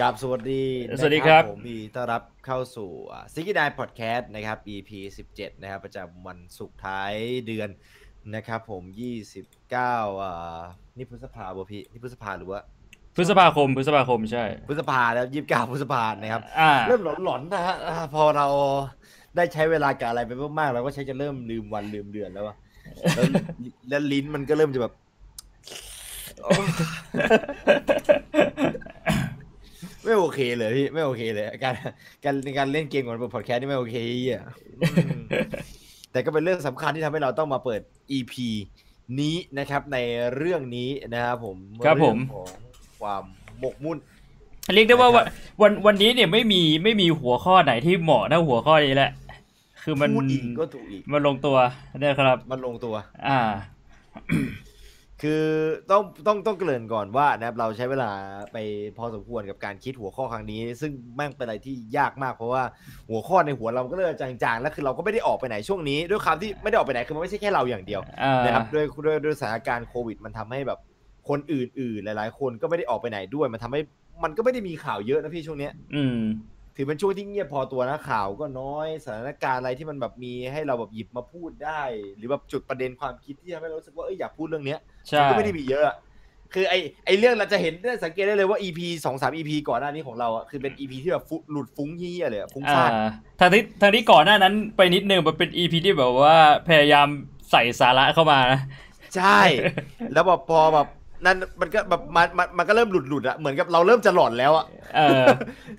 [0.00, 0.62] กับสวัสดี
[0.98, 2.90] สวัสดีครับ ผมมีต้อนรับเข้าสู่
[3.34, 4.90] ซิกิดายพอดแคสต์นะครับ EP
[5.28, 7.12] 17 นะครับ ประจำวันศุกร์ท้าย
[7.46, 7.68] เดือน
[8.34, 8.82] นะครับ ผม
[9.52, 10.60] 29อ่า
[10.96, 12.60] นี่พฤษภาบ่พี่นี่พฤษภาหรือว่า
[13.16, 18.46] พฤษภาคม พฤษภาคมใช่ พฤษภาแล้ว29พฤษภานะครับอ่าเริ่มหลอนๆนะฮะอ่าพอเรา
[19.36, 22.56] ได้ใช้เวลากับอะไรไปมากๆเราก็ใช้จะเริ่มลืมวันลืมเดือนแล้วอะ
[23.14, 23.24] แล้ว
[23.88, 24.92] แล้วลิ้นมันก็เริ่มจะแบบ
[30.04, 31.74] ไม่โอเคเลยพี่ไม่โอเคเลย การ
[32.24, 33.96] การในการเล่นเกมก่อนเปิดพอดแคสต์นี่ไม่โอเค
[34.30, 34.44] อะ
[34.80, 35.22] อืม
[36.12, 37.80] แต่ก็เป็นเรื่องสำคัญที่ทำให้เราต้องมาเปิด
[38.18, 38.34] EP
[39.20, 39.98] นี้นะครับ ใน
[40.36, 41.56] เรื่องนี้นะครับผม
[41.86, 42.48] ครับผมเองของ
[43.00, 43.22] ความ
[43.60, 43.98] หมกมุ่น
[44.74, 45.24] เรียกได้ว่านะครับ
[45.62, 49.10] วันวันวันนี้เนี่ยไม่มีไม่มีหัวข้อไหนที่เหมาะเท่าหัวข้อนี้แหละ
[49.82, 51.56] คือมันพูดอีกก็ถูกอีกมันลงตัว
[52.00, 52.94] เนี่ยครับ มันลงตัว
[53.26, 53.38] อ่า
[55.24, 55.44] คือ
[55.90, 58.10] ต้องต้องต้องเกริ่นก่อนว่านะครับเราใช้เวลา
[58.52, 58.56] ไป
[58.98, 62.62] พอสมควรกับการคิดหัวข้อครั้งนี้ ซึ่งแม่งเป็นอะไรที่ยากมากเพราะว่า
[63.08, 70.78] หัวข้อในหัวเราก็เริ่มจางๆ แล้วคือเราก็ไม่ได้ออกไปไหนช่วงนี้ ด้วยความที่ไม่ได้ออกไปไหนคือมันไม่ใช่แค่เราอย่างเดียวอ่านะครับด้วยด้วยด้วยสถานการณ์โควิด มันทำให้แบบ
[71.28, 73.80] คนอื่นๆหลายๆ คนก็ไม่ได้ออกไปไหนด้วย มันทำให้
[74.24, 76.20] มันก็ไม่ได้มีข่าวเยอะนะพี่ช่วงเนี้ย อืม
[76.76, 81.82] ถือเป็นช่วงที่เงียบพอตัวนะข่าวก็น้อยสถานการณ์อะไรที่มันแบบมีให้เราแบบหยิบมาพูดได้
[82.16, 85.96] หรือแบบจุดประเด็นความคิดที่ทำให้เรารู้สึกว่าเอ้ยอยากพูดเรื่องเนี้ยใช่มันก็ไม่ได้มีเยอะอะ
[86.54, 86.74] คือไอ
[87.06, 92.90] ไอเรื่องเราจะเห็นได้สังเกตได้เลยว่า EP สองสาม EP ก่อนหน้านี้ของเราอะคือเป็น EP ที่แบบฟุหลุดฟุ้งเฮียเลยอะฟุ้งอ่าซ่าน
[93.40, 96.36] ทางที่ทางที่ก่อนหน้านั้นไปนิดนึงมันเป็นอีพีที่แบบว่า
[96.68, 97.08] พยายาม
[97.50, 98.60] ใส่สาระเข้ามานะ
[99.16, 99.40] ใช่
[100.12, 100.88] แล้วแบบพอแบบ
[101.24, 105.24] นั่นมันก็แบบมันมันมันก็เริ่มหลุดหลุดอะเหมือนกับเราเริ่มจะหลอนแล้วอะเออ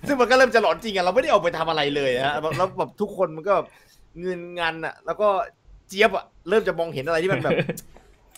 [0.06, 3.66] ซึ่งมันก็เริ่มจะหลอนจริงอะเราไม่ได้ออกไปทำอะไรเลยฮะแล้วแบบทุกคนมันก็แบบ
[4.20, 5.28] เงินงานอะแล้วก็
[5.88, 7.58] เจี๊ยบอะเริ่มจะมองเห็นอะไรที่มันแบบ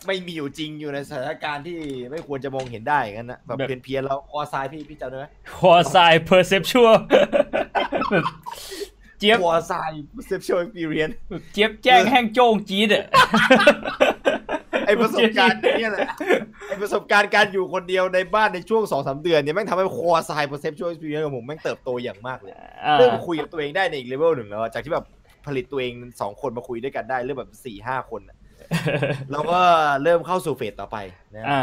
[0.07, 1.77] ไม่มีอยู่จริงอยู่ในสถานการณ์ที่
[2.11, 6.89] ไม่ควรจะมองเห็นได้อย่างนั้นนะแบบแบบเพี้ยนๆแล้วคอทรายพี่พี่จำได้ไหมคอไซเพอร์เซพชัว
[8.11, 8.25] แบบ
[9.19, 11.15] เจี๊ยบคอทราย perceptual experience
[11.53, 13.05] เจี๊ยบแจ้งแห้งโจ้งจี๊ดอะ
[14.89, 16.09] ไอประสบการณ์เนี่ยแหละ
[16.69, 22.55] ไอประสบการณ์การอยู่คนเดียวในบ้านในช่วงสองสามเดือนเนี่ยแม่งทำให้คอทราย perceptual experience ของผมแม่งเติบโตอย่างมากเลย
[22.85, 25.05] อ่าเริ่มคุยกับตัวเองได้ในอีกเลเวลหนึ่งแล้วอะจากที่แบบ
[25.47, 28.37] ผลิตตัวเองสองคนมาคุยด้วยกันได้เริ่มแบบสี่ห้าคนอะ
[29.31, 29.61] เราก็
[30.03, 30.97] เริ่มเข้าสู่เฟสต่อไป
[31.35, 31.63] นะอ่า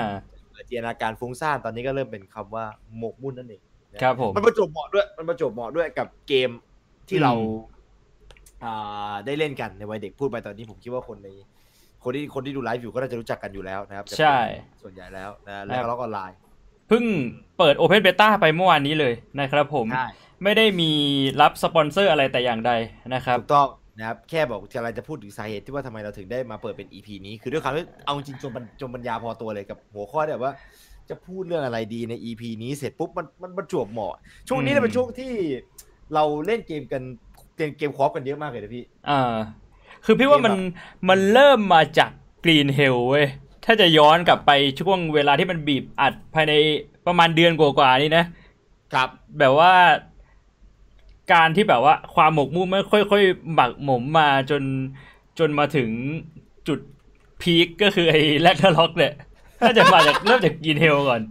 [0.70, 2.66] จินตนาการฟุ้งซ่านตอนนี้ก็เริ่มเป็นคำว่า
[2.98, 3.62] หมกมุ่นนั่นเอง
[3.94, 6.50] นะครับผมมันประจวบเหมาะด้วยมันประจวบเหมาะด้วยกับเกม
[7.10, 7.74] ที่เราอืม
[8.64, 11.30] อ่าได้เล่นกันในวัยเด็กพูดไปตอนนี้ผมคิดว่าคนใน
[12.06, 14.38] คนที่คนที่ดูไลฟ์อยู่ก็น่าจะรู้จักกันอยู่แล้วนะครับใช่
[14.82, 16.36] ส่วนใหญ่แล้วนะแล้วก็ล็อกออนไลน์
[16.90, 17.04] เพิ่ง
[17.58, 20.08] เปิด Open Beta ไปเมื่อวานนี้เลยนะครับผมใช่
[20.44, 20.92] ไม่ได้มี
[21.42, 22.72] รับสปอนเซอร์อะไรแต่อย่างใด
[23.14, 23.68] นะครับถูกต้อง
[23.98, 30.54] นะครับแค่บอกจะอะไรจะพูดถึงสาเหตุที่ว่าทำไมเราถึงได้มาเปิดเป็น EP นี้คือด้วยความที่เอาจริงๆจนปัญจนปัญญาพอตัวเลยกับหัวข้อเนี่ยว่า
[31.10, 34.14] จะพูดเรื่องอะไรดีใน EP นี้เสร็จปุ๊บมันมันประจวบเหมาะ
[34.48, 35.32] ช่วงนี้อืมเนี่ยเป็นช่วงที่
[36.14, 37.04] เราเล่นเกมกัน
[37.56, 39.36] เกมเกมคอฟกันเยอะมากเลยนะพี่อ่า
[40.06, 42.12] คือพี่ว่ามันเกมแบบมันเริ่มมาจาก
[42.44, 43.28] Green Hell เว้ย
[43.66, 44.52] ถ้าจะย้อนกลับไป
[44.82, 46.54] ช่วงเวลาที่มันบีบอัดภายใน
[47.08, 48.26] ประมาณเดือนกว่าๆนี้นะ
[48.94, 49.74] ครับ แบบว่า
[51.34, 54.64] การที่แบบว่าความหมกมุ่นไม่ค่อยๆหมักหมมมาจน
[55.40, 55.90] จนมาถึง
[56.68, 56.80] จุด
[57.42, 59.14] peak ก็คือไอ้ Ragnarok เนี่ย
[59.62, 61.22] น่าจะมาจากเริ่มจาก Green Hell ก่อน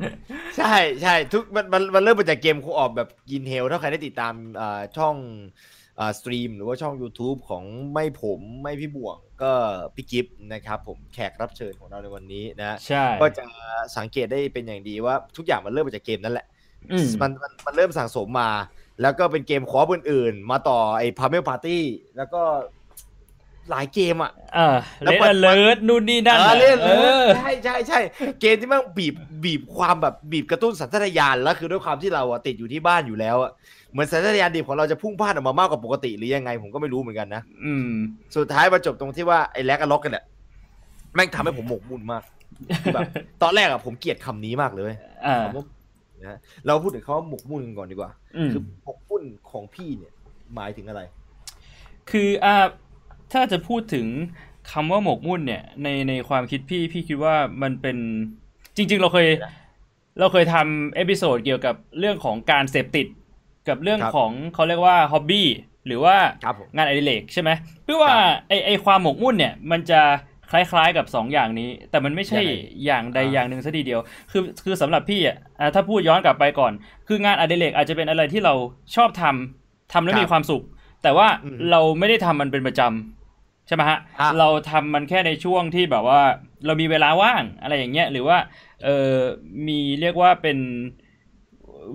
[0.56, 5.73] ใช่ใช่ทุกมันมันมันเริ่มมาจากเกม co-op แบบ Green Hell ถ้าใครได้ติดตามอ่าช่องอ่า
[6.19, 9.53] สตรีมหรือว่าช่อง YouTube ของไม่ผมไม่พี่บวงก็
[9.94, 13.44] พี่กิฟต์นะครับผมแขกรับเชิญของเราในวันนี้นะใช่ก็จะ
[13.97, 16.47] สังเกตได้เป็นอย่างดีว่าทุกอย่างมันเริ่มมาจากเกมนั่นแหละ
[16.93, 18.50] อืมมันมันมันเริ่มสั่งสมมา
[19.03, 21.82] แล้วก็เป็นเกมคอร์อื่นๆ มาต่อไอ้พาเมลปาร์ตี้
[22.16, 22.43] แล้วก็
[23.71, 26.91] หลายเกมอะอ่าแล้เลวดมันอเลิร์นู่นนี่นั่นเออน่ะเล่นเอ
[27.22, 27.99] อใช่ใช่ใช่
[28.41, 33.53] เกมที่มันบีบบีบความแบบบีบกระตุ้นสัญชาตญาณแล้วคือด้วยความที่เราอะติดอยู่ที่บ้านอยู่แล้วอะ
[33.94, 37.91] เหมือนสัญชาตญาณดิบของเราจะพุ่งพลาดออกมามากกว่าปกติหรือยังไงผมก็ไม่รู้เหมือนกันนะอืม
[38.37, 40.25] สุดท้ายมาจบตรงที่ว่าไอ้แลกกับล็อกกันเนี่ย
[41.15, 42.22] แม่งทำให้ผมหมกมุ่นมาก
[42.82, 43.09] คือแบบ
[43.43, 45.65] ตอนแรกอะผมเกลียดคำนี้มากเลยเว้ยอ่า คำว่า
[46.21, 50.12] นะฮะเราพูดถึงคำว่าหมกมุ่นกันก่อนดีกว่า อืม คือหมกมุ่นของพี่เนี่ย
[50.55, 51.02] หมายถึงอะไร
[52.11, 52.56] คืออ่า
[53.32, 54.06] ถ้าจะพูดถึง
[54.73, 57.97] คำว่าหมกมุ่นเนี่ย ในในความคิดพี่พี่คิดว่ามันเป็น
[58.76, 59.29] จริง ๆ เราเคย
[60.19, 63.06] เราเคยทำ episode เกี่ยวกับเรื่องของการเสพติด
[63.69, 65.49] กับเรื่องครับของเขาเรียกว่า hobby
[65.87, 67.50] หรือว่าครับผมงานอดิเรกใช่ไหม
[67.87, 70.00] พี่ว่าครับไอไอความหมกมุ่นเนี่ยมันจะ
[70.50, 74.00] คล้ายๆกับสองอย่างนี้ แต่มันไม่ใช่ยังไงอย่างใดอ่าอย่างหนึ่งซะทีเดียว
[74.31, 76.72] คือคือสำหรับพี่อะอ่าถ้าพูดย้อนกลับไปก่อน
[77.08, 78.55] คืองานอดิเรกอาจจะเป็นอะไรที่เรา
[78.96, 80.62] ชอบทำทำแล้วมีความสุข
[81.02, 86.20] แต่ว่าอืมเราไม่ได้ทำมันเป็นประจำใช่ไหมฮะครับเราทำมันแค่ในช่วงที่แบบว่า
[86.66, 88.38] เรามีเวลาว่างอะไรอย่างเงี้ยหรือว่า
[88.84, 89.14] เออ
[89.69, 90.58] มีเรียกว่าเป็น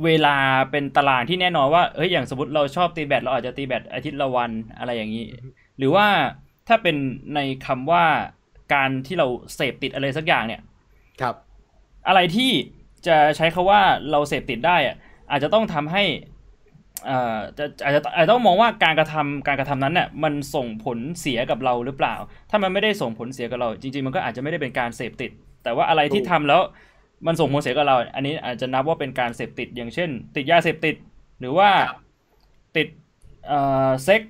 [0.06, 0.36] เวลา
[0.72, 5.26] เป็นตารางที่แน่นอนว่าเฮ้ยอย่างสมมติเราชอบตีแบดเราอาจจะตีแบดอาทิตย์ละวันอะไรอย่างนี้
[5.78, 6.08] หรือว่า
[6.68, 6.96] ถ้าเป็น
[7.36, 8.06] ในคำว่า
[8.74, 10.62] การที่เราเสพติดอะไรสักอย่างเนี่ย
[11.22, 11.36] ครับ
[12.08, 12.52] อะไรที่
[13.08, 13.82] จะใช้คาว่า
[14.12, 14.96] เราเสพติดได้อะ
[15.32, 16.04] อาจจะต้องทำให้
[17.06, 22.16] เอ่อจะอาจจะอาจจะต้องมองว่าการกระทำการกระทำนั้นเนี่ยมันส่งผลเสียกับเราหรือเปล่า
[22.50, 25.32] ถ้ามันไม่ได้ส่งผลเสียกับเรา จริง ๆ มันก็อาจจะไม่ได้เป็นการเสพติด
[25.64, 26.62] แต่ว่าอะไรที่ทำแล้ว
[27.26, 30.96] มันส่งผลเสียกับเรา อันนี้อาจจะนับว่าเป็นการเสพติดอย่างเช่น ติดยาเสพติด
[31.40, 32.00] หรือว่าครับ
[32.78, 32.88] ติด
[33.48, 34.22] เอ่อเซ็ก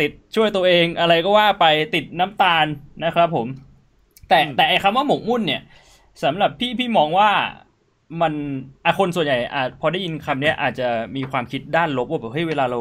[0.00, 2.66] ติดช่วยตัวเองอะไรก็ว่าไปติดน้ำตาล
[3.04, 3.46] นะครับผม
[4.28, 5.62] แต่อืมแต่ไอ้คำว่าหมกมุ่นเนี่ย
[6.24, 7.30] สำหรับพี่พี่มองว่า
[8.22, 8.32] มัน
[8.84, 12.78] อะคนส่วนใหญ่อาจพอได้ยินคำเนี้ยอาจจะมีความคิดด้านลบว่าแบบเฮ้ยเวลาเรา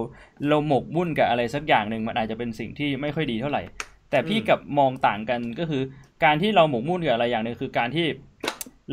[0.49, 3.63] เราหมกมุ่นกับอะไรสักอย่างหนึ่งมันอาจจะเป็นสิ่งที่ไม่ค่อยดีเท่าไหร่
[4.09, 5.81] แต่พี่อืมกับมองต่างกันก็คือ
[6.23, 8.05] การที่เราหมกมุ่นกับอะไรอย่างหนึ่งคือการที่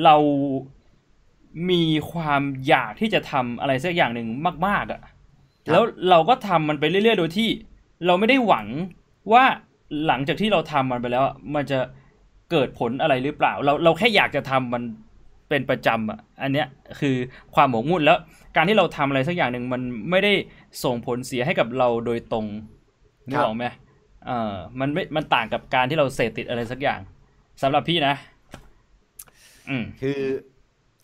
[0.05, 0.17] เรา
[1.71, 4.29] มีความอยากที่จะทำอะไรสักอย่างหนึ่ง
[4.67, 5.03] มาก ๆอะ่ะ
[5.71, 7.49] แล้วเราก็ทำมันไปเรื่อยๆ โดยที่
[8.07, 8.67] เราไม่ได้หวัง
[9.33, 9.45] ว่า
[10.07, 11.79] หลังจากที่เราทำมันไปแล้วอะมันจะ
[12.51, 14.83] เกิดผลอะไรหรือเปล่า เราเราแค่อยากจะทำมัน
[15.49, 16.67] เป็นประจำอะอันเนี้ย
[17.01, 17.17] คือ
[17.55, 18.19] ความหมกมุ่นแล้ว
[18.57, 20.33] การที่เราทำอะไรสักอย่างหนึ่งมันไม่ได้
[20.85, 22.47] ส่งผลเสียให้กับเราโดยตรง
[23.29, 23.65] นึกออกไหม
[24.27, 27.01] เออมันไม่มันต่างกับการที่เราเสพติดอะไรสักอย่าง
[27.63, 28.32] สำหรับพี่นะอืม
[30.01, 30.21] คือ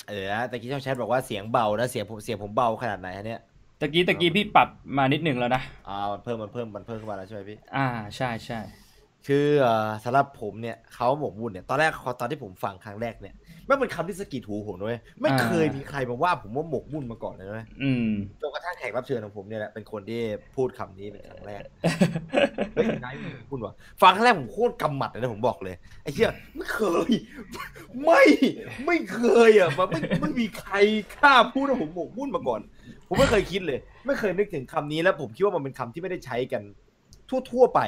[0.09, 3.41] เออนะตะกี้ช่องแชทบอกว่าเสียงเบานะเสียงผมเสียงผมเบาขนาดไหนฮะเนี่ย
[3.81, 8.61] ตะกี้ตะกี้พี่ปรับมานิดหนึ่งแล้วนะอ่ามันเพิ่มมันเพิ่มมันเพิ่มขึ้นมาแล้วใช่ไหมพี่ อ่าใช่ใช่
[9.27, 13.35] คือเอ่อสำหรับผมเนี่ยเขาหมกมุ่นเนี่ยตอนแรกตอนที่ผมฟังครั้งแรกเนี่ย
[13.67, 18.09] ไม่เป็นคำที่สะกิดหูผมด้วยไม่เคยมีใครมาว่าผมว่าหมกมุ่นมาก่อนเลยนะอืม
[18.41, 20.21] จนกระทั่งแขกรับเชิญของผมเนี่ยแหละเป็นคนที่
[20.57, 21.63] พูดคำนี้เป็นครั้งแรก
[22.75, 27.11] เฮ้ยนายหมกมุ่นวะฟังครั้งแรกผมโคตรกำหมัดเลยนะผมบอกเลยไอ้เหี้ยไม่เคย
[28.05, 28.23] ไม่
[28.87, 30.75] ไม่เคยอะมันไม่ไม่มีใคร
[31.23, 32.61] กล้าพูดว่าผมหมกมุ่นมาก่อน
[33.09, 36.63] ผมไม่เคยคิดเลย ไม่เคยนึกถึงคำนี้แล้วผมคิดว่ามันเป็นคำที่ไม่ได้ใช้กัน
[37.51, 37.81] ทั่ว ๆ ไป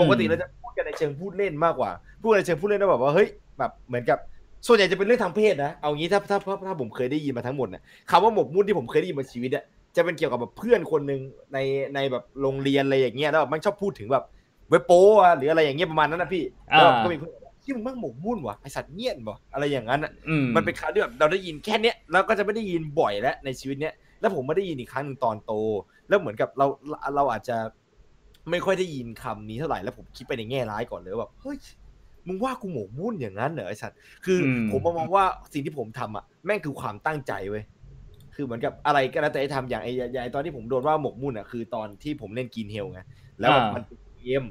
[0.00, 1.90] ปกติเราจะพูด กันในเชิงพูดเล่นมากกว่า
[2.20, 3.28] พูดกันในเชิงพูดเล่นแล้วแบบว่าเฮ้ย
[3.58, 4.18] แบบเหมือนกับ
[4.66, 9.64] ส่วนใหญ่จะเป็นเรื่องทางเพศนะ เอางี้ถ้าถ้าถ้าถ้าผมเคยได้ยินมาทั้งหมดเนี่ยคำว่าหมกมุ่นที่ผมเคยได้ยินมาชีวิตอะ
[9.96, 11.20] จะเป็นเกี่ยวกับแบบเพื่อนคนหนึ่ง
[11.52, 11.58] ใน
[11.94, 14.24] ในแบบโรงเรียนอะไรอย่างเงี้ยแล้วแบบมันชอบพูดถึงแบบ
[14.70, 25.52] เว็บโป้อะหรืออะไรอย่างเงี้ยประมาณนั้นนะพี่แล้วแบบก็มีเพื่อนบอกที่มึงมั่งหมกมุ่นวะไอสัตว์เงี้ยนวะอะไรอย่างนั้นอะอืมมันเป็นคำที่แบบเราได้ยินแค่เนี้ยแล้วก็จะไม่ได้ยินบ่อยแล้วในชีวิตเนี้ยแล้วผมไม่ได้ยินอีกครั้งหนึ่งตอนโต
[26.08, 26.66] แล้วเหมือนกับเรา
[27.16, 27.56] เราอาจจะ
[28.52, 31.56] ไม่ค่อยได้ยินคำนี้เท่าไหร่แล้วผมคิดไปในแง่ร้ายก่อนเลยว่าแบบเฮ้ย
[32.26, 37.64] มึงว่ากูหมกมุ่นอย่างนั้นเหรอไอสัตว์คืออมผมมองว่าสิ่งที่ผมทำอะแม่งคือความตั้งใจเว้ย
[38.34, 43.00] คือเหมือนกับอะไรก็แล้วแต่ให้ทำอย่างไอ้อย่างไอ้ตอนที่ผมโดนว่าหมกมุ่นอะคือตอนที่ผมเล่นกินเฮลไง
[43.40, 44.42] แล้วแบบอ่ามัมันเป็นเกม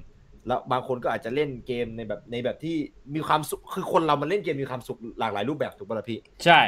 [0.48, 2.76] แล้วบางคนก็อาจจะเล่นเกมในแบบในแบบที่
[3.16, 6.60] มีความสุขคือคนเรามันเล่นเกมมีความสุขหลากหลายรูปแบบถูกป่ะล่ะพี่ ใช่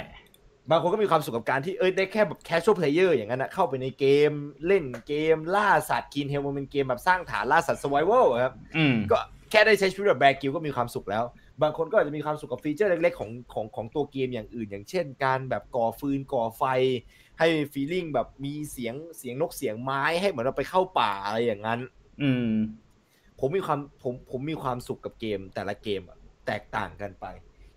[0.71, 4.31] บางคนก็มีความสุขกับการที่เอ้ยได้แค่แบบ casual player อย่างนั้นนะเข้าไปในเกม
[4.67, 9.19] เล่นเกมล่าสัตว์กินเฮลมันเป็นเกมแบบสร้างฐานล่าสัตว์ survival อะครับอืมก็
[9.51, 11.23] แค่ได้ใช้ชีวิตแบบแบกิลก็มีความสุขแล้ว
[11.61, 16.63] บางคนก็อาจจะมีความสุขกับฟีเจอร์เล็กๆของของของตัวเกมอย่างอื่น อย่างเช่น การแบบก่อฟืนก่อไฟ
[17.39, 21.79] ให้ฟีลลิ่งแบบมีเสียงเสียงนกเสียงไม้ให้เหมือนเราไปเข้าป่าอะไรอย่างนั้น
[22.21, 22.51] อืม
[23.39, 26.17] ผมมีความผมผมมีความสุขกับเกมแต่ละเกมอะ
[26.47, 27.25] แตกต่างกันไป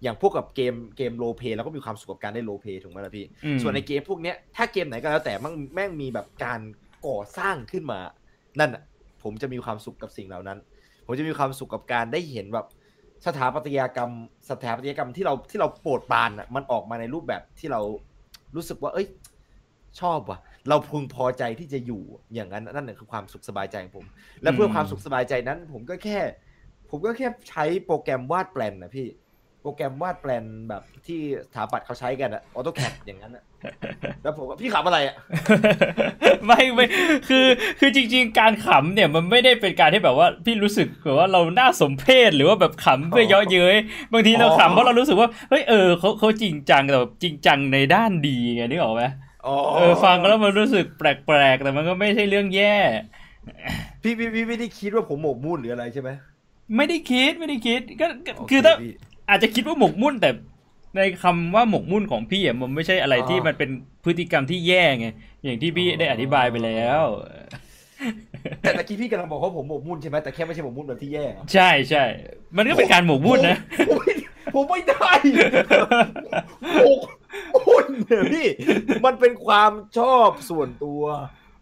[0.02, 6.60] อย่างพวกกับเกมเกมโลเพเราก็มีความสุขกับการได้โลเพถูกไหมล่ะพี่อืมส่วนในเกมพวกเนี้ยถ้าเกมไหนก็แล้วแต่แม่งแม่งมีแบบการ
[7.06, 7.98] ก่อสร้างขึ้นมา
[8.60, 8.82] นั่นอะ
[9.22, 10.58] ผมจะมีความสุขกับสิ่งเหล่านั้น
[11.06, 12.66] ผมจะมีความสุขกับการได้เห็นแบบ
[13.26, 14.10] สถาปัตยกรรม
[14.50, 17.80] สถาปัตยกรรมที่เราที่เราโปรดปรานอะมันออกมาในรูปแบบที่เรา
[18.56, 19.08] รู้สึกว่า เอ้ย
[20.00, 22.02] ชอบว่ะ เราพึงพอใจที่จะอยู่
[22.34, 24.06] อย่างนั้นนั่นแหละคือความสุขสบายใจของผม
[24.42, 26.20] และเพื่อความสุขสบายใจนั้น ผมก็แค่
[26.90, 29.06] ผมก็แค่ใช้โปรแกรมวาดแปลนนะพี่
[29.62, 33.44] โปรแกรมวาดแปลนแบบที่สถาปัตย์เขาใช้กันอะออโตแคดอย่างนั้นอะ
[34.22, 35.16] แล้วผมก็พี่ขับอะไรอะ
[36.46, 36.86] ไม่ไม่
[37.28, 37.46] คือ
[37.80, 43.76] คือจริง ๆ การขำเนี่ยมันไม่ได้เป็นการที่แบบว่าพี่รู้สึกแบบว่าเราน่าสมเพชหรือว่าแบบขำเพื่อเย่อเย้ย
[44.12, 49.04] บางทีเราอ๋อขำเพราะเรารู้สึกว่าเฮ้ยเออเขาเขาจริงจังแต่แบบจริงจังในด้านดีไงนึกออกไหม
[49.46, 52.74] อ๋อเออฟังแล้วมันรู้สึกแปลกๆแต่มันก็ไม่ใช่เรื่องแย่
[54.02, 56.10] พี่พี่พี่ไม่ได้คิดว่าผมหมกมุ่นหรืออะไรใช่ไหม
[56.76, 58.92] ไม่ได้คิดไม่ได้คิดก็ก็โเคือถ้าพี่
[59.32, 60.30] อาจจะคิดว่าหมกมุ่นแต่
[60.96, 63.70] ในคำว่าหมกมุ่นของพี่อะมันไม่ใช่อะไรที่อ๋อมันเป็น
[64.04, 65.06] พฤติกรรมที่แย่ไง
[65.44, 67.02] อย่างที่พี่อ๋อได้อธิบายไปแล้ว
[68.60, 72.04] แต่ตะกี้พี่กำลังบอกว่าผมหมกมุ่นใช่ไหมแต่แค่ไม่ใช่หมกมุ่นแบบที่แย่เหรอใช่ใช่
[72.56, 73.56] มันก็เป็นการหมกมุ่นนะ
[73.88, 74.12] ผมไม่
[74.54, 75.12] ผมไม่ได้
[76.76, 77.00] หมก
[77.68, 78.46] มุ่นเนี่ยพี่
[79.04, 81.02] มันเป็นความชอบส่วนตัว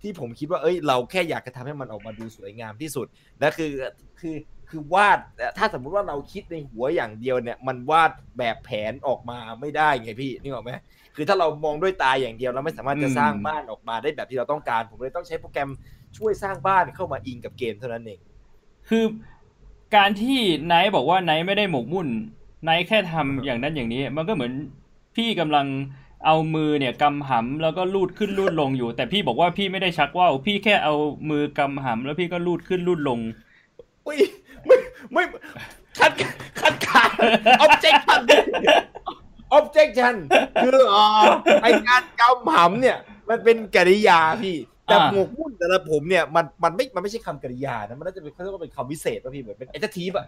[0.03, 3.07] ที่ผมคิดว่าเอ้ย เราแค่อยากจะทำให้มันออกมาดูสวยงามที่สุด
[3.41, 3.73] และคือ
[4.21, 4.35] คือ
[4.71, 5.19] คือวาด
[5.59, 10.73] ถ้าสมมุติว่าเราคิดในหัวอย่างเดียวเนี่ย มันวาดแบบแผนออกมาไม่ได้ไงพี่นึกออกไหม
[11.17, 15.71] คือถ้าเรามองด้วยตาอย่างเดียวเราไม่สามารถจะอืมสร้างบ้านออกมาได้แบบที่เราต้องการ ผมเลยต้องใช้โปรแกรม
[16.17, 18.21] ช่วยสร้างบ้านเข้ามาอิงกับเกมเท่านั้นเอง
[18.89, 19.05] คือ
[19.97, 22.09] การที่ไนท์บอกว่าไนท์ไม่ได้หมกมุ่น
[22.65, 24.53] ไนท์แค่ทำอย่างนั้นอย่างนี้ มันก็เหมือน
[25.17, 25.67] พี่กำลัง
[26.27, 30.95] เอามือเนี่ยกำหำแล้วก็ลูดขึ้นลูดลงอยู่ แต่พี่บอกว่าพี่ไม่ได้ชักว่าวพี่แค่เอา
[31.31, 33.19] มือกำหำแล้วพี่ก็ลูดขึ้นลูดลง
[34.07, 34.19] อุ้ย
[34.67, 34.77] ไม่
[35.13, 35.23] ไม่
[35.99, 36.13] คัด
[36.61, 37.11] คัดค้าน
[37.65, 38.21] objection
[39.59, 40.15] objection
[40.63, 41.05] คืออ๋อ
[41.63, 42.97] ไอการกำหำเนี่ย
[43.29, 50.27] มันเป็นกริยาพี่ แต่อ่าหมกมุ่นแต่ละผมเนี่ยมันมันไม่มันไม่ใช่คำกริยานะมันน่าจะเป็นเขาเรียกว่าเป็นคำวิเศษป่ะพี่เหมือนเป็น adjective อะ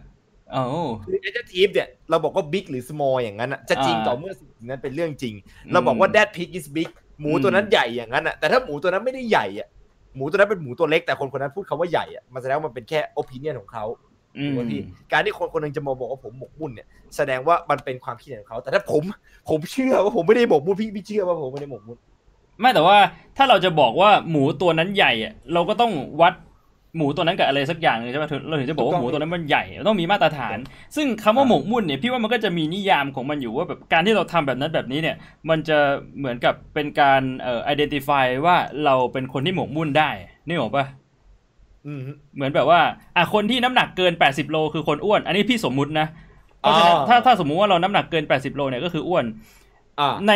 [0.53, 0.63] โอ้
[1.05, 5.35] คือ adjective เนี่ยเราบอกว่า big หรือ small อย่างนั้นอะจะจริงอ่าต่อเมื่อสิ่งนั้นเป็นเรื่องจริง
[5.73, 6.89] เราบอกว่า that pig is big
[7.21, 9.69] หมูตัวนั้นใหญ่อย่างนั้นอะแต่ถ้าหมูตัวนั้นไม่ได้ใหญ่อะ
[10.17, 14.07] หมูตัวนั้นเป็นหมูตัวเล็กแต่คนคนนั้นพูดคำว่าใหญ่อะมันแสดงว่ามันเป็นแค่ opinion ของเขาอื
[14.41, 14.81] ถูกมไหมพี่
[15.13, 16.87] การที่คนคนหนึงจะมาบอกว่าผมหมกมุ่นเนี่ย
[17.17, 19.03] แสดงว่ามันเป็นความคิดเห็นของเขา แต่ถ้าผม
[19.49, 21.99] ผมเชื่อว่าผมไม่ได้หมกมุ่นพี่พี่เชื่อว่าผมไม่ได้หมกมุ่น
[22.61, 22.99] ไม่แต่ว่า
[23.37, 26.35] ถ้าเราจะบอกว่าหมูตัวนั้นใหญ่อะเราก็ต้องวัด
[26.97, 30.59] หมูตัวนั้นกับอะไรสักอย่างหนึงใช่ไหมถึงเราถึงจะบอกว่าหมูตัวนั้นมันใหญ่ต้องมีมาตรฐาน
[30.97, 35.17] ซึ่งคำว่าหมกมุ่นเนี่ยพี่ว่ามันก็จะมีนิยามของมันอยู่ว่าแบบการที่เราทำแบบนั้นแบบนี้เนี่ย
[35.49, 35.79] มันจะ
[36.19, 40.11] เหมือนกับเป็นการเอ่อ identify ว่าเราเป็นคนที่หมกมุ่นได้
[40.47, 41.02] นี่หรอกปะอืม
[42.35, 42.81] เหมือนแบบว่า
[43.17, 46.07] อะคนที่น้ำหนักเกิน80โลคือคนอ้วน อันนี้พี่สมมุตินะ
[46.61, 49.25] เพราะฉะนั้นอ่าถ้าถ้าสมมุติว่าเราน้ำหนักเกิน80โลเนี่ยก็คืออ้วน
[50.01, 50.33] อ่าใน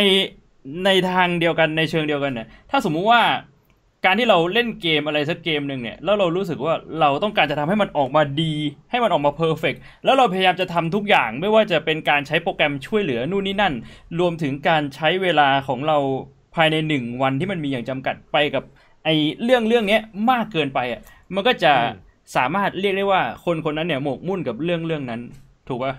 [0.84, 3.20] ในทางเดียวกันในเชิงเดียวกันเนี่ย ถ้าสมมุติว่า
[4.04, 8.54] การที่เราเล่นเกมอะไรสักเกมหนึ่งเนี่ยแล้วเรารู้สึกว่าเราต้องการจะทำให้มันออกมาดี
[8.90, 9.74] ให้มันออกมาเพอร์เฟก
[10.04, 13.74] แล้วเราพยายามจะทำทุกอย่างไม่ว่าจะเป็นการใช้โปรแกรมช่วยเหลือนู่นนี่นั่น
[14.20, 15.98] รวมถึงการใช้เวลาของเรา
[16.54, 18.64] ภายในหนึ่งวันที่มันมีอย่างจำกัดไปกับ
[19.04, 21.00] ไอ้เรื่องเรื่องเนี้ยมากเกินไปอะ
[21.34, 21.94] มันก็จะอืม
[22.36, 25.20] สามารถเรียกได้ว่าคนคนนั้นเนี่ยหมกมุ่นกับเรื่องเรื่องนั้น
[25.68, 25.94] ถูกปะ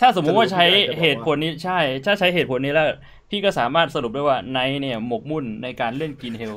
[0.00, 0.64] ถ้าสมมุติว่าใช้
[1.00, 2.86] เหตุผลนี้ใช่ ถ้าใช้เหตุผลนี้แล้ว
[3.30, 6.54] พี่ก็สามารถสรุปได้ว่าไนท์เนี่ยหมกมุ่นในการเล่นกินเฮล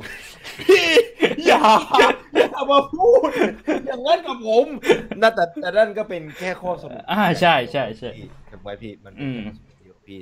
[0.68, 0.86] พี่
[1.46, 1.62] อย่า
[2.34, 3.30] อย่ามาพูด
[3.86, 4.66] อย่างนั้นกับผม
[5.22, 10.20] นั่นแต่แต่นั่นก็เป็นแค่ข้อสรุปอ่าใช่ใช่ใช่พี่ทำไมพี่มันอืเป็นมแค่ข้อสรุปเดียวพี่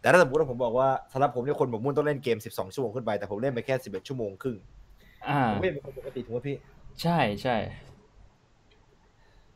[0.00, 4.56] แต่ถ้าสมมติว่าผมบอกว่าสำหรับผมเนี่ยคนหมกมุ่นต้องเล่นเกม 12 ชั่วโมงขึ้นไปแต่ผมเล่นไปแค่ 11 ชั่วโมงครึ่ง
[5.28, 6.56] อ่าผมไม่เป็นคนปกติถูกไหมพี่
[7.02, 7.56] ใช่ใช่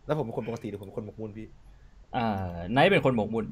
[0.07, 1.47] แล้วผมเป็นคนปกติหรือผมเป็นคนหมกมุ่นพี่
[2.16, 2.26] อ่า
[2.73, 3.47] ไนท์เป็นคนหมกมุ่น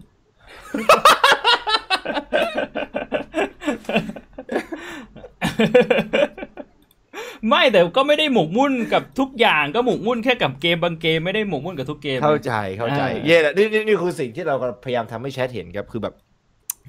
[7.48, 16.14] ไม่แต่ก็ไม่ได้หมกมุ่นกับทุกอย่างก็หมกมุ่นแค่กับเกมบางเกมไม่ได้หมกมุ่นกับทุกเกม เข้าใจเข้าใจอ่าเย่แหละนี่นี่นี่คือสิ่งที่เราพยายามทำให้แชทเห็นครับคือแบบ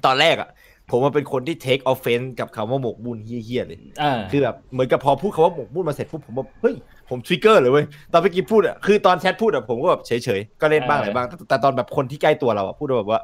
[0.04, 0.48] ตอนแรกอะ
[0.90, 6.74] ผมมาเป็นคนที่ take offense กับคำว่าหมกมุ่นเฮี้ยๆเลยอ่าคือแบบเหมือนกับพอพูดคำว่าหมกมุ่นมาเสร็จปุ๊บผมแบบเฮ้ย
[7.08, 13.20] ผม trigger เลยเว้ยตอนเมื่อกี้พูดอะคือตอนแชทพูดอะผมก็แบบเฉยๆก็เล่นบ้างอะไรบ้าง แต่แต่ตอนแบบคนที่ใกล้ตัวเราอะพูดแบบว่า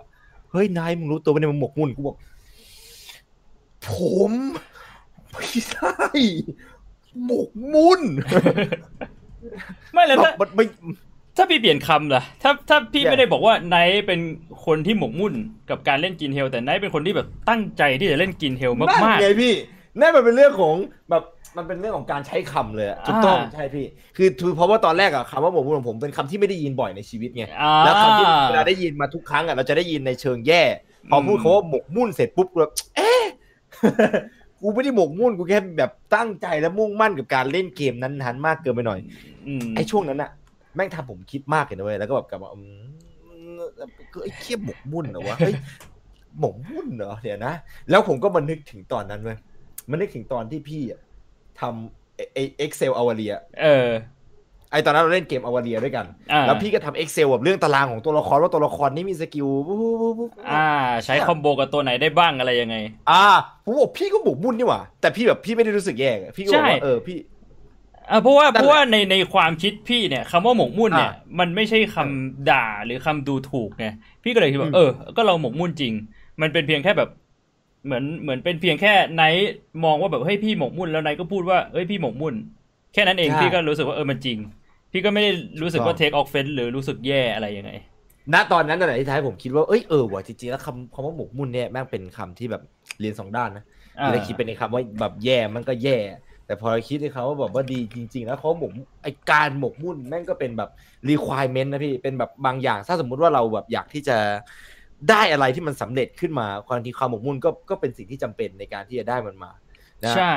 [0.52, 2.16] เฮ้ยนายมึงรู้ตัวไหมเนี่ยมึงหมกมุ่นกูบอก
[3.88, 3.90] ผ
[4.30, 4.32] ม
[5.30, 5.92] ไม่ใช่
[7.24, 8.00] หมกมุ่น
[9.92, 10.64] ไม่แล้วถ้ามันไม่
[11.36, 13.10] ถ้าพี่เปลี่ยนคำล่ะ ถ้าถ้าพี่ Yeah.
[13.10, 14.20] ไม่ได้บอกว่าไนท์เป็น
[14.66, 15.34] คนที่หมกมุ่น
[15.70, 19.54] กับการเล่น Green Hell แต่ไนท์เป็นคนที่แบบตั้งใจที่จะเล่น Green Hell นั่นมากไงพี่
[20.00, 20.74] นั่นมันเป็นเรื่องของ
[21.10, 21.22] แบบ
[21.56, 23.86] มันเป็นเรื่องของการใช้คำเลยอะถูกต้องอ่าใช่พี่
[24.16, 30.62] คือคือเพราะว่าตอนแรกอะคำว่าหมกมุ่นของผมเป็นคำที่ไม่ได้ยินบ่อยในชีวิตไงๆอ่าแล้วคำที่เวลาได้ยินมาทุกครั้งอะเราจะได้ยินในเชิงแย่
[31.10, 33.22] พอพูดอืมคาว่าหมกมุ่นเสร็จปุ๊บกูแบบเอ๊ะ
[34.60, 39.00] กูไม่ได้หมกมุ่นกูแค่แบบตั้งใจและมุ่งมั่นกับการเล่นเกมนั้นๆมากเกินไปหน่อย
[39.46, 40.30] อืมไอ้ช่วงนั้นอะ
[40.74, 42.82] แม่งทำผมคิดมากเลยนะเว้ยแล้วก็แบบกลับมาอืม
[44.12, 45.54] ก็ไอ้เคียหมกมุ่นเหรอวะเฮ้ย
[46.38, 47.54] หมกมุ่นเหรอเดี๋ยวนะ
[47.90, 49.38] แล้วผมก็มานึกถึงตอนนั้นเว้ย
[49.90, 51.00] มันนึกถึงตอนที่พี่อะ
[51.60, 53.90] ทำไอ้ Excel อวเรียเออ
[54.70, 60.66] ไอ้ตอนนั้นเราเล่นเกมอวเรียด้วยกันอ่าแล้วพี่ก็ทำ Excel แบบเรื่องตารางของตัวละครว่าตัวละครนี้มี skill ปุ๊บปุ๊บปุ๊บปุ๊บอ่า
[61.04, 62.76] ใช้คอมโบกับตัวไหนได้บ้างอะไรยังไง
[63.10, 63.24] อ่า
[63.64, 67.16] ผมบอกพี่ก็หมกมุ่นนี่หว่า แต่พี่แบบพี่ไม่ได้รู้สึกแย่อะพี่ก็บอกใช่ว่าเออพี่
[68.10, 73.86] อ่าเพราะว่านั่นแหละเพราะว่าในในความคิดพี่เนี่ยคำว่าหมกมุ่นเนี่ยอ่ามันไม่ใช่คำด่าหรือคำดูถูกไง
[74.22, 75.92] พี่ก็เลยคิดอืว่ามเออ ก็เราหมกมุ่นจริง
[76.40, 77.10] มันเป็นเพียงแค่แบบ
[77.86, 79.50] เหมือนเหมือนเป็นเพียงแค่ไนท์
[79.84, 82.34] มองว่าแบบเฮ้ยพี่หมกมุ่นแล้วไนท์ก็พูดว่าเฮ้ยพี่หมกมุ่น
[82.92, 84.38] แค่นั้นเองใช่พี่ก็รู้สึกว่าเออมันจริง
[84.92, 85.30] พี่ก็ไม่ได้
[85.62, 87.72] รู้สึกว่าถูกต้อง take offense หรือรู้สึกแย่อะไรยังไง
[88.32, 92.62] ณตอนนั้นน่ะที่ท้ายผมคิดว่าเอ้ยเออว่ะจริงๆแล้วคำคำว่าหมกมุ่นเนี่ยแม่งเป็นคำที่แบบ
[93.00, 93.64] เรียนสองด้านนะ
[94.00, 95.96] อ่าทีแรกคิดเป็นในคำว่าแบบแย่มันก็แย่
[96.46, 98.72] แต่พอคิดในคำว่าแบบว่าดีจริง ๆ แล้วเขาหมก
[99.02, 100.70] ไอการหมกมุ่นแม่งก็เป็นแบบ
[101.10, 104.16] requirement นะพี่เป็นแบบบางอย่าง ถ้าสมมุติว่าเราแบบอยากที่จะ
[105.10, 109.52] ได้อะไรที่มันสำเร็จขึ้นมาความที่ความหมกมุ่นก็ก็เป็นสิ่งที่จำเป็นในการที่จะได้มันมา
[110.04, 110.32] นะใช่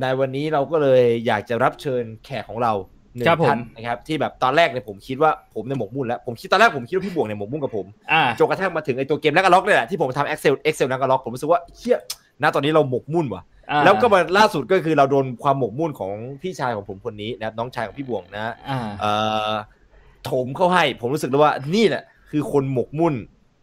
[0.00, 2.72] ในวันนี้เราก็เลยอยากจะรับเชิญแขกของเรา
[3.16, 11.98] หนึ่งครับผมท่านนะครับที่แบบตอนแรกเนี่ยผมคิดว่าผมในยหมกมุ่นแล้วผมคิดตอนแรกผมคิดว่าพี่บวงเนี่ยหมกมุ่นกับผมอ่าจนกระทั่งมาถึงไอตัวเกมนักล็อกเนี่ยแหละที่ผมทำ Excel Excel นักล็อกผมรู้สึกว่าเชี่ย
[12.42, 19.12] ณตอนนี้เราหมกมุ่นว่ะอ่า แล้วก็มาล่าสุดก็คือเราโดนความหมกมุ่นของพี่ชายของผมคนนี้นะครับน้องชายของพี่บวงนะอ่าเอ่
[19.50, 19.52] อ
[20.24, 23.14] โถมเข้าให้ผมรู้สึกเลยว่านี่แหละคือคนหมกมุ่น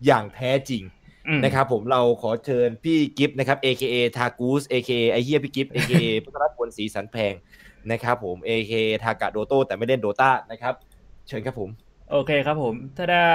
[0.05, 0.83] อย่างแท้จริง
[1.27, 7.33] อืมนะครับผมเราขอเชิญพี่กิฟต์นะครับ AKA ทากูส AKA ไอเฮียพี่กิฟต์ AKA พุทธรัตน์พลศรีสันแพง
[7.91, 10.73] นะครับผม AKA ทากะโดโต้แต่ไม่เล่นโดตานะครับ
[11.27, 11.69] เชิญครับผม
[12.11, 13.25] โอเคครับผมทาดา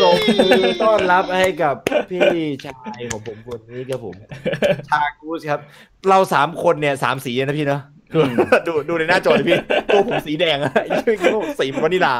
[0.00, 1.74] ปรบมือต้อนรับให้กับ
[2.10, 2.28] พี่
[2.64, 4.14] ชายของผมคนนี้ครับผม
[4.90, 5.60] ทากูสครับ
[6.08, 7.82] เราสามคนเนี่ยสามสีนะพี่เนาะ
[8.14, 8.30] อืม
[8.66, 9.58] ดูดูในหน้าจอดิพี่
[9.92, 12.14] ตัวผมสีแดงอะยี่ห้อสีวานิลา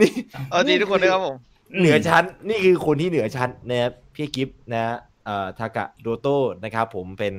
[0.00, 0.12] นี่
[0.50, 1.36] เออดีทุกคนด้วยครับผม
[1.80, 7.34] เหนือชั้น นี่คือคนที่เหนือชั้นนะครับพี่กิฟต์นะเอ่อทากะโดโต้นะครับผมเป็น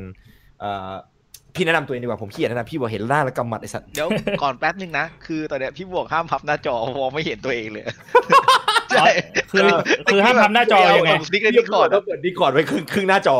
[0.59, 0.91] เอ่อ
[1.57, 4.09] พี่แนะนำตัวเองดีกว่าผมขี้เกียจแนะนำพี่บอกเห็นหน้าแล้วกำหมัดไอ้สัตว์เดี๋ยว
[4.41, 7.83] ก่อนแป๊บนึงนะ คือตอนเนี้ยพี่บวกห้ามพับหน้าจอมองไม่เห็นตัวเองเลย
[8.99, 9.05] อ๋อ
[9.51, 9.67] คือ
[10.11, 13.35] คือห้ามทำหน้าจอยังไงสติ๊กในดิสคอร์ดต้องเปิดดีคอร์ดไว้ครึ่งครึ่งหน้าจอ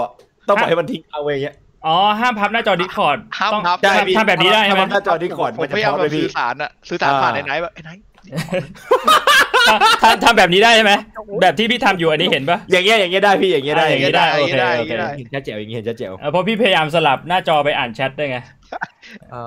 [0.47, 1.55] ต้องปล่อยให้มันทิ้งเอาไว้อย่างเงี้ย
[1.86, 7.91] อ๋อห้ามพับหน้าจอดิสคอร์ดห้ามต้องพับได้พี่ทำแบบนี้ได้ใช่ไหมทำหน้าจอ Discord ผมมันจะพยายามพร้อมแบเลยบพี่สื่อสารอะสื่อสารผ่านอ่าในไหนแบบไอ้ไหน
[10.03, 10.93] ทำทำแบบนี้ได้ใช่ไหม
[11.41, 18.38] แบบที่พี่ทำอยู่อันนี้เห็นปะอย่างเงี้ยอย่างเงี้ยได้พี่อย่างเงี้ยได้อ่าอย่างเงี้ยได้โอเคได้โอเคได้เห็นชัดแจ๋วอย่างเงี้ยเห็นชัดแจ๋วเออเพราะพี่พยายามสลับหน้าจอไปอ่านแชทได้ไง
[19.34, 19.43] อ่า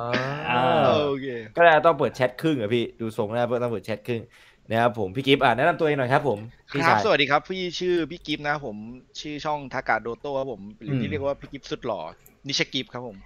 [0.50, 0.60] อ่า
[1.08, 4.22] โอเค ก็ได้ต้องเปิดแชทครึ่งอะพี่ดูทรงแล้วต้องเปิดแชทครึ่ง
[4.70, 6.38] นะครับผมพี่กิฟต์อะแนะนำตัวเองหน่อยครับผม
[6.72, 8.76] พี่ครับ ชาย สวัสดีครับ พี่ชื่อพี่กิฟต์นะครับผม
[9.20, 12.00] ชื่อช่องทากาโดโต้ครับผม หรืออืมที่เรียกว่าพี่กิฟต์สุดหล่อ
[12.46, 13.16] นิชกิฟต์ครับผม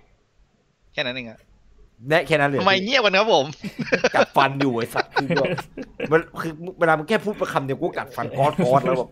[0.93, 1.39] แค่นั้นเองอะ
[2.09, 3.47] แนะแค่นั้นเลยทำไมเงียบกันครับผม
[4.15, 5.51] กัดฟันอยู่ไอ้สัตว์คือแบบ
[6.13, 9.11] มันคือเวลามันแค่พูดประคำเดียวกูกัดฟันกอดกอดแล้วแบบ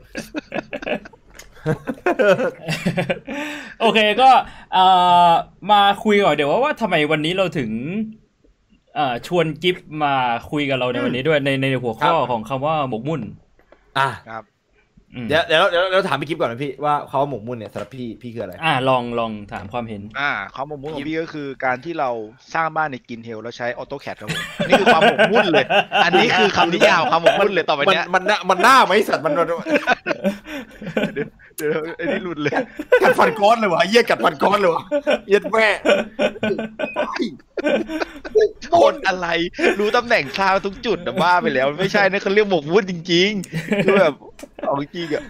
[3.81, 4.31] โอเคก็
[4.73, 4.85] เอ่
[5.29, 5.31] อ
[5.71, 7.71] มาคุยก่อนเดี๋ยวว่าว่าทำไมวันนี้เราถึง
[8.95, 10.15] เอ่อชวนกิฟมา
[10.51, 13.21] คุยกับเราในวันนี้ด้วยในในหัวข้อของคำว่าหมกมุ่น
[13.99, 14.52] อะครับอืม
[15.29, 22.11] เดี๋ยวเดี๋ยวเดี๋ยวเราถามพี่กิฟต์ก่อนนะพี่ว่าเขาว่าหมกมุ่นเนี่ยสำหรับพี่พี่คืออะไร อ่าลองลองถามความเห็น อ่าความหมกมุ่นของพี่ก็คือการที่เรา
[22.55, 25.65] สร้างบ้านในกินเฮลแล้วใช้ออโต้แคดครับผมนี่คือความหมกมุ่นเลย
[26.05, 29.49] อันนี้คือคำนิยามความหมกมุ่นเลยต่อไปมันเนี้ยมันน่ามันหน้าไหมสัตว์มันมัน
[31.57, 32.53] เดี๋ยวไอ้นี่หลุดเลย
[33.03, 34.85] กัดฟันก้อนเลยวะเยี่ยกัดฟันก้อนเลยวะ
[35.29, 35.69] เยี่ยแม่
[38.71, 39.27] โคนอะไร
[39.79, 44.15] รู้ตำแหน่งทางทุกจุดนะบ้าไปแล้ว ไม่ใช่นะเขาเรียกหมกมุ่นจริงๆคือแบบ
[44.63, 45.25] เอาจริงๆอะ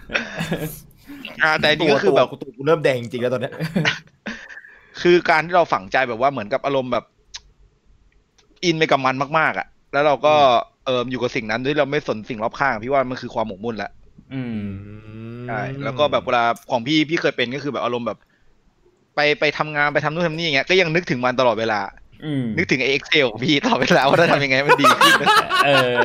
[1.43, 3.53] อ่าแต่อันนี่ก็คือแบบตัวกูเริ่มแดงจริงๆแล้วตอนเนี้ย
[5.01, 7.05] คือการที่เราฝังใจแบบว่าเหมือนกับอารมณ์แบบ
[8.65, 10.35] อินไปกับมันมากๆอะ แล้วเราก็
[10.85, 13.91] เอออยู่กับสิ่งนั้นด้วยเราไม่สนสิ่งรอบข้างพี่ว่ามันคือความหมกมุ่นแหละ
[14.33, 14.59] อืม
[15.47, 18.19] ใช่แล้วก็แบบเวลาของพี่พี่เคยเป็นก็คือแบบอารมณ์แบบ
[19.15, 21.79] ไปไปทำงานไปทำนู่นทำนี่อย่างเงี้ยก็ยังนึกถึงมันตลอดเวลา
[22.25, 25.27] อืมนึกถึงไอ้เอ็กเซลพี่ตลอดเวลาว่าจะทำยังไงให้มันดีขึ้น
[25.65, 25.97] เออ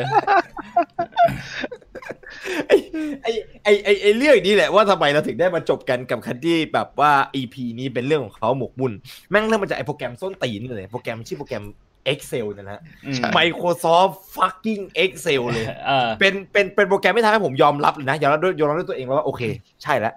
[2.69, 2.77] ไอ้
[3.23, 3.33] ไอ้
[3.65, 8.93] ไอ้ไอ้ไอ้เรื่องนี้แหละว่าทำไมเราถึงได้มาจบกันกับคันที่แบบว่า EP นี้เป็นเรื่องของเขาหมกมุ่น
[9.31, 11.65] แม่งเริ่มมาจากไอ้โปรแกรมส้นตีนเลยโปรแกรมชื่อโปรแกรม
[12.13, 19.43] Excel นะฮะอืม Microsoft fucking Excel เลยเออเป็นเป็นเป็นโปรแกรมที่ทำให้ผมยอมรับเลยนะยอมรับด้วยยอมรับด้วยตัวเองว่าโอเค
[19.83, 20.15] ใช่แล้ว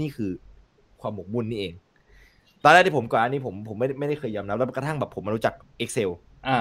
[0.00, 0.30] นี่คือ
[1.00, 1.72] ความหมกมุ่นนี่เอง
[2.64, 6.10] ตอนแรกที่ผมก่อนอันนี้ผมผมไม่ได้ไม่ได้เคยยอมรับแล้วกระทั่งแบบผมมารู้จัก Excel
[6.48, 6.58] อ่า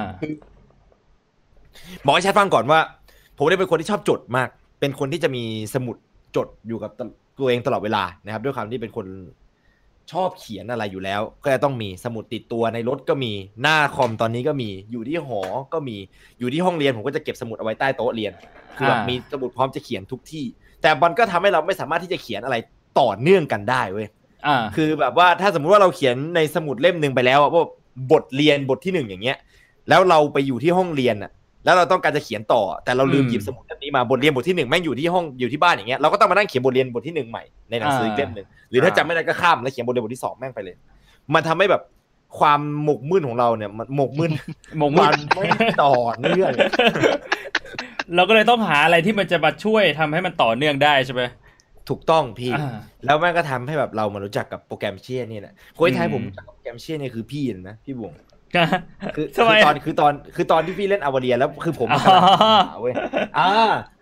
[2.06, 2.80] บอกให้แชทฟังก่อนว่า
[3.38, 5.96] ผมได้เป็นคนที่ชอบจดมาก เป็นคนที่จะมีสมุด
[6.36, 6.91] จดอยู่กับ
[7.39, 9.06] ตัวเองตลอดเวลานะครับ ด้วยความที่เป็นคน
[10.12, 15.41] ชอบเขียนอะไรอยู่แล้ว ก็จะต้องมีสมุดติดตัวในรถก็มีหน้าคอมตอนนี้ก็มีอยู่ที่หอ
[15.74, 15.97] ก็มี
[16.39, 18.32] อยู่ที่ห้องเรียนผมก็จะเก็บสมุดเอาไว้ใต้โต๊ะเรียน
[18.78, 20.45] คือแบบอ่ามีมีสมุดพร้อมจะเขียนทุกที่
[20.82, 22.56] แต่มันก็ทำให้เราไม่สามารถที่จะเขียนอะไร
[23.00, 24.08] ต่อเนื่องกันได้เว้ย
[24.47, 27.63] อ่าคือแบบว่าถ้าสมมุติว่าเราเขียนในสมุดเล่มหนึ่งไปแล้วอะว่า
[28.12, 29.38] บทเรียนบทที่หนึ่งอย่างเงี้ย
[29.89, 31.32] แล้วเราไปอยู่ที่ห้องเรียนอะ
[31.65, 40.76] แล้วเราต้องการจะเขียนต่อ แต่เราลืมอืมหยิบสมุดเล่มนี้มาบทเรียนบทที่หนึ่งแม่งอยู่ที่ห้องอยู่ที่บ้านอย่างเงี้ยเราก็ต้องมานั่งเขียนบทเรียนบทที่หนึ่งใหม่ ในหนังสืออีกอ่าเล่มหนึ่งหรือถ้าจำไม่ได้ก็ข้ามแล้วเขียนบทเรียนบทที่สองแม่งไปเลย
[41.34, 41.84] มันทำให้แบบ
[42.40, 44.32] ความหมกมุ่นของเราเนี่ยมันหมกมุ่น
[44.78, 45.48] หมกมุ่มันนไม่
[45.84, 46.52] ต่อเนื่อง
[48.16, 51.24] เราก็เลยต้องหาอะไรที่มันจะมาช่วยทำให้มันต่อเนื่องได้ใช่ไหม
[51.90, 58.12] ถูกต้องพี่อ่าแล้วแม่งก็ทำให้แบบเรามารู้จักกับโปรแกรมเชียนี่แหละคนที่ไทยอืมผมรู้จักกับโปรแกรมเชียเนี่ยคือพี่นะพี่บวง
[59.16, 62.24] คือทำไมคือตอนคือตอนคือตอนที่พี่เล่นอวเรียแล้วคือผมอ๋อกำลัง
[62.70, 62.94] หาเว้ย
[63.38, 63.50] อ่า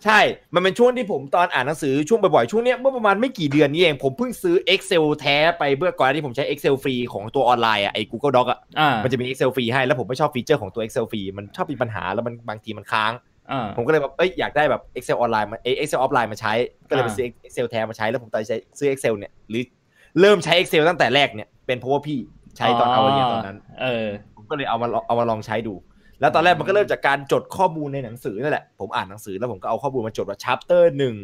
[0.05, 0.19] ใช่
[0.55, 13.11] มันเป็นช่วงที่ผมตอนอ่านหนังสือช่วงบ่อยๆ ช่วงเนี้ยเมื่อประมาณไม่กี่เดือนนี้เอง ผมเพิ่งซื้อ Excel แท้ไปเมื่อก่อนหน้าที่ผมใช้ Excel ฟรีของตัวออนไลน์อะไอ้ Google Doc อะอ่ามันจะมี Excel ฟรีให้แล้วผมไม่ชอบฟีเจอร์ของตัว Excel ฟรีมันชอบมีปัญหาแล้วมันบางทีมันค้าง
[13.51, 16.53] อ่าผมก็เลยแบบเอ้ยอยากได้แบบ Excel ออนไลน์มาเอ้ย Excel ออฟไลน์มาใช้
[16.89, 19.63] ก็เลยไปอ่าซื้อ Excel แท้มาใช้แล้วผมตัดสินใจซื้อ Excel เนี่ยหรือ
[20.19, 22.19] เริ่มใช้ Excel ตั้งแต่แรกเนี่ยเป็นเพราะว่าพี่
[22.57, 25.73] ใช้ตอนเอาเรียนตอนนั้น เออผม ก็เลยเอามาลองเอามาลองใช้ดู
[26.19, 31.15] แล้วตอนแรกมันก็เริ่มจากการจดข้อมูลในหนังสือนั่นแหละ ผมอ่านหนังสือแล้วผมก็เอาข้อมูลมาจดว่า chapter หนึ่ง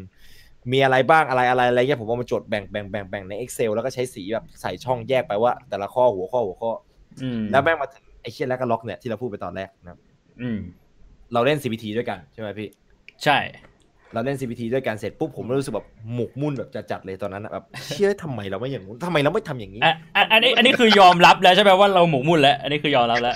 [0.72, 6.72] มีอะไรบ้างอะไรอะไรอะไรเงี้ยผมเอามาจดแบ่งแบ่งแบ่งแบ่งใน Excel แล้วก็ใช้สีแบบใส่ช่องแยกไปว่า แต่ละข้อหัวข้อหัวข้อ
[7.22, 10.00] อืมแล้วแม่งมาถึงไอ้เชี่ย Ragnarok เนี่ยที่เราพูดไปตอนแรกนะครับ
[10.42, 10.58] อืม
[11.34, 12.70] เราเล่น CPT ด้วยกันใช่ไหมพี่
[13.24, 13.38] ใช่
[14.15, 23.36] เราเล่น CPT ด้วยกันเสร็จปุ๊บผมรู้สึกแบบหมกมุ่นแบบจัดๆเลยตอนนั้นอะแบบเชื่อทำไมเราไม่อย่างนู้นทำไมเราไม่ทำอย่างนี้อะอันอันนี้อันนี้คือยอมรับแล้วใช่ไหมว่าเราหมกมุ่นแล้ว อันนี้คือยอมรับแล้ว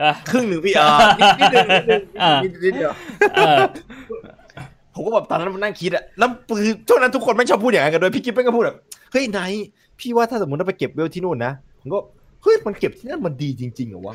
[0.00, 2.92] อะครึ่งหนึ่งพี่เออนิดนิดนึงนิดนึงอ่านิดนิดเดียว
[3.34, 3.58] เออ
[4.94, 8.76] ผมก็แบบตอนนั้นมันนั่งคิดอะแล้วคือช่วงนั้นทุกคนไม่งชอบพูดอย่างนั้นกันด้วยพี่กิ๊ฟไม่งก็พูดแบบ
[9.12, 9.52] เฮ้ยนาย
[10.00, 11.98] พี่ว่าถ้าสมมติเราไปเก็บเวลที่นู่นนะผมก็
[12.42, 14.14] เฮ้ยมันเก็บที่นั่นมันดีจริงๆเหรอวะ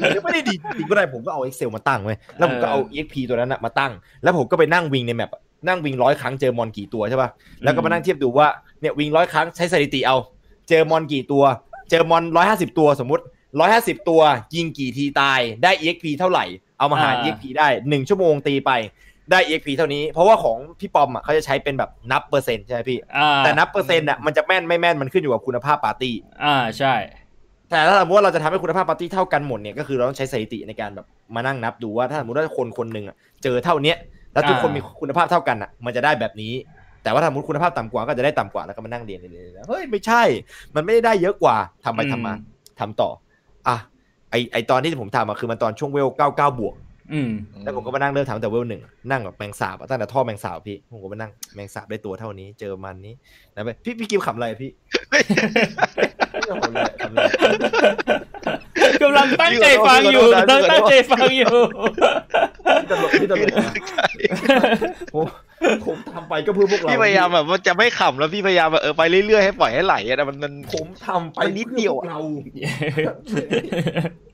[0.00, 7.30] มันยังไม่ได้ดีจริงก็ได้ผมก็เอา Excel มาตั้งไว้แล้วผมก็เอา EXP ตัวนั้นอะมาตั้ง แล้วผมก็ไปนั่งวิ่งในแมปอะนั่งวิ่งร้อยครั้งเจอมอนกี่ตัวใช่ป่ะ
[7.62, 8.46] แล้วก็มานั่งเทียบดูว่า
[8.80, 10.16] เนี่ยวิ่งร้อยครั้งใช้สถิติเอา
[10.68, 11.44] เจอมอนกี่ตัว
[11.90, 13.24] เจอมอนร้อยห้าสิบตัวสมมติ
[13.60, 14.20] ร้อยห้าสิบตัว
[14.54, 16.44] ยิงกี่ทีตายได้ EXP เท่าไหร่
[16.78, 18.70] เอามาหารอ่า EXP ได้หนึ่งชั่วโมงตีไป
[19.30, 26.94] ได้ EXP เท่านี้ เพราะว่าของพี่ปอมอะเขาจะใช้เป็นแบบนับเปอร์เซ็นต์ใช่ไหมพี่อ่าแต่นับเปอร์เซ็นต์อะมันจะแม่นไม่แม่นมันขึ้นอยู่กับคุณภาพปาร์ตี้อ่าใช่
[27.72, 33.96] แต่ถ้าสมมติว่าเราจะทำให้คุณภาพปาร์ตี้เท่ากันหมดเนี่ยก็คือเราต้องใช้สถิติในการแบบมานั่งนับดูว่าถ้าสมมติว่าคนคนหนึ่งอะเจอเท่าเนี้ย
[34.32, 36.52] แล้วทุกคนมีคุณภาพเท่ากันอะ มันจะได้แบบนี้
[37.02, 40.22] แต่ว่าถ้าสมมติคุณภาพต่ำกว่าก็จะได้ต่ำกว่าแล้วก็มานั่งเรียนเรียนเรียนเฮ้ยไม่ใช่
[40.74, 42.34] มันไม่ได้เยอะกว่าทำไปทำมา
[42.80, 43.10] ทำต่อ
[43.68, 43.76] อะ
[44.30, 46.74] ไอไอตอนที่ผมทำอะคือมันตอนช่วงเวลเก้าเก้าบวก
[47.14, 47.30] อืม
[47.62, 53.14] แล้วผมก็มานั่งเริ่มทำตั้งแต่เวลหนึ่งนั่งแบบแมงสาบอะตั้งแต่ท่อแมงสาบพี่ผมก็มานั่งแมงสาบได้ตัวเท่านี้ เจอมันนี้
[53.54, 54.70] นะไปพี่พี่กิมขำอะไรพี่
[55.08, 55.18] ไม่
[56.48, 57.20] ขำอะไรขำอะไร
[59.02, 61.52] กำลังตั้งใจฟังอยู่กำลังตั้งใจฟังอยู่
[62.80, 63.72] พี่ตลกพี่ตลกนะ
[65.14, 65.26] ผม
[65.86, 74.31] ผมทำไปก็เพื่อพวกเราพี่พยายามแบบว่าจะไม่ขำแล้วพี่พยายามแบบเออไปเรื่อยๆให้ปล่อยให้ไหลอะแต่มันมันผมทำไปมันนิดเดียวอะพื่อพกเราผม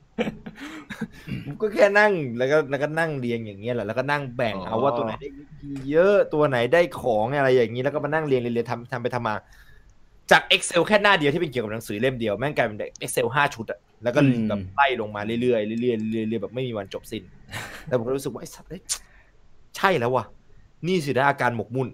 [1.61, 9.35] ก็แค่นั่งแล้วก็แล้วก็นั่งเรียงอย่างเงี้ยแหละแล้วก็นั่งแบ่งเอาว่าตัวไหนได้ XP เยอะตัวไหนได้ของอะไรอย่างนี้แล้วก็มานั่งเรียงเรียงเรียงทำทำไปทำมา
[10.31, 17.23] จาก Excel แค่หน้าเดียวที่เป็นเกี่ยวกับหนังสือเล่มเดียวแม่งกลายเป็น Excel ห้าชุดอะแล้วก็อืมแบบไล่ลงมาเรื่อยๆเรื่อยๆเรื่อยๆเรื่อยๆแบบไม่มีวันจบสิ้น
[17.87, 18.81] แล้วผมก็รู้สึกว่าไอ้สัตว์เอ้ย
[19.77, 20.25] ใช่แล้วว่ะ
[20.87, 21.87] นี่สินะอาการหมกมุ่น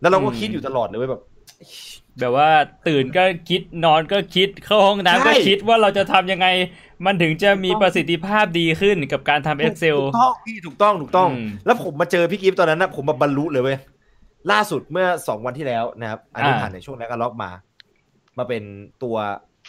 [0.00, 1.22] แล้วเราก็คิดอยู่ตลอดเลยเว้ยแบบ
[2.20, 2.48] แบบว่า
[2.86, 6.46] ตื่นก็คิดนอนก็คิดเข้าห้องน้ำก็ใช่คิดว่าเราจะทำยังไง
[7.06, 13.78] มันถึงจะมีประสิทธิภาพดีขึ้นกับการทำ Excel ถูกต้องพี่ถูกต้องถูกต้องอืมแล้วผมมาเจอพี่กิฟต์ตอนนั้นนะผมมาบรรลุเลยเว้ย
[14.52, 17.50] ล่าสุดเมื่อสองวันที่แล้วนะครับ อันนี้อ่าผ่านในช่วงแรกก็ล็อกมา
[18.38, 18.62] มาเป็น
[19.02, 19.16] ตัว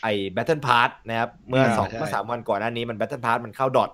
[0.02, 3.90] ไอ้ Battle Pass นะครับ เมื่อสองใช่เมื่อสามวันก่อนหน้านี้มัน Battle Pass มันเข้าดอท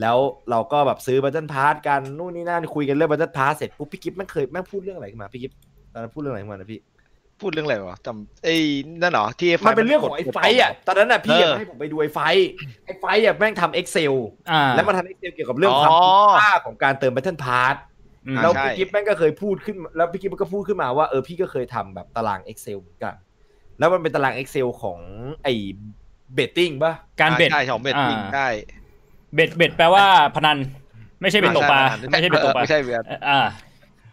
[0.00, 0.16] แล้ว
[0.50, 5.56] เราก็แบบซื้อ Battle Pass กันนู่นนี่นั่นคุยกันเรื่อง Battle Pass เสร็จปุ๊บพี่กิฟต์แม่งเคยแม่งพูดเรื่องอะไรขึ้นมาพี่กิฟต์
[5.92, 6.80] ตอนนั้นพูดเรื่องอะไรขึ้นมานะพี่
[7.40, 8.56] พูดเรื่องอะไรวะจำไอ้
[9.00, 12.48] นั่นเหรอที่มันเป็นเรื่องของไอ้ไฟท์อะตอนนั้นอะพี่เอออะให้ผมไปดูไอ้ไฟท์
[12.84, 14.14] ไอ้ไนท์อะแม่งทำ Excel
[14.50, 17.74] อ่าแล้วมาทำ Excel เกี่ยวกับเรื่องความอ๋อคุ้มค่าของการเติม Battle Pass
[18.26, 23.14] อืมแล้วใช่พี่กิฟแม่งก็เคยพูดขึ้น แล้วพี่กิฟก็พูดขึ้นมาว่าเออพี่ก็เคยทำแบบตาราง Excel เหมือนกัน
[23.78, 24.98] แล้วมันเป็นตาราง Excel ของ
[25.44, 25.54] ไอ้
[26.34, 28.48] betting ป่ะการ bet ใช่ของ bet อ่าจริงใช่
[29.34, 30.58] bet bet แปลว่าพนัน
[31.20, 33.40] ไม่ใช่เบ็ดตกปลาใช่ไม่ใช่เบ็ดตกปลาไม่ใช่เบ็ดอ่า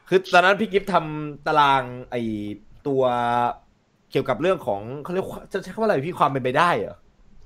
[0.10, 2.22] คือตอนนั้นพี่กิฟทำตารางไอ้
[2.88, 3.04] ตัว
[4.12, 6.98] เกี่ยวกับเรื่องของเขาเรียกว่าจะใช้คำว่าอะไรพี่ความเป็นไปได้เหรอ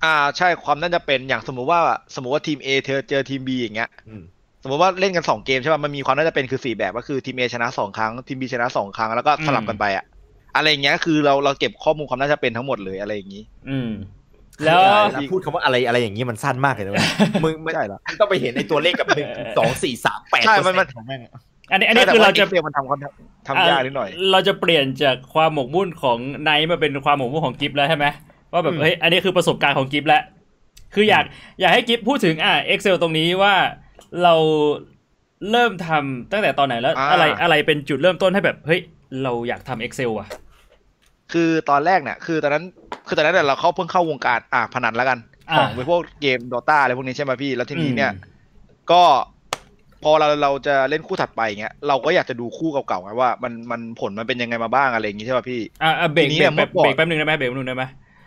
[0.03, 1.79] อ่าใช่ความน่าจะเป็นอย่างสมมุติว่า
[2.15, 4.23] สมมุติว่าทีม A เธอเจอทีม B อย่างเงี้ยอืม
[4.63, 10.05] สมมติว่าเล่นกันสองเกมใช่ป่ะมันมีความน่าจะเป็นคือสี่แบบก็คือทีม A ชนะสองครั้งทีม B ชนะสองครั้งแล้วก็สลับกันไปอะ
[10.55, 13.91] อะไรอย่างเงี้ยคือเราเราเก็บข้อมูลความน่าจะเป็นทั้งหมดเลยอะไรอย่างงี้ อืม
[14.63, 14.79] แล้ว
[15.13, 17.07] คือพูดคำว่าอะไรอะไรอย่างนี้มันสั้นมากเลยนะเว้ย
[17.43, 20.95] มึงมึงใช่เหรอมึงต้องไปเห็นไอ้ตัวเลขกับหนึ่งสองสี่สามแปดใช่มันมันข
[21.71, 22.99] องแม่งอันนี้อันนี้ใช่แต่คือเราว่าจะ Excel มันทำความ
[23.47, 28.05] ทำยากนิดหน่อย เราจะเปลี่ยนจากความหมกมุ่นของไนท์มาเป็นความหมกมุ่นของกิฟแล้วใช่ไหม
[28.51, 30.21] ว่าแบบอืมเฮ้ยอันนี้คือประสบการณ์ของกิฟแล้ว
[30.95, 31.25] คืออยาก
[31.59, 33.53] อยากให้กิฟพูดถึงอ่า Excel ตรงนี้ว่า
[34.23, 34.33] เรา
[35.51, 38.81] เริ่มทำตั้งแต่ตอนไหนแล้วอ่าอะไรอะไรเป็นจุดเริ่มต้นให้แบบเฮ้ย
[39.23, 40.27] เราอยากทำ Excel อะ
[41.33, 42.65] คือตอนแรกเนี่ยคือตอนนั้น
[43.07, 48.35] คือตอนนั้นเนี่ยเราเข้าเพิ่งเข้าวงการอะพนันแล้วกันอ่าของไปพวกเกม Dota อะไรพวกนี้ใช่ไหมพี่ แล้วทีนี้เนี่ยอืม
[48.91, 49.03] ก็
[50.03, 57.83] พอเราเราจะเล่นคู่ถัดไปเงี้ยเราก็อยากจะดูคู่เก่าๆไงว่ามันมันผลมันเป็นยังไงมาบ้างอะไรอย่างงี้ใช่ป่ะพี่อ่าอ่าเบรกทีนี้เบรกเมื่แป๊บอก่อนเบรกแป๊บหนึงได้ไหมเบรกแป๊บหนึงได้ไหม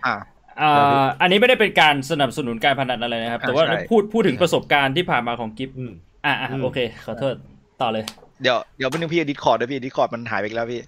[0.07, 0.15] อ่า
[0.61, 0.73] อ่า
[1.21, 5.93] อันนี้ไม่ได้เป็นการสนับสนุนการพนันอะไรนะครับ แต่ว่าใช่พูดพูดถึงประสบการณ์ที่ผ่านมาของกิฟอืม
[6.27, 7.35] อ่าอ่าอืมโอเค ขอโทษ
[7.81, 8.05] ต่อเลย
[8.43, 10.81] เดี๋ยวเดี๋ยวเป็นนึงพี่ Discord ด้วยพี่ Discord มันหายไปอีกแล้วพี่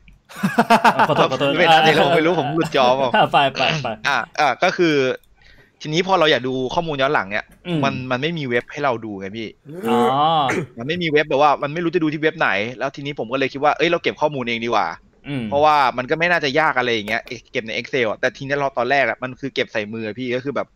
[1.08, 4.94] ขอโทษขอโทษไม่ได้เดี๋ยวผมไม่รู้ผมหลุดจอเปล่าอ่าไปไปไปอ่าอ่าก็คือ
[5.82, 9.48] ทีนี้พอเราอยากดูข้อมูลย้อนหลังเนี่ยอืมันมันไม่มีเว็บให้เราดูไงพี่
[9.88, 10.00] อ๋อ
[10.78, 14.86] มันไม่มีเว็บแบบว่ามันไม่รู้จะดูที่เว็บไหน แล้วทีนี้ผมก็เลยคิดว่าเอ้ยเราเก็บข้อมูลเองดีกว่า
[15.28, 20.68] อืมเพราะว่ามันก็ไม่น่าจะยากอะไรอย่างเงี้ยเก็บใน Excel อะแต่ทีนี้เราตอนแรกอะมันคือเก็บใส่มืออะพี่ก็คือแบบ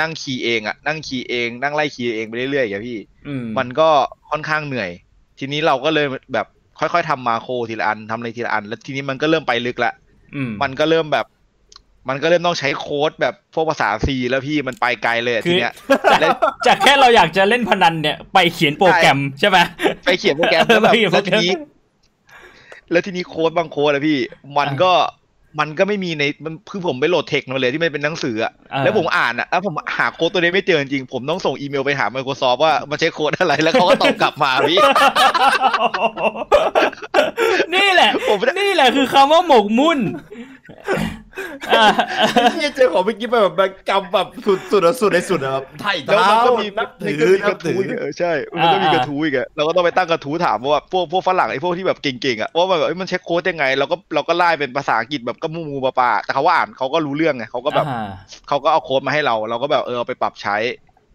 [0.00, 3.88] นั่งคีย์เองอะนั่งคีย์เองนั่งไล่คีย์เองไปเรื่อยๆอย่างเงี้ยพี่อืมมันก็
[4.30, 4.90] ค่อนข้างเหนื่อย
[5.38, 6.46] ทีนี้เราก็เลยแบบ
[6.78, 9.92] ค่อยๆทำมาโครทีละอันทำอะไรทีละอัน แล้วทีนี้มันก็เริ่มไปลึกละ
[10.34, 11.26] อืมมันก็เริ่มแบบ
[12.08, 15.72] มันก็เริ่มต้องใช้โค้ดแบบพวกภาษา C แล้วพี่มันไปไกลเลยอะคืทีอเนี้ย
[16.10, 16.36] จากแล้ว
[16.66, 19.58] จากแค่เราอยากจะเล่นพนันเนี่ยไปเขียนโปรแกรมใช่ไหม
[20.04, 21.50] ไปเขียนโปรแกรมแล้วแบบไปเขียนโปแล้รวแกทีรมนี้
[22.90, 24.18] แล้วทีนี้โค้ดบางโค้ดอะพี่
[24.58, 24.92] มันก็
[25.60, 34.78] มันก็ไม่มีในมันคือผมไปโหลดเทคมาเลยที่มันเป็นหนังสืออะอ่าแล้วผมอ่านอะแล้วผมหาโค้ดตัวนี้ไม่เจอจริงๆผมต้องส่งอีเมลไปหา Microsoft ว่ามันใช้โค้ดอะไรแล้วเขาก็ตอบกลับมาพี่
[37.74, 39.98] นี่แหละผมไม่ได้นี่แหละคือคำว่าหมกมุ่น
[41.70, 41.84] อ่า
[42.54, 58.08] ที่เจอของเมื่อกี้ไปแบบแบบกำแบบสุดสุดอะสุดในสุดอะแบบไถ่แล้วเท้ามันก็มีนับมันถืก็อมีนักบระถืทู้ออีกเออใช่ มันก็มีอ่ากระทู้อีกอะเราก็ต้องไปตั้งกระทู้ถามว่าพวกพวกฝรั่งไอ้พวกที่แบบเก่งๆอะว่ามันแบบเอ้ยมันเช็คโค้ดยังไงเราก็เราก็ไล่เป็นภาษาอังกฤษแบบก็มูมูปาปาแต่เขาว่าอ่านเขาก็รู้เรื่องไงเขาก็แบบอ่า
[58.48, 60.56] เขาก็เอาโค้ดมาให้เรา เราก็แบบเออเอาไปปรับใช้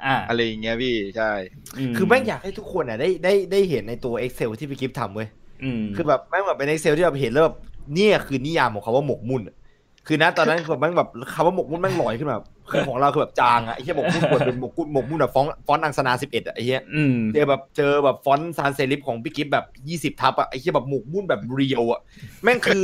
[0.05, 1.31] อ่าอะไรอย่างเงี้ยพี่ใช่
[1.97, 5.27] คือแม่งอยากให้ทุกคนอะได้ได้ได้เห็นในตัว Excel ที่พี่กิฟทำเว้ย
[5.63, 7.55] อืมคือแบบแม่งแบบเป็น Excel ที่เราเห็นแล้วแบบ
[7.93, 9.55] เนี่ยคือนิยามของเขาว่าหมกมุ่นอะ
[10.07, 21.99] คือนะตอนนั้นคือแบบแม่งแบบคำว่าหมกมุ่นแม่งลอยขึ้นมาแบบคือของเราคือแบบจางอะไอ้เหี้ยหมกมุ่นควรเป็นหมกมุ่นหมกมุ่นแบบฟอนต์ฟอนต์ Angsana สิบเอ็ดอะไอ้เหี้ยอืมเจอแบบเจอแบบฟอนต์ sans serif ของพี่กิฟแบบยี่สิบทับอะไอ้เหี้ยแบบหมกมุ่นแบบเรียวอะ
[22.43, 22.81] แม่งคือ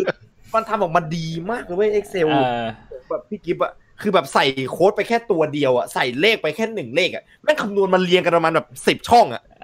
[0.54, 2.64] มันทำออกมาดีมากเลยเว้ย Excel เออ
[3.10, 9.55] แบบพี่กิฟอะคือแบบใส่โค้ดไปแค่ตัวเดียวอะใส่เลขไปแค่หนึ่งเลขอะแม่งคำนวณมันเรียงกันประมาณแบบสิบช่องอะเออ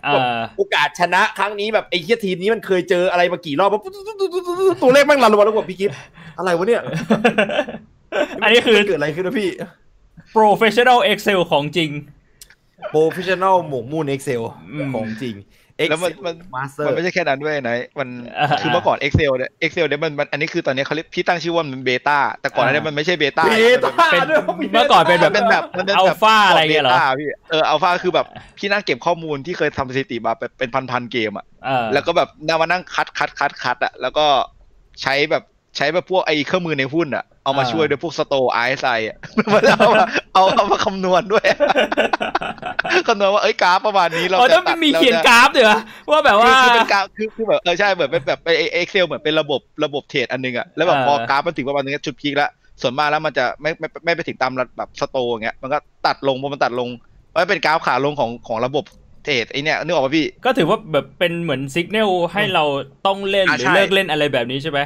[0.57, 3.81] โอกาสชนะครั้งนี้แบบไอ้เฮียทีมนี้มันเคยเจออะไรมากี่รอบปุ๊บ
[4.81, 5.91] ตัวเลขแม่ง run รัวแล้วกว่าพี่กิฟ
[6.37, 6.81] อะไรวะเนี่ย
[8.43, 9.49] อันนี้คือเกิดอะไรขึ้นนะพี่
[10.35, 11.89] professional Excel ของจริง
[12.89, 15.35] professional หมกมุ่น Excel อืมของจริง
[15.89, 24.41] แล้วมันมัน master มันร์ไม่ใช่แค่นั้นด้วยนะมันอ่าคือเมื่อก่อน Excel เนี่ย Excel เนี่ยมันมันอันนี้คือตอนนี้เขาเรียกพี่ตั้งชื่อว่ามัน beta แต่ก่อนหน้านี้มันไม่ใช่ beta beta เป็นด้วย
[24.73, 28.25] เมื่อก่อนเป็นแบบมันเป็นแบบมันเป็นอัลแบบ beta อะไรเงี้ยเหรอพี่เอออัลฟาคือแบบ
[28.57, 34.25] พี่นั่งเก็บข้อมูลที่เคยทำสถิติมาเป็นพันพันๆเกมอะเออแล้วก็แบบนั่งมานั่งคัดคัดคัดคัดอะแล้วก็
[35.01, 35.43] ใช้แบบ
[35.77, 39.17] ใช้แบบพวกไอ้เครื่องมือในหุ้นอะ เอามาช่วยด้วยพวก Sto RSI อะ
[39.54, 41.45] มันเอามาเอาเอามาคำนวณด้วย
[43.08, 45.80] คำนวณว่าเอ้ยกราฟประมาณนี้เราอ๋อจะต้องตัดมีเราเขียนจะกราฟด้วยเหรอ
[46.12, 52.49] ว่าแบบว่าคือคือเป็นกราฟคือคือแบบเออใช่เหมือนเป็นแบบ Excel เหมือนเป็นระบบระบบเทรดอันหนึงอะแล้วแบบเออพอกราฟมันถึงประมาณนึงจุด peak แล้ว
[52.82, 55.77] ส่วนมากแล้วมันจะไม่ไม่ไม่ไปถึงตามระแบบ Sto อย่างเงี้ยมันก็
[56.08, 56.89] ตัดลงพอมันตัดลง
[57.34, 58.84] มันเป็นกราฟขาลงของของระบบ
[59.25, 62.63] เทรดไอเนี้ยนึกออกป่ะพี่ ก็ถือว่าแบบเป็นเหมือนสัญญาณให้เรา
[63.06, 64.80] ต้องเล่นหอะรือใช่เลิกเล่นอะไรแบบนี้ใช่ไหม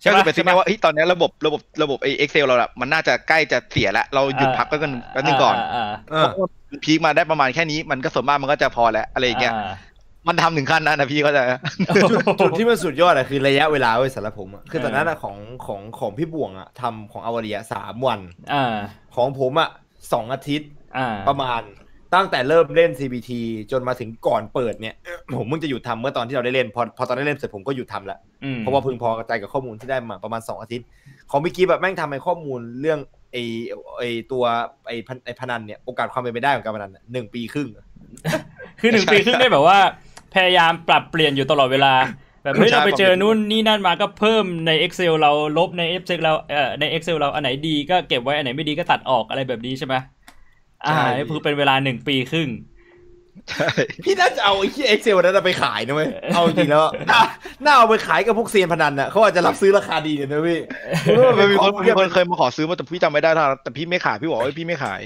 [0.00, 6.26] ใช่ก็ปะคือเป็นสิ่งที่ว่าเฮ้ยตอนเนี้ยระบบระบบระบบไอเอ Excel เราอะมันน่าจะใกล้จะเสียแล้วเราหยุดพักก็กันแป๊บนึงก่อนาาเออ
[6.84, 9.72] peak มาได้ประมาณแค่นี้มันก็ส่วนมากมันก็จะพอแล้วอะไรอย่างเงี้ยอ่า
[10.28, 11.42] มันทำถึงขั้นนั้นนะพี่ก็จะ
[12.10, 18.20] จุดจุดที่มันสุดยอดอะคือระยะเวลาเว้ยสำหรับผมอะคือตอนนั้นอะของของของพี่บ่วงอะทำของอวเรียสามวัน
[18.52, 18.74] อ่า
[19.16, 19.70] ของผมอะ
[20.12, 21.60] สองอาทิตย์อ่าประมาณ
[22.16, 23.30] ตั้งแต่เริ่มเล่น CBT
[23.72, 24.94] จนมาถึงก่อนเปิดเนี่ย
[25.38, 30.86] ผมเพิ่งจะหยุดทำเมื่อตอนที่เราได้เล่น พอพอตอนได้เล่นเสร็จผมก็หยุดทำละอืมเพราะว่าพึงพอกระจายกับข้อมูลที่ได้มาประมาณ 2 อาทิตย์
[31.30, 32.98] ของเมื่อกี้แบบแม่งทำให้ข้อมูลเรื่อง
[33.32, 33.36] ไอ
[33.98, 34.02] ไอ
[34.32, 34.44] ตัว
[34.86, 37.68] ไอพนไอพนันเนี่ยโอกาสความเป็นไปได้ของการพนันน่ะหนึ่งปีครึ่ง
[38.80, 39.78] คือหนึ่งใช่ปีครึ่งได้แบบว่า
[40.34, 41.94] พยายามปรับเปลี่ยนอยู่ตลอดเวลา
[42.42, 49.94] แบบเฮ้ยใช่เราไปเจอปรับเปลี่ยนนู่นนี่นั่นมาก็เพิ่มใน Excel เราลบใน Excel เราเอ่อใน Excel เราอันไหนดีก็เก็บไว้อันไหนไม่ดีก็ตัดออกอะไรแบบนี้ใช่ไหม
[50.84, 52.48] อ่านี่คือเป็นเวลาหนึ่งปีครึ่ง
[53.50, 53.68] ใช่
[54.04, 57.20] พี่น่าจะเอาไอ้ที่เอ็กเซลนั้นนะไปขายนะเว้ย เอาจริงแล้วอะน่า
[57.64, 60.60] น่าเอาไปขายกับพวกเซียนพนันน่ะเขาอาจจะรับซื้อราคาดีเลยนะพี่
[61.38, 65.00] มันมีคนของมีคนเคยมาขอซื้อมาแต่พี่จำไม่ได้เท่านั้นแต่พี่ไม่ขายพี่บอกว่าพี่ไม่ขาย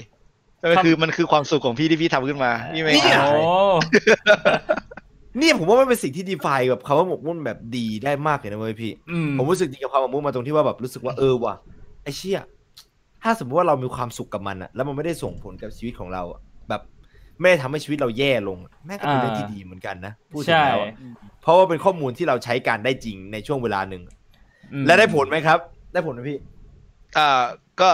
[0.59, 3.33] แต่มันคือมันคือความสุขของพี่ที่พี่ทำขึ้นมา พี่ไม่เนี่ขายโอ้
[5.37, 11.55] เนี่ยผมว่ามันเป็นสิ่งที่ดีไฟแบบคำว่าหมกมุ่นแบบดีได้มากเลยนะเว้ยพี่อืมผมรู้สึกดีกับความหมกมุ่นมาตรงที่ว่าแบบรู้สึกว่าเออว่ะ
[12.03, 12.39] ไอ้เชี่ย
[13.23, 16.81] ถ้าสมมติว่าเรามีความสุขกับมันอะแล้วมันไม่ได้ส่งผลกับชีวิตของเราอะแบบ
[17.39, 20.93] ไม่ได้ทำให้ชีวิตเราแย่ลงแม่งก็เป็นเรื่องที่ดีเหมือนกันนะพูดถึงใช่แล้วอะ
[21.41, 24.03] เพราะว่าเป็นข้อมูลที่เราใช้การได้จริงในช่วงเวลาหนึ่ง
[24.73, 25.59] อืมและได้ผลไหมครับ
[25.93, 26.37] ได้ผลไหมพี่
[27.17, 27.41] อ่า
[27.81, 27.89] ก็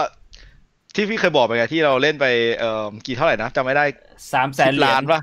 [0.94, 2.26] ที่พี่เคยบอกไปไงที่เราเล่นไป
[2.58, 3.84] เอ่อกี่เท่าไหร่นะจำไม่ได้
[4.32, 5.20] สามแสนสิบเหรียล้าญนป่ะ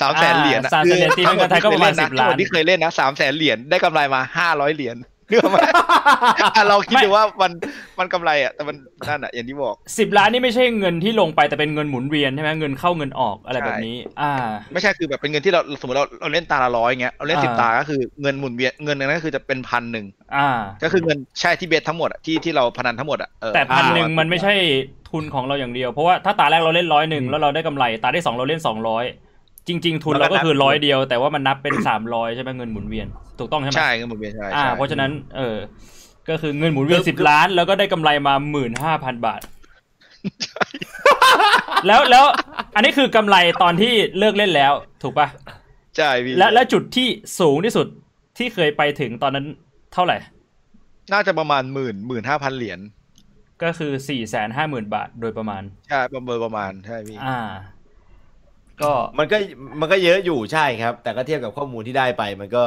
[0.00, 4.96] สามแสนเหรียญอะสามแสนเหรียญตีเป็นเงินไทยก็ประมาณทั้สิงบหมล้าดนที่เคยเล่นนะสามแสนเหรียญได้กำไรมาห้าร้อยเหรียญ
[5.28, 5.58] เนื่อไหม
[6.56, 7.52] อะเราคิดดูว่ามัน
[7.98, 8.76] มันกำไรอะแต่มัน
[9.08, 14.32] นั่นอะอย่างที่บอกสิบล้านนี่ไม่ใช่เงินที่ลงไปแต่เป็นเงินหมุนเวียนใช่ไหมเงินเข้าเงินออกอะไรแบบนี้ อ่า
[14.72, 20.48] ไม่ใช่คือแบบเป็นเงินที่เราสมมติเราเราเล่นตาละร้อยเงี้ยเราเล่นสิบอ่าตาก็คือเงินหมุนเวียนเงินนั้นก็คือจะเป็นพันหนึ่งอ่า
[20.82, 24.54] ก็คือเงินใช่ที่เบสทั้งหมดอะที่ที่เราพนันทั้งหมดอะเออแต่พันหนึ่งอ่ามันไม่ใช่
[25.10, 29.04] ทุนของเราอย่างเดียวเพราะว่าถ้าตาแรกเราเล่นร้อยหนึ่งอืมแล้วเราได้กำไรตาที่สองเราเล่นสองร้อย
[29.68, 33.06] จริง ๆ ทุนเราก็คือร้อยเดียว แต่ว่ามันนับเป็นสามร้อยใช่ไหมเงินหมุนเวียน
[33.38, 35.56] ถูกต้องใช่ไหมใช่เงินหมุนเวียนใช่อ่าใช่เพราะฉะนั้นเออ
[36.28, 39.40] ก็คือเงินหมุนเวียนสิบล้าน แล้วก็ได้กำไรมาหมื่นห้าพันบาท
[41.86, 42.24] แล้วแล้ว
[42.74, 45.28] อันนี้คือกำไรตอนที่เลิกเล่นแล้ว ถูกปะ
[45.96, 47.08] ใช่พี่และและจุดที่
[47.40, 47.86] สูงที่สุด
[48.38, 49.46] ที่เคยไปถึงตอนนั้น
[49.92, 50.16] เท่าไหร่
[51.12, 52.80] น่าจะประมาณหมื่นหมื่นห้าพันเหรียญ
[53.62, 57.38] ก็คือสี่แสนห้าหมื่นบาทโดยประมาณ ใช่ประเมินประมาณใช่พี่อ่า
[58.82, 59.36] ก็มันก็
[59.80, 62.64] มันก็เยอะอยู่ใช่ครับ แต่ก็เทียบกับข้อมูลที่ได้ไป มันก็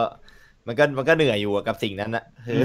[0.67, 2.61] มันก็มันก็เหนื่อยอยู่อะกับสิ่งนั้นนะคือ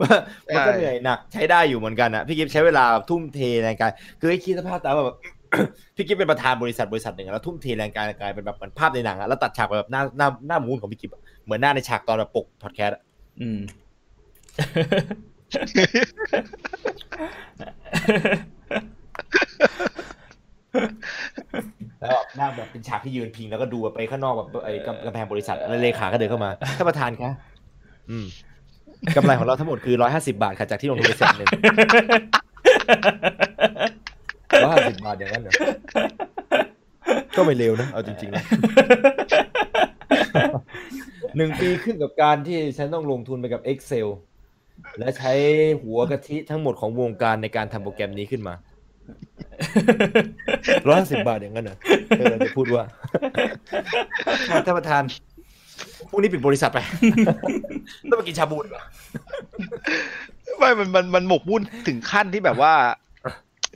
[0.00, 0.02] ม
[0.48, 5.18] มันก็เหนื่อยหนักใช้ได้อยู่เหมือนกันอะพี่กิฟใช้เวลาทุ่มเทแรงกายคือไอ้คิดสภาพตามแบบ
[5.96, 13.02] พี่กิฟเป็นประธานบริษัทบริษัทหนึ่งอะแล้วทุ่มเทแรงกายแรงกายเป็นแบบเหมือนภาพในหนังอะแล้วตัดฉากไปแบบหน้าหน้าหน้ามูนของพี่กิฟอะเหมือนหน้าในฉากตอนแบบปกพอดแคสต์อะ
[13.40, 13.58] อืม
[22.00, 27.30] แล้วแบบหน้าแบบเป็นฉากที่ยืนพิงแล้วก็ดูไปข้างนอกแบบไอ้กำกำแพงบริษัทแล้วเลขาก็เดินเข้ามาท่านประธานคะ
[28.10, 28.26] อืม
[29.16, 31.48] กำไรของเราทั้งหมดคือร้อยห้าสิบาทค่ะจากที่ลงทุนไปแสนหนึ่ง
[34.64, 35.52] ร้อยห้าสิบบาทอย่างนั้นเหรอ
[37.36, 38.42] ก็ไม่เร็วนะ เอาจริงๆนะ
[41.36, 44.08] หนึ่งปีขึ้นกับการที่ฉันต้องลงทุนไปกับ Excel
[44.98, 45.32] และใช้
[45.82, 48.54] หัวกะทิทั้งหมดของวงการในการทำโปรแกรมนี้ขึ้นมา
[50.86, 51.76] ร้อยห้าสิบบาทอย่างนั้นเหรอ
[52.18, 52.84] เออจะพูดว่า
[54.66, 55.02] ท่านประธาน
[56.10, 56.78] พรุ่งนี้ปิดบริษัทไป
[58.10, 58.84] ต้องไปกินชาบูดีกว่า
[60.58, 62.74] ไม่มันมันมันหมกมุ่นถึงขั้นที่แบบว่า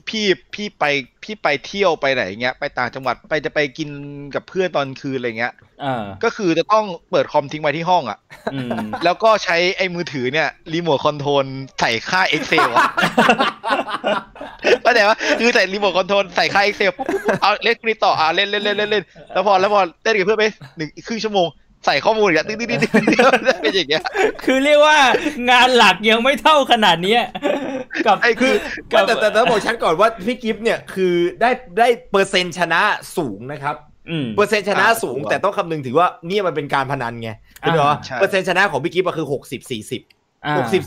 [0.09, 0.85] พี่พี่ไป
[1.23, 3.89] พี่ไปเที่ยวไปไหนเงี้ยไปต่างจังหวัดไปจะไปกิน
[4.35, 8.19] กับเพื่อนตอนคืนอะไรเงี้ยอ่าก็คือจะต้องเปิดคอมทิ้งไว้ที่ห้องอะ
[8.53, 11.45] อืมแล้วก็ใช้ไอ้มือถือเนี่ยรีโมทคอนโทรล
[11.79, 12.85] ใส่ค่า Excel อะ
[14.83, 20.45] เข้าใจปะคือใส่รีโมทคอนโทรลใส่ค่า Excel ปุ๊บปุ๊บปุ๊บเอาเล่นกรีต่ออ่าเล่นเล่นเล่นเล่นเล่นแล้วพอแล้วพอเล่นกับเพื่อนไป
[20.77, 21.47] หนึ่งครึ่งชั่วโมง
[21.85, 23.03] ใส่ข้อมูลอีกอะตึ๊ดตึ๊ดตึ๊ดตึ๊ด
[23.47, 24.03] ตึ๊ดเป็นอย่างเงี้ย
[24.43, 24.97] คือเรียกว่า
[25.49, 27.21] งานหลักยังไม่เท่าขนาดเนี้ย
[28.05, 28.53] กับไอ้คือ
[28.91, 32.81] กับแต่แต่แต่ต้องบอกฉันก่อนว่าพี่กิฟต์เนี่ยคือได้ได้เปอร์เซ็นต์ชนะ
[33.17, 33.75] สูงนะครับ
[34.09, 37.29] อืมเปอร์เซ็นต์ชนะสูงอ่าแต่ต้องคำนึงถึงว่าเนี่ยมันเป็นการพนันไง
[37.63, 40.01] อ่าเห็นเหรอใช่เปอร์เซ็นต์ชนะของพี่กิฟต์อะคือหกสิบสี่สิบ
[40.45, 40.81] อ่าหกสิบ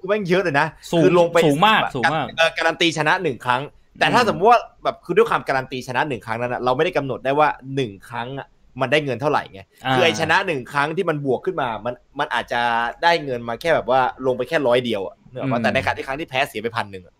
[0.00, 3.62] คือแม่งเยอะเลยนะสูงคือลงไปสูงมากสูงมากเอ่อการันตีชนะหนึ่งครั้ง
[3.98, 8.46] แต่ถ้าอืมสมมติว่าแบบคือด้วยความการันตีชนะหนึ่งครั้งนั้นอะเราไม่ได้กำหนดได้ว่าหนึ่งครั้งอะ
[8.80, 9.60] มันได้เงินเท่าไหร่ไง
[9.92, 12.60] คือไอชนะหนึ่งครั้งที่มันบวกขึ้นมา มันมันอาจจะ
[13.02, 17.14] ได้เงินมาแค่แบบว่าลงไปแค่ร้อยเดียวอะเนกอะอืมแต่ในขณะที่ครั้งที่แพ้เสียไปพันหนึ่งอะ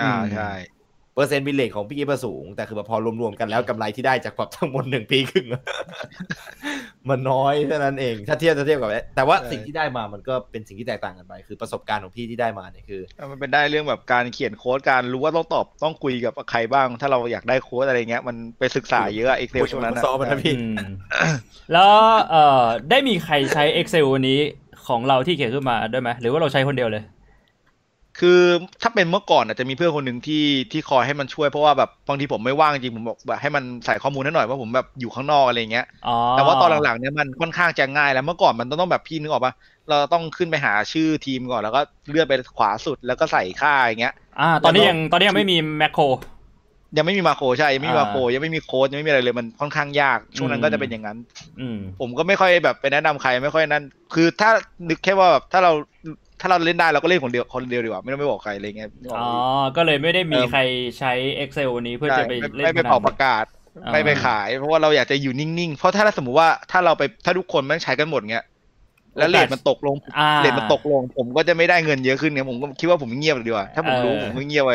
[0.00, 0.50] อ่าใช่
[1.14, 5.62] เปอร์เซ็นต์ win rate ของพี่กิฟต์สูง แต่คือแบบพอรวมๆกันแล้วกำไรที่ได้จากแบบทั้งหมดหนึ่งปีครึ่งอะ
[7.08, 20.76] มันน้อยเท่านั้นเองถ้าเทียบถ้าเทียบกับ แต่ว่าใช่สิ่งที่ได้มามันก็เป็นสิ่งที่แตกต่างกันไป คือประสบการณ์ของพี่ที่ได้มาเนี่ยคือ มันเป็นได้เรื่องแบบการเขียนโค้ดการรู้ว่าต้องตอบต้องคุยกับใครบ้าง ถ้าเราอยากได้โค้ดอะไรเงี้ยมันไปศึกษาเยอะ Excel ช่วงนั้นซ้อมมันนะพี่อืม
[21.72, 21.92] แล้ว
[22.30, 24.40] เอ่อได้มีใครใช้ Excel วันนี้
[24.88, 27.04] ของเราที่เขียนขึ้นมาด้วยไหมหรือว่าเราใช้คนเดียวเลย
[28.20, 28.40] คือ
[28.82, 39.52] ถ้าเป็นเมื่อก่อนอาจจะมีเพื่อนคนหนึ่งที่ที่คอยให้มันช่วยเพราะว่าแบบบางทีผมไม่ว่างจริงผมบอกแบบให้มันใส่ข้อมูลให้หน่อยว่าผมแบบอยู่ข้างนอกอะไรเงี้ยอ๋อแต่ว่าตอนหลังๆเนี่ยมันค่อนข้างจะง่ายแล้วเมื่อก่อนมันต้องแบบพี่นึกออกปะ
[39.88, 46.02] เราต้องขึ้นไปหาชื่อทีมก่อนแล้วก็เลื่อนไปขวาสุดแล้วก็ใส่ค่าอย่างเงี้ยอ่าตอนนี้ยังตอนนี้ยังไม่มีแมคโคร
[46.96, 51.18] ยังไม่มีมาโครใช่ยังไม่มีอ่ามาโครยังไม่มีโค้ดยังไม่มีอะไรเลยมันค่อนข้างยาก ช่วงนั้นอืมก็จะเป็นอย่างนั้น
[51.60, 54.50] อืมผมก็ไม่ค่อยแบบไปแนะนำใครไม่ค่อยนั่นคือถ้า
[54.88, 55.72] นึกแค่ว่าแบบถ้าเรา
[56.40, 59.32] ถ้าเราเล่นได้เราก็เล่นคนเดียวคนเดียวดีกว่าไม่ต้องไปบอกใครอะไรเงี้ยนึกออกอ๋อไห
[59.66, 60.60] มก็เลยไม่ได้มีเออใคร
[60.98, 63.44] ใช้ Excel วันนี้เพื่อใช่จะไปไม่เล่นไม่ไปพนันเป่าประกาศ
[63.84, 68.44] อ่าไม่ไปขาย เพราะว่าเราอยากจะอยู่นิ่งๆ เพราะถ้าสมมติว่าถ้าเราไปถ้าทุกคนแม่งใช้กันหมดเงี้ย
[69.16, 74.72] แล้วเลทมันตกลงอ่าเลทมันตกลง ผมก็จะไม่ได้เงินเยอะขึ้นเนี่ยผมก็คิดว่าผมเงียบดีกว่าถ้าผมรู้เออผมก็เงียบไป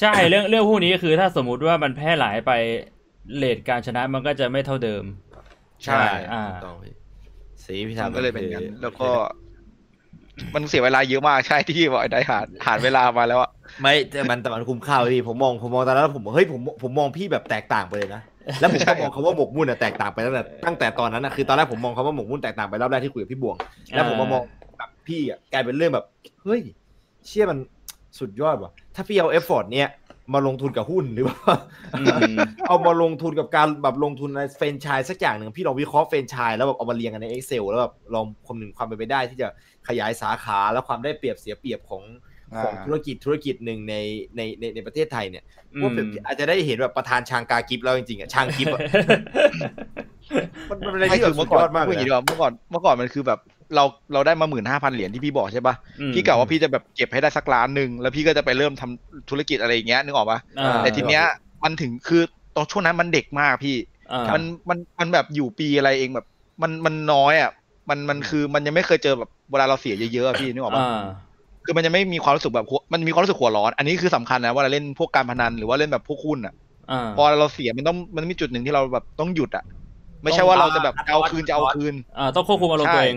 [0.00, 2.52] ใช่เรื่องเรื่องพวกนี้คือถ้าสมมุติว่ามันแพร่หลายไป
[3.36, 5.04] เลทการชนะมันก็จะไม่เท่าเดิม
[5.84, 6.94] ใช่อ่าถูกต้องพี่
[7.64, 9.10] สีพี่มันทำก็เลยเป็นอย่างนั้นแล้วก็
[10.54, 13.50] มันเสียเวลาเยอะมากใช่ที่บอกได้หาหาเวลามาแล้วอะ
[13.82, 18.22] ไม่แต่มันแต่มันคุ้มค่าพี่ผมมองผมมองตอนนั้นแล้วผมบอกเฮ้ยผมผมมองพี่แบบแตกต่างไปเลยนะ
[18.60, 23.56] แล้วผมใช่ก็มองคำว่าหมกมุ่นอะแตกต่างไปตั้งแต่ตั้งแต่ตอนนั้นนะคือตอนแรกผมมองคำว่าหมกมุ่นแตกต่างไปรอบแรกที่คุยกับพี่บวง
[23.90, 24.42] แล้วผมมามอง
[24.78, 26.04] แบบพี่อะกลายเป็นเรื่องแบบ
[26.42, 26.60] เฮ้ย
[27.26, 27.58] เชี่ยมัน
[28.18, 29.88] สุดยอดว่ะถ้าพี่เอา effort เนี่ย
[30.32, 31.36] มาลงทุนกับหุ้นหรือว่า
[31.98, 32.02] อื
[32.34, 32.36] ม
[32.68, 39.48] เอามาลงทุนกับการแบบลงทุนในเฟรนไชส์สักอย่างหนึ่งพี่ลองวิเคราะห์เฟรนไชส์แล้วแบบเอามาเรียงกันใน Excel แล้วแบบลองคำนึงความเป็นไปได้ ที่จะ
[39.88, 42.02] ขยายสาขาและความได้เปรียบเสียเปรียบของ
[42.60, 43.94] ของอ่าธุรกิจธุรกิจหนึ่งใน
[44.36, 45.44] ในในในประเทศไทยเนี่ย
[45.74, 48.80] อืมว่าแบบอาจจะได้เห็นแบบประธานชางกากิฟแล้วจริงๆอะชางกิฟอะ
[50.70, 53.38] มันมันเป็นอะไรไม่ที่แบคืบอสุเมื่ดอก่ยออนดมากพูเลดอย่างยนี้ดีกว่าเมื่อก่อนเมื่อก่อนมันคือแบบ
[53.74, 61.24] เราเราได้มาหมื่นห้าพันเหรียญที่พี่บอกใช่ปะอืมพี่กะว่าพี่จะแบบเก็บให้ได้สักล้านหนึ่งแล้วพี่ก็จะไปเริ่มทำธุรกิจอะไรอย่างเงี้ยนึกออกปะอ่าแต่ทีเนี้ย
[61.64, 62.22] มันถึงคือ
[62.56, 63.76] ตอนช่วงนั้นมันเด็กมากพี่
[64.12, 66.26] อ่ามันมันมันแบบอยู่ปีอะไรเองแบบ
[66.62, 67.50] มันมันน้อยอะ
[67.90, 71.02] มันมันคือมันยังไม่เคยเจอแบบเวลาเราเสียเยอะๆอะพี่นึกออกปะ อ่า
[71.64, 76.54] คือมันจะไม่มีความรู้สึกแบบหัวมันมีความรู้สึกหัวร้อน อันนี้คือสำคัญนะเว่าเราเล่นพวกการพนันหรือว่าเล่นแบบพวกหุ้นอะ
[76.90, 79.64] อ่าพอเราเสียมันต้องมันมีจุดหนึ่งที่เราแบบต้องหยุดอะ
[80.24, 83.16] ไม่ใช่ว่าเราจะแบบเอาคืนจะเอาคืนอ่าต้องควบคุมอารมณ์ตัวเอง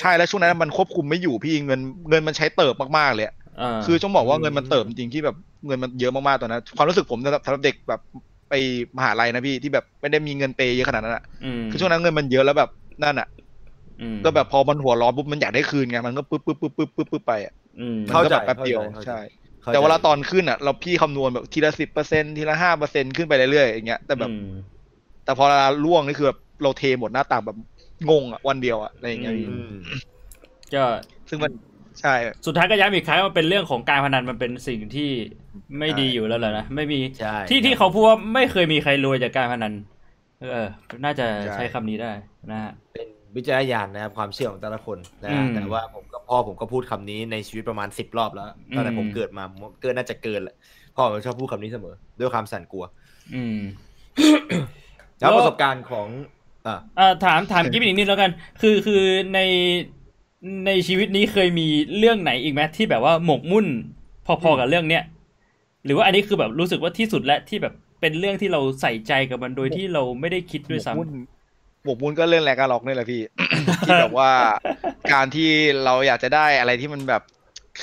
[0.00, 8.00] ใช่แล้วช่วงนั้นมันควบคุมไม่อยู่พี่เงินเงินมันใช้เติบมากๆเลยอะอ่าคือต้องบอกว่าเงินมันเติบจริงๆที่แบบเงินมันเยอะมากๆตอนนั้นความรู้สึกผมสำหรับสำหรับเด็กแบบ
[8.48, 8.54] ไป
[8.96, 12.70] มหาลัยนะพี่ที่แบบไม่ได้มีเงินเปย์เยอะขนาดนั้นอะอืมคือช่วงนั้นเงินมันเยอะแล้วแบบ
[13.02, 13.28] นั่นอะ
[14.00, 19.18] อืมก็แบบพอมันหัวร้อนปุ๊บมันอยากได้คืนไงมันก็ปึ๊บปึ๊บปึ๊บปึ๊บปึ๊บปึ๊บไปอะอืมมันเข้าก็ใจแบบแป๊บเดียวเข้าใจใช่
[19.62, 24.50] เข้ใจแต่เวลาตอนขึ้นอะ เราพี่คำนวณแบบทีละสิบเปอร์เซ็นทีละห้าเปอร์เซ็นขึ้นไปเรื่อยๆอย่างเงี้ยแต่แบบอืม
[25.30, 27.56] แต่พอเวลาล่วงนี่คือแบบเราเทหมดหน้าต่างแบบ
[28.10, 29.74] งงอะวันเดียวอะอะไรอย่างเงี้ยพี่อืม
[30.74, 30.84] ก็
[31.28, 31.52] ซึ่งมัน
[32.00, 32.14] ใช่
[32.46, 35.10] สุดท้ายก็ย้ำอีกครั้งว่าเป็นเรื่องของการพนันมันเป็นสิ่งที่
[35.78, 39.72] ไม่ดีอยู่แล้วแหละนะไม่มีใช่ที่ที่เขาพูดว่าไม่เคยมีใครรวยจากการพนัน
[40.40, 40.68] เออ
[41.04, 42.12] น่าจะใช้คำนี้ได้
[42.50, 50.56] นะฮะเป็นวิจารณญาณนะครับความเชื่อของแต่ละคนนะอืฮะมแต่ว่าผมก็พ่อผมก็พูดคำนี้ในชีวิตประมาณสิบรอบแล้วตั้งแต่อืมผมเกิดมาผมเกินน่าจะเกินแหละ
[50.96, 52.84] พ่อผมชอบพูดคำนี้เสมอ ด้วยความสั่นกลัว
[53.34, 53.58] อืม
[55.20, 56.08] แล้วแล้วประสบการณ์ของ
[56.66, 59.02] อ่าอ่าถามถามกิ๊บอีกนิดแล้วกัน คือคือ
[59.34, 59.40] ใน
[60.66, 61.68] ในชีวิตนี้เคยมี
[61.98, 63.66] เรื่องไหนอีกไหมที่แบบว่าหมกมุ่น
[64.42, 65.02] พอๆกับเรื่องเนี้ย
[65.84, 71.10] หรือว่าอันนี้คือแบบรู้สึกว่าที่สุดและที่แบบเป็นเรื่องที่เราใส่ใจกับมันโดยที่เราไม่ได้คิดด้วยซ้ำหมกมุ่น
[71.84, 73.22] หมกมุ่นก็เรื่องแรกการล็อกนี่แหละพี่
[73.86, 74.30] ที่แบบว่า
[75.12, 75.50] การที่
[75.84, 77.22] เราอยากจะได้อะไรที่มันแบบ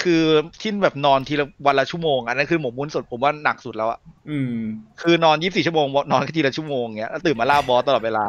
[0.02, 0.24] คือ
[0.62, 4.54] ที่แบบนอนทีละวันละชั่วโมงอันนั้นคือหมกมุ่นสุดผมว่าหนักสุดแล้วอะอืม
[5.02, 8.26] คือนอนยี่สิบสี่ชั่วโมงนอนแค่ทีละชั่วโมงเงี้ยแล้วตื่นมาล่าบอสตลอดเวลา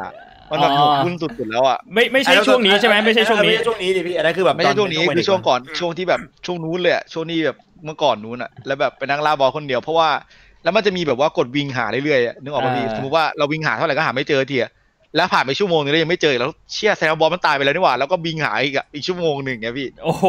[0.50, 10.08] มันแบบอ๋อหมกมุ่นสุดๆแล้วอะไม่ไม่ใช่ช่วงนี้ใช่ไหมไม่ใช่ช่วงนี้ไม่ใช่ช่วงนี้ดิพี่อันนั้นคือแบบไม่ใช่ช่วงนี้ตคือช่วงก่อนช่วงที่แบบช่วงนู้นเลยอะช่วงนี้แบบเมื่อก่อนนู้นอะแล้วแบบไปนั่งล่าบอสคนเดียวเพราะว่า
[10.64, 14.70] แล้วมันจะมีแบบว่ากดวิ่งหาเรื่อยๆอะนึกออกป่ะพี่อ่าสมมติว่าเราวิ่งหาเท่าไหร่ก็หาไม่เจอทีอะ
[15.16, 20.24] แล้วผ่านไปชั่วโมงนึงแล้วยังไม่เจออีกแล้วเชี่ยแซงว่าบอสมันตายไปแล้วนี่หว่าแล้วก็วิ่งหาอีกอะอีกชั่วโมงหนึ่งเงี้ยพี่โอ้โห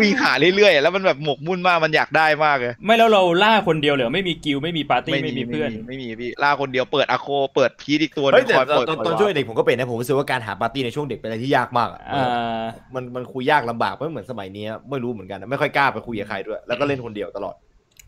[0.00, 12.62] วิ่งหาเรื่อยๆแล้วมันแบบหมกมุ่นมากมันอยากได้มากเลยไม่แล้วเราล่าคนเดียวเหรอไม่มีกิลด์ไม่มีปาร์ตี้ไม่มีเพื่อนไม่มีพี่ล่าคนเดียวเปิด Acoเปิด Priest อีกตัวหนึ่งเฮ้ยแต่คอยตอนเปิดตอนคตออยนช่วงเด็กผมก็เป็นนะผมรู้สึกว่าการหาปาร์ตี้ในช่วงเด็กเป็นอะไรที่ยากมากอะอ่า
[12.94, 17.54] มันมันคุยยากลำบากไม่เหมือนสมัยนี้ไม่รู้เหมือนกันนะไม่ค่อยกล้าไปคุยกับใครด้วยแล้วก็เล่นคนเดียวตลอด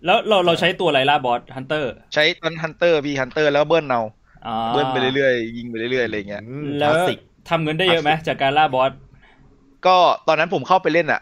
[0.05, 4.20] แล้วเราเราใช้ตัวอะไรล่าบอส Hunter ใช้ตัว Hunter พี่ Hunter แล้วเบิ้ลเอาอ่า
[4.73, 7.19] เบิ้ลไปเรื่อยๆยิงไปเรื่อยๆอะไรเงี้ยอืมแล้วคลาสสิก
[7.49, 8.93] ทำเงินได้เยอะไหมจากการล่าบอส
[9.87, 9.97] ก็
[10.29, 11.21] ตอนนั้นผมเข้าไปเล่นอะ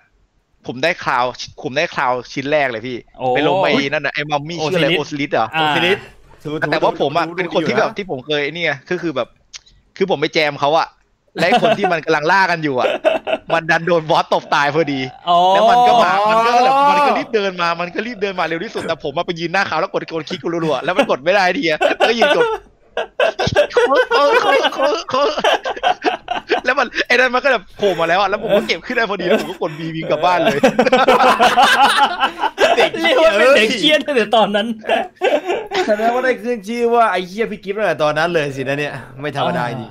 [0.66, 1.24] ผมได้ crown
[1.62, 5.99] ผมได้ crown ชิ้นแรกเลยพี่โอ้ไปลงไปนั่นน่ะไอ้มัมมี่โอชื่ออะไร Siris Osiris เหรออ่า Siris
[6.43, 9.29] ถือถือแต่ว่าผมอะดูเป็นคนที่แบบดูที่ผมเคยเนี่ยคือคือแบบ
[9.97, 10.89] คือผมไปแจมเขาอะ
[11.37, 12.87] และไอ้คนที่มันกำลังล่ากันอยู่อะ
[13.55, 22.47] มันดันโดนบอสตบตายพอดีอ๋อแล้วมันก็มา มันก็แบบมันก็รีบเดินมา มันก็รีบเดินมาเร็วที่สุด แต่ผมมาไปยืนหน้าเขาแล้วกดกดคลิกรัวๆ แล้วมันกดไม่ได้ทีอะแล้วก็ยืนกด
[26.64, 30.59] แล้วมันไอ้นั่นมันก็แบบโผล่มาแล้วอะแล้วผมก็เก็บขึ้นได้พอดีแล้วผมก็กด B wing กลับบ้านเลย
[32.76, 34.66] เด็กเรียกว่าเป็นเด็กเกรียนตั้งแต่ตอนนั้น
[35.86, 39.90] แสดงว่าได้ขึ้นชื่อว่าไอ้เหี้ยพี่กิฟต์ตั้งแต่ตอนนั้นเลยสินะเนี่ยไม่ธรรมดาจริง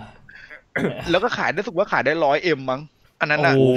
[1.11, 2.81] แล้วก็ขายได้รู้สึกว่าขายได้ร้อย M มั้ง
[3.21, 3.67] อันนั้นน่ะโอ้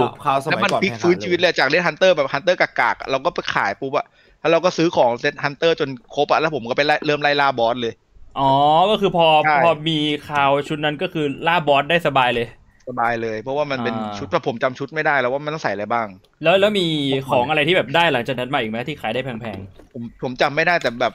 [0.00, 4.06] ข่าวข่าวสแล้วมัยมันก่อนพลิกแข่งขัฟื้นชีวิตเลยเลยจากเล่น Hunter แบบ Hunter กากๆอะเราก็ไปขายปุ๊บอะ
[4.40, 7.92] แล้วเราก็ซื้อของเซต Hunter จนครบอะแล้วผมก็ไปไล่เริ่มไล่ล่าบอสเลย
[8.38, 8.52] อ๋อ
[8.90, 12.48] ก็คือพอใช่ พอมีข่าวชุดนั้นก็คือล่าบอสได้สบายเลย
[12.88, 16.06] สบายเลย เพราะว่ามันเป็นอ่า ชุดแต่ผมจำชุดไม่ได้แล้วว่ามันต้องใส่อะไรบ้าง
[16.42, 16.86] แล้วแล้วมี
[17.30, 19.58] ของอะไรที่แบบได้หลังจากนั้นมาอีกไหมที่ขายได้แพง
[19.92, 21.12] ผมผมจำไม่ได้แต่แบบ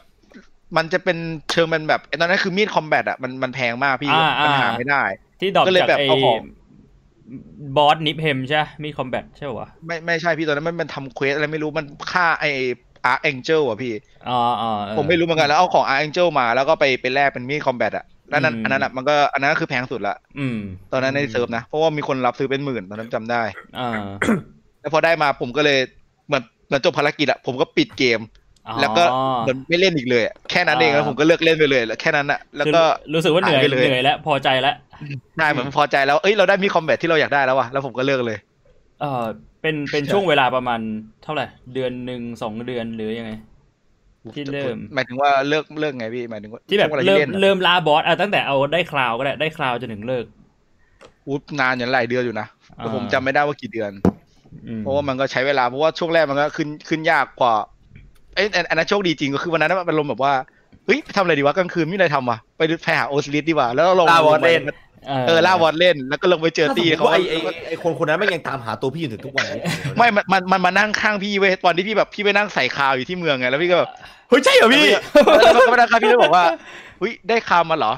[0.77, 1.17] มันจะเป็น
[1.51, 6.43] เชิงมันแบบไอ้ตอนนั้นคือมีดคอมแ combat อะมันมันแพงมากพี่อ่ามันอ่าหาไม่ได้ ๆ ที่ drop ก็เลยจากแบบไอ้เอาของ
[7.77, 12.45] บอส Niflheim ใช่ไหมมีด combat ใช่ปะวะ ไม่ไม่ใช่พี่ตอนนั้นมันมันทำ quest อะไรไม่รู้มันฆ่าไอ
[13.05, 13.93] Archangel อะพี่
[14.29, 20.57] อ๋ออ๋อเออผมไม่รู้เหมือนกันแล้วเอาของ Archangel มาแล้วก็ไปไปแลกเป็นมีด combat อะแล้วนั้นอืมอันนั้นอะมันก็อันนั้นก็คือแพงสุดละอืม
[20.91, 23.41] ตอนนั้นใน serv นะ เพราะว่ามีคนรับซื้อเป็นหมื่นตอนนั้นจำได้
[23.79, 23.91] อ่า
[24.81, 25.79] แล้วพอได้มาผมก็เลย
[26.27, 28.19] เหมือนเหมือนจบภารกิจอะผมก็ปิดเกม
[28.67, 29.03] อ๋อแล้วก็
[29.41, 34.75] เหมือนไม่เล่นอีกเลยอะแค่นั้นเองอ่าแล้วผมก็เลิกเล่นไปเลยแล้วแค่นั้นอะแล้วก็คือรู้สึกว่าเหนื่อยหายไปเลยเหนื่อยแล้วพอใจแล้ว
[35.37, 38.37] ใช่เหมือนพอใจแล้วเอ้ยเราได้มีด combat ที่เราอยากได้แล้วว่ะแล้วผมก็เลิกเลย
[39.01, 39.25] เออ
[39.61, 40.79] เป็นเป็นช่วงเวลาประมาณ
[41.23, 43.31] เท่าไหร่ เดือนหนึ่งสองเดือนหรือยังไง
[44.35, 50.25] ที่เริ่ม หมายถึงว่าเลิกเลิกไงพี่หมายถึงว่าที่แบบช่วงวลาเริ่มเล่นอะเริ่มล่าบอสอะตั้งแต่เอาได้ crown ก็ได้ได้ crown จนถึงเลิก
[51.27, 53.91] อุ๊ยนานอย่างหลายเดือนอยู่นะแต่อ่าผมจำไม่ได้ว่ากี่เดือน
[54.67, 57.53] อืมเพราะว่ามันก็ใช้เวลาเพราะว่าช่วงแรกมันก็ขึ้นขึ้นยากกว่า
[58.35, 60.33] เอ้ยอันอันนั้นโชคดีจริงก็คือวันนั้นมันเป็นอารมณ์แบบว่า
[60.85, 64.61] เฮ้ยไปทำอะไรดีวะกลางคืนไม่มีอะไรทำว่ะไปไปหา Osiris ดีกว่าแล้วเราลงล่าบอสเล่น
[65.27, 69.61] เออล่าวอดเล่นแล้วก็ลงไปเจอถ้าสมตีมติเขาว่าไอ้ไอ้ไอ้ไอ้คนคนนั้นไม่งยังตามหาตัวพี่อยู่ถึงทุกวันนี้
[69.97, 73.89] ไม่มันมันมันมานั่งข้างพี่เว้ยตอนที่พี่แบบพี่ไปนั่งใส่คาวอยู่ที่เมืองไงแล้วพี่ก็แบบ
[74.29, 74.87] เฮ้ยใช่เหรอพี่
[75.43, 76.43] แล้วมันก็มานั่งข้างพี่แล้วบอกว่า
[76.99, 77.93] เฮ้ยได้คาวมาเหรอ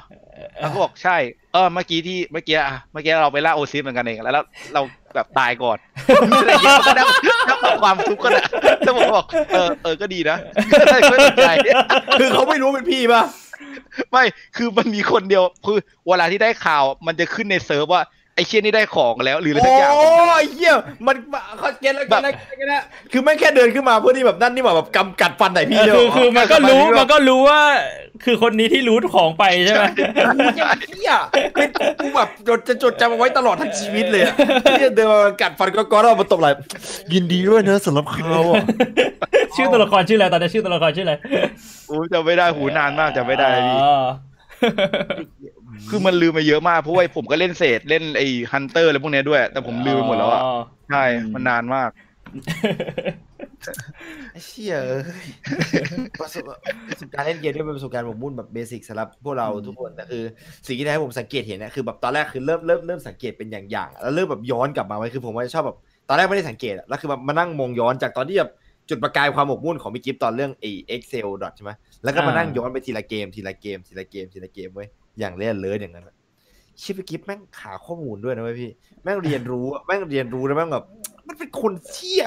[0.59, 1.17] แล้วก็บอกใช่
[1.53, 4.41] เออเมื่อกี้ที่เมื่อกี้อะเมื่อกี้เราไปล่าโอซิสเหมือนกันเองแล้วเรา
[4.73, 4.81] เรา
[5.15, 5.77] แบบตายก่อน
[6.39, 7.07] อะไรอย่างเงี้ยมันก็นั่ง
[7.47, 8.45] นั่งฟังความทุกข์กันอะ
[8.81, 10.37] แล้วผมก็บอกเออเออก็ดีนะ
[10.91, 11.49] ไม่สนใจ
[12.19, 13.21] คือเขาไม่รู้เป็นพี่ป่ะ
[14.11, 14.23] ไม่
[14.55, 18.03] คือมันมีคนเดียว คือเวลาที่ได้ข่าว มันจะขึ้นในเซิร์ฟว่า
[18.35, 19.93] ไอ้เชี่ยนี่ได้ของแล้วหรืออะไรโอ้สักอย่าง
[20.41, 20.73] ยเหี้ย
[21.07, 21.15] มัน
[21.59, 27.61] เขาเก็ตแล้วเก็ตแล้วเก็ตแล้วคือแม่งแค่เดินขึ้นมาเพื่อที่แบบนั่นนี่แบบกำกัดฟันใส่พี่เออเลยคือคือมันก็รู้มันก็รู้ว่า
[28.25, 29.83] คือคนนี้ที่รู้ของไปใช่ไหม
[30.89, 31.13] เหี้ย
[31.53, 31.69] เป็น
[32.01, 34.33] กูแบบจดจะจดจำเอาไว้ตลอดทั้งชีวิตเลยอะ
[34.79, 36.47] ที่เดินมากัดฟันก็ก้อนเอามาตบไหล
[37.13, 38.63] ยินดีด้วยเนอะสำหรับเขาอะ
[39.55, 41.15] ชื่อตัวละครชื่ออะไรตอนนี้ชื่อตัวละครชื่ออะไร
[41.87, 43.95] โอ้จำไม่ได้หูนานมากจำไม่ได้เลยพี่อ๋อ
[45.89, 50.41] คือมันลืมไปเยอะมากเพราะว่าผมก็เล่นเศษเล่นไอ้ฮันเตอร์อะไรพวกเนี้ยด้วย แต่ผมลืมไปหมดแล้วอะ
[50.89, 51.03] ใช่
[51.33, 51.89] มันนานมาก
[54.31, 55.27] ไอ้เชี่ยเอ้ย
[56.19, 56.43] ประสบ
[56.87, 60.23] ประสบการณ์เล่นเกมด้วยเป็นประสบการณ์หมกมุ่นแบบเบสิกสำหรับพวกเราทุกคนแต่คือ
[60.67, 65.77] สิ่งที่ทำให้ผมสังเกตเห็นนะคือแบบตอนแรกคือเริ่มเริ่มเริ่มสังเกตเป็นอย่างๆแล้วเริ่มแบบย้อนกลับมาไว้คือผมว่าชอบแบบ
[66.07, 68.51] ตอนแรกไม่ได้สังเกตอะแล้วคือแบบมานั่งมองย้อนจากตอนที่แบบ
[68.89, 71.71] จุดประกายความหมกมุ่นของพี่กิฟตอนเรื่องไอ้ Excel dot ใช่ไหม
[72.03, 74.87] แล้วก็มานั่งย้อนไปทีละเกมทีละเกมทีละเกมทีละเกมเว้ย
[75.19, 76.15] อย่างเล่นเลยอย่างนั้นอะ
[76.81, 78.69] ชิปพี่กิฟแม่งหาข้อมูลด้วยนะเว้ยพี่
[79.03, 80.85] แม่งเรียนรู้อะแม่งเรียนรู้แล้วแม่งแบบ
[81.27, 82.23] มันเป็นคนเชี่ย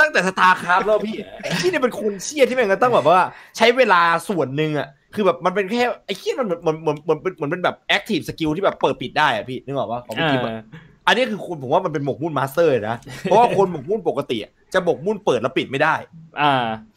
[0.00, 3.20] ตั้งแต่ StarCraft แล้วพี่ไอ้ที่เนี่ยเป็นคนเชี่ยที่แม่งก็ต้องแบบว่า
[3.56, 10.64] ใช้เวลาส่วนหนึ่งอะคือแบบมันเป็นแค่ไอ้เชี่ยมันเหมือนเหมือนเหมือนเหมือนเหมือนเป็นแบบ active skill ที่แบบเปิดปิดได้อะพี่นึกออกปะของพี่กิฟอะ
[11.06, 15.94] อันนี้คือคนผมว่ามันเป็นหมกมุ่น master นะเพราะว่าคนหมกมุ่นปกติอะ จะหมกมุ่นเปิดแล้วปิดไม่ได้
[16.40, 16.52] อ่า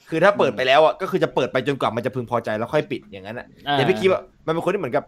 [0.09, 5.03] คือถ้าเปิดไปแล้วอะก็คือจะเปิดไปจนกว่ามันจะพึงพอใจแล้วค่อยปิดอย่างนั้นอะอ่าแต่พี่กิฟอะมันเป็นคนที่เหมือนกับ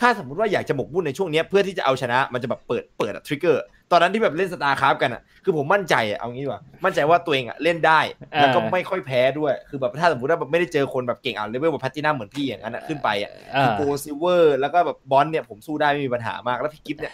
[0.00, 8.00] ถ้าสมมติว่าอยากจะหมกมุ่นในช่วงเนี้ยเพื่อที่จะเอาชนะมันจะแบบเปิดเปิด trigger ตอนนั้นที่แบบเล่น StarCraft กันอะคือผมมั่นใจอะเอางี้ดีกว่ามั่นใจว่าตัวเองอะเล่นได้
[8.40, 17.12] แล้วก็ไม่ค่อยแพ้ด้วยคือแบบถ้าสมมติว่าแบบไม่ได้เจอคนแบบเก่งอะ level แบบแพลตตินัมเหมือนพี่อย่างนั้นอะขึ้นไปอะอ่า gold silver แล้วก็แบบบอลเนี่ยผมสู้ได้ไม่มีปัญหามากแล้วพี่กิฟเนี่ย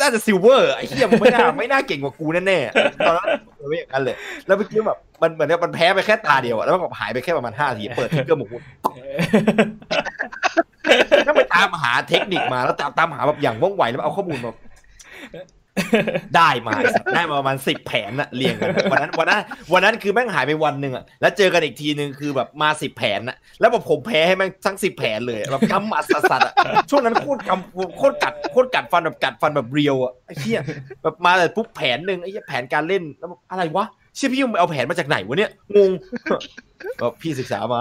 [0.00, 4.16] น่าจะ silver ไอ้เหี้ยมันไม่น่าไม่น่าเก่งกว่ากูแน่ๆตอนนั้นผมไม่อย่างนั้นเลย
[4.46, 8.62] แล้วเมื่อกี้แบบมันเหมือนกับมันแพ้ไปแค่ตาเดียวอะแล้วมันแบบหายไปแค่ประมาณห้าทีเปิด trigger หมกมุ่น
[11.26, 14.52] ต้องไปตามหาเทคนิคมาแล้วตามตามหาแบบอย่างว่องไวแล้วเอาข้อมูลมา
[16.36, 16.72] ได้มา
[17.14, 19.40] ได้มาประมาณสิบแผนอะเรียงกันวันนั้นวันนั้น
[19.72, 26.52] วันนั้นคือแม่งหายไปวันหนึ่งอะแล้วเจอกันอีกทีหนึ่งคือแบบมาสิบแผนอะแล้วแบบผมแพ้ให้แม่งทั้งสิบแผนเลยแบบกำหมัดสัสอะ
[26.90, 30.60] ช่วงนั้นโคตรกำโคตรกัดโคตรกัดฟันแบบกัดฟันแบบเรียวอะไอ้เหี้ย
[31.02, 35.90] แบบมาแต่ปุ๊บแผนหนึ่งไอ้แผนการเล่นแล้วอะไรวะเชื่อพี่มึงเอาแผนมาจากไหนวะเนี่ยงง
[37.20, 37.80] พี่ศึกษามา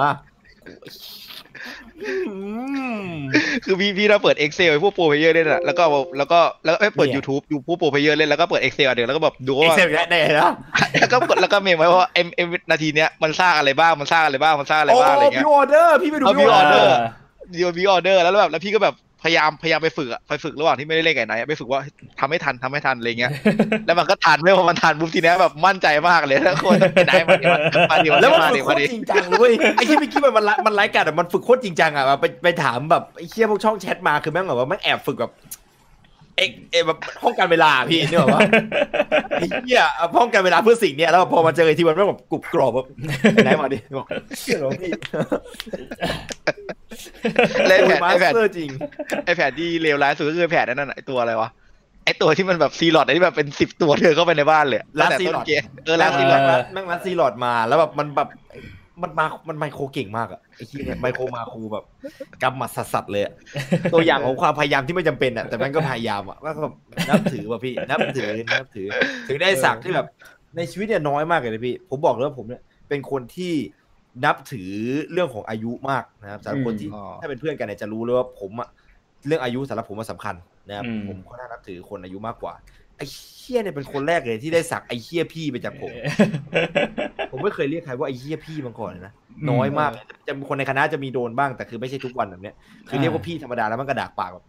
[3.66, 10.53] คือพี่พี่เราเปิด Excel ให้พวกโปรเพลเยอร์เล่นอะแล้วก็เอาแล้วก็แล้วก็เอ้ยเปิดเนี่ย YouTube ดูพวกโปรเพลเยอร์เล่นแล้วก็เปิด Excel อันเดียวแล้วก็แบบดูเอ็กว่าเซลได้นะ
[11.01, 16.97] แล้วก็กดแล้วก็เมมไว้ว่าเอ็มเอ็มนาทีเนี้ยมันสร้างอะไรบ้างมันสร้างอะไรบ้างมันสร้างอะไรโอ้บ้างอะไรเงี้ยพี่ออเดอร์พี่ไปดูเอาพี่ออเดอ pre-order ร์
[17.53, 21.80] ดีโอบีออเดอร์แล้วแบบแล้วพี่ก็แบบ พยายามพยายามไปฝึกอะไปฝึกระหว่างที่ไม่ได้เล่นไก่ไหนอะไปฝึกว่า
[22.19, 23.32] ทำให้ทันทำให้ทันอะไรเงี้ย
[23.86, 35.32] แล้วมันก็ทันไม่พอมันทันปุ๊บทีเนี้ยแบบมั่นใจมากเลยแล้วคนไก่ไหนมาดิมาดิมาดิแล้วมันมาฝึดิกโคมาตรดิจริงจังเลยเว้ยไอ้ที่เมื่อกี้มันมันไร้มันไร้กันอะมันฝึกโคตรจริงจังอะแบบไปไปถามแบบไอ้เชี่ยพวกช่องแชทมาคือแม่งแบบว่าแม่งแอบฝึกแบบ
[36.38, 38.41] เอ็กเอแบบห้องการเวลาพี่เนี่ยว่า
[39.32, 39.84] ไอ้เหี้ย
[40.17, 42.86] ห้องการเวลาเพื่อสิ่งเนี้ยแล้วพอมาเจอไอ้ที่มันแม่งแบบกรุบกรอบแบบ
[43.45, 44.07] ไหนมาดิบอก
[44.41, 44.91] เชื่อเหรอพี่
[47.67, 48.69] เล่นแผนมาไอสแผนเตอร์จริง
[49.25, 51.49] ไอแผนที่เลวร้ายสุดก็คือแผนนั้นน่ะไอตัวอะไรวะ
[52.05, 58.29] ไอตัวที่มันแบบซีลอดที่แบบเป็นสิบตัวเดินเข้าไปในบ้านเลยอะลาตั้งแต่ซีต้ลอดนเกมเออลาซีลอดเออแม่งรัดซีลอดมาแล้วแบบมันแบบ
[59.04, 61.86] มันมา มันไมโครเก่งมากอะไอ้ที่เนี่ยไมโครมาคูแบบ
[62.43, 63.34] กำหมัดสัสๆเลยอะ
[63.93, 66.76] ตัวอย่างของความพยายามที่ไม่จำเป็นอะแต่แม่งก็พยายามอะแล้วก็แบบ
[67.10, 68.88] นับถือว่ะพี่ นับถือ นับถือ
[69.28, 70.08] ถึงได้สักที่แบบ
[70.58, 73.54] ในชีวิตเนี่ยน้อยมากเลยนะพี่ ผมบอกเลยว่าผมเนี่ยเป็นคนที่
[74.26, 74.70] นับถือ
[75.12, 78.70] เรื่องของอายุมากนะครับสำหรับคนที่อืมอ๋อถ้าเป็นเพื่อนกันเนี่ยจะรู้เลยว่าผมอะ
[79.28, 80.36] เรื่องอายุสำหรับผมมันสำคัญ
[80.68, 82.54] นะครับอืมผมค่อนข้างนับถือคนอายุมากกว่า
[83.02, 85.91] ไอ้เฮี้ยเนี่ยเป็นคนแรกเลยที่ได้สักไอ้เฮี้ยพี่ไปจากผม
[87.32, 92.56] ผมไม่เคยเรียกใครว่าไอ้เฮี้ยพี่มาก่อนเลยนะอืมน้อยมากเลยจะมีคนในคณะจะมีโดนบ้างแต่คือไม่ใช่ทุกวันแบบเนี้ย
[92.89, 94.45] คือเรียกว่าพี่ธรรมดาแล้วมันกระดากปากแบบ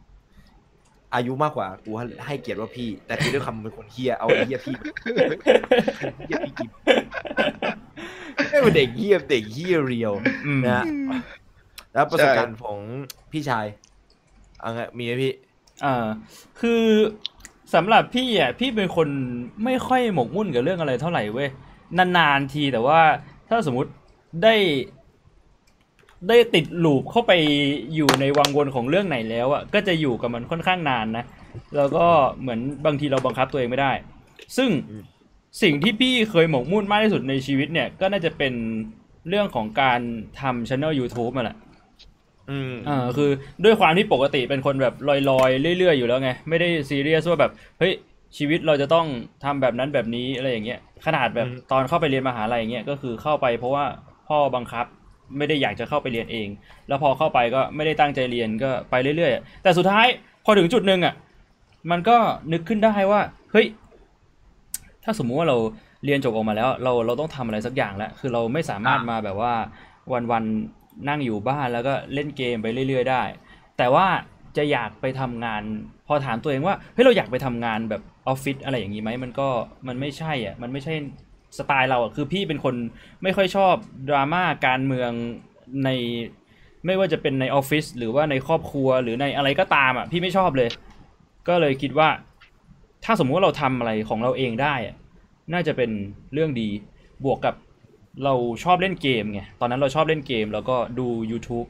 [1.14, 1.90] อายุมากกว่ากู
[2.26, 4.74] ให้เกียรติว่าพี่ แต่คือด้วยคำเป็นคนเฮี้ยเอาไอ้เฮี้ยพี่
[6.26, 6.70] เฮี้ยพี่กิน
[8.50, 10.12] ไม่เป็นเด็กเฮี้ยเด็กเฮี้ยเรียว
[10.46, 10.84] อืมนะฮะ
[11.92, 12.78] แล้วประสบการณ์ของ
[13.32, 13.66] พี่ชาย
[14.60, 15.32] เอาไงมีไหมพี่
[15.84, 16.06] อ่า
[16.60, 16.82] คือ
[17.74, 19.08] สำหรับพี่อะพี่เป็นคน
[19.64, 21.48] ไม่ค่อยหมกมุ่นกับเรื่องอะไรเท่าไหร่เว้ย
[21.98, 23.00] นานๆทีแต่ว่า
[23.48, 23.90] ถ้าสมมุติ
[24.42, 24.54] ได้
[26.28, 27.32] ได้ติดลูปเข้าไป
[27.94, 31.24] อยู่ในวังวนของเรื่องไหนแล้วอะก็จะอยู่กับมันค่อนข้างนานนะ
[31.76, 32.06] แล้วก็
[32.40, 33.92] เหมือนบางทีเราบังคับตัวเองไม่ได้
[34.56, 35.02] ซึ่งอืม
[35.62, 38.52] สิ่งที่พี่เคยหมกมุ่นมากที่สุดในชีวิตเนี่ย ก็น่าจะเป็น
[39.28, 40.00] เรื่องของการ
[40.40, 41.56] ทำช่อง YouTube มาแหละ
[42.50, 43.30] อืมเออคือ
[43.64, 44.94] ด้วยความที่ปกติเป็นคนแบบ
[45.30, 47.92] ลอยๆ เรื่อยๆ อยู่แล้วไง ไม่ได้ซีเรียสว่าแบบเฮ้ย
[48.36, 49.06] ชีวิตเราจะต้อง
[49.44, 53.84] ทำแบบนั้นแบบนี้อะไรอย่างเงี้ยขนาดแบบอืมตอนเข้าไปเรียนมหาลัยอย่างเงี้ยก็คือเข้าไปเพราะว่า
[54.28, 54.86] พ่อบังคับ
[55.38, 56.48] ไม่ได้อยากจะเข้าไปเรียนเอง
[56.88, 60.06] แล้วพอเข้าไปก็ไม่ได้ตั้งใจเรียนก็ไปเรื่อยๆ แต่สุดท้าย
[60.44, 61.14] พอถึงจุดหนึ่งอะ
[61.90, 62.16] มันก็
[62.52, 63.20] นึกขึ้นได้ว่า
[63.52, 63.66] เฮ้ย
[65.04, 65.56] ถ้าสมมุติว่าเรา
[66.04, 69.52] เรียนจบออกมาแล้ว เราเราต้องทำอะไรสักอย่างแล้วคือเราไม่สามารถอะมาแบบว่า
[70.12, 70.42] วันๆนั่
[71.08, 73.22] นั่งอยู่บ้านแล้วก็เล่นเกมไปเรื่อย ๆ ได้
[73.78, 74.06] แต่ว่า
[74.56, 75.62] จะอยากไปทำงาน
[76.06, 79.48] พอถามตัวเองว่าเฮ้ยเราอยากไปทำงานแบบออฟฟิศอะไรอย่างนี้ไหมมันก็
[79.88, 80.94] มันไม่ใช่อะมันไม่ใช่
[81.58, 82.74] สไตล์เราอะคือพี่เป็นคน
[83.22, 83.74] ไม่ค่อยชอบ
[84.08, 85.10] ดราม่าการเมือง
[85.84, 85.90] ใน
[86.86, 90.68] ไม่ว่าจะเป็นในออฟฟิศหรือว่าในครอบครัวหรือในอะไรก็ตามอะพี่ไม่ชอบเลย
[91.48, 92.08] ก็เลยคิดว่า
[93.04, 94.96] ถ้าสมมุติว่าเราทำอะไรของเราเองได้อะ
[95.52, 95.90] น่าจะเป็น
[96.32, 96.68] เรื่องดี
[97.24, 97.54] บวกกับ
[98.24, 98.34] เรา
[98.64, 101.68] ชอบเล่นเกมไง ตอนนั้นเราชอบเล่นเกมแล้วก็ดู YouTube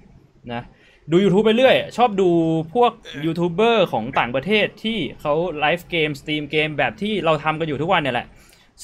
[0.52, 0.62] นะ
[1.10, 2.28] ดู YouTube ไปเรื่อย ชอบดู
[2.74, 2.92] พวก
[3.24, 8.26] ยูทูบเบอร์ของต่างประเทศที่เขาไลฟ์เกม stream เกมแบบที่เราทำกันอยู่ทุกวันเนี่ยแหละ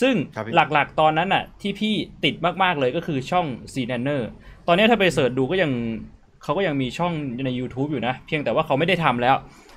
[0.00, 1.94] ซึ่งครับพี่หลักๆตอนนั้นน่ะที่พี่
[2.24, 4.22] ติดมากๆเลยก็คือช่อง c n a n n e r
[4.66, 5.70] ตอนนี้ถ้าไป search ดูก็ยัง
[6.42, 7.12] เขาก็ยังมีช่อง
[7.46, 9.36] ใน YouTube อยู่นะ เพียงแต่ว่าเขาไม่ได้ทำแล้ว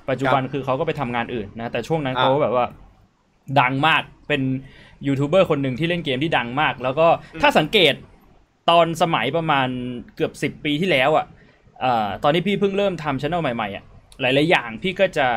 [0.10, 2.66] ปัจจุบันคือเขาก็ไปทำงานอื่นนะ แต่ช่วงนั้นอ่าเขาแบบว่า
[3.60, 4.42] ดังมากเป็น
[5.08, 7.08] ยูทูบเบอร์คนหนึ่งที่เล่นเกมที่ดังมาก แล้วก็
[7.42, 7.94] ถ้าสังเกต
[8.70, 9.68] ตอนสมัยประมาณ
[10.16, 11.26] เกือบสิบปีที่แล้วอะ
[11.82, 13.84] เอ่อตอนที่พี่เพิ่งเริ่มทำช่องใหม่ๆอะ
[14.22, 15.28] หลาย ๆ อย่างพี่ก็จะ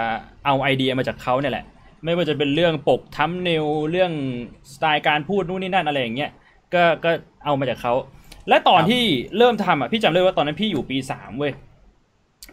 [0.44, 1.64] เอาไอเดียมาจากเขาเนี่ยแหละ
[2.04, 4.12] ไม่ว่าจะเป็นเรื่องปกทัมเนลเรื่อง
[4.72, 6.30] สไตล์การพูดนู่นนี่นั่นอะไรอย่างเงี้ย
[6.74, 7.10] ก็ก็
[7.44, 7.94] เอามาจากเขา
[8.48, 9.02] และตอนที่
[9.38, 11.52] เริ่มทำอะพี่จำได้ว่าตอนนั้นพี่อยู่ปีสามเว้ย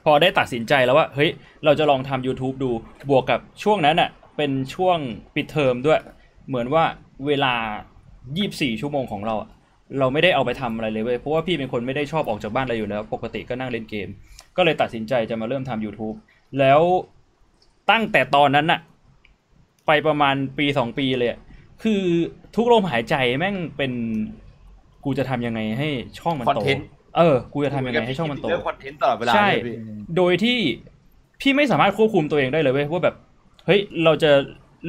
[0.05, 1.30] พอได้ตัดสินใจแล้วว่าเฮ้ย
[1.66, 2.72] เราจะลองทำ YouTube ดู
[3.09, 4.97] บวกกับช่วงนั้นอะเป็นช่วง
[5.36, 5.99] ปิดเทอมด้วย
[6.52, 6.84] เหมือนว่า
[7.28, 7.54] เวลา
[8.18, 9.49] 24 ชั่วโมงของเราอะ
[9.99, 14.08] เราไม่ได้เอาไปทำอะไรเลยเว้ยเพราะว่าพี่เป็นคนไม่ได้ชอบออกจากบ้านอะไรอยู่แล้ว ปกติก็นั่งเล่นเกม
[14.58, 16.18] ก็เลยตัดสินใจจะมาเริ่มทำ YouTube
[16.60, 16.82] แล้ว
[17.91, 18.80] ตั้งแต่ตอนนั้นน่ะ
[19.88, 21.39] ไปประมาณปีสองปีเลยอะ
[21.84, 22.02] คือ
[22.56, 23.91] ทุกลมหายใจแม่งเป็น
[25.04, 25.89] กูจะทำยังไงให้
[26.20, 26.82] ช่องมันโต Content
[27.18, 29.76] เออ กูจะทำยังไงให้ช่องมันโตเรื่องคอนเทนต์ตลอดเวลาใช่เลยพี่
[30.18, 30.58] โดยที่
[31.41, 33.16] พี่ไม่สามารถควบคุมตัวเองได้เลยเว้ยว่าแบบ
[33.66, 34.32] เฮ้ย เราจะ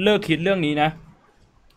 [0.03, 0.91] เลิกคิดเรื่องนี้นะ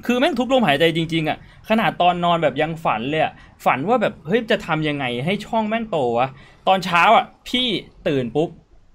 [0.06, 1.38] คือแม่งทุกลมหายใจจริงๆอะ
[1.70, 3.34] ขนาดตอนนอนแบบยังฝันเลยอะ
[3.66, 6.28] ฝันว่าแบบเฮ้ยจะทำยังไงให้ช่องแม่งโตวะ
[6.68, 7.68] ตอนเช้าอะพี่
[8.08, 8.50] ตื่นปุ๊บ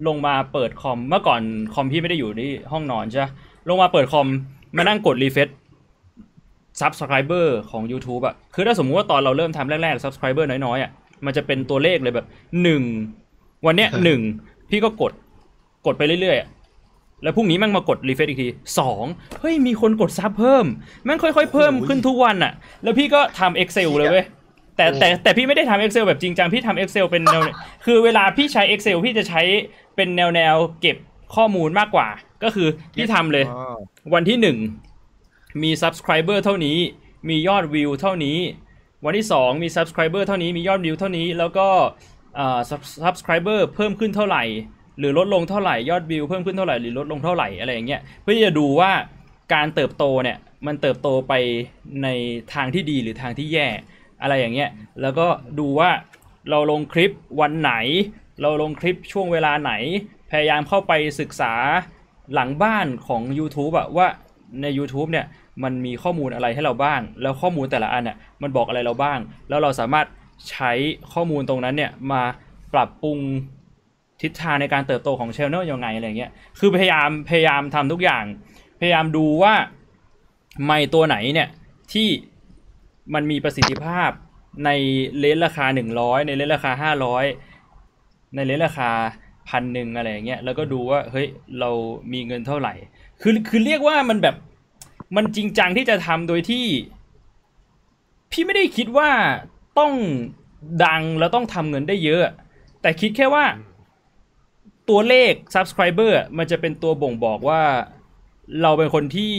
[0.07, 1.41] ลงมาเปิดคอมเมื่อก่อน
[1.73, 3.21] คอมพี่ไม่ได้อยู่ที่ห้องนอนใช่
[3.69, 4.27] ลงมาเปิดคอม
[4.77, 5.49] มานั่งกดรีเฟซ
[6.81, 10.91] subscriber ของ YouTube อะคือถ้าสมมุติว่าตอนเราเริ่มทำแรกๆ subscriber น้อยๆอะ
[11.25, 12.27] มันจะเป็นตัวเลขเลยแบบ
[12.63, 12.83] หนึ่ง
[13.65, 14.21] วันเนี้ยหนึ่ง
[14.69, 15.11] พี่ก็กด
[15.85, 16.60] กดไปเรื่อยๆ
[17.23, 18.49] แล้วพรุ่งนี้แม่งมากดรีเฟซอีกที
[18.79, 19.03] สอง
[19.39, 20.65] เฮ้ยมีคนกดซับเพิ่ม
[21.05, 22.53] แม่งค่อยๆเพิ่มขึ้นทุกวันอะ
[22.83, 24.25] แล้วพี่ก็ทำ Excel เลยเว้ย
[24.77, 27.41] แต่แต่แต่พี่ไม่ได้ทำ Excel แบบจริงจังพี่ทำ Excel เป็นแนว
[27.85, 29.41] คือเวลาพี่ใช้ Excel พี่จะใช้
[29.95, 30.97] เป็นแนวแนวๆเก็บ
[31.35, 32.07] ข้อมูลมากกว่า
[32.43, 33.75] ก็คือพี่ทำเลยอ๋อ
[34.13, 34.57] วันที่หนึ่ง
[35.63, 36.77] มี subscriber เท่านี้
[37.29, 38.37] มียอดวิวเท่านี้
[39.05, 41.67] วันที่สองมี subscriber เท่านี้มียอดวิวเท่านี้แล้วก็
[42.39, 44.43] อ่า sub- subscriber เพิ่มขึ้นเท่าไหร่
[45.01, 48.91] หรือลดลงเท่าไหร่ยอดวิวเพิ่มขึ้นเท่าไหร่หรือลดลงเท่าไหร่อะไรอย่างเงี้ยเพื่อที่จะดูว่า
[49.53, 51.33] การเติบโตเนี่ยมันเติบโตไป
[52.03, 52.07] ใน
[52.53, 53.67] ทางที่ดีหรือทางที่แย่
[54.21, 54.69] อะไรอย่างเงี้ย
[55.01, 55.27] แล้วก็
[55.59, 55.89] ดูว่า
[56.49, 57.73] เราลงคลิปวันไหน
[58.41, 59.73] เราลงคลิปช่วงเวลาไหน
[60.31, 61.53] พยายามเข้าไปศึกษา
[62.33, 64.07] หลังบ้านของ YouTube อะว่า
[64.61, 65.25] ใน YouTube เนี่ย
[65.63, 70.07] มันมีข้อมูลอะไรให้เราบ้าง แล้วข้อมูลแต่ละอันน่ะมันบอกอะไรเราบ้าง แล้วเราสามารถ
[70.49, 70.71] ใช้
[71.13, 72.23] ข้อมูลตรงนั้นเนี่ยมา
[72.73, 73.19] ปรับปรุง
[74.21, 78.23] ทิศทางในการเติบโตของช anel ยังไงอะไรเงี้ย คือพยายามพยายามทำทุกอย่าง
[78.79, 79.53] พยายามดูว่า
[80.65, 81.49] ไมค์ตัวไหนเนี่ย
[81.93, 82.07] ที่
[83.13, 84.09] มันมีประสิทธิภาพ
[84.65, 84.69] ใน
[85.19, 85.65] เลนราคา
[85.95, 86.91] 100 ในเลนราคา
[87.53, 88.89] 500 ในเลนราคา
[89.49, 91.27] พันหนึ่งอะไรเงี้ย แล้วก็ดูว่าเฮ้ย
[91.59, 91.69] เรา
[92.13, 92.73] มีเงินเท่าไหร่
[93.21, 94.35] คือคือเรียกว่ามันแบบ
[95.15, 96.65] มันจริงจังที่จะทำโดยที่
[98.31, 99.09] พี่ไม่ได้คิดว่า
[99.79, 99.93] ต้อง
[100.85, 102.33] ดังแล้วต้องทำเงินได้เยอะ
[102.81, 103.43] แต่คิดแค่ว่า
[104.91, 107.61] ตัวเลข subscriber อะมันจะเป็นตัวบ่งบอกว่า
[108.61, 109.33] เราเป็นคนที่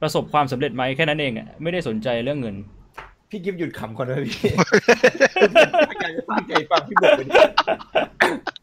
[0.00, 2.56] ประสบความสำเร็จไหมแค่นั้นเองอะไม่ได้สนใจเรื่องเงิน
[3.30, 4.50] พี่กิฟหยุดขำก่อนเลยพี่
[5.90, 7.32] พยายามจะตั้งใจฟังพี่บอกไปดิ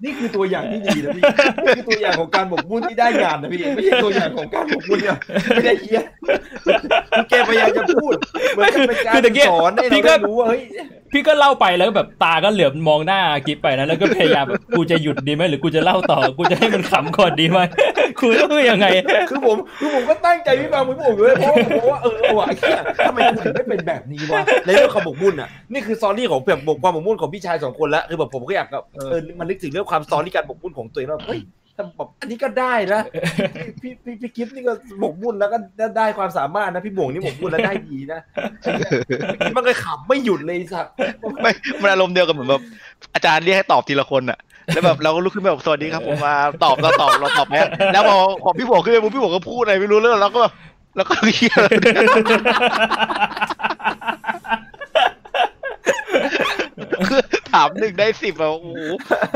[0.03, 1.23] นี่คือตัวอย่างที่ดีนะพี่
[1.65, 5.17] นี่คือตัวอย่างของการหมกมุ่นที่ได้งานนะพี่ไม่ใช่ตัวอย่างของการหมกมุ่นเนี่ย
[5.53, 6.01] ไม่ได้เฮีย
[6.65, 6.69] คื
[7.21, 8.13] อแกพยายามจะพูด
[8.53, 10.61] เหมือนกับเป็นการคือตะเกียบสอนให้พี่เราก็ได้รู้ว่าเฮ้ย
[11.11, 17.59] พี่ก็เล่าไปแล้วแบบตาก็เหลือบมองหน้ากิฟไปนะแล้วก็พยายามแบบกูจะหยุดดีไหมหรือกูจะเล่าต่อกูจะให้มันขำก่อนดีไหม
[18.19, 18.87] คุณต้องคือยังไง
[19.29, 31.41] คือผมคือผมก็ตั้งใจพี่บางพี่ผมเลยเพราะว่าผมว่าเออว่ะไอ้เหี้ยทำไมกูถึงไม่เป็นแบบนี้วะในเรื่องความหมกมุ่นอะนี่คือ story ของแบบหมกความหมกมุ่นของพี่ชายสองคนแล้วคือแบบผมก็อยากแบบเออมันนึกถึงเรื่องความ story การหมกมุ่นของตัวเองแล้วเฮ้ย
[31.77, 33.01] ทำแบบอันนี้ก็ได้นะ
[33.81, 35.57] พี่พี่พี่กิฟต์นี่ก็หมกมุ่นแล้วก็
[35.97, 38.19] ได้ความสามารถนะพี่หมวงนี่หมกมุ่นแล้วได้ดีนะ
[39.55, 40.91] มันก็ขำไม่หยุดเลยสัตว์
[41.41, 41.51] ไม่
[41.81, 42.61] มันอารมณ์เดียวกันเหมือนแบบ
[43.13, 44.39] อาจารย์เรียกให้ตอบทีละคนอะ
[44.73, 47.55] แล้วแบบเราก็ลุกขึ้นมาแบบสวัสดีครับผมมาตอบเราตอบเราตอบไหม
[47.93, 50.53] แล้วพอพอพี่บอกขึ้นไปปุ๊บพี่บอกก็พูดอะไรไม่รู้เรื่องแล้วก็แบบ
[50.95, 51.55] แล้วก็เฮีย
[57.09, 57.21] คือ
[57.51, 58.69] ถามหนึ่งได้สิบอะโอ้โห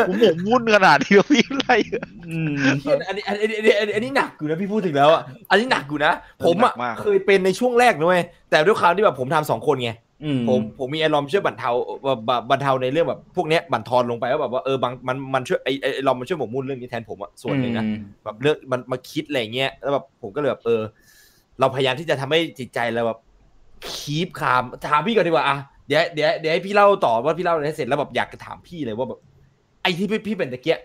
[0.07, 1.75] ผมหมกมุ่นขนาดที่พี่ไล่
[2.29, 2.55] อืม
[3.07, 6.13] อันนี้อันนี้อันนี้อันนี้หนักอยู่นะพี่พูดถึงแล้วอะอันนี้หนักอยู่นะ
[6.45, 9.91] ผมอะเคยเป็นในช่วงแรกนะเว้ยแต่ด้วยความที่แบบผมทำสองคนไง
[10.49, 11.71] ผมผมมีอารมช่วยบรรเทา
[12.49, 17.85] บรรเทาในเรื่องแบบพวกเนี้ยบั่นทอนลงไปว่าแบบว่าเออบางมันมันช่วยไอไอ้ไอ้ลอมมันช่วยหมกมุ่นเรื่องนี้แทนผมอะส่วนหนึ่งนะ
[18.23, 20.81] แบบเรื่องมันมาคิดอะไรเงี้ยแล้วแบบผมก็เลยแบบเออ
[21.59, 23.19] เราพยายามที่จะทำให้จิตใจเราแบบ
[23.93, 29.19] คีบคามถามพี่ก่อนดีกว่าอะเดี๋ยวเดี๋ยวเดี๋ยวให้พี่เล่าต่อว่าพี่เล่าอะไรให้เสร็จแล้วแบบอยากจะถามพี่เลยว่าแบบ
[29.81, 30.77] ไอ้ที่พี่พี่เป็นตะเกีย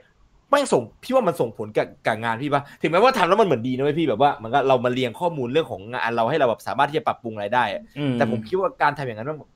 [0.50, 9.50] ไม่งส่งพี่ว่ามันส่งผลกับกับงานพี่ปะถึงแม้ว่าทำแล้วมันเหมือนดีนะเว้ยพี่แบบว่ามันก็เรามาเรียงข้อมูลเรื่องของงานเราให้เราแบบสามารถที่จะปรับปรุงอะไรได้อะอืแต่ผมคิดว่าการทำอย่างนั้นมันแบบ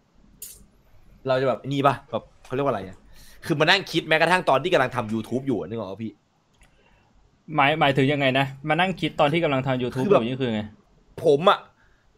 [1.28, 2.98] เราจะแบบนี่ปะแบบเขาเรียกว่าอะไรอะ
[3.46, 6.12] คือมานั่งคิดแม้กระทั่งตอนที่กำลังทำ YouTube อยู่อะนึกออกปะพี่
[7.54, 10.62] หมายหมายถึงยังไงนะมานั่งคิดตอนที่กำลังทำ YouTube คืออแบบยู่นี่คือไง
[11.24, 11.58] ผมอะ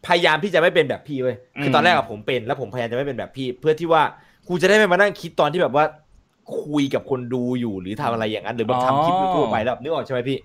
[0.07, 4.03] พยายามที่จะไม่เป็นแบบพี่เว้ยคือมตอนแรกอะผมเป็นแล้วผมพยายามจะไม่เป็นแบบพี่ เพื่อที่ว่า
[4.47, 5.85] กูจะได้ไม่มานั่งคิดตอนที่แบบว่า
[6.61, 10.37] คุยกับคนดูอยู่หรือทำอะไรอย่างนั้น หรือแบบทำคลิปทั่วไปแล้วแบบนึกออกใช่ไหมพี่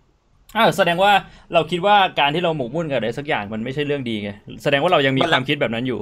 [0.57, 1.13] อ่าแสดงว่า
[1.55, 4.31] เราคิดว่าการที่เราหมกมุ่นกับอะไรสักอย่างมันไม่ใช่เรื่องดีไง
[4.63, 6.01] แสดงว่าเรายังมีมันความคิดแบบนั้นอยู่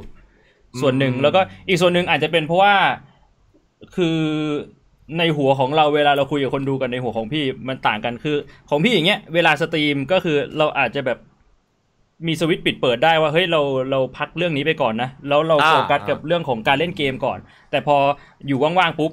[0.74, 2.74] อืมส่วนหนึ่งแล้วก็อีกส่วนหนึ่งอาจจะเป็นเพราะว่า
[3.96, 4.18] คือ
[5.18, 8.36] ในหัวของเราเวลาเราคุยกับคนดูกันในหัวของพี่มันต่างกันคือ
[8.70, 11.18] ของพี่อย่างเงี้ยเวลา stream ก็คือเราอาจจะแบบ
[12.26, 13.60] มีสวิตช์ปิดเปิดได้ว่าเฮ้ยเรา
[13.90, 17.38] เราพักเรื่องนี้ไปก่อนนะแล้วเราอ่าโฟกัสกับเรื่องของการเล่นเกมก่อน
[17.70, 17.96] แต่พอ
[18.46, 19.12] อยู่ว่างๆปุ๊บ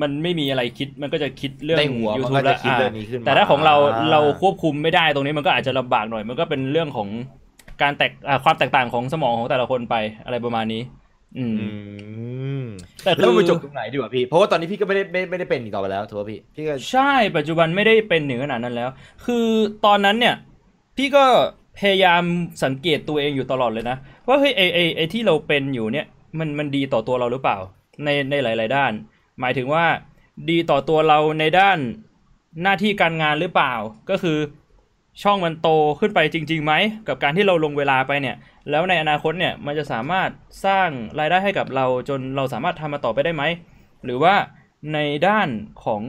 [0.00, 3.74] มันไม่มีอะไรคิดมันก็จะคิดเรื่องในหัวมัน YouTube ก็จะแล้วคิดอ่าเรื่องนี้ขึ้นมาแต่ถ้าของเรา
[4.10, 7.08] เราควบคุมไม่ได้ตรงนี้มันก็อาจจะลำบากหน่อย มันก็เป็นเรื่องของ
[7.82, 10.82] การแตกอ่าความแตกต่างของสมองของแต่ละคนไปอะไรประมาณนี้
[11.38, 11.68] อืมอื
[12.62, 12.64] ม
[13.04, 18.88] แต่แล้วคืมันอไปจบตรงไหนดีกว่าพี่ เพราะว่าตอนนี้พี่ก็ไม่ได้ไม่ไม่ได้เป็นอีกต่อไปแล้วถูกป่ะพี่พี่ก็ใช่ปัจจุบันไม่ได้เป็นถึงขนาดนั้นแล้ว
[19.24, 19.46] คือ
[19.86, 20.34] ตอนนั้นเนี่ย
[20.96, 21.24] พี่ก็
[21.78, 22.22] พยายาม
[22.64, 23.96] สังเกตตัวเองอยู่ตลอดเลยนะ
[24.26, 26.06] ว่าเฮ้ยไอไอไอที่เราเป็นอยู่เนี่ย
[26.38, 27.58] มันมันดีต่อตัวเราหรือเปล่า
[28.04, 28.92] ในในหลาย ๆ ด้าน
[29.40, 29.84] หมายถึงว่า
[30.50, 31.78] ดีต่อตัวเราในด้าน
[32.62, 33.74] หน้าที่การงานหรือเปล่า
[34.10, 34.38] ก็คือ
[35.22, 35.68] ช่องมันโต
[36.00, 36.72] ขึ้นไปจริงๆไหม
[37.08, 38.36] กับการที่เราลงเวลาไปเนี่ย
[38.70, 40.30] แล้วในอนาคตเนี่ยมันจะสามารถ
[40.64, 43.42] สร้างรายได้ให้กับเราจนเราสามารถทำมาต่อไปได้ไหม
[44.04, 44.34] หรือว่า
[44.94, 45.48] ในด้าน
[45.84, 46.02] ของ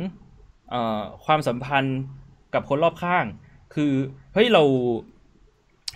[0.70, 2.00] เออความสัมพันธ์
[2.54, 3.26] กับคนรอบข้าง
[3.76, 3.94] คือ
[4.34, 4.64] เฮ้ยเรา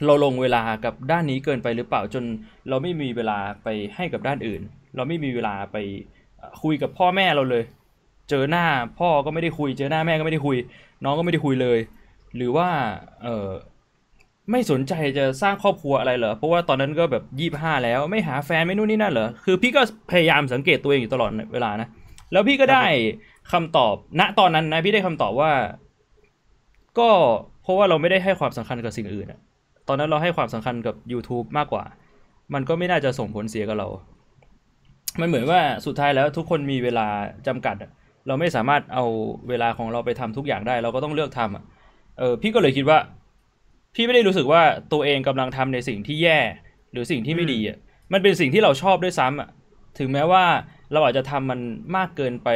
[0.06, 2.24] เราลงเวลากับด้านนี้เกินไปหรือเปล่าจน
[2.70, 4.62] เราไม่มีเวลาไปให้กับด้านอื่น
[4.96, 5.78] เราไม่มีเวลาไป
[6.62, 7.64] คุยกับพ่อแม่เราเลย
[8.30, 8.66] เจอหน้า
[9.00, 10.58] พ่อก็ไม่ได้คุย เจอหน้าแม่ก็ไม่ได้คุย
[11.04, 11.80] น้องก็ไม่ได้คุยเลย
[12.36, 12.68] หรือว่า
[13.24, 13.50] เออ
[14.52, 19.82] ไม่สนใจจะสร้างครอบครัวอะไรเหรอเพราะว่าตอนนั้นก็แบบยี่ห้าแล้วไม่หาแฟนไม่นู่นนี่นั่นเหรอคือพี่ก็
[20.12, 21.88] พยายามสังเกตตัวเองอยู่ตลอดเวลานะ
[22.32, 22.86] แล้วพี่ก็ได้
[23.52, 25.52] คำตอบณตอนนั้นนะพี่ได้คำตอบว่า
[27.00, 27.10] ก็
[27.64, 29.40] เพราะว่าเราไม่ได้ให้ความสำคัญกับสิ่งอื่นอะ
[29.90, 31.84] ตอนนั้นเราให้ความสำคัญกับ YouTube มากกว่า
[32.54, 33.88] มันก็ไม่น่าจะส่งผลเสียกับเรา
[35.20, 37.08] มันเหมือนว่าสุดท้ายแล้วทุกคนมีเวลา
[37.48, 37.92] จำกัดอะ
[38.28, 39.06] เราไม่สามารถเอา
[39.50, 41.64] เวลาของเราไปทำทุกอย่างได้ เราก็ต้องเลือกทำอะ
[42.20, 42.98] เออพี่ก็เลยคิดว่า
[43.96, 44.62] พี่ไม่ได้รู้สึกว่า
[44.94, 46.40] ตัวเองกำลังทำในสิ่งที่แย่
[46.92, 47.78] หรือสิ่งที่ไม่ดีอะ
[48.14, 49.50] มันเป็นสิ่งที่เราชอบด้วยซ้ำอะ
[50.00, 50.44] ถึงแม้ว่า
[50.94, 51.60] เราอาจจะทำมัน
[51.96, 52.50] มากเกินไป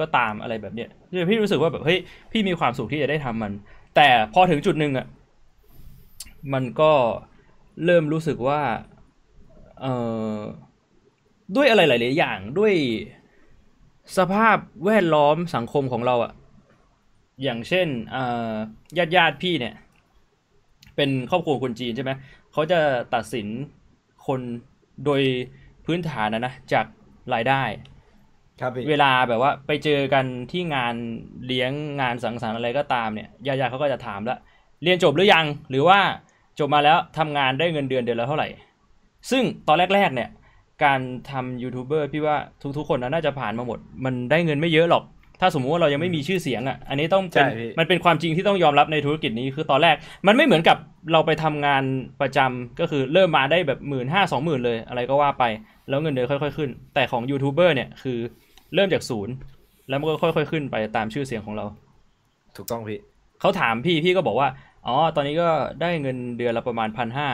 [0.00, 1.98] ก็ตามอะไรแบบเนี้ยคือพี่รู้สึกว่าแบบเฮ้ย
[2.32, 3.52] พี่มีความสุขที่จะได้ทำมัน
[3.96, 5.06] แต่พอถึงจุดหนึ่งอะ
[6.52, 6.92] มันก็
[7.84, 8.62] เริ่มรู้สึกว่า
[9.80, 9.94] เอ่
[10.36, 10.38] อ
[11.56, 12.74] ด้วยอะไรหลาย ๆ อย่างด้วย
[14.18, 16.32] สภาพแวดล้อมสังคมของเราอะ
[17.42, 17.88] อย่างเช่น
[18.98, 19.74] ญาติญาติๆพี่เนี่ย
[20.96, 22.12] เป็นครอบครัวคนจีนใช่ไหม
[22.52, 22.80] เขาจะ
[23.14, 23.46] ตัดสิน
[24.26, 24.40] คน
[25.04, 25.22] โดย
[25.86, 26.86] พื้นฐานนะนะจาก
[27.34, 27.62] รายได้
[28.60, 30.94] ครับพี่เวลาแบบว่าไปเจอกันที่งาน
[31.46, 34.38] เลี้ยงงานสังสรรค์อะไรก็ตามเนี่ยญาติๆเขาก็จะถามละ
[34.82, 36.00] เรียนจบหรือยังหรือว่า
[36.58, 38.48] จบมาแล้วทำงานได้เงินเดือนเดือนละเท่าไหร่
[39.30, 40.28] ซึ่งตอนแรกๆเนี่ย
[40.84, 41.00] การ
[41.30, 42.36] ทำยูทูบเบอร์พี่ว่า
[42.76, 45.04] ทุกๆคนนะน่าจะผ่านมาหมด มันได้เงินไม่เยอะหรอก
[45.40, 49.96] ถ้าสมมุติว่าเรายังไม่มีชื่อเสียงอะ อันนี้ต้องเป็นใช่พี่มันเป็นความจริงที่ต้องยอมรับในธุรกิจนี้คือตอนแรก
[50.26, 50.76] มันไม่เหมือนกับ
[51.12, 51.82] เราไปทำงาน
[52.20, 55.44] ประจำก็คือเริ่มมาได้แบบหมื่นห้าสองหมื่นเลยอะไรก็ว่าไป
[55.88, 58.18] แล้วเงินเดือนค่อยๆขึ้น แต่ของยูทูบเบอร์เนี่ยคือ
[58.74, 59.34] เริ่มจากศูนย์
[59.88, 61.64] แล้วมันก็ค่อยๆขึ้นไปตามชื่อเสียงของเรา
[62.56, 62.98] ถูกต้องพี่
[63.40, 64.48] เขาถามพี่พี่ก็บอกว่า
[64.86, 65.48] อ๋อ ตอนนี้ก็
[65.80, 67.28] ได้เงินเดือนละประมาณพันห้า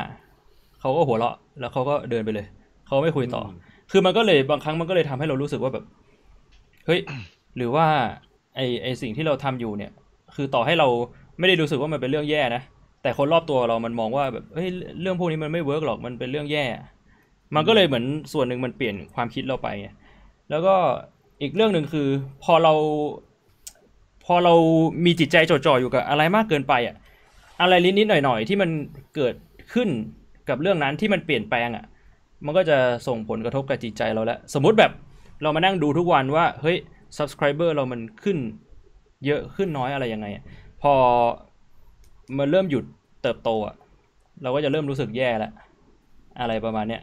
[0.80, 2.46] เขาก็หัวเราะ แล้วเขาก็เดินไปเลย
[2.86, 3.54] เขาไม่คุยต่ออม
[3.90, 5.84] คือมันก็เลยบางครั้งมันก็เลยทำให้เรารู้สึกว่าแบบ
[6.86, 7.00] เฮ้ย
[7.56, 7.86] หรือว่า
[8.56, 9.92] ไอไอสิ่งที่เราทำอยู่เนี่ย
[10.34, 10.88] คือต่อให้เรา
[11.38, 12.62] ไม่ได้รู้สึกว่ามันเป็นเรื่องแย่นะ
[13.02, 14.68] แต่คนรอบตัวเรามันมองว่าแบบ เฮ้ย
[15.00, 16.64] เรื่องพวกนี้มันไม่เวิร์กหรอก มันเป็นเรื่องแย่
[17.54, 19.88] มันก็เลยเหมือนส่วนหนึ่งมันเปลี่ยนความคิดเราไปไง
[20.50, 20.74] แล้วก็
[21.42, 22.08] อีกเรื่องหนึ่งคือ
[22.44, 22.72] พอเรา
[24.24, 24.54] พอเรา
[25.04, 26.96] มีจิตใจจดจ่ออยู่กับอะไรมากเกินไปอะ
[27.60, 28.70] อะไรนิดๆหน่อยๆที่มัน
[29.14, 29.34] เกิด
[29.74, 29.88] ขึ้น
[30.48, 31.84] กับเรื่องนั้นที่มันเปลี่ยนแปลงอะ
[32.44, 34.92] มันก็จะส่งผลกระทบกับจิตใจเราแล้วสมมุติแบบ
[35.42, 36.76] เรามานั่งดูทุกวันว่า เฮ้ย
[37.16, 38.38] subscriber เรามันขึ้น
[39.26, 40.44] เยอะขึ้นน้อยอะไรยังไงอะ
[40.82, 40.92] พอ
[42.38, 42.84] มันเริ่มหยุด
[43.22, 43.74] เติบโตอะ
[44.42, 45.52] เราก็จะเริ่มรู้สึกแย่แล้ว
[46.40, 47.02] อะไรประมาณเนี้ย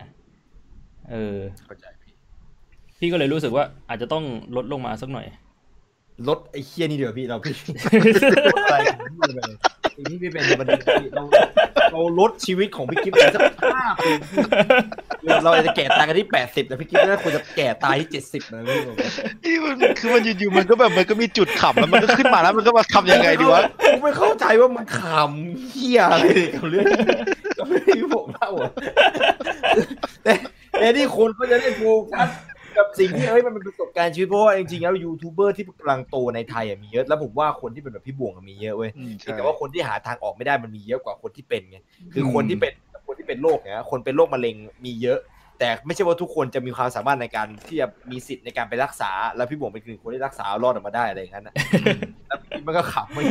[1.12, 1.36] เออ
[1.66, 2.14] เข้าใจพี่
[3.00, 4.24] พี่ก็เลยรู้สึกว่าอาจจะต้อง
[4.56, 5.26] ลดลงมาสักหน่อย
[6.28, 7.54] ลดไอ้เคียนี่เดี๋ยวพี่เราพี่
[8.66, 9.56] อะไรของพี่เลย
[9.96, 11.24] สิ่งที่พี่เป็นมันพี่เรา
[11.92, 14.12] เราลดชีวิตของพี่กิฟต์ไปสักห้าปี
[15.22, 18.96] พี่เราจะแก่ตายกันที่แปดสิบแต่พี่กิฟต์น่าควรจะแก่ตายที่เจ็ดสิบนะพี่ผม
[19.44, 26.86] ที่มันคือมันอยู่ๆมันก็แบบมันก็มีจุดขำแล้วมันก็ขึ้นมาแล้วมันก็มาทำยังไงดีวะผมไม่เข้าใจว่ามันขำเฮียอะไรกับเรื่อง
[27.58, 28.72] กับเรื่องที่ผมเล่าอะ
[30.24, 30.34] แต่
[30.80, 32.30] แต่นี่คนก็จะได้โฟกัส
[32.78, 38.92] กับสิ่งที่เอ้ยมันเป็นประสบการณ์ชีวิตเพราะว่าจริงๆแล้วยูทูบเบอร์ที่กำลังโตในไทยอะมีเยอะแล้วผมว่าคนที่เป็นแบบพี่บวงอะมีเยอะเว้ย
[39.36, 41.78] แต่ว่าคนที่หาทางออกไม่ได้มันมีเยอะกว่าคนที่เป็นไง
[42.14, 42.74] คือคนที่เป็น
[43.08, 44.56] คนที่เป็นโรคเนี่ยคนเป็นโรคมะเร็ง
[44.86, 45.20] มีเยอะ
[45.60, 51.54] แต่ไม่ใช่ว่าทุกคนจะมีความสามารถในการที่จะมีสิทธิ์ในการไปรักษา แล้วพี่บวงเป็นหนึ่งคนที่รักษารอดออกมาได้อะไรอย่างนั้นนะ
[52.28, 53.24] แล้ว มันก็ขับไม่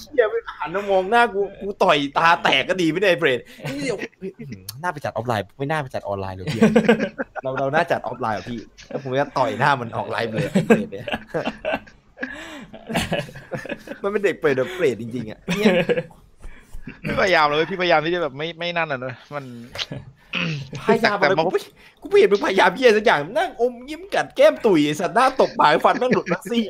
[0.00, 3.40] เชี่ยไม่หันมามองหน้ากูกูต่อยตาแตกก็ดีไม่ได้เบรด
[3.70, 3.98] นี่เดี๋ยว
[4.82, 6.60] น่าไปจัดออฟไลน์ไม่น่าไปจัดออนไลน์เลยพี่
[7.42, 11.06] เราเราน่าจัดออฟไลน์อะพี่แล้วผมจะต่อยหน้ามันออฟไลน์เลยเบรดเนี่ย
[14.02, 15.38] มันเป็นเด็กเปรตแบบเปรตจริงๆอะ
[17.04, 19.44] พี่พยายามเลยพี่พยายามที่จะแบบไม่ไม่นั่นอะเนอะมัน
[20.86, 21.60] พยายามอะไรกูไม่
[22.02, 26.64] กูไม่เห็นมึงพยายามเยี่ยสักอย่างนั่งอมยิ้มกัดแก้มตุ๋ยไอ้สัตว์หน้าตบปากฟันแม่งหลุดมาซี่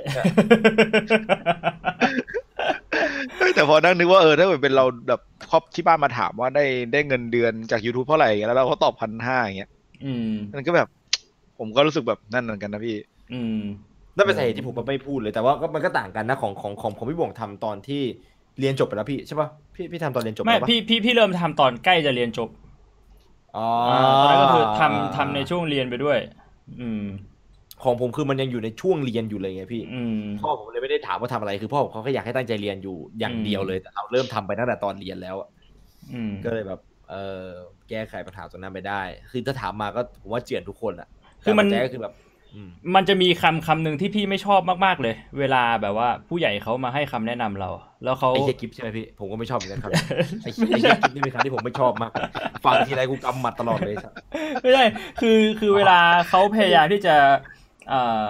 [3.37, 5.21] เฮ้ยแต่พอนั่งนึกว่าเออถ้าเกิดเป็นเราแบบ
[5.51, 9.71] ครอบที่บ้านมาถามว่าได้ได้เงินเดือนจาก YouTube เท่าไหร่อย่างเงี้ยแล้วเราก็ตอบพันห้าอย่างเงี้ย
[10.05, 10.89] อืมมันก็แบบ
[11.59, 12.97] ผมก็รู้สึกแบบนั่นเหมือนกันนะพี่
[13.33, 13.61] อืม
[14.17, 18.03] นั่นเป็นสาเหตุที่ผมไม่พูดเลยแต่ว่าก็มันก็ต่างกันนะของของของของพี่บ่วงทำตอนที่
[18.61, 22.49] เรียนจบไปแล้วพี่ใช่ป่ะพี่พี่ทำตอนเรียนจบไปไม่ปะพี่พี่พี่เริ่มทำตอนใกล้จะเรียนจบ
[23.55, 26.19] อ๋ออ่าตอนนั้นก็คือทำทำในช่วงเรียนไปด้วย
[26.81, 27.03] อืม
[27.83, 35.49] ของผมคือมันยังอยู่ในช่วงเรียนอยู่เลยไงพี่อืมพ่อผมเลยไม่ได้ถามว่าทำอะไรคือพ่อผมเขาแค่อยากให้ตั้งใจเรียนอยู่อย่างเดียวเลยแต่เราเริ่มทำไปตั้งแต่ตอนเรียนแล้วอะ
[36.13, 36.81] อืมก็เลยแบบ
[37.11, 37.45] เออ
[37.89, 41.09] แก้ไขปัญหาตรงนั้นไปได้ คือถ้าถามมาก็ผมว่าเจือนทุกคนอะ
[41.45, 42.26] คือมันแต่ปัจจัยก็คือแบบอื
[42.67, 47.71] มมันจะมีคำคำหนึ่งที่พี่ไม่ชอบมากๆเลย เวลาแบบว่าผู้ใหญ่เขามาให้คำแนะนำเรา
[48.05, 49.93] แล้วเขาไอ้เฮียกิฟใช่ไหมพี่ผมก็ไม่ชอบเหมือนกันครับ
[50.43, 52.13] ไอ้เหี้ยไอ้เฮียกิฟนี่เป็นคำที่ผมไม่ชอบมาก
[52.65, 54.13] ฟังทีไรกูกำหมัดตลอดเลยสัส
[54.63, 54.85] ไม่ใช่
[55.21, 55.99] คือคือเวลา
[56.29, 57.15] เขาพยายามที่จะ
[57.89, 58.25] เอ่อ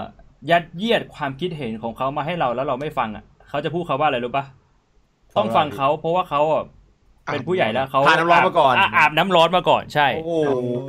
[0.51, 4.45] ยัดเยียดความคิดเห็นของเขามาให้เราแล้วเราไม่ฟังอะเขาจะพูดเขาว่าอะไรรู้ปะ
[5.37, 6.65] ต้องฟังเขาเพราะว่าเขาอะ
[7.33, 10.33] เป็นผู้ใหญ่แล้วเขาผ่านน้ำร้อนมาก่อนาอาบน้ำร้อนมาก่อนใช่โอ้โห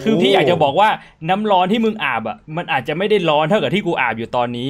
[0.03, 0.89] คือพี่อยากจะบอกว่า
[1.29, 4.69] น้ำร้อนที่มึงอาบอะมันอาจจะไม่ได้ร้อนเท่ากับที่กูอาบอยู่ตอนนี้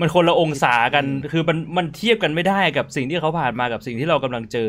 [0.00, 4.68] มันคนละองศากันคือมันมันเทียบกันไม่ได้กับสิ่งที่เขาผ่านมากับสิ่งที่เรากำลังเจอ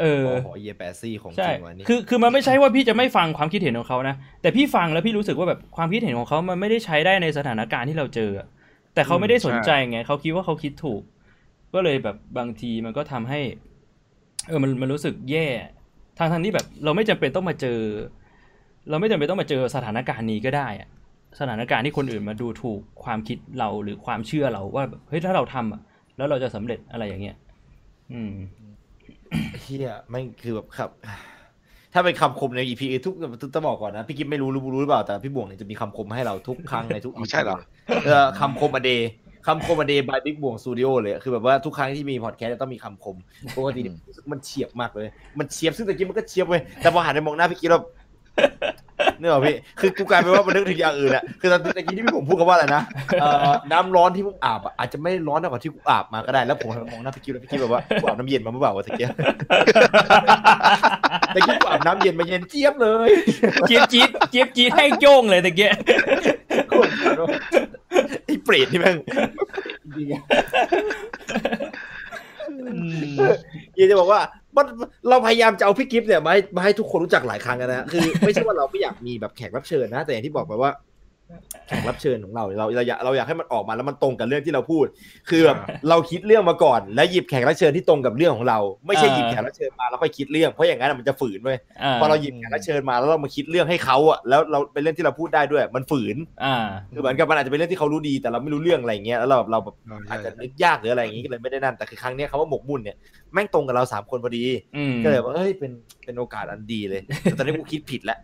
[0.00, 8.46] เออโหเยแปซี่ของจใช่ริงวันนี้คือคือมันไม่ใช่ว่าพี่จะไม่ฟังความคิดเห็นของเขานะแต่พี่ฟังแล้วพี่รู้สึกว่าแบบความคิดเห็นของเขามันไม่ได้ใช้ได้ในสถานการณ์ที่เราเจออะ
[8.94, 11.02] แต่เขาไม่ได้สนใจไงเขาคิดว่าเขาคิดถูก
[11.74, 13.40] ก็เลยแบบบางทีมันก็ทำให้
[14.48, 15.46] เออมันมันรู้สึกแย่
[16.18, 17.78] ทางทางที่แบบเราไม่จำเป็นต้องมาเจอ
[18.90, 20.88] เราไม่จำเป็นต้องมาเจอสถานการณ์นี้ก็ได้อะ
[21.40, 25.80] สถานการณ์ที่คนอื่นมาดูถูกความคิดเราหรือความเชื่อเราว่าแบบเฮ้ยถ้าเราทำอะ
[26.16, 27.36] แล้วเราจะสำเร็จอะไรอย่างเงี้ย
[28.12, 28.32] อืม
[29.60, 30.90] เฮียไม่คือแบบครับ
[31.94, 33.14] ถ้าเป็นคำคมในอีพีทุก
[33.54, 37.58] ต้องบอกก่อนนะพี่กิ๊ฟไม่รู้รู้รู้หรือเปล่าแต่พี่บ่วงเนี่ยจะมีคำคมให้เราทุกครั้งในทุกอ๋อใช่เหรอ
[38.04, 39.10] เออคำคม a day
[39.46, 43.16] คำคม a day by บิ๊กบ่วงสตูดิโอเลย คือแบบว่าทุกครั้งที่มีพอดแคสต์จะต้องมีคำคม
[43.56, 45.08] ปกติเนี่ยรู้สึกมันเฉียบมากเลย
[45.38, 47.82] มันเฉียบซึ่งตะกี้มันก็เฉียบเว้ยแต่พอหันไปมองหน้าพี่กิ๊ฟแล้ว
[49.18, 52.82] เนื้อพี่ คือกูกลายเป็นว่ามันนึกถึงอย่างอื่นอะคือตอนตะกี้ที่พี่ผมพูดกันว่าอะไรนะ
[53.20, 59.06] เอ่อน้ำร้อนที่มึงอาบอะอาจจะไม่ร้อนเท่ากับที่กูอาบมาก็ได้ แล้วผมหันไปมองหน้าพี่กิ๊ฟแล้วพี่กิ๊ฟแบบว่ากูอาบน้ำเย็นมาเมื่อเปล่าวะตะกี้
[61.32, 63.10] แต่กิ๊ฟอาบน้ำเย็นมาเย็นเจี๊ยบเลย
[63.68, 65.76] เจี๊ยบจี๊ดเจี๊ยบจี๊ดให้โจ้งเลยตะเกียไอ้
[67.16, 68.98] เปรตนี่แม่ง
[73.76, 74.20] อยากจะบอกว่า
[75.08, 80.70] เราพยายามจะเอาพี่กิฟต์เนี่ยมาให้มาให้ทุกคนรู้จักหลายครั้งนะคือ ไม่ใช่ว่าเราไม่อยากมีแบบแขกรับเชิญนะ แต่อย่างที่บอกไปว่า
[81.68, 84.86] แขกรับเชิญของเราเราเราอยากเราอยากให้มันออกมาแล้วมันตรงกับเรื่องที่เราพูด
[85.30, 85.58] คือแบบ
[85.88, 91.58] เราคิดเรื่องมาก่อน แล้วหยิบแขกรับเชิญที่ตรงกับเรื่องของเรา ไม่ใช่หยิบแขกรับเชิญมาแล้วค่อยคิดเรื่องเพราะอย่างนั้นอะมันจะฝืนเว้ย
[92.00, 96.56] พอเราหยิบแขกรับเชิญมาแล้วเรามาคิดเรื่องให้เขาอะแล้วเราเป็นเรื่องที่เราพูดได้ด้วย มันฝืนอ่า
[96.92, 99.76] คือเหมือนกับมันอาจจะเป็นเรื่องที่เขารู้ดีแต่เราไม่รู้เรื่องอะไรอย่างเงี้ยแล้วเราแบบเราแบบ
[100.10, 102.96] อาจจะนึกยากหรืออะไรอย่างงี้ก็เลยไม่ได้นั่นแต่คือครั้งเนี้ยคำว่าหมกมุ่นเนี่ย
[103.32, 104.44] แม่งตรงกับเราสามคนพอดี
[104.76, 105.72] อืมก็เลยว่าเอ้ยเป็น
[106.08, 108.18] เป็นโอกาสอันดีเลยแต่ตอนนี้กูคิดผิดแล้ว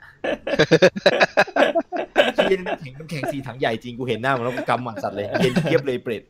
[2.37, 6.23] ที่น้ำแข็งน้ำแข็งสีถังใหญ่จริงกูเห็นหน้ามันแล้วกูกำหมัดสัตว์เลยเย็นเทียบเลยเปรต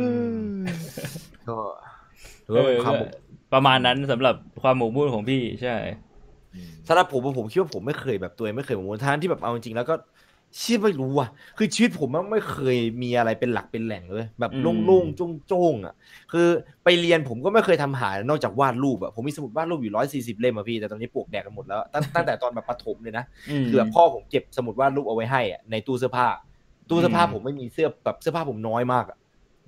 [0.00, 0.08] อื
[0.38, 0.60] ม
[1.48, 1.56] ก็
[2.44, 3.10] ถือว่าเป็นความหมก
[3.54, 5.74] ประมาณนั้นสำหรับความหมกมุ่นของพี่ใช่
[6.88, 11.28] สำหรับผมผมคิดว่าผมไม่เคยแบบตัวเองไม่เคยหมกมุ่นทั้งที่แบบเอาจริงๆแล้วก็เชื่อไม่รู้อะ
[11.58, 15.94] คือชีวิตผมมันไม่เคยมีอะไรเป็นหลักเป็นแหล่งเลย แบบอืมโล่งๆโจ้งๆอะ
[16.32, 16.48] คือ
[16.84, 23.24] ไปเรียนผมก็ไม่เคยทำหานอกจากวาดรูปอะ ผมมีสมุดวาดรูปอยู่ร้อยสี่สิบเล่มอะพี่ แต่ตอนนี้ปลวกแดกกันหมดแล้วตั้งตั้งแต่ตอนแบบประถมเลยนะ
[23.66, 26.28] มคือแบบพ่อผมเก็บสมุดวาดรูปเอาไว้ให้อะในตู้เสื้อผ้า
[26.88, 29.18] ตู้เสื้อผ้าอืมผมไม่มีเสื้อแบบเสื้อผ้าผมน้อยมากอะ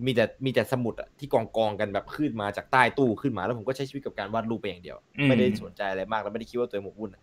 [0.06, 7.22] มีแต่มีแต่สมุดอะที่กองกองๆกันแบบขึ้นมาจากใต้ตู้ขึ้นมา แล้วผมก็ใช้ชีวิตกับการวาดรูปไปอย่างเดียว ไม่ได้สนใจอะไรมากแล้วไม่ได้คิดว่าตัวเองหมกมุ่นอะ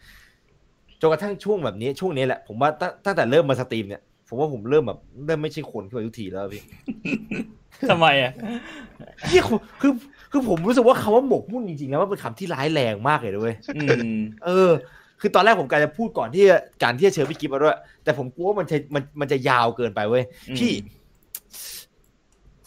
[1.02, 6.64] จนกระทั่งช่วงแบบนี้ช่วงนี้แหละผมว่าตั้งตั้งแต่เริ่มมาสตรีมเนี่ยผมว่าผมเริ่มแบบเริ่มไม่ใช่คนขึ้นมาทุกทีแล้วพี่
[7.90, 8.32] ทำไมอะ
[9.30, 9.92] ที่คือคือ
[10.32, 13.82] คือผมรู้สึกว่าคำว่าหมกมุ่นจริงๆแล้วมันเป็นคำที่ร้ายแรงมากเลยด้วยอื
[14.16, 14.72] มเออ
[15.22, 20.72] คือตอนแรกผมกะจะพูดก่อนที่จะการที่จะเชิญพี่กิฟต์มาด้วย แต่ผมกลัวว่ามันจะมันมันจะยาวเกินไปเว้ยอืมพี่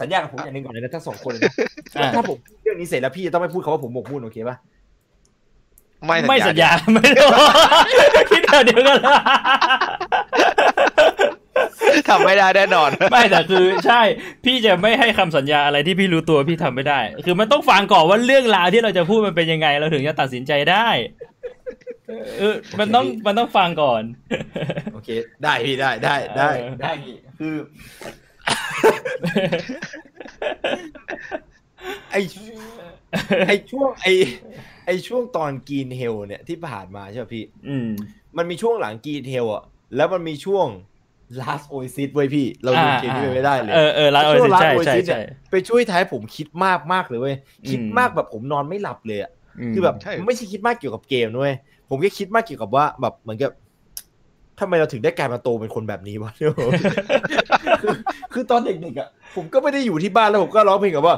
[0.01, 1.55] สัญญากับผมอย่างหนึ่งก่อนเลยนะทั้งสองคนเลยนะ
[1.97, 4.57] อะถ้าผมพูดเรื่องนี้เสร็จแล้วพี่จะต้องไม่พูดคำว่าผมหมกมุ่นโอเคปะ
[6.07, 7.31] ไม่ไม่สัญญาไม่รู้
[8.31, 9.19] คิดแบบเดียวกันละ
[12.09, 14.01] ทำไม่ได้แน่นอน ไม่แต่คือใช่
[14.45, 20.89] พี่จะไม่ให้คำสัญญาอะไรที่พี่รู้ตัวพี่ทำไม่ได้ คือมันต้องฟังก่อนว่าเรื่องราวที่เราจะพูดมันเป็นยังไง เราถึงจะตัดสินใจได้
[22.39, 24.03] เออมันต้องมันต้องฟังก่อน
[24.95, 25.09] โอเค
[25.45, 27.55] ได้พี่ได้ได้ได้เออได้พี่คือ
[32.11, 32.15] ไอ
[33.47, 34.07] ไอช่วงไอ
[34.89, 37.89] ไอช่วงตอนกีนเฮลเนี่ยที่ผ่านมาใช่ไหมพี่ อืม
[38.37, 39.63] มันมีช่วงหลังกีนเฮลอะ
[39.97, 40.67] แล้วมันมีช่วง
[41.41, 47.37] last oasis ไว้ยพี่ เราดูเกมนี้ไปไม่ได้เลย เออเออร้านโอช่วงซิ last ใช่ใช่ oasis ใช่เนี่ยไปช่วยท้ายผมคิดมากมากเลยเว้ย
[47.71, 49.31] คิดอืมมากแบบผมนอนไม่หลับเลยอะ
[49.71, 51.53] มคือแบบใช่ไม่ใช่คิดมากเกี่ยวกับเกมด้วย
[51.89, 53.53] ผมแค่คิดมากเกี่ยวกับว่าแบบเหมือนกับ
[54.61, 56.33] ทำไมเราถึงได้กลายมาโตเป็นคนแบบนี้วะ
[57.83, 57.95] คือ
[58.33, 61.17] คือตอนเด็กๆอะผมก็ไม่ได้อยู่ที่บ้านแล้วผมก็ร้องเพลงกับว่า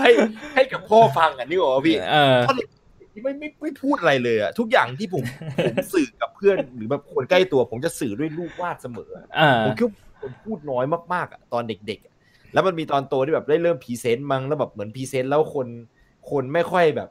[0.00, 0.10] ให้
[0.54, 5.24] ให้กับพ่อฟังอะนี่หรอพี่เออตอนเด็กๆไม่ไม่ไม่พูดอะไรเลยอะทุกอย่างที่ผม
[5.64, 10.84] ผมสื่อกับเพื่อนหรือแบบคนใกล้ตัว ผมจะสื่อด้วยรูปวาดเสมออ่าผมคิดว่าผมพูดน้อย
[11.14, 12.14] มากๆอะตอนเด็กๆอะ
[12.52, 15.66] แล้วมันมีตอนโตที่แบบได้เริ่ม present มั้งแล้วแบบเหมือน present แล้วคน
[16.30, 17.08] คนไม่ค่อยแบบ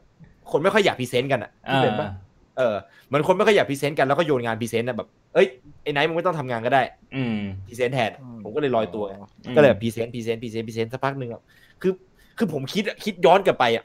[0.52, 2.10] คนไม่ค่อยอยาก present กันอะที่เป็นปะ
[2.58, 2.76] เออ
[3.08, 5.48] เหมือนคนไม่ค่อยอยาก present กันแล้วก็โยนงาน present นะแบบเอ้ย
[5.84, 6.82] ไอ้ไนท์มึงไม่ต้องทำงานก็ได้
[7.16, 7.38] อืม
[7.68, 8.12] present แทน
[8.44, 11.42] ผมก็เลยลอยตัวไงอืมก็เลย present present present present สักพักหนึ่งอะ
[11.82, 11.92] คือ
[12.38, 13.84] คือผมคิดอะคิดย้อนกลับไปอะ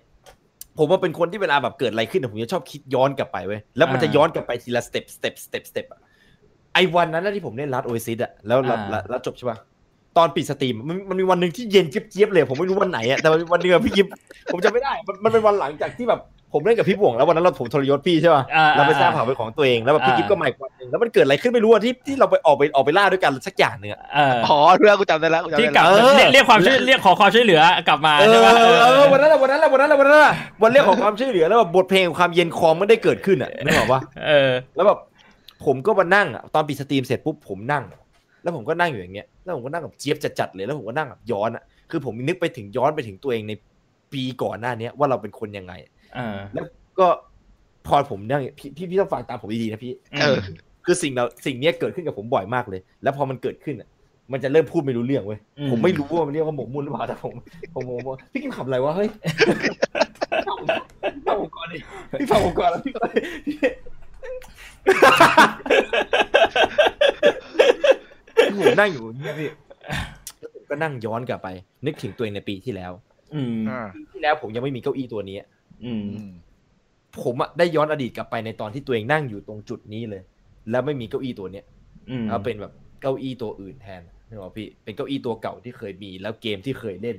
[0.78, 6.00] ผมว่าเป็นคนที่เวลาแบบเกิดอะไรขึ้นอะผมจะชอบคิดย้อนกลับไปเว้ยแล้วมันจะย้อนกลับไปทีละ step step step step อะ
[6.74, 9.59] ไอ้วันนั้นนะที่ผมเล่นรัดโอซิสอะแล้วแล้วแล้วแล้วจบใช่ปะ
[10.16, 14.07] ตอนปิดสตรีมมันมันมีวันหนึ่งที่เย็นเจี๊ยบๆเลย ผมไม่รู้วันไหนอะแต่มันมีวันหนึงอะพี่ยิป
[14.53, 16.20] ผมจำไม่ได้ มันมันเป็นวันหลังจากที่แบบ
[16.53, 34.98] ผมเล่นกับพี่บ่วงแล้ววันนั้นเราผมทรยศพี่ใช่ปะอ่เราไปสร้างเผ่าเป็นของตัวเองแล้วแบบพี่อ่ากิฟก็มาอีกวันหนึ่งแล้วมันเกิดอะไรขึ้นไม่รู้อะที่ที่เราไปออกไปออกไปล่าด้วยกันสักอย่างหนึ่งอะเอออ๋อเรื่องกูจำได้แล้วกูจำที่ได้กลับแล้วเออเรียกเรียกความช่วยเรียกขอความช่วยเหลือกลับมาเอใช่อปะเออเออวันนั้นแหละวันนั้นแหละวันนั้นแหละวันนั้นแหละวันเรื่องของความช่วยเหลือแล้วแบบบทเพลงของความเย็นคอมันได้เกิดขึ้นอะนึกออกปะเออแล้วแบบ
[35.64, 37.84] ผมก็มานั่งอะตอนปิดสตรีมเสร็จปุ๊บผมนั่ง
[38.42, 43.53] แล้วผมก็นั่งอยู่อย่างเงี้ยแล้วผมก็นั่งแบบเจี๊ยบจัดๆเลยแล้วผมก็นั่งแบบย้อนอะคือผมนึกไปถึงย้อนไปถึงตัวเองใน
[44.12, 45.92] ปีก่อนหน้าเนี้ยว่าเราเป็นคนยังไงอ่า
[46.55, 46.67] แล้ว
[46.99, 47.07] ก็
[47.87, 50.37] พอผมนั่งพี่พี่พี่ต้องฟังตามผมดีๆนะพี่เออ
[50.85, 53.89] คือสิ่งเราสิ่งเนี้ยเกิดขึ้นกับผมบ่อยมากเลย แล้วพอมันเกิดขึ้นอะ
[54.33, 57.35] มันจะเริ่มพูดไม่รู้เรื่องเว้ยอืมผมไม่รู้ว่ามันเรียกว่าหมกมุ่นหรือเปล่าแต่ผม
[57.75, 59.09] ผมผมผมพี่กิมขับอะไรวะเฮ้ย
[61.27, 61.79] ฟังผมก่อนดิ
[62.21, 63.01] พี่ฟังผมก่อนแล้วพี่ก็
[63.47, 69.51] พี่ผมนั่งอยู่เนี่ยพี่
[70.39, 71.49] แล้วผมก็นั่งย้อนกลับไป
[71.87, 72.93] นึกถึงตัวเองในปีที่แล้ว
[73.35, 75.37] อืมอ่าปีที่แล้วผมยังไม่มีเก้าอี้ตัวนี้
[75.85, 76.30] อืมอืม
[77.24, 80.22] ผมอะได้ย้อนอดีตกลับไปในตอนที่ตัวเองนั่งอยู่ตรงจุดนี้เลย
[80.70, 81.64] แล้วไม่มีเก้าอี้ตัวเนี้ย
[82.11, 82.72] อืมเอาเป็นแบบ
[83.03, 87.16] เก้าอี้ตัวอื่นแทนนึกออกปะพี่ เป็นเก้าอี้ตัวเก่าที่เคยมี แล้วเกมที่เคยเล่น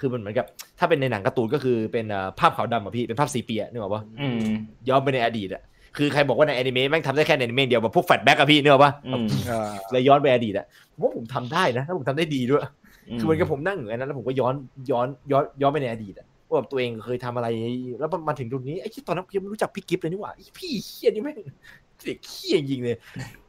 [0.00, 0.46] คือมันเหมือนกับ
[0.78, 4.40] ถ้าเป็นในหนังการ์ตูนก็คือเป็นเอ่อภาพขาวดำอะพี่ เป็นภาพ sepia นึกออกปะอืม
[4.88, 5.62] ย้อนไปในอดีตอะ
[5.96, 9.26] คือใครบอกว่าในแอนิเมะแม่งทำได้แค่ในแอนิเมะเดียวแบบพวก flashback อะพี่เนกอะปะอืม
[9.90, 12.62] เลยย้อนไปอดีตอะผมว่าผมทำได้นะถ้าผมทำได้ดีด้วย
[13.18, 14.54] คือเหมันกับผมนั่งอยู่อันนั้นแล้วผมก็ย้อน
[14.90, 17.48] ย้อนย้อนย้อนไปในอดีตอะ ว่าแบบตัวเองเคยทำอะไร
[18.00, 21.36] แล้วมันมาถึงตรงนี้ไอ้ที่ตอนนั้นผมยังไม่รู้จักพี่กิฟต์เลยนี่หว่าไอ้พี่เฮี้ยนี่แม่ง
[22.04, 22.96] เด็กเฮี้ยจริงๆเลย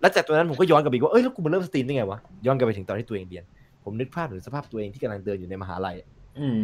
[0.01, 3.43] แล้วจากตัวนั้นผมก็ย้อนกลับไปอีกว่า เอ้ยแล้วกูมาเริ่ม stream ได้ไงวะ ย้อนกลับไปถึงตอนที่ตัวเองเรียน
[3.83, 6.07] ผมนึกภาพถึงสภาพตัวเองที่กำลังเดินอยู่ในมหาลัยอะ
[6.39, 6.63] อืม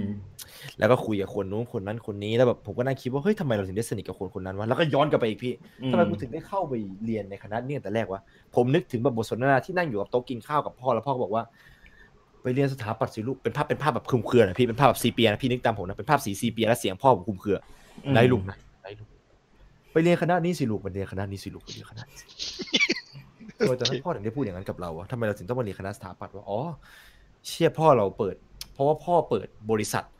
[0.79, 5.53] แล้วก็คุยกับคนนู้นคนนั้นคนนี้แล้วแบบผมก็นั่งคิดว่าเฮ้ยทำไมเราถึงได้สนิทกับคนคนนั้นวะแล้วก็ย้อนกลับไปอีกพี่
[5.91, 6.73] ทำไมกูถึงได้เข้าไป
[7.05, 8.21] เรียนในคณะนี้ตั้งแต่แรกวะ
[8.55, 11.43] ผมนึกถึงแบบบทสนทนาที่นั่งอยู่กับโต๊ะกินข้าวกับพ่อแล้วพ่อก็บอกว่า
[12.41, 17.57] ไปเรียนสถาปัตย์สิลูกเป็นภาพเป็นภาพแบบคลุมเครือนะพี่เป็นภาพแบบซีเปียนะพี่นึกตามผมนะเป็นภาพสีซีเปียแล้วเสียงพ่อผมคลุมเครือ
[18.05, 19.07] อืมได้ลูกนะได้ลูก
[19.91, 22.27] ไปเรียนคณะนี้สิลูกไปเรียนคณะนี้สิลูกไปเรียนคณะนี้สิ
[23.57, 26.59] ทำไมตอนนั้นพ่อถึงได้พูดอย่างนั้นกับเราวะทำไมเราถึงต้องมาเรียนคณะสถาปัตย์วะอ๋อ
[27.47, 28.35] เชื่อพ่อเราเปิด
[28.73, 30.16] เพราะว่าพ่อเปิดบริษัทอ่า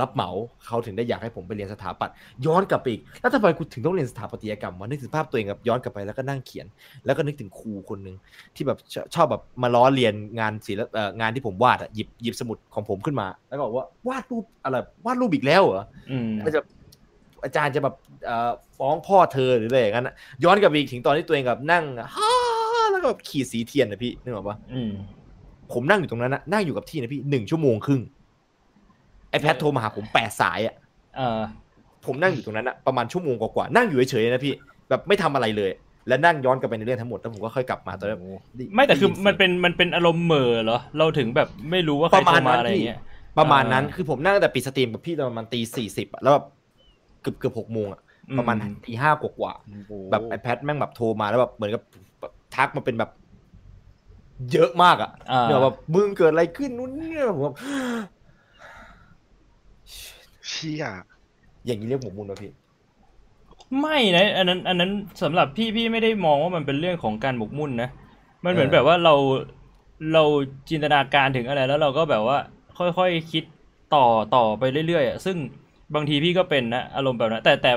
[0.00, 0.30] รับเหมา
[0.66, 2.14] เขาถึงได้อยากให้ผมไปเรียนสถาปัตย์
[2.46, 6.66] ย้อนกลับไปอีกแล้วทำไมกูถึงต้องเรียนสถาปัตยกรรมวะนึกถึงภาพตัวเองแบบย้อนกลับไปแล้วก็นั่งเขียน
[7.06, 8.16] แล้วก็นึกถึงครูคนหนึ่ง
[8.54, 14.76] ที่แบบชชอบแบบมาล้อเรียนงานศิลปเอ่องานที่ผมวาดอะหยิบหยิบสมุดของผมขึ้นมา แล้วก็บอกว่าวาดรูปอะไร
[15.06, 16.60] วาดรูปอีกแล้วเหรออืมแล้วจะ
[17.44, 17.94] อาจารย์จะแบบ
[18.26, 20.14] เอ่อฟ้องพ่อเธอหรืออะไรอย่างนั้นอะ
[20.44, 21.84] ย้อนกลับไปอีกถึงตอนที่ตัวเองแบบนั่ง
[22.16, 22.30] ฮ่า
[22.90, 24.92] แล้วก็แบบขีดสีเทียนนะพี่นึกออกปะอืม
[25.72, 28.02] ผมนั่งอยู่ตรงนั้นนะนั่งอยู่กับที่นะพี่หนึ่งชั่วโมงครึ่ง
[29.32, 30.74] ไอแพทโทรมาหาผมแปดสายอะ
[31.16, 31.40] เออ
[32.06, 34.54] ผมนั่งอยู่ตรงนั้นอะประมาณชั่วโมงกว่าๆนั่งอยู่เฉยๆนะพี่
[34.88, 35.70] แบบไม่ทำอะไรเลย
[36.08, 38.20] แล้วนั่งย้อนกลับไปในเรื่องทั้งหมดแล้วผมก็ค่อยกลับมาตอนนั้น
[38.58, 43.00] ด้ไม่แต่คือด้ยิมันเป็นมันเป็นอารมณ์เหม่อเหรอเราถึงแบบไม่รู้ว่าใครประมาโทณรมานั้นอะไรพี่เงี้ย
[43.38, 46.46] ประมาณนั้นอ่าคือผมนั่งตั้งแต่ปิดสตรีมกับพี่ตอนประมาณตีสี่สิบอะแล้วแบบ
[47.22, 48.00] เกือบเกือบหกโมงอะ
[48.38, 51.82] ประมาณอืมตีห้ากว่าๆแบบไอแพทแม่งแบบโทรมาแล้วแบบเหมือนกับ
[52.20, 53.10] แบบทักมาเป็นแบบ
[54.52, 57.54] เยอะมากอะอ่าเดี๋ยวแบบมึงเกิดอะไรขึ้นนู่นเนี่ยผมแบบ
[60.52, 60.84] เชี่ย
[61.66, 62.52] อย่างนี้เรียกหมกมุ่นป่ะพี่
[63.80, 64.90] ไม่นะอันนั้นอันนั้น
[65.22, 67.88] สำหรับพี่พี่ไม่ได้มองว่ามันเป็นเรื่องของการหมกมุ่นนะ
[68.44, 69.14] มันเหมือนเออ แบบว่าเรา
[70.12, 70.24] เรา
[70.70, 72.38] จินตนาการถึงอะไรแล้วเราก็แบบว่า
[72.78, 73.44] ค่อยๆคิด
[73.94, 75.36] ต่อต่อไปเรื่อยๆอะซึ่ง
[75.94, 77.72] บางทีพี่ก็เป็นนะอารมณ์แบบนั้นแต่แต่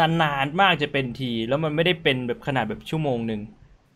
[0.00, 3.40] นานๆมากจะเป็นที แล้วมันไม่ได้เป็นแบบขนาดแบบชั่วโมงหนึ่ง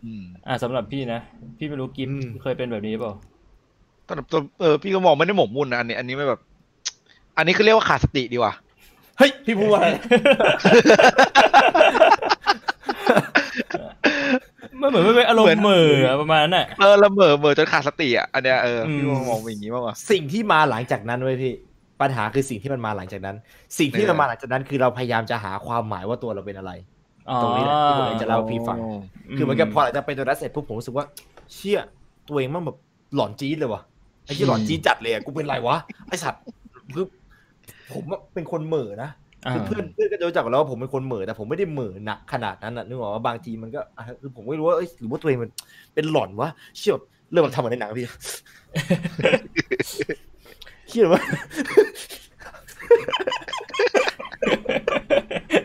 [0.03, 1.21] อืม อ่าสำหรับพี่นะ
[1.59, 2.11] พี่ไม่รู้กิฟ
[2.43, 3.13] เคยเป็นแบบนี้เปล่า
[4.09, 6.41] ตอนตอนเออพี่ก็มองไม่ได้หมกมุ่นนะอันนี้อันนี้ไม่แบบ
[7.37, 8.55] อันนี้คือเรียกว่าขาดสติดีกว่า
[9.19, 9.87] เฮ้ยพี่พูดอะไร
[14.81, 21.55] มันเหมือนมันเป็นอารมเหมือณ์นเหม่ออะประมาณนั้นน่ะเออละเมอเมอจนขาดสติอะอันเนี้ยเออพี่อืมมองเป็นอย่างนี้มากกว่าสิ่งที่มาหลังจากนั้นเว้ยพี่
[22.01, 23.37] ปัญหาคือสิ่งที่มันมาหลังจากนั้น
[23.79, 26.73] สิ่งที่เออมันมาหลังจากนั้นคือเราพยายามจะหาความหมายว่าตัวเราเป็นอะไร
[27.43, 28.79] ตรงนี้แหละที่ผมอยากจะเล่าให้พี่ฟัง
[29.37, 31.05] คือเหมือนกับพอหลังจากเป็นตัวนั้นเสร็จปุ๊บผมรู้สึกว่า
[31.53, 31.81] เชี่ย
[32.29, 32.77] ตัวเองมันแบบ
[33.15, 33.83] หลอนจี๊ดเลยว่ะ
[34.25, 35.77] ไอ้ที่หลอนจี๊ดจัดเลยอะกูเป็นไรวะ
[36.09, 36.43] ไอ้สัตว์
[36.95, 37.07] คือ
[37.95, 39.11] ผมอะเป็นคนเหม่อนะ
[39.47, 45.51] อ่าคือเพื่อนเพื่อนก็จะรู้จักกันแล้วว่าผมเป็นคนเหม่อแต่ผมไม่ได้เหม่อหนักขนาดนั้นนะนึกออกว่าบางทีมันก็อะคือผมไม่รู้ว่าเอ้ยหรือว่าตัวเองมัน
[45.95, 48.07] เป็นหลอนวะเชี่ยแบบเริ่มแบบทำเหมือนในหนังพี่
[50.89, 51.23] เชี่ยว่า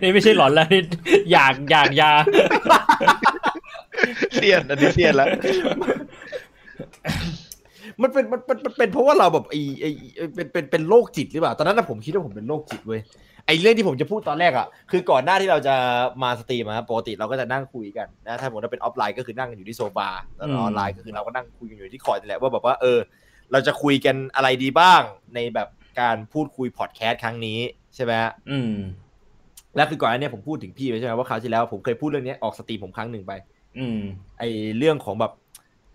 [0.02, 0.82] นี่ไม่ใช่หลอนแล้วนี่
[1.32, 2.12] อยากอยากยา
[4.36, 5.28] เซียนอันนี้เซียนแล้ว
[8.02, 13.02] มันเป็นมันมันมันเป็นเพราะว่าเราแบบไอ้ไอ้ไอ้เป็นเป็นเป็นโรคจิตหรือเปล่า ตอนนั้นนะผมคิดว่าผมเป็นโรคจิตเว้ย
[13.46, 15.76] ไอ้เรื่องที่ผมจะพูดตอนแรกอะคือก่อนหน้าที่เราจะ
[16.24, 23.00] มา stream อะครับปกติเราก็จะนั่งคุยกันนะถ้าผมจะเป็นออฟไลน์ก็คือนั่งกันอยู่ที่โซฟาแล้วอืมออนไลน์ก็คือเราก็นั่งคุยกันอยู่ที่ call นี่แหละว่าแบบว่าเออ
[23.52, 25.02] เราจะคุยกันอะไรดีบ้าง
[25.36, 25.68] ในแบบ
[26.00, 27.60] การพูดคุยพอดแคสต์ครั้งนี้
[27.96, 28.74] ใช่ไหมฮะอืม
[29.76, 33.34] แล้วคือก่อนหน้านี้ผมพูดถึงพี่ไปใช่ไหมว่าคราวที่แล้วผมเคยพูดเรื่องนี้ออก stream ผมครั้งหนึ่งไป
[33.78, 34.00] อืม
[34.40, 35.32] ไอ้เรื่องของแบบ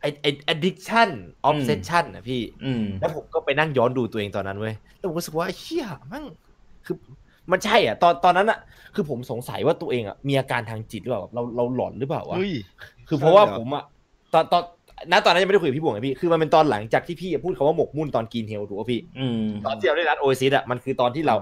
[0.03, 1.11] ไอ้ไอ้ addiction
[1.49, 6.25] obsession นะพี่อืมแล้วผมก็ไปนั่งย้อนดูตัวเองตอนนั้นเว้ยแล้วผมก็รู้สึกว่าเชี่ยมั่ง
[6.87, 6.97] คือ
[7.51, 8.59] มันใช่อะ ตอนตอนนั้นอะ
[8.95, 12.53] คือผมสงสัยว่าตัวเองอะมีอาการทางจิตหรือเปล่าแบบเราเราหลอนหรือเปล่าวะเฮ้ย
[13.09, 13.85] คือเพราะว่าใช่เหรอผมอะ
[14.35, 14.63] ตอนตอน
[15.13, 21.37] ณตอนนั้นยังไม่ได้คุยกับพี่บวงไงพี่ คือมันเป็นตอนหลังจากที่พี่พูดคำว่าหมกมุ่นตอนกินเฮลถูกป่ะพี่อืมตอนที่เราเล่นรัดโอซิสอะมันคือตอนที่เรา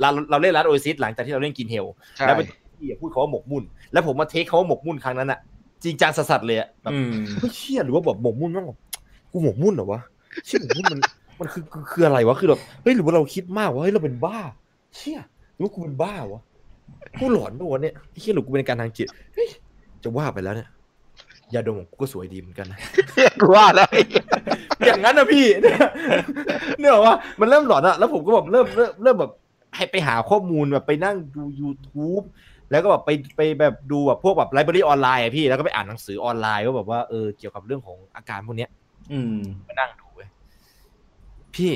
[0.00, 1.86] เราเราเล่นรัดโอซิสหลังจากที่เราเล่นกินเฮล
[2.16, 2.46] ใช่แล้วเป็น
[2.78, 5.38] พี่อะพูดคำว่าหมกมุ่น แล้วผมมาเทคคำว่าหมกมุ่นครั้งนั้นอะ
[5.82, 8.78] จริงจังสัสๆเลยอะแบบอืมเฮ้ยเชี่ยหรือว่าแบบหมกมุ่นแม่งแบบ
[9.32, 10.00] กูหมกมุ่นเหรอวะ
[10.44, 11.00] เชี่ยหมกมุ่นมัน
[11.40, 14.38] มันคือคือคืออะไรวะคือแบบเฮ้ยหรือว่าเราคิดมากวะเฮ้ยเราเป็นบ้า
[14.96, 15.18] เชี่ย
[15.54, 16.42] หรือว่ากูเป็นบ้าวะ
[17.18, 19.48] กูหลอนปะวะเนี่ยไอ้เชี่ยหรือกูเป็นการทางจิตเฮ้ย
[20.02, 20.68] จะว่าไปแล้วเนี่ย
[21.54, 22.78] ยาดมของกูก็สวยดีเหมือนกันนะ
[23.40, 24.02] กูว่าแล้วไอ้
[24.86, 25.78] อย่างนั้นนะพี่เนี่ย
[26.78, 29.32] เนี่ยว่ามันเริ่มหลอนอะแล้วผมก็แบบเริ่มเริ่มเริ่มแบบ
[29.76, 32.24] ให้ไปหาข้อมูลแบบไปนั่งดู YouTube
[32.70, 38.70] แล้วก็แบบไปไปแบบดูแบบพวกแบบไลบรารีออนไลน์อะพี่แล้วก็ไปอ่านหนังสือออนไลน์ว่าแบบว่าเออเกี่ยวกับเรื่องของอาการพวกเนี้ย
[39.12, 39.38] อืม
[39.68, 40.28] มานั่งดูเว้ย
[41.54, 41.72] พี่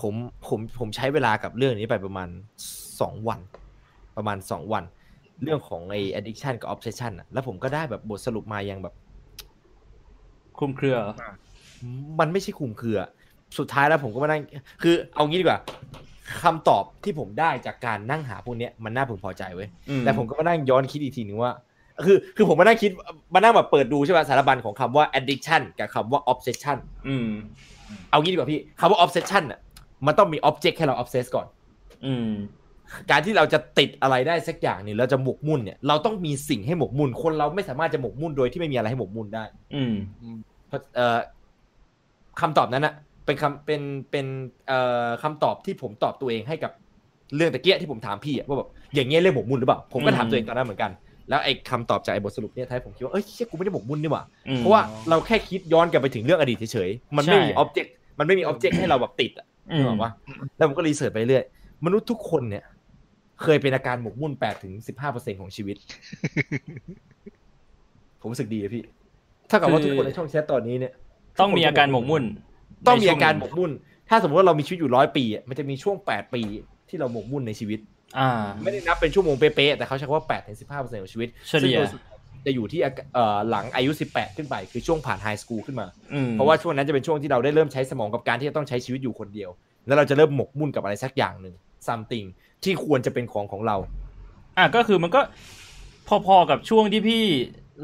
[0.00, 0.14] ผม
[0.48, 2.28] ผมผมใช้เวลากับเรื่องนี้ไปประมาณ
[3.00, 3.40] สองวัน
[4.16, 4.84] ประมาณสองวัน
[5.42, 8.94] เรื่องของไอ้ addiction กับ obsession อะแล้วผมก็ได้แบบบทสรุปมายังแบบ
[10.58, 10.96] คลุมเครือ
[12.20, 12.98] มันไม่ใช่คลุมเครือ
[13.58, 14.42] สุดท้ายแล้วผมก็มานั่ง
[14.82, 15.60] คือเอางี้ดีกว่า
[16.42, 21.52] คำตอบที่ผมได้จากการนั่งหาพวกเนี้ยมันน่าพึงพอใจเว้ยอืมแต่ผมก็มานั่งย้อนคิดอีกทีหนึ่งว่า
[22.04, 22.90] คือคือผมมานั่งคิด
[23.34, 26.78] มานั่งแบบเปิดดูใช่ป่ะสารบัญของคำว่า addiction กับคำว่า obsession
[27.08, 27.28] อืม
[28.10, 29.60] เอางี้ดีกว่าพี่คำว่า obsession อะ
[30.06, 31.46] มันต้องมี object ให้เรา obsess ก่อน
[32.06, 32.30] อืม
[33.10, 39.44] การที่เราจะติดอะไรได้สักอย่างหนึ่งเราจะหมกมุ่นเนี่ยเราต้องมีสิ่งให้หมกมุ่นคนเราไม่สามารถจะหมกมุ่นโดยที่ไม่มีอะไรให้หมกมุ่นได้
[39.74, 39.94] อืม
[40.68, 41.18] เพราะเอ่อ
[42.40, 42.94] คำตอบนั้นอะ
[43.26, 44.26] เป็นคำเป็นเป็น
[44.68, 46.72] เอ่อคำตอบที่ผมตอบตัวเองให้กับ
[47.36, 50.90] เรื่องตะเกียที่ผมถามพี่อะว่าแบบอย่างเงี้ยเรื่องหมกมุ่นหรือเปล่าผมก็ถามอืมตัวเองตอนนั้นเหมือนกัน
[51.28, 60.10] แล้วไอ้คำตอบจากไอ้บทสรุปเนี่ยทำให้ผมคิดว่าเอ้ยเชี่ยกูไม่ได้หมกมุ่นนี่หว่าอืมเพราะว่าเราแค่คิดย้อนกลับไปถึงเรื่องอดีตเฉยๆมันไม่มีใช่อ็อบเจกต์มันไม่มีอ็อบเจกต์ให้เราแบบติดอะอืนึกมออกปะ
[60.56, 61.44] แล้วผมก็รีเสิร์ชไปเรื่อย
[61.84, 62.64] มนุษย์ทุกคนเนี่ย
[63.42, 65.76] เคยเป็นอาการหมกมุ่นแปดถึงสิบห้าเปอร์เซ็นของชีวิต
[68.20, 68.82] ผมรู้สึกดีอะพี่
[69.50, 70.92] ถ้ากับว่าทุกคนในช่องแชทตอนนี้เนี่ย
[71.40, 72.24] ต้องมีอาการหมกมุ่น
[72.86, 73.70] ต้องมีในช่วอาการหมกมุ่น
[74.08, 76.42] ถ้าสมมติว่าเรามีชีวิตอยู่ร้อยปีอะมันจะมีช่วงแปดปี
[76.88, 77.80] ที่เราหมกมุ่นในชีวิต
[78.18, 78.30] อ่า
[78.62, 89.50] ไม่ได้นับเป็นชั่วโมงเป๊ะๆแต่เขาใช้คำว่าแปดถึงสิบห้าเปอร์เซ็นของชีวิตเฉลี่ยซึ่งโดส่วนใหญ่จะอยู่ที่อาการเอ่อหลังอายุสิบแปดขึ้นไป คือช่วงผ่านไฮสคูลขึ้นมาอืมเพราะว่าช่วงนั้นจะเป็นช่วงที่เราได้เริ่มใช้สมองกับการที่จะต้องใช้ชีวิตอยู่คนเดียว
[89.86, 91.54] แล้วเราจะเริ่มหมกมุ่นกับอะไรสักอย่างหนึ่ง
[91.88, 92.26] something
[92.64, 93.76] ที่ควรจะเป็นของของเรา
[94.58, 95.20] อะก็คือมันก็
[96.26, 97.24] พอๆกับช่วงที่พี่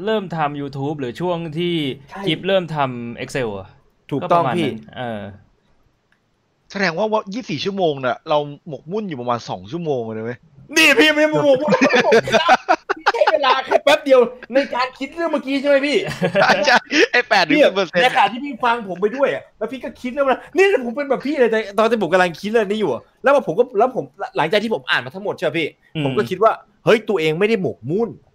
[0.05, 1.75] เริ่มทำ YouTube หรือช่วงที่
[2.09, 3.67] ใช่คลิปเริ่มทำ Excel อะ
[4.11, 5.21] ถูกต้องประมาณพี่นั้นเออ
[6.71, 8.37] แสดงว่าว่ายี่สี่ชั่วโมงน่ะเรา
[8.67, 10.31] หมกมุ่นอยู่ประมาณสองชั่วโมงเลยไหม
[10.75, 11.59] นี่พี่ไม่หมกมุ่น
[13.13, 14.19] ใช้เวลาแค่แป๊บเดียว
[14.53, 15.97] ในการคิดเรื่องเมื่อกี้ใช่ไหมพี่
[16.65, 16.75] ใช่
[17.11, 24.03] ไอ้แปดถึงพี่สิบเปอร์เซ็นในต์ขณะที่พี่ฟังผมไปด้วยอะแล้วพี่ก็คิดเรื่องนั้นนี่ผมเป็นแบบพี่เลยแต่ตอนที่ผมกำลังคิดเรื่องนี้อยู่อะแล้วผมก็แล้วผม
[24.37, 26.51] หลังจากที่ผมอ่านมาทั้งหมดใช่ไหมพี่อืมผมก็คิดว่า
[26.85, 28.28] เฮ้ยตัวเองไม่ได้หมกมุ่นอืม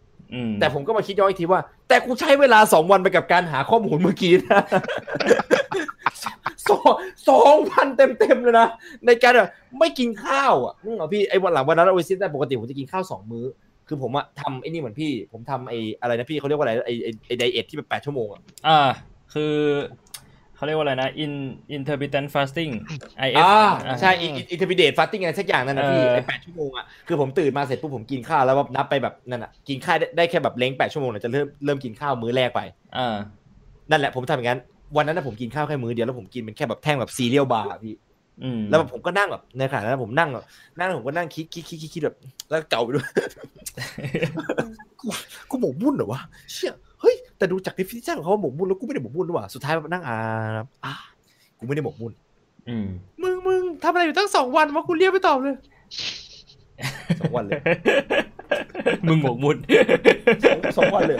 [0.60, 4.60] แต่ผมก็มาคิดย้อนอีกทีว่า แต่กูใช้เวลาสองวันไปกับการหาข้อมูลเมื่อกี้นะ
[6.68, 6.92] สอง
[7.28, 8.68] สองวันเต็มๆเลยนะ
[9.06, 9.48] ในการแบบ
[9.78, 13.44] ไม่กินข้าวอะนึกออพี่ไอ้วันหลังวันนั้นโอซิสได้ปกติผมจะกินข้าวสองมื้อ
[13.88, 18.80] คือผมอะทำไอ้นี่เหมือนพี่ ผมทำไอ้อะไรนะพี่เขาเรียกว่าอะไรไอ้ไอ้ไอ้ไดเอทที่เป็นแปดชั่วโมงอะอ่า
[19.34, 19.54] คือ
[20.64, 21.32] เขาเรียกว่าอะไรนะ in
[21.76, 22.72] intermittent fasting
[23.26, 32.60] IF อ่าอ่าใช่ intermittent fasting อะไรสักอย่างนั่นนะพี่เออไอ้แปดชั่วโมงอะคือผมตื่นมาเสร็จปุ๊บผมกินข้าวแล้วแบบนับไปแบบนั่นอะกินข้าวได้ได้แค่แบบ length แปดชั่วโมงเนี่ยจะเริ่มเริ่มกินข้าวมื้อแรกไป
[32.96, 33.16] อ่า
[33.90, 34.60] นั่นแหละผมทำอย่างนั้น
[34.96, 37.94] วันนั้นนะผมกินข้าวแค่มื้อเดียวแล้วผมกินเป็นแค่แบบแท่งแบบ cereal bar พี่
[38.42, 40.44] อืมแล้วแบบผมก็นั่งแบบในขณะนั้นผมนั่งแบบ
[40.78, 42.16] นั่งแล้วผมก็นั่งคิดคิดคิดคิดคิดแบบ
[42.50, 43.06] แล้วก็เกาไปด้วย
[45.00, 45.06] กู
[45.50, 46.20] กูหมกมุ่นเหรอวะ
[46.52, 46.93] เชี่ยเฮ้ย
[47.38, 50.16] แต่ดูจาก definition ของเขาว่าหมกมุ่นแล้วกูไม่ได้หมกมุ่นด้วยว่ะสุดท้ายแบบนั่งอ่า
[50.48, 50.52] น
[50.84, 50.94] อะ
[51.58, 52.12] กูไม่ได้หมกมุ่น
[52.68, 52.86] อืม
[53.22, 55.56] มึงมึงทำอะไรอยู่ตั้งสองวันวะกูเรียกไม่ตอบเลย
[57.20, 57.60] สองวันเลย
[59.06, 59.56] มึงหมกมุ่น
[60.44, 61.16] สองสองวันเลย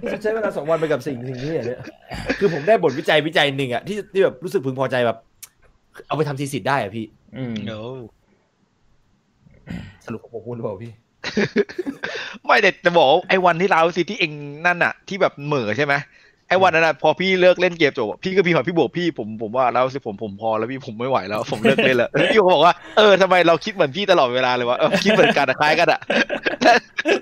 [0.00, 1.80] นี่ฉันใช้เวลาสองวันไปกับสิ่งสิ่งนี้เนี่ย
[2.38, 5.18] คือผมได้บทวิจัยวิจัยหนึ่งอะที่ที่แบบรู้สึกพึงพอใจแบบ
[6.06, 7.06] เอาไปทำทีสิทธ์ได้อะพี่
[7.36, 7.84] อืมเดี๋ยว
[10.04, 10.92] สรุปของผมพูดหรือเปล่าพี่
[12.44, 14.32] ไม่แต่จะบอกไอ้วันที่เราสิที่เอง
[14.66, 15.94] นั่นน่ะที่แบบเหม่อใช่ไหม
[16.48, 26.00] ไอ้วันนั้นน่ะพอพี่เลิกเล่นเกมจบพี่ก็พี่มาพี่บอกพี่ผมผมว่าเราสิผมผมพอแล้วพี่ผมไม่ไหวแล้วผมเลิกเล่นแล้วพี่ก็บอกว่าเออทำไมเราคิดเหมือนพี่ตลอดเวลาเลยวะเออคิดเหมือนกันคล้ายกันอะ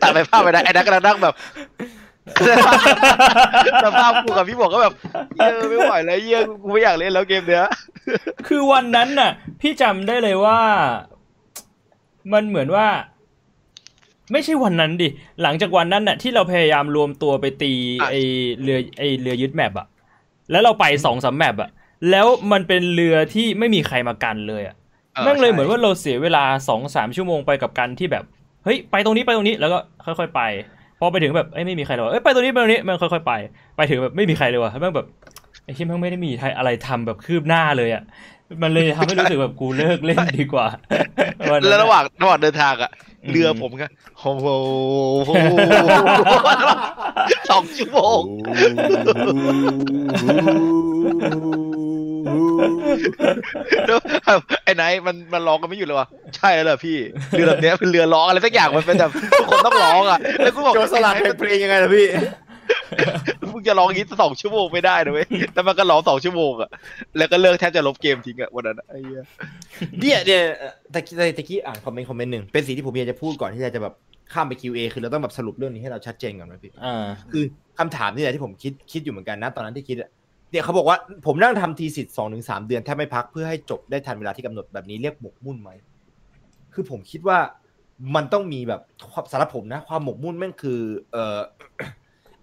[0.02, 1.34] ตัดไปภาพไปได้ไอ้นักกระนั่งแบบ
[3.84, 4.94] สภาพกูกับพี่บอกก็แบบ
[5.36, 7.68] เยอะไม่ไหวแล้วเยี่ยกูไม่อยากเล่นแล้วเกมเนี้ย
[8.48, 9.30] คือวันนั้นน่ะ
[9.60, 10.60] พี่จำได้เลยว่า
[12.32, 12.86] มันเหมือนว่า
[14.32, 15.08] ไม่ใช่วันนั้นดิ
[15.42, 18.16] หลังจากวันนั้นน่ะที่เราพยายามรวมตัวไปตีอะไอ
[18.62, 19.86] เรือไอเรือยึดแมปอะ
[20.50, 21.70] แล้วเราไปสองสามแมปอะ
[22.10, 24.74] แล้วมันเป็นเรือที่ไม่มีใครมากันเลยอะ
[25.24, 28.24] แม่งเลยเหมือนว่าเราเสียเวลาสองสามชั่วโมงไปกับการที่แบบ
[28.64, 30.40] เฮ้ยไปตรงนี้ไปตรงนี้แล้วก็ค่อยๆไป
[30.98, 33.32] พอไปถึงแบบเอ้ยไม่มีใครเลยว่ะเอ้ยไปตรงนี้ไปตรงนี้มันค่อยๆไป
[33.76, 35.06] ไปถึงแบบไม่มีใครเลยว่ะแม่งแบบ
[35.64, 38.02] ไอ้ที่แม่งไม่ได้มีอะไรทำแบบคืบหน้าเลยอะ
[38.62, 40.66] มันเลยทำให้รู้สึกแบบกูเลิกเล่นดีกว่า
[41.56, 43.86] นนั้นแล้วระหว่างระหว่างเดินทางอะอืม เรือผมก็
[44.18, 44.46] โอ้โห
[47.50, 48.20] สองชั่วโมง
[53.86, 53.98] แล้ว
[54.64, 56.96] ไอ้ไนท์มันมันร้องกันไม่หยุดเลยวะใช่แล้วเหรอพี่
[57.30, 62.06] เรือลำเนี้ยเป็นเรือร้องอะไรสักอย่างมันเป็นแบบทุกคนต้องร้องอะแล้วกูบอกโจรสลัดเพลงเพลงยังไงล่ะพี่
[63.52, 66.70] มึงจะร้องอย่างนี้สองชั่วโมงไม่ได้นะเว้ยแต่มันก็ร้องสองชั่วโมงอะ
[67.18, 69.22] แล้วก็เลิกแทบจะลบเกมทิ้งอะวันนั้นอะไอ้เหี้ย
[70.00, 73.94] เนี่ยเนี่ยเอ่อตะกี้ตะกี้อ่านคอมเมนต์คอมเมนต์หนึ่งเป็นสิ่งที่ผมอยากจะพูดก่อนที่จะแบบ
[74.32, 77.44] ข้ามไป QA คือเราต้องแบบสรุปเรื่องนี้ให้เราชัดเจนก่อนนะพี่อ่าคือ
[77.78, 80.10] คำถามนี่แหละที่ผมคิดคิดอยู่เหมือนกันนะตอนนั้นที่คิดอะ
[80.50, 80.96] เนี่ยเขาบอกว่า
[81.26, 85.70] ผมนั่งทำทีสิทธิ์สองถึงสามเดือนแทบไม่พักเพื่อให้จบได้ทันเวลาที่กำหนดแบบนี้เรียกหมกมุ่นไหม
[86.74, 87.38] คือผมคิดว่า
[88.14, 88.80] มันต้องมีแบบ
[89.32, 90.80] สำหรับผมนะ ความหมกมุ่นแม่งคือ
[91.12, 91.38] เอ่อ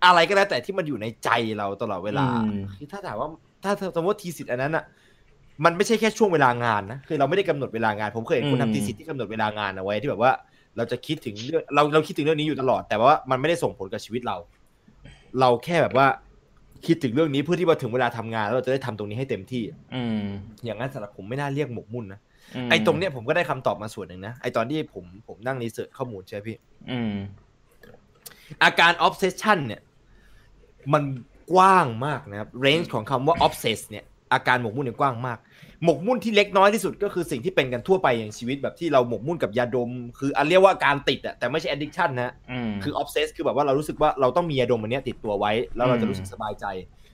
[0.05, 3.29] อะไรก็แล้วแต่ที่มันอยู่ในใจเราตลอดเวลาอืมคือถ้าถามว่า
[3.63, 4.85] ถ้าสมมติว่าทีสิทธิ์อันนั้นอะ
[5.65, 10.31] มันไม่ใช่แค่ช่วงเวลางานนะคือเราไม่ได้กำหนดเวลางาน ผมเคยเห็นคนทำทีสิทธิ์ที่กำหนดเวลางานเอาไว้ที่แบบว่า
[10.77, 14.37] เราจะคิดถึงเรื่องเราเราคิดถึงเรื่องนี้อยู่ตลอด แต่ว่ามันไม่ได้ส่งผลกับชีวิตเรา
[15.39, 16.07] เราแค่แบบว่า
[16.85, 19.63] คิดถึงเรื่องนี้เพื่อที่ว่าถึงเวลาทำงานแล้วเราจะได้ทำตรงนี้ให้เต็มที่
[19.95, 20.23] อืม
[20.65, 22.19] อย่างนั้นสำหรับผมไม่น่าเรียกหมกมุ่นนะ
[22.67, 26.57] มไอ้ตรงเนี้ยผมก็ได้คำตอบมาส่วนหนึ่งนะไอ้ตอนที่ผมผมนั่งรีเสิร์ชข้อมูลใช่ไหมพี่
[26.91, 27.13] อืม
[28.63, 29.81] อาการ obsession เนี่ย
[30.93, 31.03] มัน
[31.51, 34.03] กว้างมากนะครับ range ของคำว่า obsess เนี่ย
[34.33, 35.39] อาการหมกมุ่นเนี่ยกว้างมาก
[35.83, 46.65] หมกมุ่นที่เล็กน้อยที่สุดก็คือสิ่งที่เป็นกันทั่วไปอย่างชีวิตแบบที่เราหมกมุ่นกับยาดม คืออันเรียกว่าการติดอะแต่ไม่ใช่ addiction นะอืมคือ obsess คือแบบว่าเรารู้สึกว่าเราต้องมียาดมอันเนี้ยติดตัวไว้ แล้วเราจะรู้สึกสบายใจ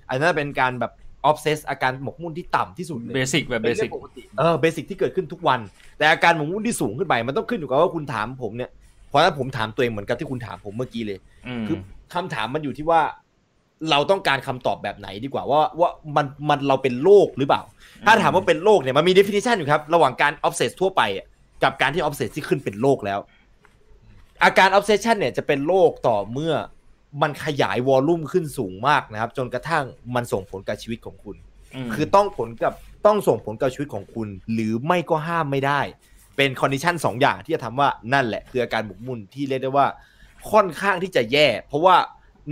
[0.09, 0.91] อันนั้นเป็นการแบบ
[1.29, 5.59] obsess อาการหมกมุ่นที่ต่ำที่สุดเลยเบสิกแบบเบเป็นสิเรื่อกงปกติเออเบสิกที่เกิดขึ้นทุกวัน
[5.97, 8.71] แต่อาการหมกมุ่นที่สูงขึ้นไปมันต้องขึ้นอยู่กับว่าคุณถามผมเนี่ย
[9.09, 11.77] เพราะฉะนั้นผมถามตัวเองเหมือนกับที่คุณถามผมเมื่อกี้เลยอืมคือ
[12.13, 13.01] คำถามมันอยู่ที่ว่า
[13.89, 17.61] เราต้องการคำตอบแบบไหนดีกว่าว่าว่ามันมันเราเป็นโรคหรือเปล่า
[18.05, 21.27] ถ้าถามว่าเป็นโรคเนี่ยมันมี definition อยู่ครับ ระหว่างการ obsess ทั่วไปอะ
[21.63, 23.19] กับการที่ obsess ที่ขึ้นเป็นโรคแล้ว
[24.43, 26.53] อาการ obsession เนี่ยจะเป็นโรคต่อเมื่อ
[27.21, 29.85] มันขยายวอลลุ่มขึ้นสูงมากนะครับ จนกระทั่ง
[30.15, 31.35] มันส่งผลกับชีวิตของคุณ
[31.87, 32.73] มคือต้องผลกับ
[33.05, 35.81] ต้องส่งผลกับชีวิตของคุณ หรือไม่ก็ห้ามไม่ได้
[36.37, 39.87] เป็น condition สองอย่างที่จะทำว่านั่นแหละ คืออาการหมกมุ่นที่เรียกได้ว่า
[40.51, 41.95] ค่อนข้างที่จะแย่ เพราะว่า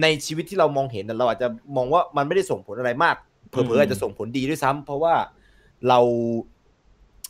[0.02, 3.16] ในชีวิตที่เรามองเห็นน่ะเราอาจจะมองว่ามันไม่ได้ส่งผลอะไรมาก
[3.50, 5.14] เผลอๆอาจจะส่งผลดีด้วยซ้ำเพราะว่า
[5.88, 6.00] เรา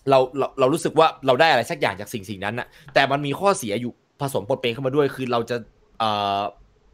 [0.10, 3.92] เราเราเรารู้สึกว่าเราได้อะไรสักอย่างจากสิ่งสิ่งนั้นน่ะแต่มันมีข้อเสียอยู่
[4.22, 5.58] ผสมปนเปเข้ามาด้วย คือเราจะ
[6.00, 6.10] เอ่
[6.40, 6.42] อ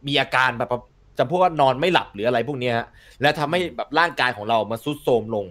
[0.08, 0.74] มีอาการแบบ
[1.18, 2.88] จำพวกว่านอนไม่หลับหรืออะไรพวกเนี้ยฮะ
[3.22, 5.46] และทำให้แบบร่างกายของเรามันทรุดโทรมลง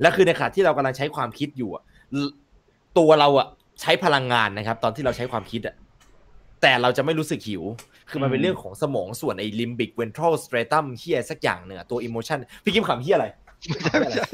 [0.00, 2.20] และคือในขณะที่เรากำลังใช้ความคิดอยู่อะ
[2.98, 3.46] ตัวเราอะ
[3.80, 5.74] ใช้พลังงานนะครับ ตอนที่เราใช้ความคิดอะ
[6.62, 7.62] แต่เราจะไม่รู้สึกหิว
[8.10, 13.26] คือมันเป็นเรื่องของสมองส่วนไอ้ limbic ventral striatum เฮียสักอย่างหนึ่งอะตัว emotion พี่กิมขำเฮียอะไร
[13.70, 14.26] ไม่ใช่ไม่ใช่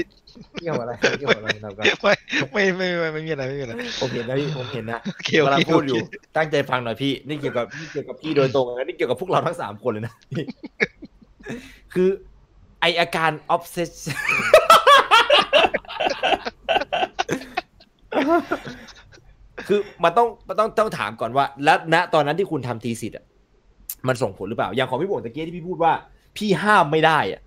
[0.55, 2.13] เฮียอะไรเฮียอะไรนะครับไม่
[2.53, 10.45] ไม่ไม่ไม่ไม่มีอะไรไม่มีอะไรผมเห็นนะพี่ผมเห็นนะโอเคโอเคเวลาพูดอยู่โอเคตั้งใจฟังหน่อยพี่นี่เกี่ยวกับนี่เกี่ยวกับพี่โดยตรงนะนี่เกี่ยวกับพวกเราทั้งสามคนเลยนะพี่
[11.95, 12.09] คือ
[12.81, 14.17] ไออาการ obsession
[19.69, 23.25] คือมันต้องมันต้องต้องถามก่อนว่า แล้วณตอนนั้นที่คุณทำทีสิทธ์อะ
[24.09, 25.93] มันส่งผลหรือเปล่า อย่างของพี่โบงตะเกียที่พี่พูดว่า
[26.37, 27.41] พี่ห้ามไม่ได้อะ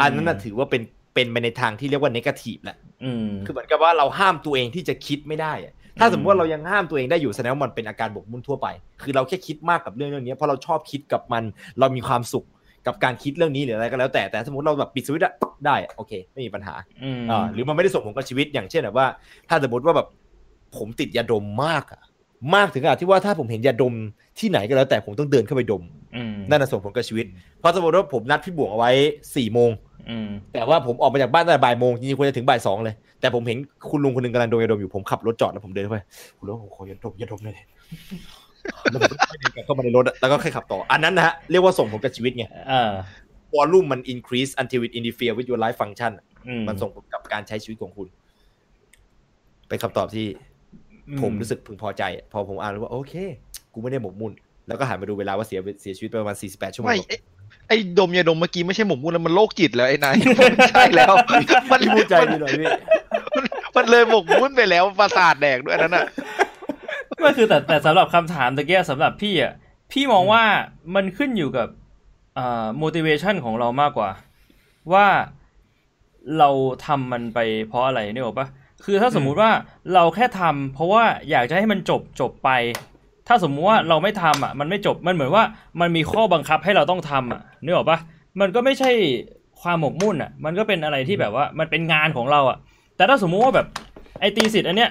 [0.00, 0.82] อันนั้นน่ะถือว่าเป็น
[1.14, 8.66] เป็นไปในทางที่เรียกว่า negative แหละอืมคือเหมือนกับว่าเราห้ามตัวเองที่จะคิดไม่ได้อะถ้าสมมติว่าเรายังห้ามตัวเองได้อยู่แสดงว่ามันเป็นอาการบกมุ่นทั่วไป
[9.02, 11.42] คือเราแค่คิดมากกับเรื่องเรื่องนี้เพราะเราชอบคิดกับมัน
[11.80, 12.46] เรามีความสุข
[12.86, 19.06] กับการคิดเรื่องนี้หรืออะไรก็แล้วแต่ แต่สมมติเราแบบปิดสวิตช์อะปั๊บได้อะโอเค ไม่มีปัญหาอืมอ่าหรือมันไม่ได้ส่งผลกับชีวิต อย่างเช่นแบบว่า
[19.48, 20.08] ถ้าสมมติว่าแบบ
[20.76, 22.00] ผมติดยาดมมากอะ
[22.54, 23.94] มากถึงขนาดที่ว่าถ้าผมเห็นยาดม
[24.38, 25.82] ที่ไหนก็แล้ว แต่ผมต้องเดินเข้าไปดม
[26.16, 27.26] อืมนั่นน่ะส่งผลกับชีวิต
[27.58, 28.90] เพราะสมมติว่าผมนัดพี่บวงเอาไว้
[29.36, 29.70] สี่โมง
[30.10, 33.58] อืมแต่ว่าผมออกมาจากบ้านตั้งแต่บ่ายโมงจริงๆควรจะถึงบ่ายสองเลย แต่ผมเห็น
[33.90, 35.98] คุณลุงคนหนึงกำลังดมยาดมอยู่ผมขับรถจอดแล้วผมเดินเข้าไป
[36.38, 37.56] คุณลุงผมขอยาดมยาดมเลย
[38.90, 42.92] แล้วผมก็เดินกลับเข้ามาในรถอะแล้วก็แค่ขับต่อ อันนั้นนะฮะเรียกว่าส่งผลกับชีวิตไงอ่า
[43.54, 48.08] วอลลุ่มมัน increase until it interfere with your life function อะอืมมันส่งผลกับการใช้ชีวิตของคุณ
[49.68, 50.47] เป็นคำตอบที่อื
[51.20, 53.14] ผมรู้สึกพึงพอใจอะพอผมอ่านแล้วว่าโอเค
[53.72, 54.32] กูไม่ได้หมกมุ่น
[54.68, 57.16] แล้วก็หันมาดูเวลาว่าเสียเสียชีวิตไปประมาณ 48 ชั่วโมงไม่ไอ้
[57.68, 60.16] ไอ้ดมยาดมเมื่อกี้ไม่ใช่หมกมุ่นแล้วมันโรคจิตแล้วไอ้นาย
[60.56, 61.12] ไม่ใช่แล้ว
[61.70, 62.68] มันพี่พูดใจดีหน่อยพี่
[63.34, 63.44] มัน
[63.76, 66.06] มันเลยหมกมุ่นไปแล้วประสาทแดกด้วยอันนั้นอะ
[67.24, 69.52] ก็คือแต่แต่สำหรับคำถามตะเกียสำหรับพี่อะ
[69.92, 70.42] พี่มองว่า
[70.94, 71.68] มันขึ้นอยู่กับ
[72.38, 74.10] อ่า motivation ของเรามากกว่า
[74.92, 75.06] ว่า
[76.38, 76.50] เรา
[76.86, 78.48] ทำมันไปเพราะอะไรเนี่ยหรอกปะ
[78.84, 79.50] คือถ้าสมมุติว่า
[79.94, 82.50] เราแค่ทำเพราะว่าอยากจะให้มันจบจบไป
[83.28, 85.44] ถ้าสมมุติว่าเราไม่ทำอะ มันไม่จบมันเหมือนว่า
[85.80, 87.98] มันมีข้อบังคับให้เราต้องทำอะนึกออกปะ
[88.40, 88.90] มันก็ไม่ใช่
[89.60, 92.58] ความหมกมุ่นอะ มันก็เป็นอะไรที่แบบว่ามันเป็นงานของเราอะ
[92.96, 93.66] แต่ถ้าสมมุติว่าแบบ
[94.20, 94.90] ไอตีสิทธิ์อันเนี้ย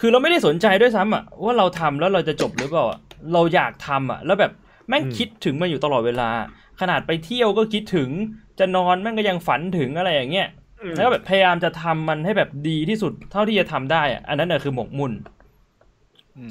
[0.00, 2.98] คือเราไม่ได้สนใจด้วยซ้ำอะว่าเราทำแล้วเราจะจบหรือเปล่าอะ
[3.32, 4.52] เราอยากทำอะ แล้วแบบ
[4.88, 6.28] แม่งอืมคิดถึงมันอยู่ตลอดเวลา
[6.80, 8.08] ขนาดไปเที่ยวก็คิดถึง
[8.58, 10.48] จะนอนแม่งก็ยังฝันถึงอะไรอย่างเงี้ย
[10.96, 15.12] แล้วก็แบบพยายามจะทำมันให้แบบดีที่สุดเท่าที่จะทำได้อะอันนั้นน่ะคือหมกมุ่น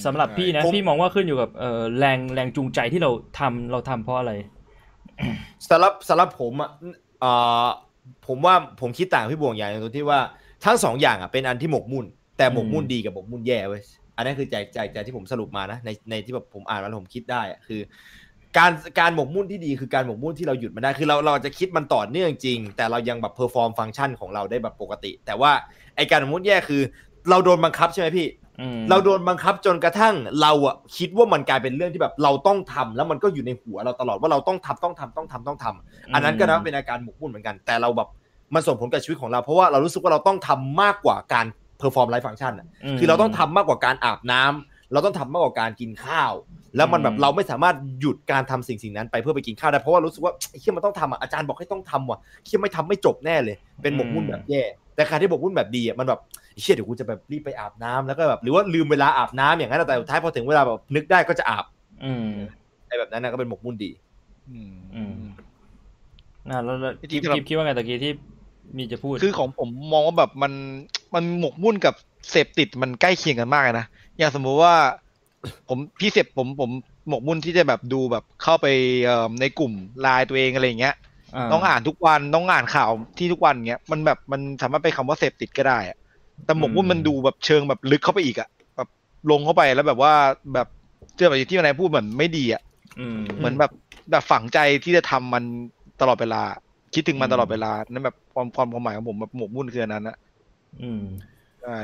[0.05, 4.31] สำหรับพี่นะผมพี่มองว่าขึ้นอยู่กับเอ่อแรงแรงจูงใจที่เราทำเราทำเพราะอะไร
[5.69, 6.69] สำหรับสำหรับผมอะ
[7.21, 7.31] เอ่
[7.65, 7.67] อ
[8.27, 10.19] ผมว่าผมคิดต่างพี่บวงอย่างหนึงตรงที่ว่า
[10.65, 12.05] ทั้งสองอย่างอะเป็นอันที่หมกมุ่น
[12.37, 13.81] แต่หมกมุ่นดีกับหมกมุ่นแย่เว้ย
[14.15, 17.81] อันนั้นคือใจใจใจที่ผมสรุปมานะในในที่แบบผมอ่านแล้วผมคิดได้อะคือ
[18.57, 25.51] การการหมกมุ่นที่ดีคือการหมกมุ่นที่เราหยุดมันได้คือเราเราจะคิดมันต่อเนื่องจริง แต่เรายังแบบ perform function ของเราได้แบบปกติ แต่ว่า
[25.95, 26.81] ไอ้การหมกมุ่นแย่คือ
[27.29, 28.27] เราโดนบังคับใช่ไหมพี่
[28.61, 38.09] อืมเราโดนบังคับจนกระทั่งเราอะคิดว่ามันกลายเป็นเรื่องที่แบบเราต้องทำแล้วมันก็อยู่ในหัวเราตลอดว่าเราต้องทำต้องทำต้องทำต้องทำอันนั้นก็นับเป็นอาการหมกมุ่นเหมือนกัน แต่เราแบบ
[38.53, 41.45] มันส่งผลกับชีวิตของเราเพราะว่าเรารู้สึกว่าเราต้องทำมากกว่าการ
[41.79, 46.33] perform life function อะมคือเราต้องทำมากกว่าการอาบน้ำเราต้องทำมากกว่าการกินข้าว
[46.75, 54.61] แล้วมันแบบอืมเราไม่สามารถหยุดการทำสิ่งสิ่งนั้นไปเพื่อไปกินข้าวได้เพราะว่ารู้สึกว่าไอ้เชี่ยมันต้องทำอะอาจารย์บอกให้ต้องทำว่ะเชี่ยไม่ทำไม่จบแน่เลย เป็นหมกมุ่นแบบแย่
[54.95, 56.19] แต่การที่หมกมุ่นแบบดีอะมันแบบ
[56.51, 61.65] ไอ้เชี่ยเดี๋ยวกูจะแบบรีบไปอาบน้ำแล้วก็แบบหรือว่าลืมเวลาอาบน้ำอย่างนั้นแต่สุดท้ายพอถึงเวลาแบบนึกได้ก็จะอาบ
[62.03, 62.29] อืม
[62.87, 63.91] ไอ้แบบนั้นนะก็เป็นหมกมุ่นดี
[64.51, 65.13] อืมอืม
[66.49, 68.11] น่ะแล้วแล้วจริงๆสำหรับคิดคิดว่าไงตะกี้ที่
[68.77, 70.53] มีจะพูดคือของผมมองว่าแบบมัน
[71.15, 71.93] มันหมกมุ่นกับ
[72.29, 73.85] เสพติดมันใกล้เคียงกันมากเลยนะ
[74.17, 74.73] อย่างสมมุติว่า
[75.69, 76.69] ผมพี่เสพผมผม
[77.07, 78.67] หมกมุ่นที่จะแบบดูแบบเข้าไป
[79.05, 80.95] เอ่อในกลุ่มไลน์ตัวเองอะไรอย่างเงี้ย
[81.51, 85.97] ต้องอ่านทุกวันต้องอ่านข่าวที่ทุกวันเงี้ยมันแบบมันสามารถเป็นคำว่าเสพติดก็ได้อะ
[86.45, 88.89] แต่หมกมุ่นอืมมันดูแบบเชิงแบบลึกเข้าไปอีกอะแบบ
[89.31, 90.13] ลงเข้าไปแล้วแบบว่า
[90.53, 90.67] แบบ
[91.17, 92.61] เจอแบบที่นายพูดเหมือนไม่ดีอะ
[92.99, 93.71] อืมเหมือนแบบ
[94.11, 95.43] แบบฝังใจที่จะทำมัน
[96.01, 96.41] ตลอดเวลา
[96.93, 100.17] คิดถึงมันอืมตลอดเวลานั่นแบบความความความหมายของผมแบบหมกมุ่นคืออันนั้นนะ
[100.81, 101.01] อืม
[101.61, 101.79] ใช่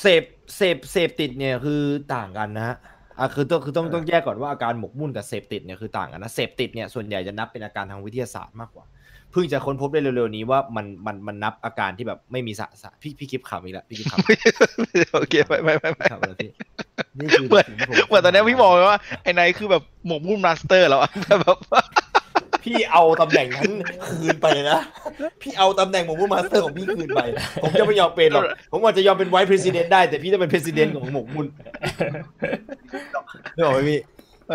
[0.00, 0.22] เสพ
[0.56, 1.82] เสพเสพติดเนี่ยคือ
[2.14, 2.76] ต่างกันนะฮะ
[3.18, 8.86] อะคือต้องคือต้องต้องแยกก่อนว่าอาการหมกมุ่นกับเสพติดเนี่ยคือต่างกันนะเสพติดเนี่ยส่วนใหญ่จะนับเป็นอาการทางวิทยาศาสตร์มากกว่า
[9.32, 16.50] เพิ่งจะค้นพบได้เร็วๆนี้ว่ามันมันมันนับอาการที่แบบไม่มีสะสะพี่พี่คลิปขำอีกแล้วพี่คลิปขำโอเคไม่ไม่ไม่ไม่ขำแล้วพี่
[17.18, 21.10] นี่คือเหมือนสิ่งที่ผมเหมือนตอนนี้พี่บอกเลยว่าไอ้นายคือแบบหมกมุ่น master แล้วอะ
[21.40, 21.82] แบบว่า
[22.64, 23.70] พี่เอาตำแหน่งนั้น
[24.06, 24.78] คืนไปเลยนะ
[25.42, 27.20] พี่เอาตำแหน่งหมกมุ่น master ของพี่คืนไป
[27.62, 31.46] ผมจะไม่ยอมเป็นหรอก ผมอาจจะยอมเป็นไวท์ประธานได้ แต่พี่จะเป็นประธานของหมกมุ่น
[33.54, 34.00] นึกออกไหมพี่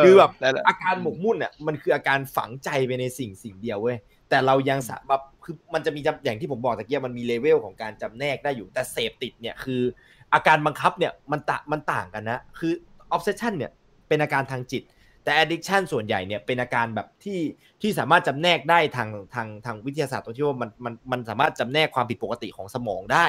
[0.03, 3.97] คือแบบนั่นแหละอาการหมกมุ่นเนี่ยมันคืออาการฝังใจไปในสิ่งสิ่งเดียวเว้ย
[4.29, 9.81] แต่เรายังสามารถคือมันจะมีจำอย่างที่ผมบอกตะเกียบมันมีเลเวลของการจำแนกได้อยู่ แต่เสพติดเนี่ยคือ
[10.33, 12.73] อาการบังคับเนี่ยมันตะมันต่างกันนะ คือ
[13.15, 13.71] obsession เนี่ย
[14.07, 14.83] เป็นอาการทางจิต
[15.23, 17.39] แต่ addiction ส่วนใหญ่เนี่ยเป็นอาการแบบที่
[17.81, 23.27] ที่สามารถจำแนกได้ทางทางทางวิทยาศาสตร์ตรงที่ว่ามันมันมันสามารถจำแนกความผิดปกติของสมองได้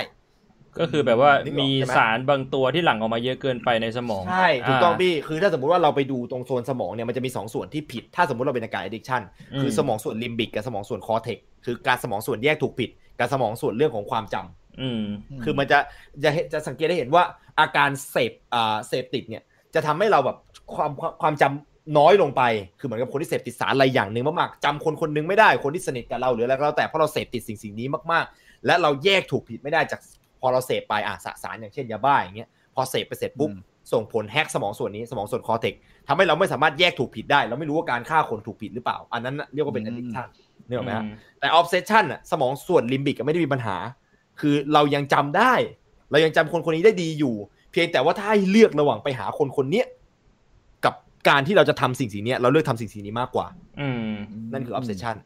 [0.79, 9.23] ก็คือแบบว่านึกออกมีใช่ไหมสารบางตัวที่หลั่งออกมาเยอะเกินไปในสมองใช่ถูกต้องาพี่คือถ้าสมมติว่าเราไปดูตรงโซนสมองเนี่ยมันจะมี 2 ส่วนที่ผิด ถ้าสมมติเราเป็นอาการ addiction
[9.53, 15.03] อืมคือสมองส่วนลิมบิกกับสมองส่วน cortex คือการสมองส่วนแยกถูกผิดกับสมองส่วนเรื่องของความจำอืม
[15.45, 15.79] คือมันจะ
[16.25, 17.25] จะเห็นจะสังเกตได้เห็นว่า
[17.61, 19.43] อาการเสพอ่าเสพติดเนี่ย
[19.75, 20.37] จะทำให้เราแบบ
[20.75, 22.43] ความความความจำ น้อยลงไป
[22.79, 30.01] คือเหมือนกับคนที่เสพติดสารอะไรอย่างหนึ่งมากๆจำคนคนหนึ่งไม่ได้ คนที่สนิทกับเราหรืออะไรก็แล้วแต่เพราะเราเสพติดสิ่งสิ่งนี้มากๆ และเราแยกถูกผิดไม่ได้จาก
[30.41, 33.61] พอเราเสพไปอะสารอย่างเช่นยาบ้าอย่างเงี้ย พอเสพไปเสร็จปุ๊บอืม
[33.93, 35.74] ส่งผล hack สมองส่วนนี้สมองส่วน cortex
[36.09, 40.29] ทำให้เราไม่สามารถแยกถูกผิดได้ เราไม่รู้ว่าการฆ่าคนถูกผิดหรือเปล่า อันนั้นน่ะเรียกว่าเป็น addiction
[40.67, 41.05] เนี่ยหรอกไหมฮะ
[41.41, 43.77] แต่ obsession อะสมองส่วนลิมบิกไม่ได้มีปัญหา
[44.41, 45.55] คือเรายังจำได้
[46.11, 47.35] เรายังจำคนคนนี้ได้ดีอยู่
[47.73, 49.87] เพียงแต่ว่าถ้าให้เลือกระหว่างไปหาคนคนเนี้ย
[51.20, 53.47] กับการที่เราจะทำสิ่งสิ่งเนี้ยเราเลือกทำสิ่งสิ่งนี้มากกว่า
[53.80, 54.12] อืม
[54.52, 55.16] นั่นคือ obsession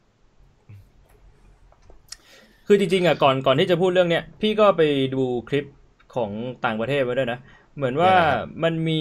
[2.66, 4.82] คือจริงๆอะก่อนก่อนที่จะพูดเรื่องเนี้ยพี่ก็ไป
[5.14, 5.64] ดูคลิป
[6.14, 6.30] ของ
[6.64, 7.38] ต่างประเทศมาด้วยนะ
[7.76, 9.00] เหมือนว่ายังไงครับมันมี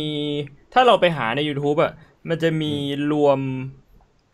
[0.73, 1.91] ถ้าเราไปหาใน YouTube อะ
[2.29, 2.73] มันจะมี
[3.11, 3.39] รวม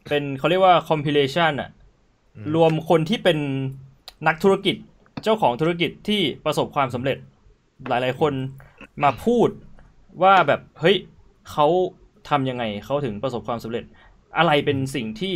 [0.09, 1.69] เป็นเขาเรียกว่า compilation อะ
[2.55, 3.37] รวมคนที่เป็น
[4.27, 4.75] นักธุรกิจ
[5.23, 7.17] เจ้าของธุรกิจที่ประสบความสำเร็จ
[7.89, 8.33] หลายๆคน
[9.03, 9.49] มาพูด
[10.23, 10.97] ว่าแบบเฮ้ย
[11.51, 11.67] เขา
[12.29, 13.83] ทำยังไงเขาถึงประสบความสำเร็จ
[14.37, 15.35] อะไรเป็นสิ่งที่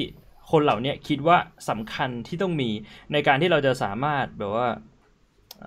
[0.52, 1.38] คนเหล่าเนี้ยคิดว่า
[1.70, 2.70] สำคัญที่ต้องมี
[3.14, 4.68] ในการที่เราจะสามารถแบบว่า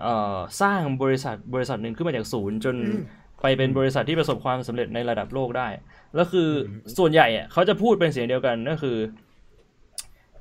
[0.03, 3.03] เอ่อสร้างบริษัทบริษัทหนึ่งขึ้นมาจากศูนย์จนอืม
[3.43, 5.69] ไปเป็นบริษัทที่ประสบความสำเร็จในระดับโลกได้
[6.15, 8.97] แล้วคืออมส่วนใหญ่อะเขาจะพูดเป็นเสียงเดียวกันก็คือ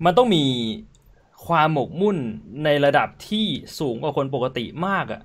[0.06, 0.46] มันต้องมี
[1.48, 2.18] ความหมกมุ่น
[2.66, 3.46] ในระดับที่
[3.80, 5.22] สูงกว่าคนปกติมากอะ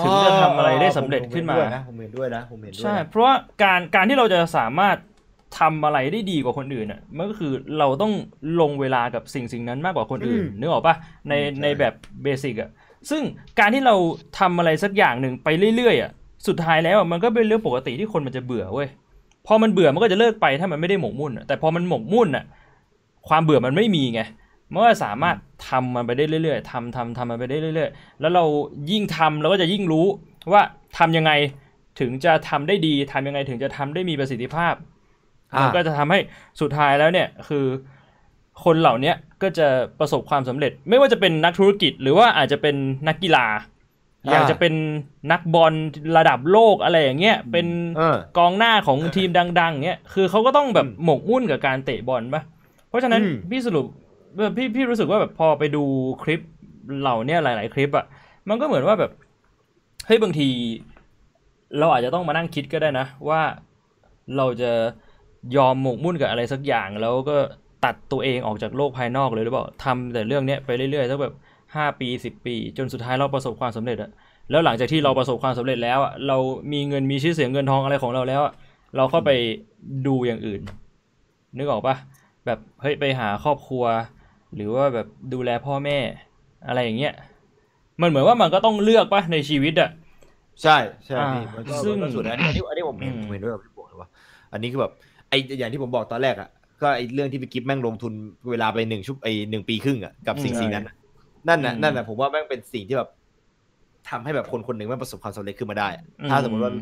[0.00, 4.96] ถึงจะทำอะไรได้สำเร็จขึ้นมาผมเห็นด้วยนะผมเห็นด้วยนะผมเห็นด้วยใช่นะเพราะว่าการการที่เราจะสามารถ
[5.58, 8.12] ทำอะไรได้ดีกว่าคนอื่นอะมันก็คือเราต้อง
[8.60, 10.94] ลงเวลากับสิ่งสิ่งนั้นมากกว่าคนอื่นนึกออกปะ
[11.28, 11.32] ใน
[11.62, 12.70] ในแบบเบสิกอะ
[13.10, 13.22] ซึ่ง
[13.58, 13.94] การที่เรา
[14.38, 16.10] ทำอะไรสักอย่างหนึ่งไปเรื่อยๆอะ
[16.46, 18.88] สุดท้ายแล้วอะมันก็เป็นเรื่องปกติที่คนมันจะเบื่อเว้ย
[19.46, 22.44] พอมันเบื่อมันก็จะเลิกไปถ้ามันไม่ได้หมกมุ่นอะแต่พอมันหมกมุ่นอะ
[23.28, 24.20] ความเบื่อมันไม่มีไง
[24.72, 25.36] มันก็สามารถ
[25.68, 28.44] ทำมันไปได้เรื่อยๆทำทำทำมันไปได้เรื่อย ๆ แล้วเรา
[28.90, 30.06] ยิ่งทำเราก็จะยิ่งรู้
[30.52, 30.62] ว่า
[30.98, 31.32] ทำยังไง
[32.00, 34.74] ถึงจะทำได้ดีทำยังไงถึงจะทำได้มีประสิทธิภาพ
[35.54, 36.18] อ่ามันก็จะทำให้
[36.60, 37.66] สุดท้ายแล้วเนี่ยคือ
[38.64, 39.66] คนเหล่าเนี้ยก็จะ
[39.98, 42.76] ประสบความสำเร็จ ไม่ว่าจะเป็นนักธุรกิจ หรือว่าอาจจะเป็น
[43.08, 43.46] นักกีฬา
[44.30, 44.74] อยากจะเป็น
[45.32, 45.72] นักบอล
[46.16, 47.66] ระดับโลกอะไรอย่างเงี้ยเป็น
[47.96, 52.42] เออกองหน้าของทีมดัง ๆเงี้ยคือเขาก็ต้องแบบอืมหมกมุ่นกับการเตะบอลปะ
[52.88, 54.01] เพราะฉะนั้นอืมพี่สรุปแบบ
[54.56, 55.84] พี่พี่รู้สึกว่าแบบพอไปดู
[56.22, 56.40] คลิป
[57.00, 58.04] เหล่าเนี้ยหลาย ๆ คลิปอะ
[58.48, 59.10] มันก็เหมือนว่าแบบ
[60.06, 60.48] เฮ้ยบางที
[61.78, 63.40] เราอาจจะต้องมานั่งคิดก็ได้นะ ว่า
[64.36, 64.72] เราจะ
[65.56, 67.36] ยอมหมกมุ่นกับอะไรสักอย่าง แล้วก็
[67.84, 71.34] ตัดตัวเองออกจากโลกภายนอกเลยหรือเปล่าทำแต่เรื่องเนี้ยไปเรื่อยๆสักแบบ
[71.74, 74.10] ห้าปีสิบปี จนสุดท้ายเราประสบความสำเร็จอะ
[74.50, 76.36] แล้วหลังจากที่เราประสบความสำเร็จแล้วอะเรา
[76.72, 78.52] มีเงินมีชื่อเสียงเงินทองอะไรของเราแล้วอะ
[78.96, 79.30] เราก็ไป
[80.06, 80.60] ดูอย่างอื่น
[81.56, 81.96] นึกออกปะ
[82.46, 83.84] แบบเฮ้ยไปหาครอบครัว
[84.54, 85.98] หรือว่าแบบดูแลพ่อแม่
[86.66, 87.14] อะไรอย่างเงี้ย
[88.00, 89.90] มันเหมือนว่ามันก็ต้องเลือกปะในชีวิตอะ
[90.62, 90.76] ใช่
[91.06, 94.08] ใช่อ่าพี่มันก็ซึ่งมันก็สุดนะอันนี้อันนี้ผมเห็นอืมผมเห็นด้วยกับพี่โบเลยว่า
[94.52, 94.92] อันนี้คือแบบ
[95.28, 96.48] ไออย่างที่ผมบอกตอนแรกอะ
[96.82, 98.12] ก็ไอเรื่องที่พี่กิฟแม่งลงทุน
[98.50, 100.94] เวลาไปหนึ่งชุบไอหนึ่งปีครึ่งอะกับสิ่งอืมสิ่งนั้นอะ
[101.48, 103.08] นั่นน่ะอืมนั่นน่ะผมว่าแม่งเป็นสิ่งที่แบบ
[104.10, 106.72] ทำให้แบบคนคนหนึ่งแม่งประสบความสำเร็จขึ้นมาได้อะถ้าสมมติว่า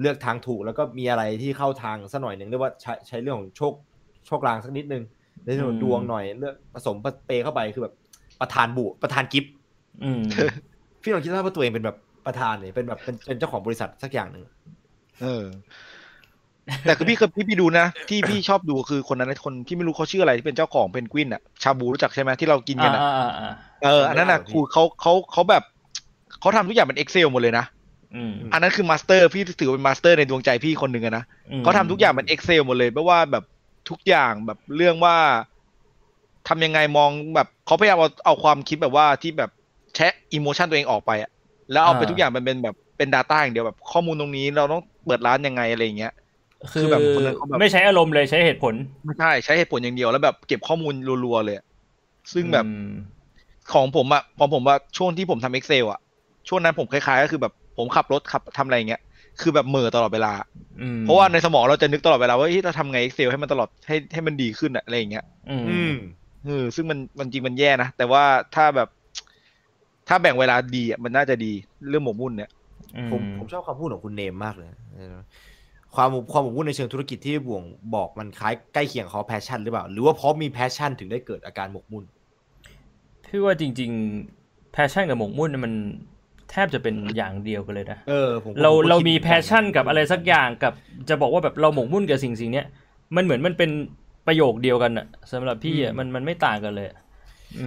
[0.00, 3.72] เลือกทางถูกแล้วก็มีอะไรที่เข้าทางสักหน่อยหนึ่งเรียกว่าใช้ใช้เรื่องของโชค
[4.26, 5.02] โชคลางสักนิดนึง
[5.44, 6.96] ในเรื่องของดวงหน่อยเลือกผสม
[7.26, 7.94] เปเข้าไปคือแบบ
[8.40, 9.52] ประธานบุประธานกิฟต์
[10.04, 10.22] อืม
[11.02, 11.96] พี่ลองคิดว่าตัวเองเป็นแบบ
[12.26, 14.44] ประธานเนี่ยเป็นแบบเป็นเป็นเจ้าของบริษัทสักอย่างหนึ่ง
[15.22, 15.44] เออ
[16.84, 23.52] แต่คือพี่เคยพี่พี่ดูนะที่พี่ชอบดูคือคนนั้นนะคนที่ไม่รู้เขาชื่ออะไรที่เป็นเจ้าของเพนกวินอะชาบูรู้จักใช่ไหมที่เรากินกันอะอ่าอ่าอ่า
[23.84, 25.62] เอออันนั้นอะคือเขาเขาเขาแบบ
[26.40, 27.64] เขาทำทุกอย่างเป็น Excel หมดเลยนะ
[28.16, 33.44] อืมอันนั้นคือ master พี่ถือเป็น master ในดวงใจพี่คนหนึ่งอะนะอืมเขาทำทุกอย่างเป็น Excel หมดเลยไม่ว่าแบบ
[33.88, 35.16] ทุกอย่างแบบเรื่องว่า
[36.48, 39.50] ทำยังไงมองแบบเขาพยายามเอาเอาความคิดแบบว่าที่แบบ
[39.94, 41.30] แชะ emotion ตัวเองออกไปอะ
[41.72, 46.12] แล้วเอาไปทุกอย่างมันเป็นแบบเป็น Data อย่างเดียวแบบข้อมูลตรงนี้เราต้องเปิดร้านยังไงอะไรอย่างเงี้ย
[46.72, 50.94] คืคืออแบบคนนั้นเขาแบบไม่ใช้อารมณ์เลยใช้เหตุผล ไม่ใช่ใช้เหตุผลอย่างเดียวแล้วแบบเก็บข้อมูล
[51.24, 51.66] รัวๆเลยอะ
[52.32, 52.90] ซึ่งแบบอืม
[53.72, 56.00] ของผมอะของผมว่าช่วงที่ผมทำ Excel อะ
[56.48, 59.02] ช่วงนั้นผมคล้ายๆ ก็คือแบบผมขับรถขับทำอะไรอย่างเงี้ย
[59.40, 60.32] คือแบบเหม่อตลอดเวลา
[60.82, 65.94] อืมเพราะว่าในสมองเราจะนึกตลอดเวลาว่าเฮ้ยเราทำไง Excel ให้มันตลอดให้ให้มันดีขึ้นอะอะไรอย่างเงี้ยอืมอืม
[66.46, 68.88] เออซึ่งมันมันจริงมันแย่นะ แต่ว่าถ้าแบบ
[70.08, 71.52] ถ้าแบ่งเวลาดีอะมันน่าจะดี
[71.88, 72.50] เรื่องหมกมุ่นเนี่ย
[73.10, 75.16] ผมผมชอบคำพูดของคุณเนมมากเลยเออ
[75.94, 77.62] ความความหมกมุ่นในเชิงธุรกิจที่บ่วง
[77.94, 82.04] บอกมันคล้ายใกล้เคียงเขาแพชชั่นหรือเปล่า หรือว่าเพราะมีแพชชั่นถึงได้เกิดอาการหมกมุ่น
[83.26, 83.90] พี่ว่าจริง
[84.30, 85.72] ๆ แพชชั่นกับหมกมุ่นเนี่ยมัน
[86.50, 90.72] แทบจะเป็นอย่างเดียวกันเลยนะเออผมเราผมก็เราคิดมีหอนแพกันชชั่นกับอะไรสักอย่างกับ
[91.08, 92.66] จะบอกว่าแบบเราหมกมุ่นกับสิ่งสิ่งเนี้ย
[93.16, 93.70] มันเหมือนมันเป็น
[94.26, 96.98] ประโยคเดียวกันอะสำหรับพี่อะมันมันไม่ต่างกันเลยอะ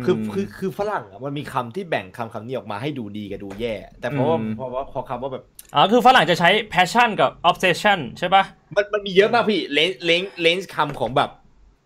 [0.06, 5.44] คือมคือคือฝรั่งอะมันมีคำที่แบ่งคำคำนี้ออกมาให้ดูดีกับดูแย่ แต่เพราะว่าอืมเพราะว่าพอคำว่าแบบ
[5.76, 8.44] อ๋อคือฝรั่งจะใช้ passion กับ obsession ใช่ปะ
[8.76, 11.30] มันมันมีเยอะมากพี่เลนเลนเลนส์คำของแบบ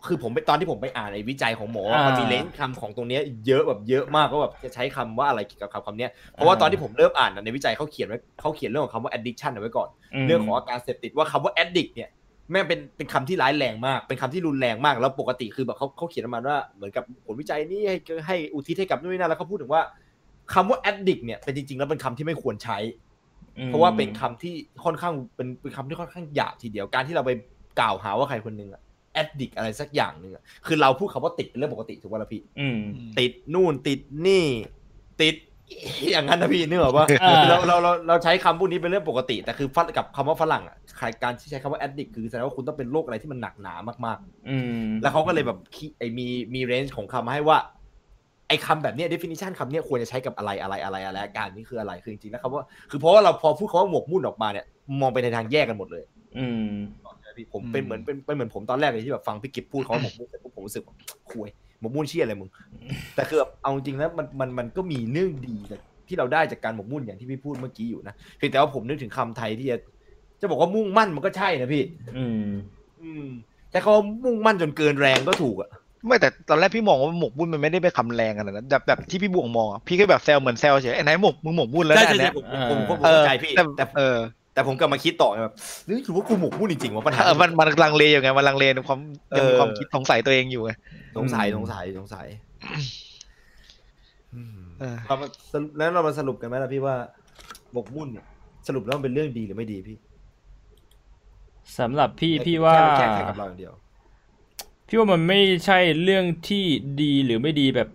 [0.08, 9.90] คือผมไปตอนที่ผมไปอ่านในวิจัยของหมออ่ามัมันมีเลนส์คำของตรงเนี้ยเยอะแบบเยอะมากว่าแบบจะใช้คำว่าอะไรเกี่ยวกับคำคำเนี้ยเพราะว่าอ่าตอนที่ผมเริ่มอ่านอะในวิจัยเขาเขียนไว้เขาเขียนเรื่องของคำว่า addiction เอาไว้ก่อน
[10.24, 12.10] มเรื่องของอาการเสพติดว่าคำว่า addict เนี่ย
[12.52, 17.96] แม่งเป็นเป็นคำที่ร้ายแรงมาก เป็นคำที่รุนแรงมากแล้วปกติคือแบบเขาเขาเขียนประมาณว่าเหมือนกับผลวิจัยนี้ให้
[18.28, 19.82] ให้อุทิศให้กับนู่นนี่นั่นแล้วเขาพูดถึงว่า
[20.54, 22.78] คำว่า addict เนี่ยเป็นจริงๆ แล้วเป็นคำที่ไม่ควรใช้
[23.60, 24.54] อืมเพราะว่าเป็นคำที่
[24.84, 27.32] ค่อนข้างเป็นเป็นคำที่ค่อนข้างหยาบทีเดียวการที่เราไป
[27.80, 28.82] กล่าวหาว่าใครคนหนึ่งอะ
[29.22, 32.80] addict อะไรสักอย่างหนึ่งอะคือเราพูดคำว่าติดเป็นเรื่องปกติถูกป่ะล่ะพี่อืม
[33.20, 34.46] ติดนู่นติดนี่
[35.22, 35.36] ติด
[36.12, 43.74] อย่างนั้นนะพี่นึกออกปะอ่าเราเราเราเราใช้คำพวกนี้เป็นเรื่องปกติ แต่คือฝรั่งกับคำว่าฝรั่งอะใครการที่ใช้คำว่า addict คือแสดงว่าคุณต้องเป็นโรคอะไรที่มันหนักหนา
[44.06, 44.20] มาก
[44.50, 47.58] อืมๆแล้วเขาก็เลยแบบคิดไอ้มีมีเรนจ์ของคำมาให้ว่า
[48.48, 54.66] ไอ้คำแบบเนี้ย definition คำเนี้ยควรจะใชกับอะไรอะไรอะไรอะไรอาการนี้คืออะไรคือจริงๆแล้วคำว่าคือเพราะว่าเราพอพูดคำว่าหมกมุ่นออกมาเนี่ย
[55.02, 56.04] มองไปในทางแยกกันหมดเลย
[56.38, 56.68] อืม
[57.38, 60.96] พี่ผมเป็นเหมือนเป็นเป็นเหมือนผมตอนแรกเลยที่แบบฟังพี่กิฟพูดเขาว่าหมกมุ่นเสร็จปุ๊บผมรู้สึกแบบ
[61.32, 61.50] คุย
[61.82, 62.50] หมกมุ่นเชี่ยอะไรมึง
[63.16, 69.78] แต่คือแบบเอาจริงๆแล้วมันมันมันก็มีเรื่องดีจากที่เราได้จากการหมกมุ่นอย่างที่พี่พูดเมื่อกี้อยู่นะเพียงแต่ว่าผมนึกถึงคำไทยที่จะ
[70.42, 71.84] จะบอกว่ามุ่งมั่นมันก็ใช่นะพี่
[72.18, 72.46] อืม
[73.02, 73.26] อืม
[73.72, 73.94] แต่เขา
[74.24, 75.70] มุ่งมั่นจนเกินแรงก็ถูกอะ
[76.08, 84.18] ไม่แต่ตอนแรกพี่มองว่าหมกมุ่นมันไม่ได้เป็นคำแรงขนาดนั้นแบบแบบที่พี่บวงมองอะพี่ก็แบบแซวเหมือนแซวเฉยไอ้ไหนหมกมึงหมกมุ่นแล้วใช่นะใช่เนี่ใช่ยผมผมผมผมเออเข้าใจพี่แต่แต่เออ
[84.54, 85.56] แต่ผมกลับมาคิดต่อไงแบบ
[85.86, 89.00] หรือถือว่ากูหมกมุ่นจริงๆวะปัญหาเออมันมันลังเลอยู่ไงมันลังเลในความ
[89.32, 90.72] เออในความคิดสงสัยตัวเองอยู่ไง
[91.18, 92.28] สงสัยอืมสงสัยสงสัย
[94.34, 96.96] อืมเออเรามาสรุปแล้วเรามาสรุปกันไหมล่ะพี่ว่า
[97.74, 98.26] หมกมุ่นเนี่ย
[98.68, 99.98] สรุปแล้วมันเป็นเรื่องดีหรือไม่ดีพี่
[101.80, 103.74] สำหรับพี่พี่ว่าแค่มันแค่แค่กับเราอย่างเดียว
[104.88, 106.66] พี่ว่ามันไม่ใช่เรื่องที่
[107.02, 107.90] ดีหรือไม่ดีแบบ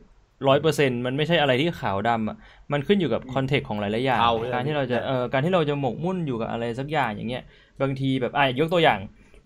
[0.46, 2.36] ร้อยเปอร์เซ็นมันไม่ใช่อะไรที่ขาวดำอะ
[2.72, 7.42] มันขึ้นอยู่กับคอนเทกต์ของหลายๆอย่างเอาเลยการที่เราจะเอ่อการที่เราจะหมกมุ่นอยู่กับอะไรสักอย่างอย่างเงี้ย
[7.82, 8.98] บางทีแบบอะยกตัวอย่าง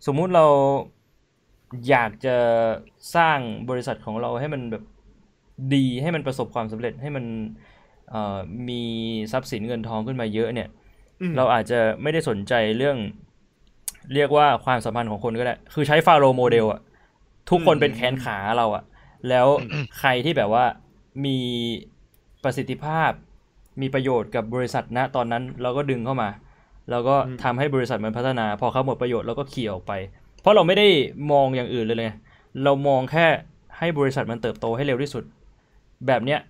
[0.07, 0.47] สมมุติเรา
[1.89, 2.37] อยากจะ
[3.17, 3.39] สร้าง
[3.71, 4.85] บริษัทของเราให้มันแบบ
[5.75, 7.25] ดีให้มันประสบความสำเร็จให้มัน
[8.11, 8.39] เอ่อ
[8.69, 8.83] มี
[9.33, 10.69] ทรัพย์สินเงินทองขึ้นมาเยอะเนี่ย
[11.21, 12.97] อืมเราอาจจะไม่ได้สนใจเรื่อง
[14.15, 16.81] เรียกว่าความสัมพันธ์ของคนก็ได้ คือใช้ฟาโรโมเดลอะ
[17.51, 18.85] ทุกคนเป็นแขนขาเราอะ
[19.29, 19.47] แล้ว
[19.99, 20.65] ใครที่แบบว่า
[21.25, 21.39] มี
[22.45, 23.11] ประสิทธิภาพ
[23.81, 26.29] มีประโยชน์กับบริษัทณตอนนั้นเราก็ดึงเข้ามา
[26.91, 29.93] แล้วก็ทำให้บริษัทมันพัฒนา พอเขาหมดประโยชน์เราก็ขี่ออกไป
[30.41, 30.87] เพราะเราไม่ได้
[31.33, 32.13] มองอย่างอื่นเลยเลย
[32.65, 33.27] เรามองแค่
[33.79, 35.25] ให้บริษัทมันเติบโตให้เร็วที่สุด
[36.07, 36.41] แบบเนี้ย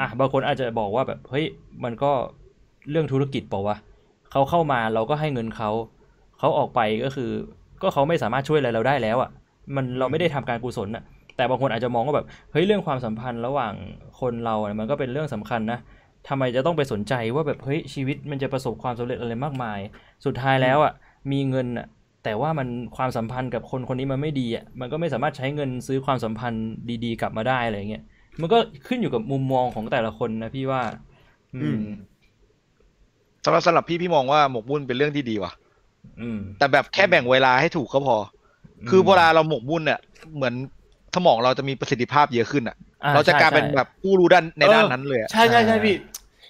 [0.00, 1.46] อะบางคนอาจจะบอกว่าแบบเฮ้ย
[1.84, 2.12] มันก็
[2.90, 3.76] เรื่องธุรกิจเปล่าวะ
[4.32, 5.70] เขาเข้ามาเราก็ให้เงินเขา
[6.38, 7.30] เขาออกไปก็คือ
[7.82, 9.30] ก็เขาไม่สามารถช่วยอะไรเราได้แล้วอะ
[9.74, 11.04] มันเราไม่ได้ทำการกุศลอะ
[11.40, 13.74] แต่บางคนอาจจะมองว่าแบบเฮ้ยเรื่องความสัมพันธ์ระหว่าง
[14.20, 15.78] คนเราเนี่ยมันก็เป็นเรื่องสำคัญนะ
[16.28, 19.78] ทำไมจะต้องไปสนใจว่าแบบเฮ้ยชีวิตมันจะประสบความสำเร็จอะไรมากมาย
[20.26, 20.92] สุดท้ายแล้วอะ
[21.32, 21.86] มีเงินอะ
[22.22, 26.64] แต่ว่ามันความสัมพันธ์กับคนคนนี้มันไม่ดีอะมันก็ไม่สามารถใช้เงินซื้อความสัมพันธ์
[27.04, 28.02] ดีๆ กลับมาได้อะไรเงี้ย
[28.40, 30.82] มันก็ขึ้นอยู่กับมุมมองของแต่ละคนนะพี่ว่า
[31.54, 31.80] อือืมม
[33.44, 35.52] สำหรับสำหรับพี่พี่มองว่าหมกมุ่นเป็นเรื่องที่ดีว่ะ
[36.18, 38.16] อืมแต่แบบแค่แบ่งเวลาให้ถูกก็พอ
[38.82, 40.00] อคือเวลาเราหมกมุ่นเนี่ย
[40.34, 40.54] เหมือน
[41.14, 45.96] สมองเราจะมีประสิทธิภาพเยอะขึ้นอะอ่เราจะกลายเป็นใช่แบบผู้รู้ด้านในเออด้านนั้นเลยอะใช่ใช่ใช่พี่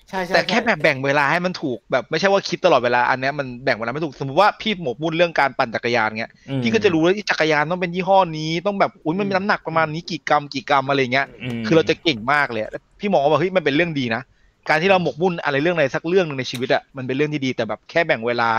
[0.09, 11.27] ใช่ใช่แต่แค่แบบแบ่งเวลาให้มันถูกแบบไม่ใช่ว่าคิดตลอดเวลาอันเนี้ยมันแบ่งเวลาไม่ถูกสมมติว่าพี่หมกมุ่นเรื่องการปั่นจักรยานเงี้ยอืมพี่ก็จะรู้ว่าจักรยานต้องเป็นยี่ห้อนี้ต้องแบบอุ้ยมันมีน้ำหนักประมาณนี้กี่กรัมกี่กรัมอะไรเงี้ย
[11.59, 12.71] มคือเราจะเก่งมากเลยอะ
[13.01, 14.23] พี่มองว่าเฮ้ยมันเป็นเรื่องดีนะ
[14.69, 18.51] การที่เราหมกมุ่นอะไรเรื่องอะไรสักเรื่องหนึ่งในชีวิตอะมันเป็นเรื่องที่ดีแต่แบบแค่แบ่งเวลา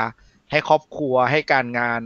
[0.51, 2.01] ให้ครอบครัวให้การงาน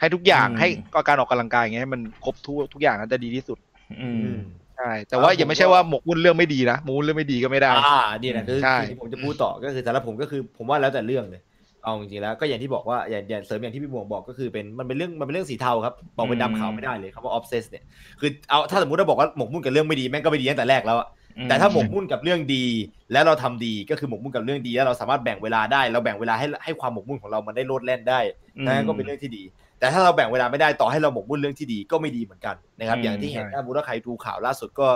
[0.00, 0.68] ให้ทุกอย่างให้
[1.08, 3.58] การออกกำลังกายอย่างเงี้ยให้มันครบทุกทุกอย่างนั้นจะดีที่สุด
[4.02, 4.38] อือืมม
[4.76, 11.42] ใช่แต่ว่าครับอย่าไม่ใช่ผมก็ว่าหมกมุ่นเรื่องไม่ดีนะหมกมุ่นเรื่องไม่ดีก็ไม่ได้ อ่านี่แหละคือใช่สิ่งที่ผมจะพูดต่อก็คือแต่ละผมก็คือผมว่าแล้วแต่เรื่องเลย
[11.84, 17.84] เอาจริงๆแล้วก็อย่างที่บอกว่าอย่างอย่างเสริมอย่างที่พี่บวงบอกก็คือเป็นมันเป็นเรื่องมันเป็นเรื่องสีเทาครับบอกเป็นดำขาวไม่ได้เลยคำว่า obsess เนี่ย
[18.20, 21.08] คือเอาถ้าสมมติเราบอกว่าหมกมุ่นกับเรื่องไม่ดีแม่งก็ไม่ดีตั้งแต่แรกแล้วอะ
[21.38, 22.64] อืมแต่ถ้าหมกมุ่นกับเรื่องดี
[23.12, 28.20] แล้วเราทำดีก็คือหมกมุ่นกับเรื่องดีแล้วเราสามารถแบ่งเวลาได้ เราแบ่งเวลาให้ให้ความหมกมุ่นของเรามันได้โลดแล่นได้
[28.56, 29.42] อืมนั่นก็เป็นเรื่องที่ดี
[29.78, 34.88] แต่ถ้าเราแบ่งเวลาไม่ได้ต่อให้เราหมกมุ่นเรื่องที่ดีก็ไม่ดีเหมือนกันนะครับอืมอย่างที่เห็นใช่ถ้าบุรุษใครดูข่าวล่าสุดก็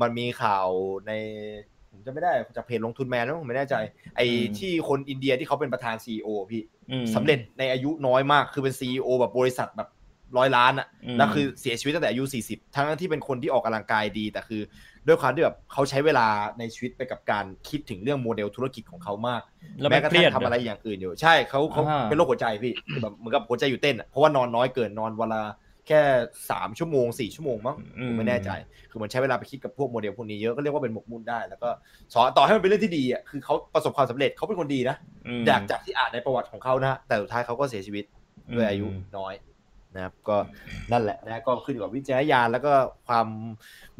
[0.00, 0.66] มันมีข่าว
[1.06, 1.12] ใน
[1.90, 3.74] ผมจะไม่ได้จากเพจลงทุนแมนแล้วผมไม่แน่ใจ
[4.16, 4.26] ไอ้
[4.58, 9.88] ที่คนอินเดียที่เขาเป็นประธานซีอพี่อืมสำเร็จในอายุน้อยมากคือเป็นซีอแบบบริษัทแบบ
[10.38, 14.62] ร้อยล้านอะอืมแล้วคือเสียชีวิตตั้งแต่อายุ40 ทั้งที่เป็นคนที่ออกกำลังกายดี แต่คือ
[15.06, 16.26] ด้วยความที่แบบเขาใช้เวลา
[16.58, 19.42] ในชีวิตไปกับการคิดถึงเรื่องโมเดลธุรกิจของเขามาก
[19.80, 25.42] แล้วแม้ไม่กระเครีทั่ยดงทำอะไรอย่างอื่นอยู่ ใช่เขาเขาอ่าเป็นโรคหัวใจพี่คือแบบเหมือนกับหัวใจอยู่เต้นอะเพราะว่านอนน้อยเกินนอนเวลา
[25.88, 26.00] แค่
[26.50, 28.50] สามชั่วโมงสี่ชั่วโมงมั้งผมไม่แน่ใจ
[28.90, 31.68] คือมันใช้เวลาไปคิดกับพวกโมเดลพวกนี้เยอะก็เรียกว่าเป็นหมกมุ่นได้ แล้วก็
[32.14, 34.96] สอนต่อให้มันเป็นเรื่องที่ดีอะคือเขาประสบความสำเร็จเขาเป็นคนดีนะ
[35.40, 38.04] มจากจากที่อ่านในประวัติของเขานะแต่สุดท้ายเขาก็เสียชีวิต
[38.56, 38.86] ด้วยอายุ
[39.16, 39.34] น้อย
[39.94, 40.36] นะครับก็
[40.92, 42.72] นั่นแหละนะก็ขึ้นอยู่กับวิจารณญาณแล้วก็
[43.08, 43.26] ความ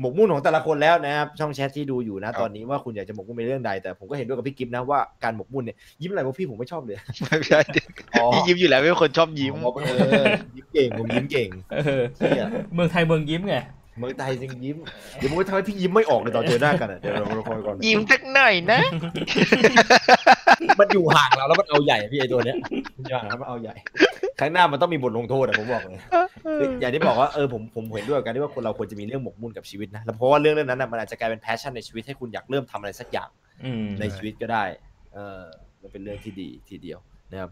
[0.00, 6.96] หมกมุ่นของแต่ละคนแล้วนะครับช่องแชทที่ดูอยู่นะตอนนี้ว่าคุณอยากจะหมกมุ่นในเรื่องใดแต่ผมก็เห็นด้วยกับพี่กิฟต์นะว่าการหมกมุ่นเนี่ยยิ้มอะไรวะพี่ผมไม่ชอบเลย
[7.28, 7.60] ไม่ใช่
[8.14, 9.90] อ๋อพี่ยิ้มอยู่แล้วเป็นคนชอบยิ้มผมเอ
[10.22, 10.26] อ
[10.56, 13.56] ยิ้มเก่งผมยิ้มเก่งเออเหี้ยเมืองไทยเมืองยิ้มไง
[13.98, 14.76] เมืองไทยจริงยิ้ม
[15.18, 18.80] เดี๋ยวมึงทำให้พี่ยิ้มไม่ออกเลยตอนเจอหน้ากันอะเดี๋ยวเราเราคอยก่อนยิ้มสักหน่อยนะ
[20.80, 22.56] มันอยู่ห่างเราแล้วมันเอาใหญ่อะพี่ไอตัวเนี้ย
[22.96, 23.74] มันอยู่ห่างแล้วมันเอาใหญ่
[24.40, 26.00] ครั้งหน้ามันต้องมีบทลงโทษอะผมบอกเลย
[26.58, 33.28] คืออย่างที่บอกว่าเออผมผมเห็นด้วยกับการที่ว่าคนเราควรจะมีเรื่องหมกมุ่นกับชีวิตนะแล้วเพราะว่าเรื่องเรื่องนั้นนะมันอาจจะกลายเป็น passion ในชีวิตให้คุณอยากเริ่มทำอะไรสักอย่าง
[33.64, 34.64] อืมในชีวิตก็ได้
[35.14, 35.44] เออ
[35.82, 36.98] มันเป็นเรื่องที่ดีทีเดียว
[37.32, 37.50] นะครับ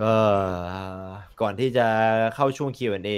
[0.00, 0.14] ก็
[1.40, 1.86] ก่อนที่จะ
[2.34, 3.10] เข้าช่วง Q&A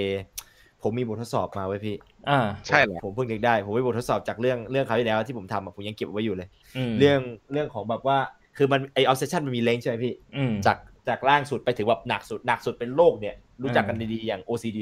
[0.83, 1.97] ผมมีบททดสอบมาไว้พี่
[2.29, 6.49] อ่า ใช่เหรอผมเพิ่งนึกได้ ผมมีบททดสอบจากเรื่องเรื่องคราวที่แล้วที่ผมทำอะผมยังเก็บเอาไว้อยู่เลย
[6.91, 7.19] มเรื่อง
[7.53, 8.19] เรื่องของแบบว่า
[8.57, 10.77] คือมันไอ obsession มันมี range ใช่ไหมพี่อืมจาก
[11.11, 14.79] จากล่างสุดไปถึงแบบหนักสุดหนักสุดเป็นโรคเนี่ย รู้จักกันดีๆอย่าง OCD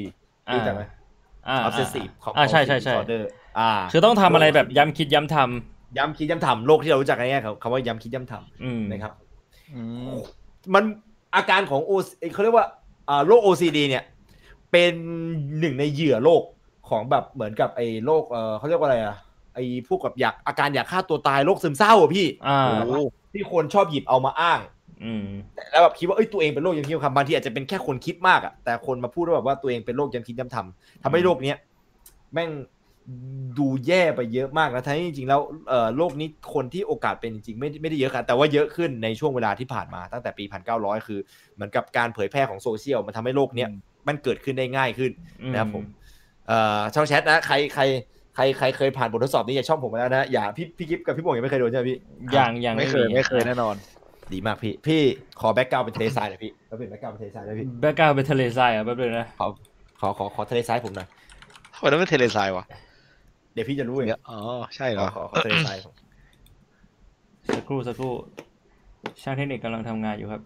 [0.49, 0.83] อ่ารู้จักไหม
[1.47, 3.23] อ่า obsessive อ่าใช่ใช่ใช่ disorder
[3.59, 5.35] อ่าคือต้องทำอะไรแบบย้ำคิดย้ำท
[5.97, 9.13] ย้ำคิดย้ำทำโรคที่เรารู้จักกันง่ายๆคำว่าย้ำคิดย้ำทำอืมำนะครับ
[9.73, 9.81] อื
[10.13, 10.15] ม
[10.73, 10.83] มัน
[11.35, 11.91] อาการของ O
[12.33, 12.67] เขาเรียกว่า
[13.09, 14.03] อ่าโรค OCD เนี่ย
[14.71, 14.93] เป็น
[15.59, 16.43] หนึ่งในเหยื่อโรค
[16.89, 19.15] ของแบบเหมือนกับไอ้โรคเออเขาเรียกว่าอะไรอะ
[19.55, 23.01] ไอ้พวกกับอยากอาการอยากฆ่าตัวตายโรคซึมเศร้าอะพี่อ่าโอ้
[23.33, 24.78] ที่คนชอบหยิบเอามาอ้างอืม
[25.71, 31.57] แล้วแบบคิดว่าเอ้ยตัวเองเป็นโรคย้ำคิดย้ำทำบางทีอาจจะเป็นแค่คนคิดมากอะแต่คนมาพูดว่าแบบว่าตัวเองเป็นโรคย้ำคิดย้ำทำทำให้โรคเนี้ย
[32.33, 32.49] แม่ง
[33.59, 40.43] ดูแย่ไปเยอะมากนะทั้งที่จริงๆแล้วเอ่อโรคนี้คนที่โอกาสเป็นจริงๆไม่ไม่ได้เยอะค่ะแต่ว่าเยอะขึ้นในช่วงเวลาที่ผ่านมาตั้งแต่ปี
[40.75, 41.19] 1900 คือ
[41.55, 43.69] เหมือนกับการเผยแพร่ของโซเชียลมันทำให้โรคเนี้ย
[44.07, 45.11] มันเกิดขึ้นได้ง่ายขึ้น
[45.51, 45.83] นะครับผม
[46.47, 47.83] เอ่อช่องแชทนะใครใคร
[48.35, 51.97] ใครใครเคยผ่านบททดสอบนี้อย่าช่องผมมาแล้วนะอย่าพี่พี่กิฟกับพี่บงยังไม่เคยโดนใช่ไหมพี่
[52.33, 53.75] อย่างอย่างไม่เคยไม่เคยแน่นอน
[54.33, 55.01] ดีมากพี่ พี่
[55.39, 59.47] ขอ background เป็นทะเลทรายหน่อยพี่แล้วเป็น background เป็นทะเลทรายได้พี่ background เป็นทะเลทรายอะแป๊บนึงนะขอ
[60.01, 61.07] ขอขอขอทะเลทรายผมหน่อย
[61.73, 62.65] ทำไมต้องเป็นทะเลทรายวะ
[63.53, 64.39] เดี๋ยวพี่จะรู้เองเนี่ยอ๋อ
[64.75, 65.93] ใช่เหรขออขอขอทะเลทรายผม
[67.55, 68.13] สักครู่สักครู่
[69.21, 70.41] ช่างเทคนิคกำลังทำงานอยู่ครับ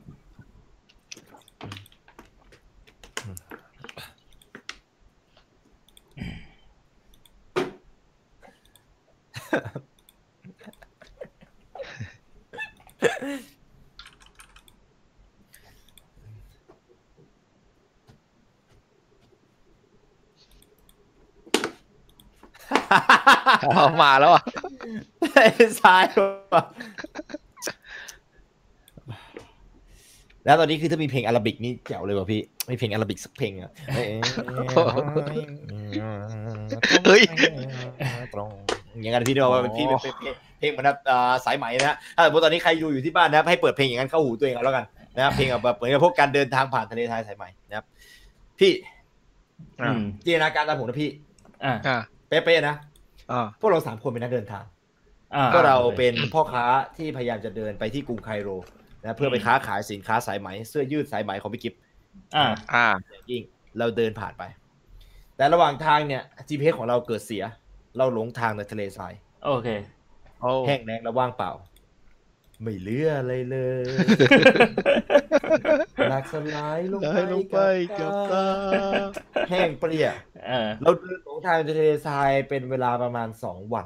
[23.72, 24.44] เอามาแล้วอะ
[25.36, 26.04] ทะเลทราย
[26.54, 26.64] ว่ะ
[30.46, 32.42] แล้วตอนนี้คือถ้ามีเพลงอาราบิกนี่แจ๋วเลยว่ะพี่
[32.72, 37.22] มีเพลงอาราบิกสักเพลงอะเฮ้ย
[38.34, 38.50] ตรง
[38.92, 40.14] อย่างนั้นพี่เดียวว่าเป็นพี่เป็นเพลง
[40.60, 44.86] เพลงเหมือนแบบอ่าสายไหมนะถ้าสมมติตอนนี้ใครดูอยู่ที่บ้านนะครับให้เปิดเพลงอย่างนั้นเข้าหูตัวเองเอาแล้วกัน
[45.16, 47.86] นะครับเพลงแบบเหมือนกับพวกการเดินทางผ่านทะเลทรายสายไหมนะครับ
[48.60, 48.72] พี่
[49.82, 51.10] อืมจินตนาการตามผมนะพี่
[51.64, 52.74] อ่าอ่าเป๊ะๆนะอ่า
[53.60, 54.64] พวกเราสามคนเป็นนักเดินทาง
[55.36, 56.66] อ่าก็เราเป็นพ่อค้า
[56.98, 58.50] ที่พยายามจะเดินไปที่กรุงไคโร
[59.02, 61.80] นะเพื่อไปค้าขายสินค้าสายไหมเสื้อยืดสายไหมของพี่กิฟต์
[62.36, 63.42] อ่าอ่าอย่างยิ่ง
[63.78, 64.44] เราเดินผ่านไป
[65.38, 67.44] แต่ระหว่างทางเนี่ย GPS ของเราเกิดเสีย
[67.98, 69.14] เราหลงทางในทะเลทราย
[69.46, 69.70] โอเค
[70.42, 71.52] โอ้แห้งแล้งและว่างเปล่า
[72.64, 73.86] ไม่เหลืออะไรเลย
[76.10, 77.60] หลักสลายลงได้ลงไปไป
[78.00, 78.84] กับตาตา
[79.50, 80.08] แห้งเปรี้ย
[80.48, 83.86] เออเราเดินหลงทางในทะเลทรายเป็นเวลาประมาณสองวัน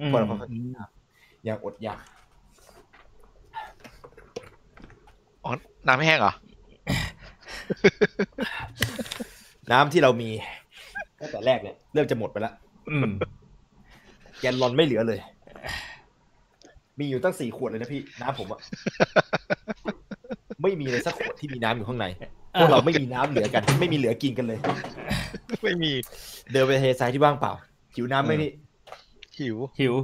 [0.00, 2.02] อืมพอเราค่อยๆกินน้ำอย่างอดอยาก
[5.44, 5.52] อ๋อ
[5.88, 6.32] น้ำแห้งเหรอ
[9.72, 10.30] น้ำที่เรามี
[11.20, 12.54] ตั้งแต่แรกเนี่ยเริ่มจะหมดไปแล้ว
[12.90, 13.10] อืม
[14.40, 15.18] แกนลอนไม่เหลือเลย
[16.98, 18.60] มีอยู่ตั้งสี่ขวดเลยนะพี่น้ำผมอะ
[20.62, 22.06] ไม่มีเลยสักขวดที่มีน้ำอยู่ข้างใน
[22.58, 24.58] พวกเราไม่มีน้ำเหลือกัน ไม่มีเหลือกินกันเลย
[25.62, 25.92] ไม่มี
[26.52, 27.52] เดินไปเททรายที่ว่างเปล่า
[27.94, 28.50] หิวน้ำไหมพี่
[29.38, 29.94] หิวหิว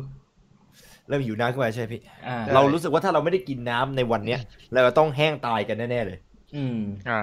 [1.08, 4.40] เริ่มหิวน้ำขึ้นมาใช่ไหมพี่อ่าได้เรารู้สึกว่าถ้าเราไม่ได้กินน้ำในวันเนี้ย
[4.72, 6.18] เราจะต้องแห้งตายกันแน่ๆเลย
[6.56, 7.20] อืมอ่า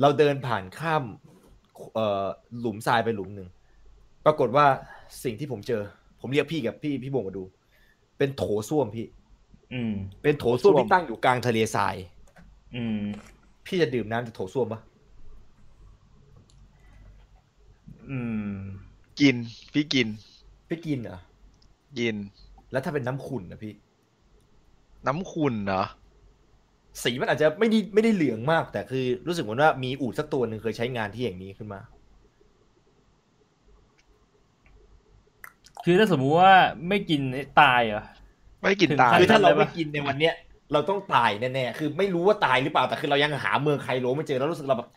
[0.00, 1.04] เราเดินผ่านข้าม
[1.94, 2.24] เอ่อ
[2.60, 3.48] หลุมทรายไปหลุมหนึ่ง
[4.26, 4.66] ปรากฏว่า
[5.24, 5.82] สิ่งที่ผมเจอ
[6.20, 7.42] ผมเรียกพี่กับพี่พี่บงมาดู
[8.24, 9.06] เป็นโถส้วมพี่
[9.74, 9.92] อืม
[10.22, 11.96] เป็นโถส้วมโถส้วมที่ตั้งอยู่กลางทะเลทราย
[12.76, 13.02] อืม
[13.66, 14.80] พี่จะดื่มน้ำจากโถส้วมปะ
[18.10, 18.18] อื
[18.50, 18.54] ม
[19.20, 19.34] กิน
[19.72, 20.08] พี่กิน
[20.68, 21.18] พี่กินเหรอ
[21.98, 22.14] กิน
[22.72, 23.74] แล้วถ้าเป็นน้ำขุ่นนะพี่
[25.06, 25.84] น้ำขุ่นเหรอ
[27.02, 31.80] สีมันอาจจะไม่ได้ไม่ได้เหลืองมาก แต่คือรู้สึกเหมือนว่ามีอูดสักตัวหนึ่งเคยใช้งานที่อย่างนี้ขึ้นมา
[35.84, 36.54] คือถ้าสมมุติว่า
[36.88, 37.20] ไม่กิน
[37.60, 38.04] ตายเหรอ
[38.64, 40.34] ไม่กินถึงตายขั้นคือถ้าเราได้ปะไม่กินในวันเนี้ย
[40.72, 44.88] เราต้องตายแน่ๆ คือไม่รู้ว่าตายหรือเปล่า แต่คือเรายังหาเมืองไคโรไม่เจอ แล้วรู้สึกเราแบบ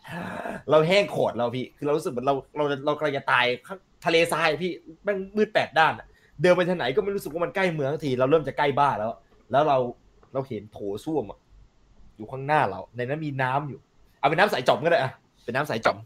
[0.71, 4.71] เราแห้งโขดเราพี่ คือเรารู้สึกเหมือนเราเราเรากำลังจะตายข้างทะเลทรายพี่
[5.03, 6.07] แม่งมืดแปดด้านอะ
[6.41, 9.13] เดินไปทางไหนก็ไม่รู้สึกว่ามันใกล้เมืองสักที เราเริ่มจะใกล้บ้านแล้ว
[9.51, 9.77] แล้วเรา
[10.33, 11.39] เราเห็นโถส้วมอะ
[12.17, 13.79] อยู่ข้างหน้าเรา ในนั้นมีน้ำอยู่
[14.19, 15.11] เอาเป็นน้ำใสจอมก็ได้อะ
[15.43, 15.97] เป็นน้ำใสจอม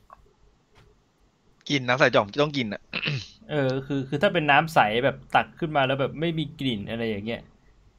[1.69, 2.81] กินน้ำใส่จ่อมต้องกินอะ
[3.49, 7.41] เออ คือ คือถ้าเป็นน้ำใสแบบตักขึ้นมาแล้วแบบไม่มีกลิ่นอะไรอย่างเงี้ย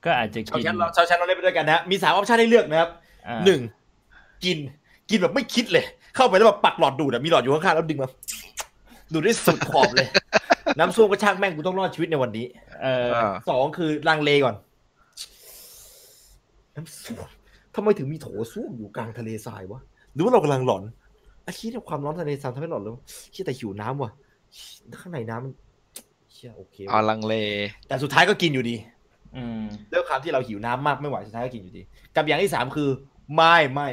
[0.04, 2.90] ก็อาจจะชาวกินแชทเราชาวแชทเราเล่นไปด้วยกันนะมีสามออปชันให้เลือกนะครับ
[3.28, 3.60] อ่าหนึ่ง
[4.44, 4.58] กิน
[5.10, 5.84] กินแบบไม่คิดเลย
[6.16, 8.08] เข้าไปแล้วแบบปักหลอดดูดอะมีหลอดอยู่ข้างๆแล้วดึงมา
[9.12, 10.08] ดูดได้สุดขอบเลย
[10.78, 12.46] น้ำส้วมก็ช่างแม่งกูต้องรอดชีวิตในวันนี้
[12.82, 14.54] เอออ่าสองคือลังเลก่อน
[16.76, 17.28] น้ำส้วม
[17.74, 19.80] ทำไมถึงมีโถส้วมอยู่กลางทะเลทรายวะ
[20.14, 20.82] หรือว่าเรากำลังหลอน
[21.44, 22.96] ไอ้คิดว่าความร้อนทะเลทรายทำให้หลอนแล้ว
[23.34, 24.10] คิดแต่หิวน้ำว่ะ
[25.00, 25.52] ข้างในน้ำมัน
[26.32, 27.34] เชี่ยโอเคเอาว่ะลังเล
[27.88, 28.91] แต่สุดท้ายก็กินอยู่ดีอืม
[29.92, 31.82] ด้วยความที่เราหิวน้ำมากไม่ไหวสุดท้ายก็กินอยู่ดี
[32.16, 32.90] กับอย่างที่สามคือ
[33.34, 33.88] ไม่ไม่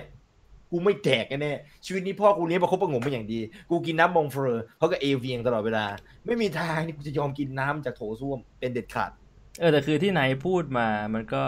[0.72, 3.40] กูไม่แดกแน่ๆชีวิตนี้พ่อกูเลี้ยงประคบประหงมเป็นอย่างดี
[3.70, 5.86] กูกินน้ำมองเฟอร์เพราะก็เอเวียงตลอดเวลา
[6.26, 9.12] ไม่มีทางนี่กูจะยอมกินน้ำจากโถส้วมเป็นเด็ดขาด
[9.60, 11.44] เออแต่คือที่ไหนพูดมามันก็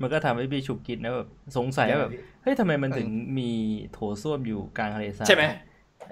[0.00, 2.12] มันก็ทำให้พี่ฉุกคิดนะแบบสงสัยว่าแบบ
[2.42, 3.08] เฮ้ยทำไมมันถึง
[3.38, 3.50] มี
[3.92, 5.44] โถส้วมอยู่กลางทะเลทรายใช่ไหม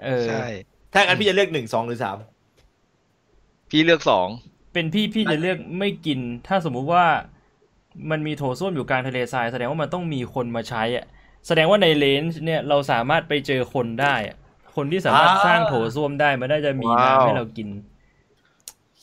[0.05, 0.47] เออใช่
[0.93, 2.17] ถ้างั้นพี่จะเลือกหนึ่งสองหรือสาม
[3.69, 4.27] พี่เลือกสอง
[4.73, 7.05] เป็นพี่พี่จะเลือกไม่กิน ถ้าสมมุติว่า
[8.11, 11.05] มันมีโถส้วมอยู่กลางทะเลทรายแสดงว่ามันต้องมีคนมาใช้อะ
[11.47, 14.37] แสดงว่าในเลนส์เนี่ยเราสามารถไปเจอคนได้อะ
[14.75, 17.67] คนที่สามารถสร้างโถส้วมได้มันน่าจะมีน้ำให้เรากิน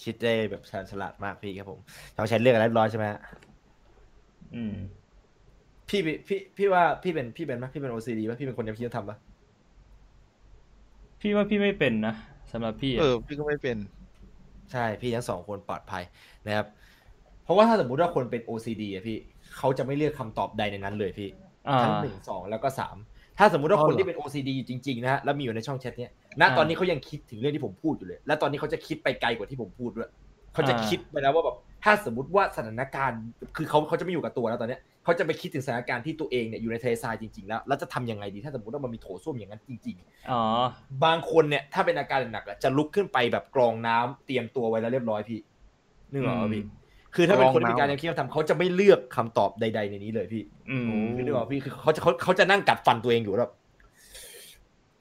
[0.03, 1.81] คิดได้แบบชาญฉลาดมากพี่ครับผม
[2.17, 3.21] ชาวใช้เลือกอะไรเรียบร้อยใช่ไหมฮะ
[4.55, 4.75] อืม
[5.89, 9.17] พี่พี่พี่พี่ว่าพี่เป็นพี่เป็นไหมพี่เป็นโอซีดีป่ะพี่เป็นคนยังคิดจะทำป่ะ
[11.21, 12.15] พี่ว่าพี่ไม่เป็นนะ
[12.53, 13.77] สำหรับพี่เออะอพี่ก็ไม่เป็น
[14.73, 16.03] ใช่พี่ทั้งสองคนปลอดภัย
[16.47, 16.67] นะครับ
[17.45, 19.19] เพราะว่าถ้าสมมุติว่าคนเป็น OCD อะพี่
[19.57, 21.29] เขาจะไม่เลือกคำตอบใดในนั้นเลยพี่
[21.69, 22.97] อ่าทั้งหนึ่งสองแล้วก็สาม
[23.39, 30.11] ถ้าสมมุติว่าอ๋อคนเหรอที่เป็น OCD จริงๆนะฮะแล้วมีอยู่ในช่องแชทเนี้ยณอ่าตอนนี้เขายังคิดถึงเรื่องที่ผมพูดอยู่เลย และตอนนี้เขาจะคิดไปไกลกว่าที่ผมพูดด้วย
[30.55, 33.23] เขาจะอ่าคิดไปแล้วว่าแบบถ้าสมมติว่าสถานการณ์
[33.57, 39.97] คือเขาเขาจะไม่อยู่กับตัวแล้วตอนเนี้ย เขาจะไปคิดถึงสถานการณ์ที่ตัวเองเนี่ยอยู่ในทะเลทรายจริงๆ แล้วแล้วจะทำยังไงดีถ้าสมมติว่ามันมีโถส้วมอย่างนั้นจริง
[40.31, 45.41] อ๋อๆบางคนเนี่ยถ้าเป็นอาการหนักอะจะลุกขึ้นไปแบบกรองน้ำเตรียมตัวไว้แล้วเรียบร้อยพี่
[46.13, 46.65] นึกออกไหมพี่
[47.15, 50.85] คือถ้าเป็นคนที่มีการยังคิดจะทำเขาจะไม่เลือกคำตอบใด ๆ ในนี้เลยพี่ อืม
[51.17, 53.53] คือนึกออกพี่คือเขาจะเขาเขาจะนั่งกัดฟันตัวเองอยู่แล้วแบบ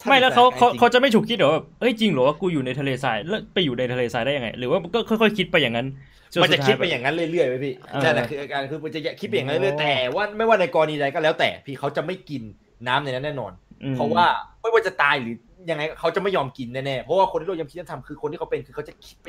[0.07, 12.41] ไม่แล้วเขาเขาจริงเขาจะไม่ฉุกคิดเหรอแบบเอ้ยจริงเหรอว่ากูอยู่ในทะเลทรายแล้วไปอยู่ในทะเลทรายได้ยังไง หรือว่าก็ค่อยๆคิดไปอย่างนั้นจ มันจะสุท้คิดไปอย่างนั้นเรื่อยๆไปพี่เออนั่นแหละคืออาการคือมันจะคิดไปอย่างนั้นเรื่อยๆแต่ว่าไม่ว่าในกรณีใดก็แล้วแต่พี่เขาจะไม่กิน
[12.87, 13.51] น้ำในนั้นแน่นอน
[13.83, 14.25] อืมเพราะว่า
[14.61, 15.35] ไม่ว่าจะตายหรือ
[15.69, 19.27] ยังไงเขาจะไม่ยอมกินแน่ๆเพราะว่าคนที่โรคย้ำคิดย้ำทำคือคนที่เขาเป็นคือเขาจะคิดไป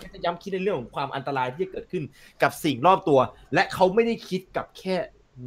[0.00, 2.02] เขาจะย้ำคิดในเรื่องของความอันตรายที่จะเกิดขึ้น
[2.42, 3.18] กับสิ่งรอบตัว
[3.54, 4.96] และเขาไม่ได้คิดกับแค่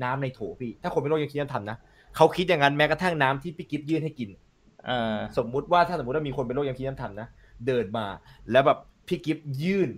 [0.04, 1.78] น้ำในโถพี่ ถ้าคนเป็นโรคย้ำคิดย้ำทำนะ
[2.16, 4.30] เขาคิดอย่างนั้นแม้กระทั่งน้ำที่พี่กิฟยื่นให้กิน
[4.90, 7.28] อ่าสมมุติว่าถ้าสมมติว่ามีคนเป็นโรคย้ำคิดย้ำทำนะ
[7.68, 8.06] เดินมา
[8.52, 9.90] แล้วแบบพี่กิฟยื่น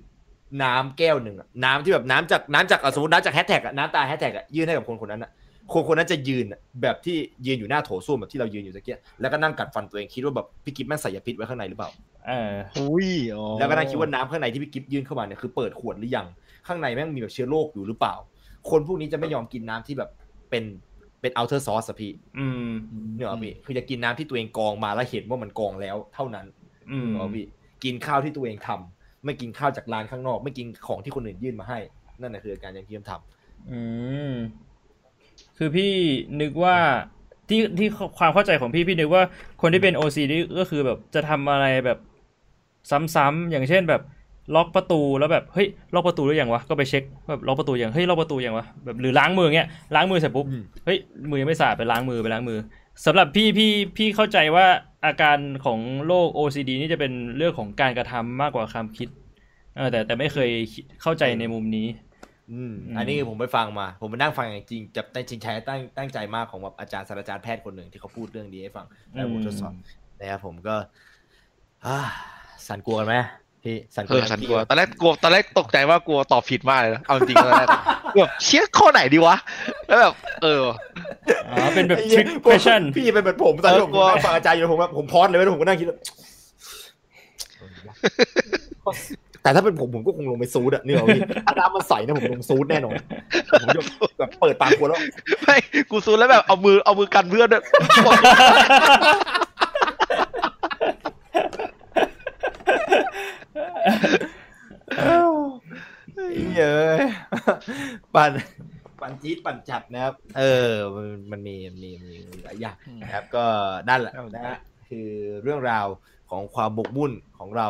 [0.63, 5.31] น้ำแก้วหนึ่งอะน้ำที่แบบน้ำจากน้ำจากอะสมมติน้ำจากแฮชแท็กอะน้ำตาแฮชแท็กอะยื่นให้กับคนคนนั้นอะ
[5.73, 11.89] คนคนนั้นจะยืนอะแบบที่ยืนอยู่หน้าโถส้วมแบบที่เรายืนอยู่ตะเกียแล้วก็นั่งกัดฟันตัวเองคิดว่าแบบพี่กิฟแม่งใส่ยาพิษไว้ข้างในหรือเปล่า
[12.27, 16.27] เอออุ้ยอ๋อแล้วก็นั่งคิดว่าน้ำข้างในที่พี่กิฟยื่นเข้ามาเนี่ยคือเปิดขวดหรือยัง
[16.67, 18.15] ข้างในแม่งมีแบบเชื้อโรคอยู่หรือเปล่า
[18.69, 20.09] คนพวกนี้จะไม่ยอมกินน้ำที่แบบ
[20.49, 20.63] เป็น
[21.21, 22.69] เป็นอัลเทอร์ซอสอะพี่อืม
[23.15, 26.45] เนกอะพี่คือจะกินน้ำที่ตัวเองกรองมาแล้วเห็นว่ามันกรองแล้ว เท่านั้น
[26.91, 27.45] อืมเอาพี่
[27.83, 31.79] กินข้าวที่ตัวเองทำ ไม่กินข้าวจากร้านข้างนอก ไม่กินของที่คนอื่นยื่นมาให้
[32.21, 33.13] นั่นแหละคือการย่างที่ผมท
[33.71, 33.79] อื
[34.31, 34.33] ม
[35.57, 35.91] คือพี่
[36.41, 36.77] นึกว่า
[37.49, 37.87] ที่ที่
[38.19, 39.23] ความเข้าใจของพี่พี่นึกว่า
[39.61, 41.97] คนที่เป็น OCD ก็คือแบบจะทำอะไรแบบ
[43.15, 44.01] ซ้ำๆอย่างเช่นแบบ
[44.55, 50.45] ล็อกประตูแล้วแบบเฮ้ยล็อกประตูหรือยังวะก็ไปเช็คแบบล็อกประตูยังเฮ้ยล็อกประตูยังวะแบบหรือล้างมือเงี้ยล้างมือเสร็จปุ๊บ
[50.85, 50.97] เฮ้ย
[51.29, 52.59] มือยังไม่สะอาดไปล้างมือไปล้างมือ
[53.05, 54.65] สำหรับพี่พี่พี่เข้าใจว่า
[55.05, 59.09] อาการของโรค OCD นี่จะเป็นเรื่องของการกระทำมากกว่าความคิด
[59.75, 61.87] เออแต่แต่ไม่เคยคิดเข้าใจในมุมนี้
[62.51, 69.73] อืมอืมอันนี้คือผมไปฟังมา ผมไปนั่งฟังอย่างจริงจะในจริงใช้ตั้งตั้งใจมากของแบบอาจารย์ศาสตราจารย์แพทย์คนหนึ่งที่เขาพูดเรื่องนี้ให้ฟังแล้วผมทดสอบ
[70.19, 70.75] นะครับผมก็
[71.85, 71.97] อ่า
[72.67, 73.15] สั่นกลัวกันไหม
[73.63, 79.35] พี่สั่นกเอลัวอฉันกลัวตอนแรกกลัวตอนแรกตกใจว่ากลัวตอบผิดมากเลยนะเอาจริงๆตอนแรกแบบเชี่ยข้อไหนดีวะ
[79.87, 80.13] แล้วแบบ
[80.43, 80.63] เออ
[81.49, 85.97] อ๋อเป็นแบบไอ้เหี้ย trick question พี่เป็นแบบผมตอนที่ผมเออกลัวนั่งฟังอาจารย์อยู่ผมแบบผมพอดเลยแล้วผมก็นั่งคิดว่า
[89.43, 92.95] แต่ถ้าเป็นผมผมก็คงลงไปซูดอะนี่เหรอพี่ถ้าน้ำมันใสนะผมลงซูดแน่นอน
[93.61, 93.81] ผมจะ
[94.19, 94.99] แบบเปิดปากขวดแล้ว
[95.41, 95.57] ไม่
[95.91, 97.63] กูซูนแล้วแบบเอามือเอามือกันเพื่อนด้วย
[106.57, 106.93] เยอะ
[108.15, 108.31] ปั่น
[109.01, 110.71] ปั่นจี๊ดปั่นจัดนะครับ เออ
[111.31, 113.45] มันมีมีมีหลายอย่างนะครับ ก็
[113.89, 114.57] นั่นแหละนะฮะ
[114.89, 115.09] คือ
[115.43, 115.87] เรื่องราว
[116.29, 117.67] ของความบกมุ่นของเรา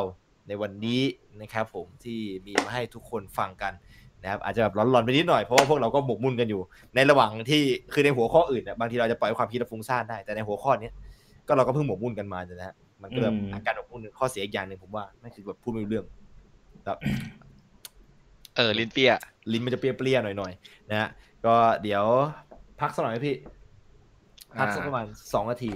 [0.48, 1.02] ในวันนี้
[1.42, 3.74] นะครับ ผมที่มีมาให้ทุกคนฟังกัน
[4.22, 6.62] นะครับอาจจะแบบร้อนๆไปนิดหน่อยเพราะว่าพวกเราก็บกมุ่นกันอยู่
[6.96, 7.62] ในระหว่างที่
[7.94, 10.94] คือในหัวข้ออื่นเนี่ยบางทีเราจะปล่อยความคิดและฟุ้งซ่านได้แต่ในหัวข้อเนี้ย
[11.48, 16.06] ก็เราก็เพิ่งหมกมุ่นกันมาเนี่ยนะฮะ มันก็แบบอืมอาการหมกมุ่นข้อเสียอีกอย่างหนึ่งผมว่านั่นคือแบบพูดไม่รู้เรื่อง
[16.86, 16.98] แบบ
[18.56, 19.12] เออลิ้นเปีย
[19.52, 21.10] ลิ้นมันจะเปรี้ยๆหน่อยๆนะฮะ
[21.46, 22.04] ก็เดี๋ยว
[22.80, 23.36] พักสักหน่อยไหมพี่
[24.60, 25.72] พักสักประมาณสองนาที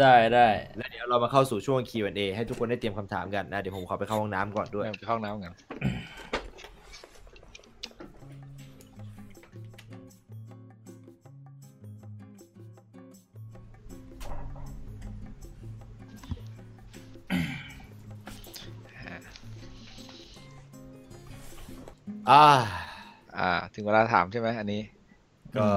[0.00, 5.54] ได้ได้แล้วเดี๋ยวเรามาเข้าสู่ช่วง Q&A ให้ทุกคนได้เตรียมคำถามกันนะ เดี๋ยวผมขอไปเข้าห้องน้ำก่อนด้วยไปเข้าห้องน้ำกัน
[22.30, 22.44] อ่า
[23.38, 24.82] อ่า ถึงเวลาถามใช่ไหมอันนี้
[25.56, 25.68] ก็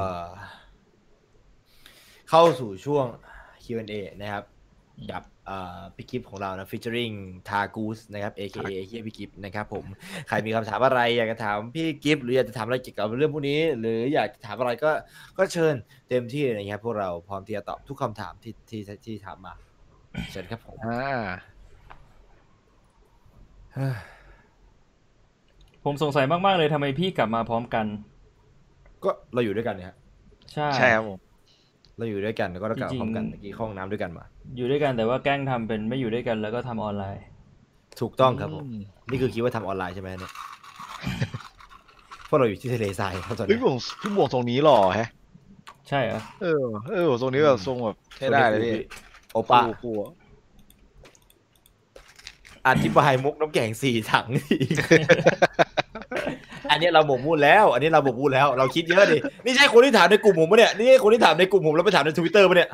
[2.29, 3.05] เข้าสู่ช่วง
[3.63, 4.43] Q&A นะครับ
[5.11, 7.15] กับเอ่อพี่กิฟของเรานะ featuring
[7.49, 9.85] ทากูสนะครับ AKA เฮียพี่กิฟนะครับผม
[10.27, 14.91] ใครมีคำถามอะไร อยากจะถามพี่กิฟหรืออยากจะถามอะไรเกี่ยวกับเรื่องพวกนี้ หรืออยากจะถามอะไรก็
[15.37, 15.73] ก็เชิญ
[16.09, 19.53] เต็มที่เลยนะครับพวกเราพร้อมที่จะตอบทุกคำถามที่ที่ที่ถามมา
[20.31, 23.91] เชิญครับผมอ่า
[25.85, 27.85] ผมสงสัยมาก ๆ เลยทำไมพี่กลับมาพร้อมกัน
[29.03, 29.97] ก็เราอยู่ด้วยกันเนี่ยฮะ
[30.53, 31.19] ใช่ ใช่ครับผม
[31.97, 34.23] เราอยู่ด้วยกันแล้วก็เรากลับจริงๆพร้อมกันเมื่อกี้เข้าห้องน้ำด้วยกันมา
[34.57, 37.23] อยู่ด้วยกันแต่ว่าแกล้งทำเป็นไม่อยู่ด้วยกันแล้วก็ทำออนไลน์
[38.01, 40.31] ถูกต้องครับผมอืมนี่คือคิดว่าทำออนไลน์ใช่ไหมเนี่ย
[42.27, 45.09] เพราะเราอยู่ที่ทะเลทรายครับตอนเฮ้ยนี้พี่หมวงพี่หมวงทรงนี้หล่อแฮะ
[45.89, 48.83] ใช่เหรอ เออ เออทรงนี้แบบทรงแบบใช้ได้เลยพี่
[49.33, 50.11] โอป้า คู่คู่อะ
[52.67, 54.27] อธิบายมุกน้ำแข็งสี่ถัง
[56.71, 62.69] อันนี้เราหมกมุ่นแล้ว อันนี้เราหมกมุ่นแล้ว เราคิดเยอะดิ นี่ใช่คนที่ถามในกลุ่มผมปะเนี่ย นี่ใช่คนที่ถามในกลุ่มผมแล้วไปถามในทวิตเตอร์ปะเนี่ย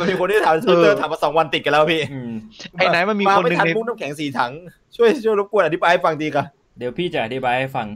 [0.00, 2.32] มันมีคนที่ถามในทวิตเตอร์ถามมาสองวันติดกันแล้วพี่อืม
[2.72, 4.52] ไอ้ไหนมันมีคนหนึ่งไทันในมุกน้ำแข็งสี่ถัง
[4.96, 6.46] ช่วยช่วยรบกวนอธิบายให้ฟังดีครับ
[6.78, 7.86] เดี๋ยวพี่จะอธิบายให้ฟัง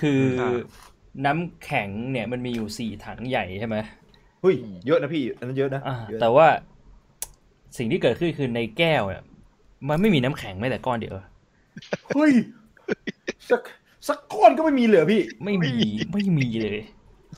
[0.00, 0.56] คืออม
[1.26, 3.76] น้ำแข็งเนี่ยมันมีอยู่สี่ถังใหญ่ใช่ไหม
[4.42, 4.54] เฮ้ย
[4.86, 6.46] เยอะนะพี่ อันนั้นเยอะนะอ่าเยอะแต่ว่า
[7.78, 9.22] สิ่งที่เกิดขึ้นคือในแก้วเนี่ย
[9.88, 11.14] มันไม่มีน้ำแข็งแม้แต่ก้อนเดียว
[12.14, 12.32] เฮ้ย
[13.50, 13.60] สัก
[14.08, 15.72] สักก้อนก็ไม่มีเหลือพี่ ไม่มี
[16.12, 16.84] ไม่มีเลย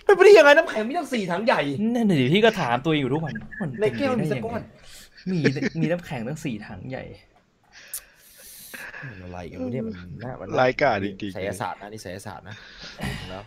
[0.04, 1.60] เป็นไปได้ยังไงน้ำแข็งมีตั้งสี่ถังใหญ่
[1.94, 5.38] นั่นน่ะดิพี่ก็ถามตัวเองอยู่ทุกวันมันในแก้วมีเป็สักไปก้อนได้มี
[5.80, 7.04] มีน้ำแข็งตั้งสี่ถังใหญ่
[9.04, 9.94] มันอะไรกันวะเนี่ยมัน
[10.24, 12.56] น่ามันรายการจริงๆไสยศาสตร์นะนี่ไสยศาสตร์นะ
[13.30, 13.42] แล้ว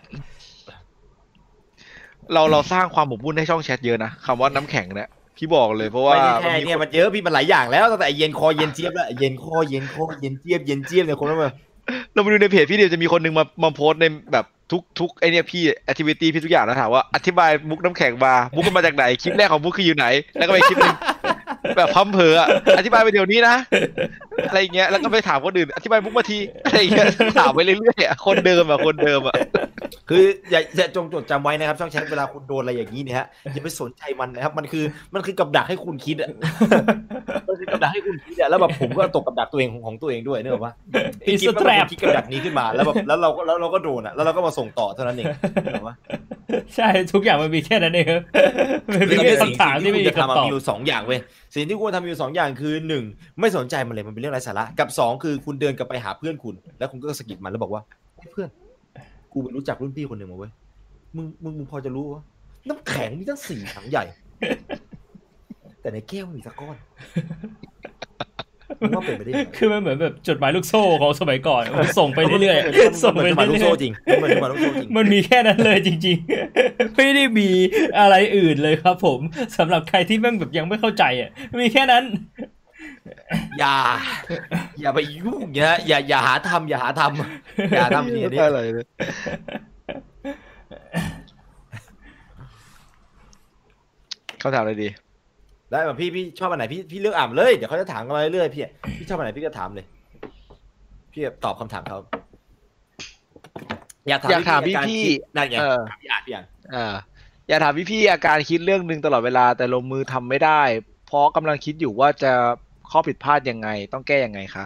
[2.33, 11.53] เราเราสร้างความหมกมุ่นให้ช่องแชทเยอะนะคำว่าน้ำแข็งเนี่ย พี่บอกเลยเพราะว่าไม่ได้แค่มันมีเนี่ยมันเยอะพี่มันหลายอย่างแล้วตั้งแต่เย็นคอเย็นเจี๊ยบแล้วเย็นคอเย็นคอเย็นเจี๊ยบเย็นเจี๊ยบเนี่ยคนละแบบ
[12.13, 20.07] เราไปดูในเพจพี่เดียวจะมีคนหนึ่งมามาโพสต์ในแบบทุกทุกไอเนี่ยพี่ activity พี่ทุกอย่างแล้วถามว่าอธิบายมุกน้ำแข็งมามุกมันมาจากไหนคลิปแรกของมุกคืออยู่ไหน
[20.37, 20.95] แล้วก็ไปคลิปหนึง
[21.77, 22.47] แบบพัมเพออะ
[22.77, 23.55] อธิบายไปเดี๋ยวนี้นะ
[24.49, 27.07] อะไรอย่างเงี้ยแล้วก็ไปถามคนอื่นอธิบายมุกมาทีอะไรอย่างเงี้ย
[27.39, 29.35] ถามไปเรื่อยๆอะคนเดิมอะคนเดิมอะ
[30.09, 36.29] คืออย่าอย่าจงจดจำไว้นะครับ ช่องแชทเวลาคุณโดนอะไรอย่างนี้เนี่ยฮะอย่าไปสนใจมันนะครับ มันคือมันคือกับดักให้คุณคิดอะ
[37.47, 40.73] มันคือกับดักให้คุณคิดอะแล้วแบบผมก็ตกกับดักตัวเองของของตัวเองด้วยเนกอะว่า
[41.29, 45.25] It's คิด a ว่ามัน trap คิดกับดักนี้ขึ้นมาแล้วแบบแล้วเราก็แล้วเราก็โดนอะแล้วเราก็มาส่งต่อเท่านั้นเอง
[45.63, 45.95] เนกอะว่า
[46.75, 48.21] ใช่ทุกอย่างมันมีแค่นั้นเองครับ
[48.87, 51.19] มันมีแค่คำถามที่ไม่มีจะทำคำตอบมีอยู่สองอย่างเว้ย
[51.55, 53.03] สิ่งที่คุณทำมีอยู่สองอย่างคือหนึ่ง
[53.39, 57.81] ไม่สนใจมันเลยมันเป็นเรื่องไร้สาระกับสองคือคุณเดินกลับไปหาเพื่อนคุณ แล้วคุณก็สะกิดมันแล้วบอกว่า
[58.17, 58.49] เฮ้ยเพื่อน
[59.33, 60.51] กูไปรู้จักรุ่นพี่คนหนึ่งมาเว้ย
[61.15, 62.23] มึงมึงมึงพอจะรู้วะ
[62.69, 64.05] น้ำแข็งมีตั้งสี่ถังใหญ่
[65.81, 66.77] แต่ในแก้วมีสักก้อน
[68.79, 76.17] มึงว่าเป็นไปได้ยังไงคือมันเหมือนแบบจดหมายลูกโซ่ของสมัยก่อนมันส่งไปเรื่อยๆส่งมันไปเป็นลูกเรื่โซ่อยจริงมันเป็นลูกโซ่จริงๆมันมีแค่นั้นเลยจริง
[76.55, 77.49] ๆ ไม่ได้มี
[77.99, 79.19] อะไรอื่นเลยครับ ผม
[79.57, 81.29] สำหรับใครที่แม่งแบบยังไม่เข้าใจอะ
[81.61, 82.03] มีแค่นั้น
[83.59, 83.75] อย่า
[84.81, 88.85] อย่าไปยุ่งอย่าอย่าอย่าหาทำอย่าหาทำอย่าทำเนี่ยนี่อะไรเลย
[94.39, 94.89] เขาถามอะไรดี
[95.71, 98.63] ได้แบบพี่พี่ชอบอันไหนพี่พี่เลือกอ่านเลยเดี๋ยวเขาจะถามกันมาเรื่อยๆพี่
[98.97, 99.85] พี่ชอบอันไหนพี่ก็ถามเลย
[101.13, 101.99] พี่ตอบคำถามเขา
[104.07, 106.95] อยากถามอยากถามวิธีกรพี่คิดนั่นไงเออถามพี่อ่านพี่อ่านอ่า
[107.47, 110.61] อย่าถามพี่พี่ๆอาการคิดเรื่องหนึ่งตลอดเวลาแต่ลงมือทำไม่ได้
[111.07, 112.33] เพราะกำลังคิดอยู่ว่าจะ
[112.93, 114.65] ข้อผิดพลาดยังไง ต้องแก้ยังไงคะ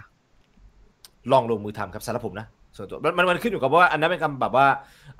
[1.31, 2.47] ลองลงมือทำครับสำหรับผมนะ
[2.77, 4.67] ส่วนตัวมันมันมันขึ้นอยู่กับว่าอันนั้นเป็นคำแบบว่า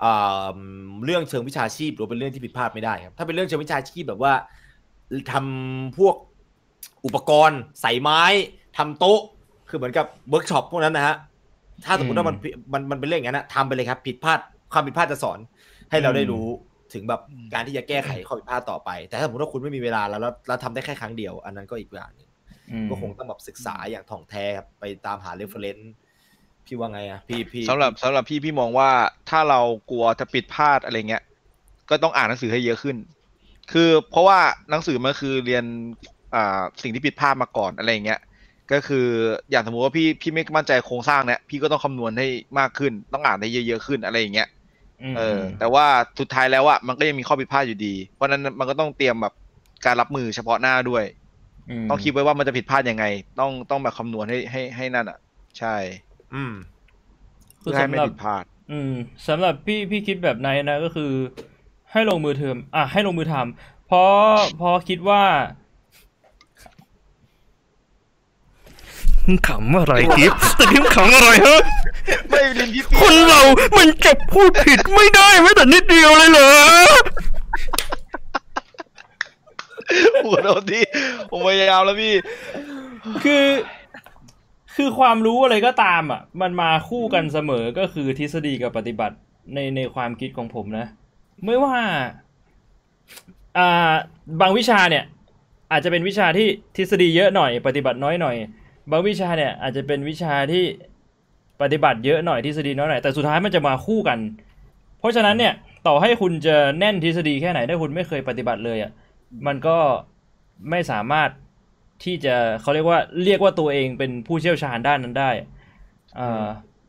[0.04, 0.58] อ่า
[1.06, 4.34] เรื่องเชิงวิชาชีพหรือเป็นเรื่องที่ผิดพลาดไม่ได้ครับถ้าเป็นเรื่องเชิงวิชาชีพแบบว่า
[5.32, 6.16] ทำพวก
[7.06, 8.22] อุปกรณ์ไสไม้
[8.78, 9.20] ทำโต๊ะ
[9.70, 11.16] คือเหมือนกับเวิร์กช็อปพวกนั้นนะฮะ
[11.86, 12.36] ถ้าสมมติว่ามัน
[12.74, 14.40] มันมันเป็นเรื่องอย่างนั้นนะทำไปเลยครับ ผิดพลาด
[14.74, 15.40] ความผิดพลาดจะสอน
[15.92, 16.48] ให้เราได้รู้
[16.94, 17.22] ถึงแบบ
[17.54, 22.27] การที่จะแก้ไขข้อผิดพลาดต่อไป แต่ถ้าสมมติว่าคุณไม่มีเวลาแล้วแล้วแล้วทำได้แค่ครั้งเดียว อันนั้นก็อีกอย่างหนึ่งอืม
[22.90, 25.94] ก็คงต้องแบบศึกษาอย่างถ่องแท้ครับไปตามหา reference
[26.66, 28.90] พี่ว่าไงอะพี่พี่สำหรับสำหรับพี่พี่มองว่า
[29.30, 31.24] ถ้าเรากลัวจะผิดพลาดอะไรเงี้ย
[31.90, 32.98] ก็ต้องอ่านหนังสือให้เยอะขึ้น
[33.72, 34.40] คือเพราะว่า
[34.70, 35.64] หนังสือมันคือเรียน
[36.36, 38.20] อ่าสิ่งที่ผิดพลาดมาก่อนอะไรเงี้ย
[38.72, 39.08] ก็คือ
[39.52, 42.28] อย่างสมมติว่าพี่พี่ไม่มั่นใจโครงสร้างเนี้ยพี่ก็ต้องคำนวณให้
[42.60, 44.48] มากขึ้น ต้องอ่านให้เยอะๆขึ้นอะไรอย่างเงี้ย
[45.14, 45.86] มเออ แต่ว่า
[46.20, 49.34] สุดท้ายแล้วอะมันก็ยังมีข้อผิดพลาดอยู่ดี เพราะฉะนั้นมันก็ต้องเตรียมแบบ
[49.86, 51.27] การรับมือเฉพาะหน้าด้วยม
[51.90, 53.06] ต้องคิดไว้ว่ามันจะผิดพลาดยังไง
[53.40, 55.18] ต้องต้องแบบคำนวณให้ให้ให้นั่นอะ
[55.60, 55.76] ใช่
[56.36, 56.54] อืม
[57.62, 58.92] คืเพื่ออให้สำไม่หรับผิดพลาด อืม
[59.28, 61.12] สำหรับพี่พี่คิดแบบนายนะก็คือ
[61.92, 64.12] ให้ลงมือเทอมอะให้ลงมือทำเพราะ
[64.58, 65.24] เพราะคิดว่า
[69.48, 71.62] ขำอะไรกิฟแต่กิฟขำอะไรฮะ
[72.30, 73.42] ไม่ลินพี่คนเรา
[73.78, 76.52] มันจะพูดผิดไม่ได้แม้แต่นิดเดียวเลยเหรอ
[80.26, 80.84] หัวโดนที่
[81.32, 82.14] ผมพยายามแล้วพี่
[83.24, 83.46] คือ
[84.76, 89.16] คือความรู้อะไรก็ตามอะ มันมาคู่กันเสมอก็คือทฤษฎีกับปฏิบัติ
[89.54, 90.86] ในในความคิดของผมนะ
[91.46, 91.76] ไม่ว่า
[93.58, 93.94] อ่า
[94.42, 95.04] บางวิชาเนี่ย
[95.72, 96.48] อาจจะเป็นวิชาที่
[96.78, 98.36] ทฤษฎีเยอะหน่อย ปฏิบัติน้อยหน่อย
[98.92, 100.64] บางวิชาเนี่ย อาจจะเป็นวิชาที่
[101.62, 104.20] ปฏิบัติเยอะหน่อยทฤษฎีน้อยหน่อยแต่สุดท้ายมันจะมาคู่กัน
[105.00, 105.54] เพราะฉะนั้นเนี่ย
[105.88, 108.92] ต่อให้คุณจะแน่นทฤษฎีแค่ไหนถ้าคุณไม่เคยปฏิบัติเลยอะ
[109.48, 109.78] มันก็
[110.70, 111.30] ไม่สามารถ
[112.04, 115.32] ที่จะเขาเรียกว่าเรียกว่าตัวเองเป็นผู้เชี่ยวชาญด้านนั้นได้
[116.20, 116.46] อ่า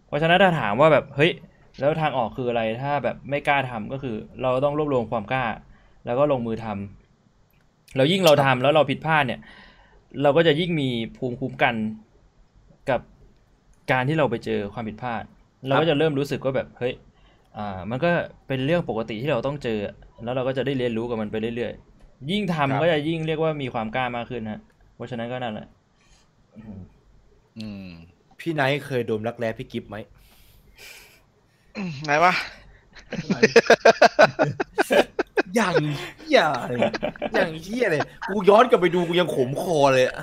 [0.06, 1.32] เพราะฉะนั้นถ้าถามว่าแบบเฮ้ย
[1.80, 5.44] แล้วทางออกคืออะไรถ้าแบบไม่กล้าทำก็คือ เราต้องรวบรวมความกล้า
[6.06, 9.40] แล้วก็ลงมือทำแล้วยิ่งเราทำแล้วเราผิดพลาดเนี่ย
[10.22, 11.74] เราก็จะยิ่งมีภูมิคุ้มกัน
[12.90, 13.00] กับ
[13.92, 15.22] การที่เราไปเจอความผิดพลาด
[15.66, 16.94] เราก็จะเริ่มรู้สึกว่าแบบเฮ้ย
[17.56, 18.10] อ่า มันก็
[18.46, 19.78] เป็นเรื่องปกติที่เราต้องเจอ
[20.24, 21.87] แล้วเราก็จะได้เรียนรู้กับมันไปเรื่อยๆ
[22.30, 24.60] ยิ่งทำครับ ก็จะยิ่งเรียกว่ามีความกล้ามากขึ้นฮะ
[24.94, 25.66] เพราะฉะนั้นก็นั่นแหละ
[26.56, 26.78] อืม
[27.58, 27.88] อืม
[28.40, 29.96] พี่ไนท์เคยโดมรักแร้พี่กิฟต์ไหม
[32.04, 32.32] ไหนวะ
[35.56, 35.74] อย่าง
[36.18, 36.78] เหี้ยเลย
[37.34, 40.16] อย่างเหี้ยเลยกูย้อนกลับไปดูกูยังขมคอเลยอะ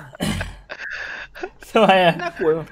[1.70, 2.68] ทำไมอะน่ากลัวมาก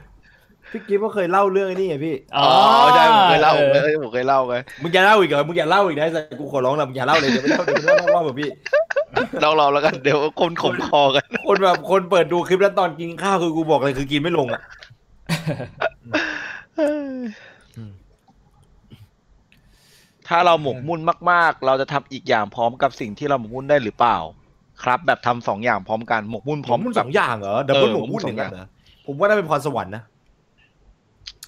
[0.74, 2.46] พี่กิฟต์ก็เคยเล่าเรื่องไอ้นี่ไงพี่อ๋อ
[2.94, 8.50] ใช่ผมเคยเล่าออผมเคยผมเคยเล่าไงมึงอย่าเล่าอีกเหรอมึงอย่าเล่าอีกนะแต่กูขอร้องละมึงอย่าเล่าเลยเดี๋ยวไม่เล่าเดี๋ยวไม่เล่าเล่าแบบพี่
[9.42, 14.62] เราเราแล้วกันเดี๋ยวคนขมคอกัน คนแบบคนเปิดดูคลิปแล้วตอนกินข้าวคือกูบอกเลยคือกินไม่ลงอะ
[20.28, 24.18] ถ้าเราหมกมุ่นมาก ๆ เราจะทำอีกอย่างพร้อมกับสิ่งที่เราหมกมุ่นได้หรือเปล่า
[24.82, 28.66] ครับ แบบทำสองอย่างพร้อมกันหมกมุ่นพผร้อมมมุ่นแบสบองอย่างเหรอ double เออหมกมุ่นผมมุ่นอย่างนั้นสองอย่างเหรอ
[29.06, 30.02] ผมว่าน่าเป็นพรสวรรค์นะ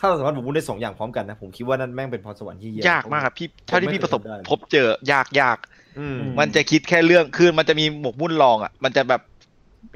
[0.01, 5.59] ถ้าเราสามารถหมกมุ่นได้สองอย่างพร้อมกันนะผมคิดว่านั่นแม่งเป็นพรสวรรค์ที่เยี่ยากมากครับพี่เท่าที่พี่ประสบไม่เคยทำได้พบเจอยากยาก
[5.99, 9.23] อืมมันจะคิดแค่เรื่องคือมันจะมีหมกมุ่นรองอะ มันจะแบบ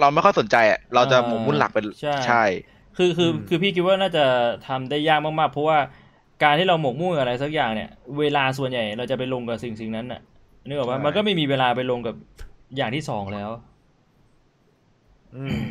[0.01, 2.45] เราไม่ค่อยสนใจอะเราจะหมกมุ่นหลักเป็นใช่ใช่
[2.97, 4.25] คือคืออืมคือพี่คิดว่าน่าจะ
[4.69, 5.79] ทำได้ยากมากๆ เพราะว่า
[6.43, 10.21] การที่เราหมกมุ่นกับอะไรสักอย่างเนี่ย เวลาส่วนใหญ่เราจะไปลงกับสิ่งสิ่งนั้นน่ะ
[10.67, 12.15] นึกออกปะใช่มันก็ไม่มีเวลาไปลงกับ
[12.77, 13.51] อย่างที่สองแล้ว
[15.37, 15.63] อืม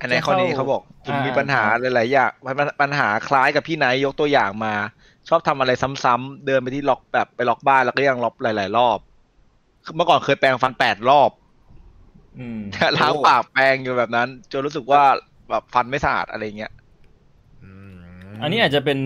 [0.00, 4.74] อันนี้ข้อนี้จะเข้าเขาบอกคุณอ่ามีมีปัญหาหลายๆอย่างปัญปัญหาคล้ายกับพี่ไนท์ยกตัวอย่างมา
[5.28, 5.70] ชอบทำอะไร
[6.04, 8.98] ซ้ำๆเดินไปที่ล็อกแบบไปล็อกบ้านแล้วก็ยังล็อกหลาย ๆ รอบ
[9.96, 11.30] เมื่อก่อนเคยแปรงฟันแปดรอบ
[12.38, 12.60] อืม
[12.98, 15.02] ล้างปากแปรงอยู่แบบนั้น จนรู้สึกว่า
[15.50, 16.72] แบบฟันไม่สะอาดอะไรเงี้ย
[17.62, 17.96] อืม
[18.42, 18.98] อันนี้อาจจะเป็น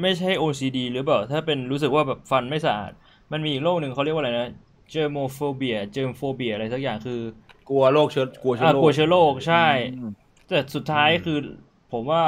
[0.00, 2.92] ไม่ใช่ OCD หรือเปล่า ถ้าเป็นรู้สึกว่าแบบฟันไม่สะอาด
[3.32, 4.48] มันมีอีกโรคหนึ่งเขาเรียกว่าอะไรนะ
[4.92, 7.20] germophobia germophobia อะไรสักอย่างคือ
[7.68, 10.10] กลัวโรคเชื้อกลัวเชื้ออ่าโรคกลัวเชื้อโรคใช่อืม
[10.52, 11.38] แต่สุดท้ายอืมคือ
[11.92, 12.22] ผมว่า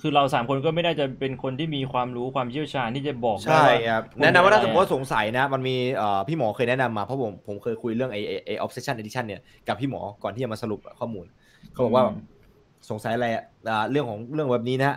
[0.00, 11.26] คือเราสามคนก็ไม่ได้จะเป็นคนที่มีความรู้ความเชี่ยวชาญที่จะบอกได้ใช่ว่าครับคุณแนะนำว่าถ้าเป็สนมอะไรมติว่าสงสัยนะ มันมีเอ่อพี่หมอเคยแนะนำมาเพราะผมผมเคยคุยเรื่องไอไอ้ไอ obsession edition เนี่ยกับพี่หมอก่อนที่จะมาสรุปข้อมูล
[11.72, 12.12] เขาบอกว่าอืม
[12.90, 14.96] สงสัยอะไรอะอ่าเรื่องของเรื่องแบบนี้นะฮะ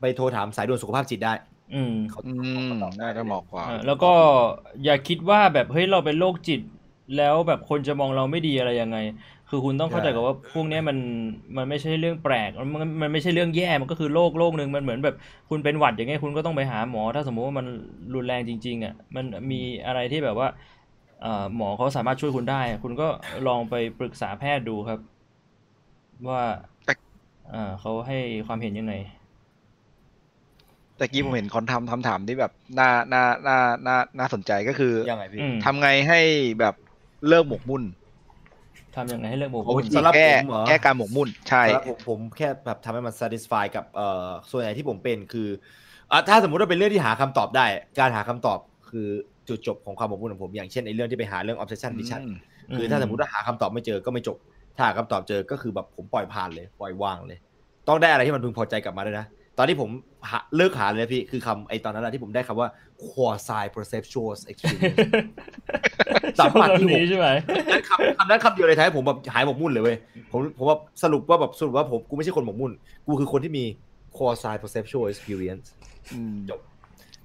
[0.00, 1.32] ไปโทรถามสายด่วนสุขภาพจิตได้
[1.74, 2.28] อืมเขาอื
[2.72, 4.12] มน่าจะเหมาะกว่าอ่า แล้วก็
[4.84, 6.60] อย่าคิดว่าแบบเฮ้ยเราเป็นโรคจิต
[7.16, 8.96] แล้วแบบคนจะมองเราไม่ดีอะไรยังไง
[9.50, 10.98] คือคุณต้องเข้าใจกับว่าพวกเนี้ยมัน
[11.56, 15.14] มันไม่ใช่เรื่องแปลกมันมันไม่ใช่เรื่องแย่มันก็คือโรคโรคหนึ่งมันเหมือนแบบ
[15.50, 17.66] คุณเป็นหวัดอย่างเงี้ยคุณก็ต้องไปหาหมอ ถ้าสมมติว่ามัน
[18.14, 20.48] รุนแรงจริง ๆอะมันมีอะไรที่แบบว่า
[21.22, 23.04] เอ่อหมอเขาสามารถช่วยคุณได้ คุณก็
[23.46, 24.98] ลองไปปรึกษาแพทย์ดูครับ
[26.28, 26.42] ว่า
[26.86, 26.92] แต่
[27.52, 28.16] อ่าเขาให้
[28.46, 28.92] ความเห็นยังไง
[30.96, 36.20] แต่กี้ผมเห็นคอนทำคำถามที่แบบน่าน่าน่าน่าน่าสนใจก็คือยังไงพี่อืมทำไงให้
[36.60, 36.74] แบบ
[37.28, 37.82] เลิกหมกมุ่น
[38.96, 45.48] ทำยังไงให้เลิกหมกโอ้มุ่นยสำหรับแก้ผมเหรอแก้การหมกมุ่นใช่สำหรับผมผมแค่แบบทำให้มัน satisfy กับเอ่อส่วนใหญ่ที่ผมเป็นคือ
[46.10, 47.66] อะถ้าสมมุติว่าเป็นเรื่องที่หาคำตอบได้
[47.98, 48.58] การหาคำตอบ
[48.90, 49.08] คือ
[49.48, 52.36] จุดจบของความหมกมุ่นของผม อย่างเช่นไอ้เรื่องที่ไปหาเรื่อง obsession addiction อืม
[52.76, 54.36] คือถ้าสมมติว่าหาคำตอบไม่เจอก็ไม่จบ
[54.76, 57.38] ถ้าหาคำตอบเจอก็คือแบบผมปล่อยผ่านเลย ปล่อยวางเลย
[57.88, 59.26] ต้องได้อะไรที่มันพึงพอใจกลับมาด้วยนะ
[59.58, 59.90] ตอนที่ผม
[60.30, 62.68] หาเลิกหาเลยนะพี่คือคำไอตอนนั้นนะที่ผมได้คำว่า
[63.08, 64.98] quasi perceptual experience
[66.38, 67.28] สัมผัสที่หกนี้ใช่ไหม
[67.70, 69.96] นั้นคำคำนั้นคำเดียวเลยท้ายผมแบบหายหมกมุ่นเลยเว้ย
[70.32, 72.72] ผมผมว่าสรุปว่าแบบสรุปว่าผมกูไม่ใช่คนหมกมุ่น
[73.06, 73.64] กูคือคนที่มี
[74.16, 75.66] quasi perceptual experience
[76.14, 76.60] อืมจบ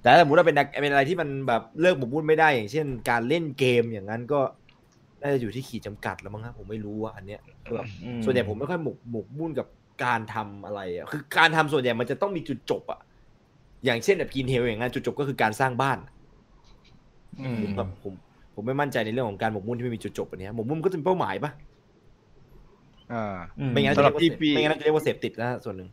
[0.00, 4.40] แต่ถ้าสมมติว่าเป็นเป็นอะไรที่มันแบบเลิกหมกมุ่นไม่ได้อย่างเช่น การเล่นเกมอย่างนั้นก็
[5.22, 7.40] น่าจะอยู่ที่ขีดจำกัดแล้วมั้งครับผมไม่รู้ว่าอันเนี้ย
[7.74, 9.66] แบบอืมส่วนใหญ่ผมไม่ค่อยหมกหมกมุ่นกับ
[10.04, 13.00] การทำอะไรอะคือการทำส่วนใหญ่มันจะต้องมีจุดจบอะ
[13.86, 15.98] อย่างเช่นแบบกินเฮลอย่างนั้นจุดจบก็คือการสร้างบ้าน
[17.40, 18.12] อืมแบบผม
[18.54, 21.50] ผมไม่มั่นใจในเรื่องของการหมกมุ่นที่ไม่มีจุดจบอันเนี้ยหมกมุ่นมันก็จะมีเป้าหมายปะ
[23.12, 25.88] อ่าอืไม่งั้นสำหรับจะเรียกว่าพี่เสพไม่งั้นจะเรียกว่าเสพติดนะส่วนหนึ่ง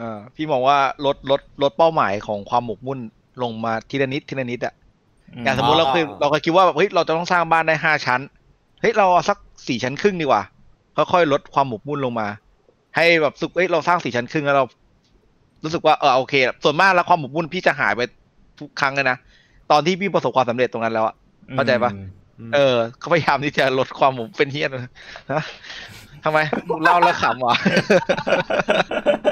[0.00, 2.98] อ่าพี่มองว่าลดลดลดเป้าหมายของความหมกมุ่น
[3.42, 4.74] ลงมาทีละนิดทีละนิดอะ
[5.44, 8.20] อย่างสมมติเราเคยเราเคยคิดว่าแบบเฮ้ยเราจะต้องสร้างบ้านได้ห้าชั้น
[8.80, 9.38] เฮ้ยเราเอาสัก
[9.68, 10.42] สี่ชั้นครึ่งดีกว่า
[10.96, 12.28] ค่อยๆลดความหมกมุ่นลงมา
[12.96, 14.64] ให้แบบสุกเฮ้ยเราสร้างสี่ชั้นครึ่งแล้วเรา
[15.64, 16.34] รู้สึกว่าเออโอเค
[16.64, 18.00] ส่วนมากแล้วความหมกมุ่นพี่จะหายไป
[18.60, 19.16] ทุกครั้งเลยนะ
[19.70, 21.14] ตอนที่พี่ประสบความสำเร็จตรงนั้นแล้วอะ
[21.52, 21.90] เข้าใจปะ
[22.54, 24.70] เออเขาพยายามที่จะลดความหมกเป็นเฮี้ยน
[25.32, 25.42] นะ
[26.24, 26.38] ทำไม
[26.84, 27.56] เล่าแล้วขำวะ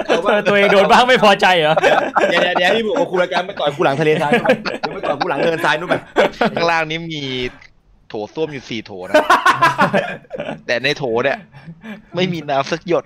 [0.07, 1.75] เออตัวเองโดนบ้างไม่พอใจเหรอ
[2.29, 4.51] เดี๋ยวเดี๋ยวเดี๋ยวที่ผมเอาคุณรายการไปต่อยกูหลังทะเลทรายนู่นไป
[4.81, 5.97] เดี๋ยวไปต่อยกูหลังเนินทรายนู่นไป
[6.57, 7.23] ข้างล่างนี้มี
[8.09, 9.15] โถส้วมอยู่สี่โถนะ
[10.67, 11.39] แต่ในโถเนี่ย
[12.15, 13.05] ไม่มีน้ำสักหยด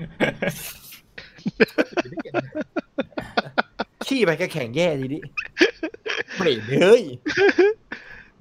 [4.07, 5.21] ขี้ไปแค่แข่งแย่ทีนี้
[6.37, 7.03] เปรตเฮ้ย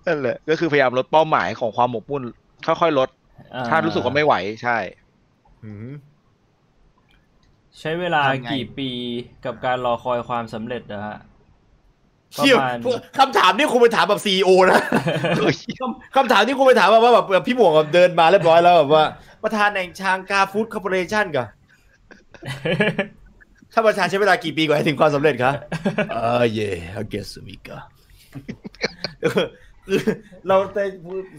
[0.06, 2.24] นั่นแหละก็คือพยายามลดเป้าหมายของความหมกมุ่น
[2.66, 3.10] ค่อยๆลด
[3.70, 4.34] ถ้ารู้สึกว่าไม่ไหว
[4.64, 4.78] ใช่
[7.80, 8.90] ใช้เวลาทำไงกี่ปี
[9.46, 11.18] กับการรอคอยความสำเร็จนะฮะ
[12.38, 12.78] ประเชี่ยมาณ
[13.20, 14.80] คำถามนี่คงไปถามแบบซีโอนะ
[15.80, 19.04] คำคำถามที่คงไปถามแบบว่าแบบพี่หมวกแบบเดินมาเรียบร้อยแล้วแบบว่า
[19.44, 21.48] ประธานแห่งชางกาฟู้ดคอร์ปอเรชั่นก่อน
[23.78, 25.54] ถ้าประธานใช้เวลากี่ปีกว่าจะถึงความสำเร็จครับ
[26.14, 26.70] เออเย่
[27.00, 27.78] I guess มีกา
[29.88, 30.00] คือ
[30.48, 30.84] เราแต่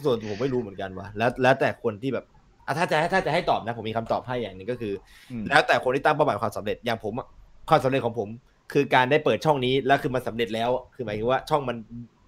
[0.05, 2.25] ส่วนตัวผมไม่รู้เหมือนกันว่ะแล้วแล้วแต่คนที่แบบ
[2.67, 4.93] อะถ้าจะให้ถ้าจะให้ตอบนะ ผมมีคำตอบให้อย่างหนึ่งก็คือ
[5.31, 7.27] อืมแล้วแต่คนที่ตั้งเป้าหมายความสำเร็จอย่างผมอะ
[7.71, 8.29] ความสำเร็จของผม
[8.73, 11.77] คือการได้เปิดช่องนี้แล้วคือมันสำเร็จแล้ว คือหมายถึงว่าช่องมัน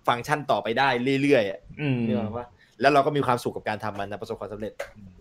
[0.08, 0.88] ฟังก์ชันต่อไปได้
[1.22, 2.46] เรื่อยๆอะอืมนึกออกปะ
[2.80, 4.72] แล้วเราก็มีความสุขกับการทำมันนะประสบความสำเร็จ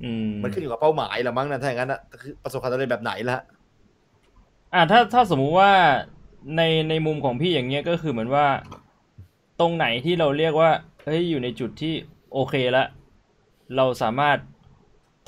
[0.03, 3.38] อืมมันขึ้นอยู่กับเป้าหมายละมั้งนะถ้าอย่างนั้นนะคือประสบความสำเร็จแบบไหนละ
[4.78, 5.72] อ่าถ้าถ้าสมมุติว่า
[6.58, 8.48] ในในมุมของพี่อย่างเงี้ยก็คือเหมือนว่า
[9.60, 10.72] ตรงไหนที่เราเรียกว่า
[11.04, 11.94] เฮ้ยอยู่ในจุดที่
[12.34, 12.86] โอเคละ
[13.76, 14.38] เราสามารถ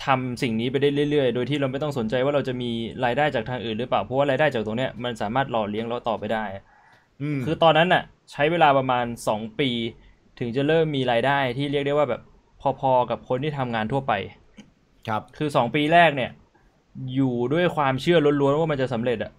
[0.06, 2.72] ทำสิ่งนี้ไปได้เรื่อยๆ โดยที่เราไม่ต้องสนใจว่าเราจะมี
[3.06, 6.46] รายได้จากทางอื่นหรือเปล่า เพราะว่ารายได้จากตรงเนี้ยมันสามารถหล่อเลี้ยงเราต่อไปได้
[7.22, 9.70] อืมคือตอนนั้นน่ะ ใช้เวลาประมาณสองปี
[10.40, 12.22] ถึงจะเริ่มมีรายได้ที่เรียกได้ว่าแบบ
[12.80, 14.14] พอๆกับคนที่ทำงานทั่วไป
[15.08, 16.32] ครับ คือสองปีแรกเนี่ย
[17.16, 19.32] อยู่ด้วยความเชื่อล้วนๆว่ามันจะสำเร็จอะ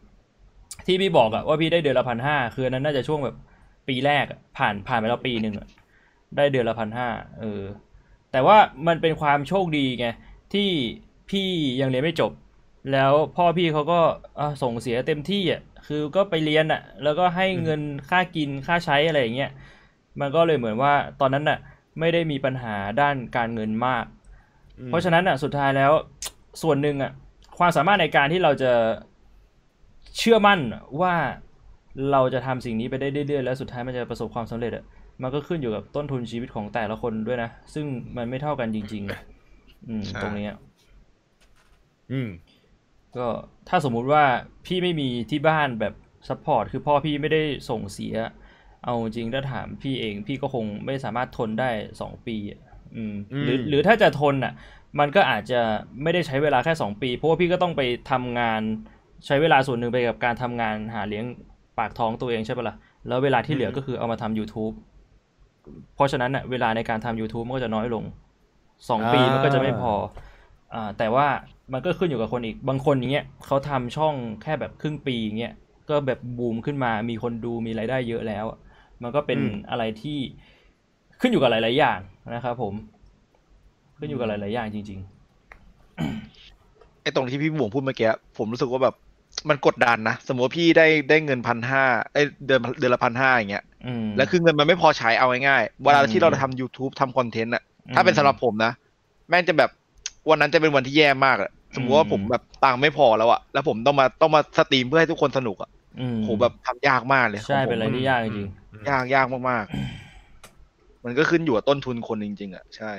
[0.87, 3.37] ที่พี่บอกอะว่าพี่ได้เดือนละพันห้าคือนั้นน่าจะช่วงแบบ
[3.89, 4.25] ปีแรก
[4.57, 5.69] ผ่านผ่านไปแล้วปีหนึ่งอะ
[6.37, 7.09] ได้เดือนละพันห้า
[7.41, 7.63] เออ
[8.33, 10.07] แต่ว่ามันเป็นความโชคดีไง
[10.55, 10.69] ที่
[11.31, 11.49] พี่
[11.81, 12.33] ยังเรียนไม่จบ
[12.93, 14.01] แล้วพ่อพี่เขาก็
[14.63, 19.51] ส่งเสียเต็มที่อะคือก็ไปเรียนอะ แล้วก็ให้เงินค่ากินค่าใช้อะไรอย่างเงี้ย
[20.21, 21.59] มันก็เลยเหมือนว่าตอนนั้นน่ะ
[21.99, 24.05] ไม่ได้มีปัญหาด้านการเงินมาก
[24.87, 25.93] เพราะฉะนั้นอะสุดท้ายแล้ว
[26.63, 27.13] ส่วนหนึ่งอะ
[27.59, 28.73] ความสามารถในการที่เราจะ
[30.21, 30.61] เชื่อมั่น
[31.01, 31.15] ว่า
[32.11, 34.85] เราจะทำสิ่งนี้ไปได้เรื่อยๆแล้วสุดท้ายมันจะประสบความสำเร็จอะ
[35.23, 37.87] มันก็ขึ้นอยู่กับต้นทุนชีวิตของแต่ละคนด้วยนะ ซึ่ง
[38.17, 39.21] มันไม่เท่ากันจริง ๆอะ
[39.89, 40.55] อืมใช่ตรงเนี้ย
[42.13, 42.29] อืม
[43.17, 43.27] ก็
[43.69, 44.25] ถ้าสมมุติว่า
[44.67, 45.95] พี่ไม่มีที่บ้านแบบ
[46.29, 48.15] support คือพ่อพี่ไม่ได้ส่งเสีย
[48.85, 51.71] เอาจริงถ้าถามพี่เองพี่ก็คงไม่สามารถทนได้
[52.01, 52.61] สองปีอะ
[52.97, 54.53] อืมหรืออืมหรือถ้าจะทนอะ
[54.99, 55.61] มันก็อาจจะ
[56.03, 58.63] ไม่ได้ใช้เวลาแค่สองปี เพราะว่าพี่ก็ต้องไปทำงาน
[59.27, 61.25] ใช้เวลาส่วนหนึ่งไปกับการทำงานหาเลี้ยง
[61.79, 62.77] ปากท้องตัวเองใช่ปะล่ะ
[63.09, 64.75] แล้วเวลาที่เหลือก็คือเอามาทำ YouTube
[65.95, 68.05] เพราะฉะนั้นอะเวลาในการทำ YouTube มันก็จะน้อยลง
[68.89, 69.93] สองปีมันก็จะไม่พอ
[70.75, 71.27] อ่าแต่ว่า
[71.73, 75.53] มันก็ขึ้นอยู่กับคนอีกบางคนอย่างเงี้ยเขาทำช่องแค่แบบครึ่งปีอย่างเงี้ย
[75.91, 78.59] ก็แบบบูมขึ้นมามีคนดูมีรายได้เยอะแล้วอะ
[79.03, 80.19] มันก็เป็นอืมอะไรที่
[81.21, 81.99] ขึ้นอยู่กับหลาย ๆ อย่าง
[82.35, 82.75] นะครับผม
[83.99, 85.01] ขึ้นอยู่กับหลาย ๆ อย่างจริง
[87.03, 88.95] ไอ้ตรงที่พี่บุ๋มพูดเมื่อกี้ผมรู้สึกว่าแบบ
[89.49, 98.73] มันกดดันนะ สมมติว่าพี่ได้ได้เงินพันห้าไอ้เดือนเดือนละพันห้าอย่างเงี้ยๆอืมแล้วคือเงินมันไม่พอใช้เอาง่ายๆเวลาอืมที่เราทำ YouTube ทำคอนเทนต์อะอืมถ้าเป็นสำหรับผมนะ
[99.29, 99.71] แม่งจะแบบ
[100.31, 108.49] วันนั้นจะเป็นวันที่แย่มากอะสมมติว่าอืมผมแบบตังค์ไม่พอแล้วอะแล้วผมต้องมาต้องมาสตรีมเพื่อให้ทุกคนสนุกอะอืมโหแบบทำยากมากเลยใช่ของผมเป็นอะไรที่ยากจริง
[108.91, 112.93] ยากยากมากๆ มันก็ขึ้นอยู่กับต้นทุนคนจริง ๆอะใช่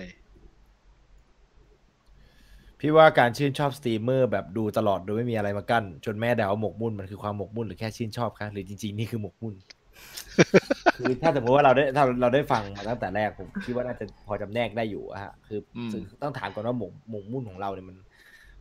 [2.82, 9.53] พี่ว่าการชื่นชอบสตรีมเมอร์แบบดูตลอดโดยไม่มีอะไรมากั้นจนแม่ด่าว่าหมกมุ่นมันคือความหมกมุ่นหรือแค่ชื่นชอบคะหรือจริงๆนี่คือหมกมุ่น
[10.98, 17.98] คือถ้าสมมติว่าเราได้ถ้าเราได้ฟังมาตั้งแต่แรกผมคิดว่าน่าจะพอจำแนกได้อยู่อะฮะคืออมซึ่งต้องถามก่อนว่าหมกหมกมุ่นของเราเนี่ยมัน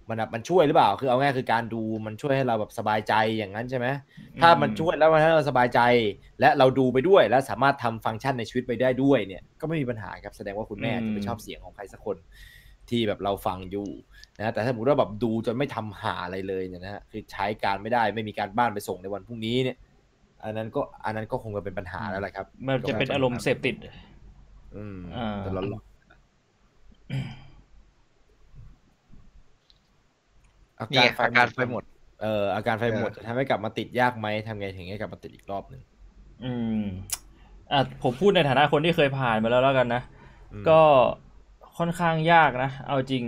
[0.09, 3.87] มันแบบมันช่วยหรือเปล่า คือเอาง่ายคือการดูมันช่วยให้เราแบบสบายใจอย่างนั้นใช่ไหม
[4.43, 5.81] ถ้ามันช่วยแล้วมันให้เราสบายใจ
[6.41, 12.17] และเราดูไปด้วย และสามารถทำฟังก์ชันในชีวิตไปได้ด้วยเนี่ย ก็ไม่มีปัญหาครับแสดงว่าคุณแม่อืมจะไม่ชอบเสียงของใครสักคน
[12.91, 13.89] ที่แบบเราฟังอยู่
[14.39, 19.77] นะแต่ถ้าสมมติว่าแบบดูจนไม่ทำหาอะไรเลยเนี่ยนะฮะคือใช้การไม่ได้ไม่มีการบ้านไปส่งในวันพรุ่งนี้เนี่ย
[20.45, 23.77] อันนั้นก็อันนั้นก็คงจะเป็นปัญหาแล้วแหละครับ มันจะเป็นอารมณ์เสพติด
[24.77, 25.63] อืมอ่าแต่เรา
[30.79, 31.85] อานี่ไงอาการไฟหมด
[32.21, 35.83] เอ่ออาการไฟหมดเออจะทำให้กลับมาติดยากไหมทำไงถึงให้กลับมาติดอีกรอบหนึ่ง
[36.45, 36.83] อืม
[37.73, 40.03] อะผมพูดในฐานะคนที่เคยผ่านมาแล้วแล้วกันนะ
[40.53, 40.81] อืมก็
[41.81, 43.25] ค่อนข้างยากนะ เอาจริง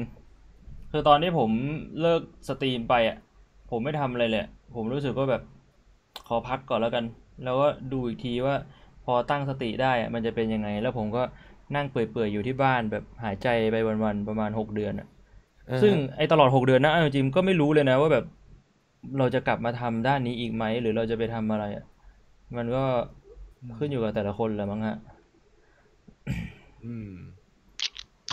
[0.90, 1.50] คือตอนที่ผม
[2.00, 3.16] เลิกสตรีมไปอะ
[3.70, 5.42] ผมไม่ทำอะไรเลย ผมรู้สึกว่าแบบ
[6.26, 7.04] ขอพักก่อนแล้วกัน
[7.44, 8.56] แล้วก็ดูอีกทีว่า
[9.04, 11.22] พอตั้งสติได้อะมันจะเป็นยังไง แล้วผมก็
[11.76, 15.06] นั่งเปื่อยๆอยู่ที่บ้านแบบหายใจไปวันๆประมาณหกเดือนอะ
[15.68, 18.24] เออซึ่งไอ้ตลอดหกเดือนนะเอาจริงๆก็ไม่รู้เลยนะว่าแบบ
[19.18, 21.84] เราจะกลับมาทำด้านนี้อีกไหม หรือเราจะไปทำอะไรอะ
[22.56, 22.84] มันก็
[23.78, 24.96] ขึ้นอยู่กับแต่ละคนแหละมั้งฮะ
[26.84, 27.12] อืม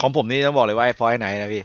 [0.01, 1.63] ของผมนี่ต้องบอกเลยว่าไอ้ฟอยไหนนะพี่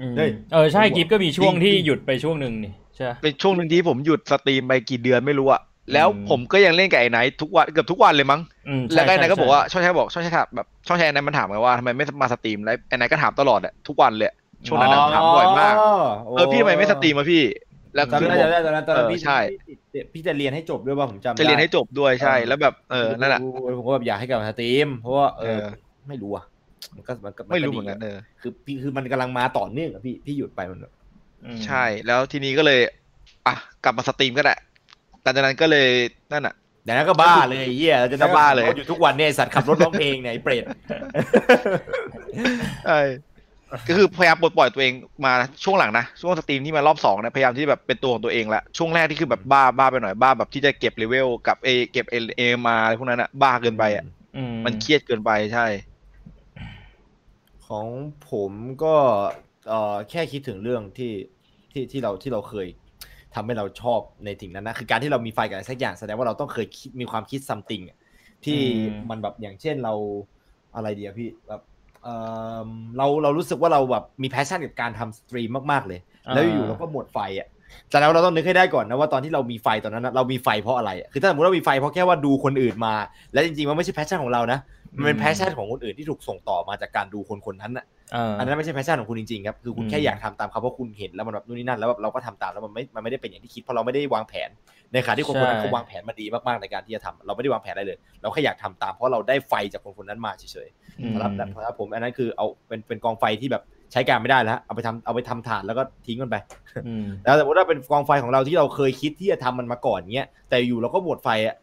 [0.00, 5.60] อืมเฮ้ย เออใช่กิฟก็มีช่วงจริงๆที่หยุดไปช่วงหนึ่งนี่ใช่ปะเป็นช่วงหนึ่งที่ผมหยุด stream ไปกี่เดือนไม่รู้อะ
[5.92, 14.30] แล้วอืมผมก็ยังเล่นกับไอ้ไนท์ทุกวันเกือบทุกวันเลยมั้งอืมใช่แล้วก็ไอ้ไนท์ก็ใช่ บอกว่าช่องแชร์บอกช่องแชร์ถามแบบช่องแชร์นั้นมันถามไงว่าทำไมไม่มา stream แล้วไอ้ไนท์ก็ถามตลอดอะทุกวันเลย
[14.66, 15.74] ช่วงนั้นอะถามบ่อยมาก
[16.36, 17.42] เออพี่ทำไมไม่ stream มาพี่
[17.94, 23.40] แล้วจำคือได้ผม จำได้ตอนนั้นตอนนั้นเออพี่ใช่ พี่พี่พี่จะเรียนให้จบด้วยว่าผมจำได้จะเรียนให้จบด้วยใช่แล้วแบบเออนั่นแหละ
[23.76, 25.64] ผมก็แบบอยากให้กลับมา stream เพราะว่าเอเอออ
[26.08, 26.44] ไม่รู้อะ
[26.94, 30.92] มันก็มันก็ไม่รู้เหดีมือนกันเออคือพี่คือมันกำลังมาต่อเนื่องอะพี่พี่หยุดไปมันแบบ
[31.46, 32.80] อืมใช่ แล้วทีนี้ก็เลย
[33.46, 33.54] อะ
[33.84, 34.54] กลับมา stream ก็ได้
[35.22, 35.88] หลังจากนั้นก็เลย
[36.32, 36.54] นั่นอะ
[36.84, 40.64] เดี๋ยวนั้นก็บ้าเลยไอ้เหี้ยจะนั่งก็บ้าเลยขับรถอยู่ทุกวันเนี่ยไอ้สัตว์ขับรถร้องเพลงเนี่ยไอ้เปรต
[42.86, 43.00] ใช่
[43.88, 44.92] ก็คือพยายามปลดปล่อยตัวเอง
[45.24, 45.32] มา
[45.64, 54.04] ช่วงหลังนะช่วง stream ที่มารอบสองนะพยายามที่แบบเป็นตัวของตัวเองละช่วงแรกที่คือแบบบ้าบ้าไปหน่อยบ้าแบบที่จะเก็บเลเวลกับเอเก็บเอเอมาอะไรพวกนั้นอะบ้าเกินไปอะ
[54.36, 55.66] อืมมันเครียดเกินไปใช่
[57.68, 57.86] ของ
[58.30, 58.52] ผม
[58.84, 58.94] ก็
[59.68, 61.12] เอ่อแค่คิดถึงเรื่องที่
[61.72, 62.66] ที่ที่เราที่เราเคย
[63.34, 67.82] ทำให้เราชอบในสิ่งนั้นนะคือการที่เรามีไฟกับอะไรสักอย่างแสดงว่าเราต้องเคยคิดมีความคิด something
[68.44, 69.94] ที่อืมมันแบบอย่างเช่นเรา
[70.74, 71.60] อะไรเดียวพี่แบบ
[72.02, 72.14] เอ่
[72.66, 76.00] อเราเรารู้สึกว่าเราแบบมี passion กับการทำ stream มากๆเลย
[76.34, 77.48] แล้วอยู่ๆเราก็หมดไฟอะ
[77.90, 82.94] แต่แล้วเราต้องนึกให้ได้ก่อนนะว่าตอนที่เรามีไฟตอนนั้นนะเรามีไฟเพราะอะไรอะคือถ้าสมมติเรามีไฟเพราะแค่ว่าดูคนอื่นมา
[83.32, 84.58] แล้วจริงๆมันไม่ใช่ passion ของเรานะ
[84.96, 94.50] มันเป็น passion ของคนอื่นที่ถูกส่งต่อมาจากการดูคนคนนั้นน่ะเอออันนั้นไม่ใช่ passion ของคุณจริงๆครับคือคุณอืมแค่อยากทำตามเขาเพราะคุณเห็นแล้วมันแบบนู่นนี่นั่นแล้วแบบเราก็ทำตามแล้วมันไม่มันไม่ได้เป็นอย่างที่คิดเพราะเราไม่ได้วางแผน
[94.92, 100.68] ในขณะที่คนคนนั้นเขาวางแผนมาดีมากๆในการที่จะทำเราไม่ได้วางแผนอะไรเลย เราแค่อยากทำตามเพราะเราได้ไฟจากคนคนนั้นมาเฉย
[101.00, 103.62] อืมๆสำหรับสำหรับผมอันนั้นคือเอาเป็นเป็นกองไฟที่แบบ
[103.92, 106.36] ใช้การไม่ได้แล้วเอาไปทำเอาไปทำถ่านแล้วก็ทิ้งมันไป
[106.86, 111.54] อืมแล้วสมมติว่าเป็นกองไฟของเราที่เราเคยคิดที่จะทำมันมาก่อนเงี้ยแต่อยู่เราก็หมดไฟอะ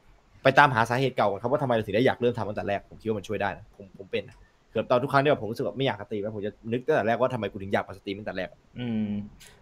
[0.43, 4.37] ไปตามหาสาเหตุเก่ากันครับว่าทำไมเราถึงได้อยากเริ่มทำตั้งแต่แรกผมคิดว่ามันช่วยได้นะผมผมเป็นนะ
[4.71, 8.49] เกือบตอนทุกครั้งที่แบบผมรู้สึกแบบไม่อยาก stream แล้วผมจะนึกตั้งแต่แรกว่าทำไมกูถึงอยากมา stream ตั้งแต่แรก
[8.79, 9.07] อืม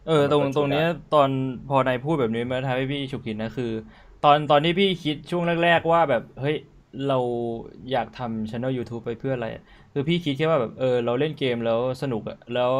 [0.07, 1.29] เออ ตรงมันก็ตรงเนี้ยช่วยได้ตอน
[1.69, 3.71] พอนายพูดแบบนี้มาทำให้พี่ฉุกคิดนะคือ
[4.23, 6.57] ตอนตอนที่พี่คิดช่วงแรก ๆ ว่าแบบเฮ้ย
[7.07, 7.19] เรา
[7.91, 12.71] อยากทำช่อง YouTube ไปเพื่ออะไรอะคือพี่คิดแค่ว่าแบบเออเราเล่นเกมแล้วสนุกอะแล้ว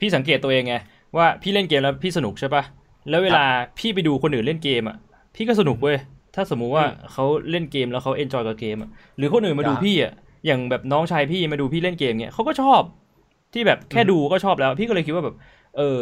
[0.00, 0.74] พี่สังเกตตัวเองไง
[1.16, 2.62] ว่าพี่เล่นเกมแล้วพี่สนุกใช่ปะ
[3.10, 3.44] แล้วเวลา
[3.78, 4.96] พี่ไปดูคนอื่นเล่นเกมอะ
[5.34, 5.96] พี่ก็สนุกเว้ย
[6.36, 10.12] ถ้าสมมุติว่าเขาเล่นเกมแล้วเขาเอนจอยกับเกมอะหรือคนอื่นมาดูครับพี่อะ
[10.46, 12.80] อย่างแบบน้องชายพี่มาดูพี่เล่นเกมเนี้ยเขาก็ชอบ
[13.54, 15.36] ที่แบบแค่ดูก็ชอบแล้ว พี่ก็เลยคิดว่าแบบ
[15.76, 16.00] เออ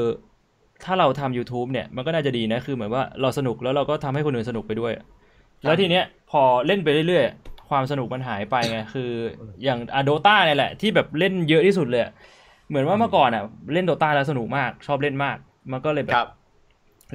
[0.84, 4.92] ถ้าเราทำ YouTube เนี่ยมันก็น่าจะดีนะคือเหมือนว่าเราสนุกแล้วเราก็ทำให้คนอื่นสนุกไปด้วย
[5.62, 9.10] แล้วทีเนี้ยพอเล่นไปเรื่อยๆ ความสนุกมันหายไปไงคือ
[9.64, 12.12] อย่างอโดตาเนี่ยแหละ ที่แบบเล่นเยอะที่สุดเลยอะ
[12.68, 13.42] เหมือนว่าเมื่อก่อนอะ
[13.72, 15.36] เล่นโดตาแล้วสนุกมาก ชอบเล่นมาก
[15.72, 16.14] มันก็เลยแบบ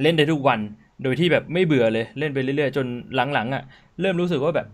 [0.02, 0.60] เล่นได้ทุกวัน
[1.02, 3.62] โดยที่แบบไม่เบื่อเลยเล่นไปเรื่อยๆ จนหลังๆอะ
[4.00, 4.66] เริ่มรู้สึกว่าแบบ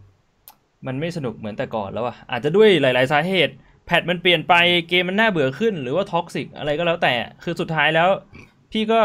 [0.87, 3.55] มันไม่สนุกเหมือนแต่ก่อนแล้วอะอาจจะด้วยหลายๆสาเหตุ
[3.87, 4.55] แพทมันเปลี่ยนไป
[4.89, 8.09] เกมมันน่าเบื่อขึ้น หรือว่าท็อกซิกอะไรก็แล้วแต่คือสุดท้ายแล้ว
[8.73, 9.01] พี่ก็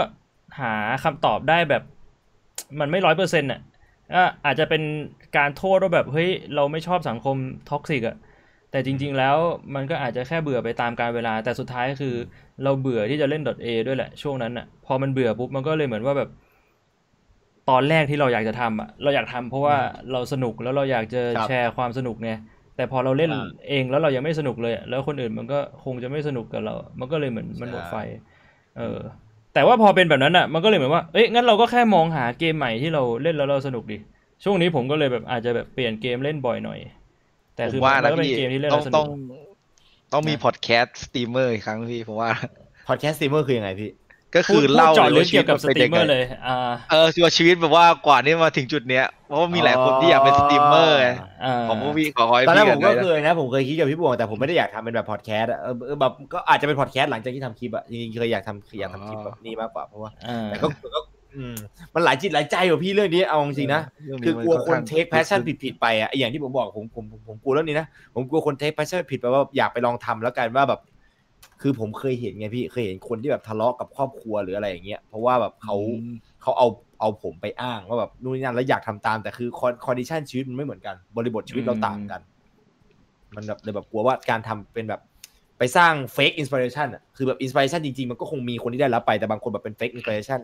[0.60, 0.74] หา
[1.04, 1.84] คำตอบได้แบบ
[2.80, 3.60] มันไม่ร้อยเปอร์เซ็นต์อะ
[4.16, 4.82] อะอาจจะเป็น
[5.38, 7.38] การโทษว่าแบบเฮ้ยเราไม่ชอบสังคม
[7.70, 8.16] toxic อะ
[8.72, 9.38] แต่จริง ๆ แล้ว
[9.76, 12.16] มันก็อาจจะแค่เบื่อไปตามกาลเวลา แต่สุดท้ายคือ
[12.64, 16.30] เราเบื่อที่จะเล่น .a ด้วยแหละช่วงนั้นอะพอมันเบื่อปุ๊บมันก็เลยเหมือนว่าแบบ
[17.70, 19.78] ตอนแรกที่เราอยากจะทำอะเราอยากทำเพราะว่า
[20.12, 22.32] เราสนุกแล้วเราอยากจะครับแชร์ความสนุกไง
[22.76, 27.96] แต่พอเราเล่นอ่าเองแล้วเรายังไม่สนุกเลยอะแล้วคนอื่นมันก็คงจะไม่สนุกกับเรา มันก็เลยเหมือนมันหมดไฟ
[28.78, 29.00] เออ
[29.54, 33.98] แต่ว่าพอเป็นแบบนั้นอะ มันก็เลยเหมือนว่าเอ้ยงั้นเราก็แค่มองหาเกมใหม่ที่เราเล่นแล้วเราสนุกดิ
[34.44, 36.80] ช่วงนี้ผมก็เลยแบบอาจจะแบบเปลี่ยนเกมเล่นบ่อยหน่อย
[37.56, 39.10] แต่ผมคือว่ามันนะก็เป็นพี่เกมที่เล่นต้แล้องวสต้นุองก
[40.12, 42.32] ต้องมีนะพอดแคสต์สตรีมเมอร์อีกครั้งพี่ผมว่า
[42.88, 43.90] พอดแคสต์สตรีมเมอร์คือยังไงพี่
[44.36, 46.58] ก็พูคืดอพูดเล่าเจาะเลยลึกว่าชีเกี่วิยตวกับสมันตเป็นรียัมงเมอไงร์เลยอ่า
[46.92, 51.08] เออชีวิตแบบว่ากว่านี้มาถึงจุดเนี้ยเพราะว่ามีหลายคนที่อยากเป็นสตรีมเมอร์ไง
[51.44, 61.00] อ่าของพวกพี่ขอคอยตอนแรกพี่ผกันมเลก็ยนะเคยนะผมเคยคิดกับพี่บวงแต่ผมไม่ได้อยากทำเป็นแบบพอดแคสต์อะเออเออแบบก็อาจจะเป็นพอดแคสต์หลังจากที่ทำคลิปอะจริงๆเคยอยากทำอยากทำคลิปแบบนี้มากกว่าเพราะว่าอ่าแต่ก็ก็
[61.36, 61.56] อืม
[61.94, 70.80] มันหลายจิตหลายใจกว่าพี่เรื่องนี้เอาจริงๆนะเรื่องคืนี้คือมักลัวคนข้าง take passion ผิดๆไปอะไออย่างที่ผมบอกผมผมผมผมกลัวเรื่องนี้นะผมกลัวคน take passion ผิดไปว่าอยากไปลองทำแล้วกันว่าแบบ
[71.62, 76.68] คือผมเคยเห็นไงพี่เคยเห็นคนที่แบบทะเลาะกับครอบครัวหรืออะไรอย่างเงี้ยเพราะว่าแบบเขาอืมเขาเอา
[77.00, 79.50] เอาผมไปอ้างว่าแบบนู่นนี่นั่นแล้วอยากทำตามแต่คือ
[79.86, 82.22] condition ชีวิตมันไม่เหมือนกัน บริบทชีวิตเราต่างกัน
[83.36, 85.02] มันแบบเลยแบบกลัวว่าการทำเป็นแบบ
[85.58, 90.40] ไปสร้าง fake inspiration อะคือแบบ inspiration จริงๆ มันก็คงมีคนที่ได้รับไปแต่บางคนแบบเป็น fake inspiration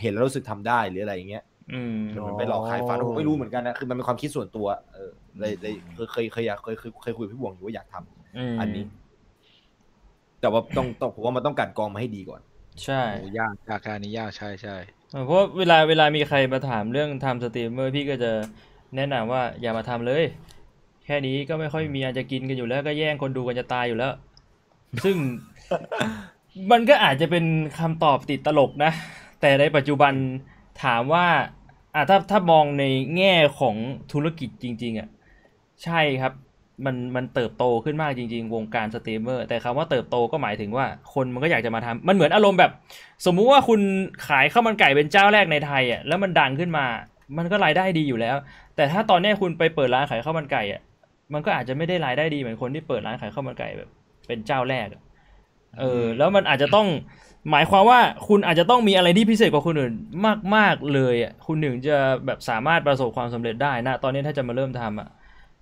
[0.00, 8.02] เห็นแล้วรู้สึกทำได้หรืออะไรอย่างเงี้ยอืมมันเหมือนไปหลอกขายฝันผมไม่รู้เหมือนกันนะคือมันเป็นความคิดส่วนตัว เออเลยเลยเคยเคยเคยอยากเคยเคยเคยคุยกับพี่บวงอยู่ว่าอยากทำม
[8.60, 8.84] อันนี้
[10.40, 12.40] แต่ว่าต้องต้องผมว่ามันต้องกลั่นกรองมาให้ดีก่อน
[12.84, 14.76] ใช่โอ้ยากยากการนี้ยากใช่ใช่
[15.26, 18.32] เพราะเวลาเวลามีใครมาถามเรื่องทำสตรีมเมอร์พี่ก็จะ
[18.96, 20.24] แนะนำว่าอย่ามาทำเลย
[21.04, 24.12] แค่นี้ก็ไม่ค่อยมีอันจะกินกันอยู่แล้วก็แย่งคนดูกันจะตายอยู่แล้ว
[25.04, 25.16] ซึ่ง
[26.70, 27.44] มันก็อาจจะเป็น
[27.78, 28.92] คำตอบติดตลกนะ
[29.40, 30.14] แต่ในปัจจุบัน
[30.84, 31.26] ถามว่า
[31.94, 32.84] อะถ้าถ้ามองใน
[33.16, 33.76] แง่ของ
[34.12, 35.08] ธุรกิจจริง ๆอะ
[35.84, 36.32] ใช่ครับ
[36.86, 42.70] มันมันเติบโตขึ้นมากจริง ๆ วงการสตรีมเมอร์ แต่คำว่าเติบโตก็หมายถึงว่าคนมันก็อยากจะมาทำมันเหมือนอารมณ์แบบ
[43.26, 43.80] สมมุติว่าคุณ
[44.28, 46.84] ขายข้าวมันไก่เป็นเจ้าแรกในไทยอะแล้วมันดังขึ้นมา
[47.38, 48.36] มันก็รายได้ดีอยู่แล้ว
[48.76, 50.80] แต่ถ้าตอนเนี้ยคุณไปเปิดร้านขายข้าวมันไก่อะ
[51.32, 53.88] มันก็อาจจะไม่ได้รายได้ดีเหมือนคนที่เปิดร้านขายข้าวมันไก่แบบ
[54.26, 55.02] เป็นเจ้าแรกอะ
[55.78, 56.86] เออ แล้วมันอาจจะต้อง
[57.50, 59.92] หมายความว่าคุณอาจจะต้องมีอะไรที่พิเศษกว่าคนอื่น
[60.56, 61.96] มาก ๆ เลยอะคุณถึงจะ
[62.26, 65.08] แบบสามารถประสบความสำเร็จได้นะ ตอนนี้ถ้าจะมาเริ่มทำอะ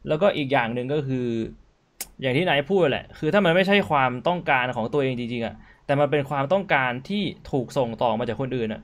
[0.09, 1.27] แล้วก็อีกอย่างหนึ่งก็คือ
[2.21, 5.55] อย่างที่นายพูดแหละ คือถ้ามันไม่ใช่ความต้องการของตัวเองจริงๆอะ
[5.87, 8.83] แต่มันเป็นความต้องการที่ถูกส่งต่อมาจากคนอื่นอะ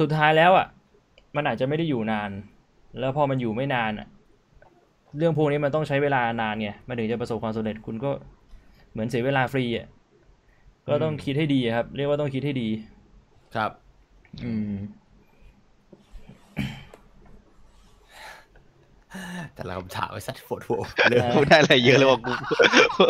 [0.00, 0.66] สุดท้ายแล้วอะ
[1.36, 2.30] มันอาจจะไม่ได้อยู่นาน
[2.98, 4.06] แล้วพอมันอยู่ไม่นานอะ
[5.06, 8.10] ผเรื่องพวกนี้มันต้องใช้เวลานานไง มันถึงจะประสบความสำเร็จ คุณก็
[8.92, 9.86] เหมือนเสียเวลาฟรีอะ
[10.88, 12.68] ก็ต้องคิดให้ดีครับ เรียกว่าต้องคิดให้ดี
[13.56, 13.70] ครับ
[14.44, 14.72] อืม
[19.54, 20.70] แต่เราคำถามไว้สัตว์โฟดโฟ
[21.10, 22.20] เลยเออกูได้อะไรเยอะเลยว่ะ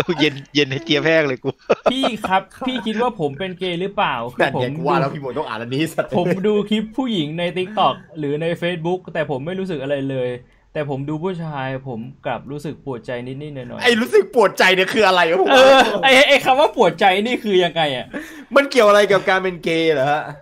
[0.06, 1.50] กูเย็นเย็นให้เจี๊ยบแห้งเลยกู
[1.92, 10.30] พี่ครับ พี่คิดว่าผมเป็นเกย์หรือเปล่าคืแต่อผมเนี่ยกูว่าแล้วพี่หมดต้องอ่านอันนี้สัตว์ผมดูคลิปผู้หญิงใน t ิ k t o k หรือใน Facebook แต่ผมไม่รู้สึกอะไรเลย
[10.74, 18.06] แต่ผมดูผู้ชายผมกลับรู้สึกปวดใจนิดๆหน่อยไอ้รู้สึกปวดใจเนี่ยคืออะไรวะผมๆเออไอไอคำว่าปวดใจนี่คือยังไงอะ
[18.56, 20.34] มันเกี่ยวอะไรกับการเป็นเกย์เหรอฮะเออ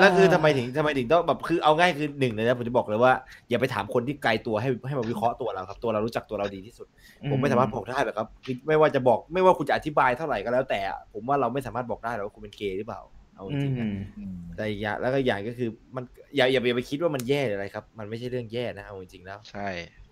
[0.00, 3.12] แล้วคือทำไมถึงทำไมถึงต้องแบบคือเอาง่ายคือหนึ่งเลยนะผมจะบอกเลยว่า
[3.50, 6.86] อย่าไปถามคนที่ไกลตัวให้ให้มาวิเคราะห์ตัวเราครับ ตัวเรารู้จักตัวเราดีที่สุด
[7.30, 13.00] ผมไม่สามารถบอกได้หรอกครับคือไม่ว่าจะบอกไม่ว่าคุณจะอธิบายเท่าไหร่ก็แล้วแต่อะผมว่าเราไม่สามารถบอกได้หรอกว่าคุณเป็นเกย์หรือเปล่า
[13.36, 13.88] เอาจอืริงๆนะ
[14.36, 16.04] มแต่อีกอย่างแล้วก็อย่างก็คือมัน
[16.36, 19.68] อย่าอย่าอย่าไปคิดว่ามันแย่หรืออะไรครับ มันไม่ใช่เรื่องแย่นะเอาจริงๆแล้วใช่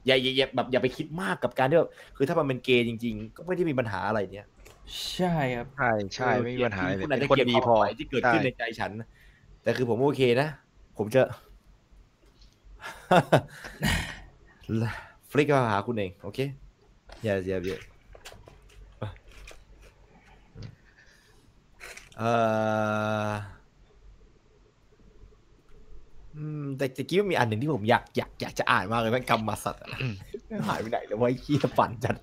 [0.07, 4.47] อย่าอย่าอย่าแบบอย่าไปคิดมากกับการที่แบบคือถ้ามันเป็นเกย์จริง ๆ ก็ไม่ได้มีปัญหาอะไรเนี่ย
[5.15, 8.93] ใช่ครับใช่ใช่ไม่มีปัญหาอะไรคุณเลอาจยจะเป็นคนเกลียดดีความพอหมายที่เกิดขึ้นในใช่ใจฉัน
[9.65, 10.49] แต่คือผมโอเคนะ
[10.99, 11.23] ผมจะ
[15.31, 16.39] ฟลิกมาหาคุณเอง โอเค
[17.23, 17.79] อย่าอย่าอย่า
[22.19, 22.31] เอ่
[23.31, 23.33] อ
[26.79, 29.81] แต่ตะกี้มันมีอันหนึ่งที่ผมอยากอยากอยากจะอ่านมากเลยแม่งกำมาสัตว์
[30.69, 32.17] หายไปไหนแล้ววะไอ้ขี้ยปั่นจัด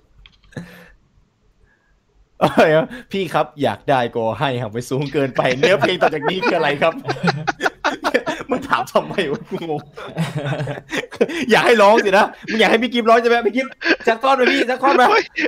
[3.12, 6.94] พี่ครับอยากได้ก็ให้ครับไปสูงเกินไปเนื้อเพลงต่อจากนี้คืออะไรครับ
[8.50, 9.82] มึงถามทำไมวะกูงง
[11.52, 13.68] อยากให้ร้องสินะมึงอยากให้พี่กิฟร้องใช่ไหมพี่กิฟ
[14.08, 15.04] จักท่อนไปพี่จักท่อนไป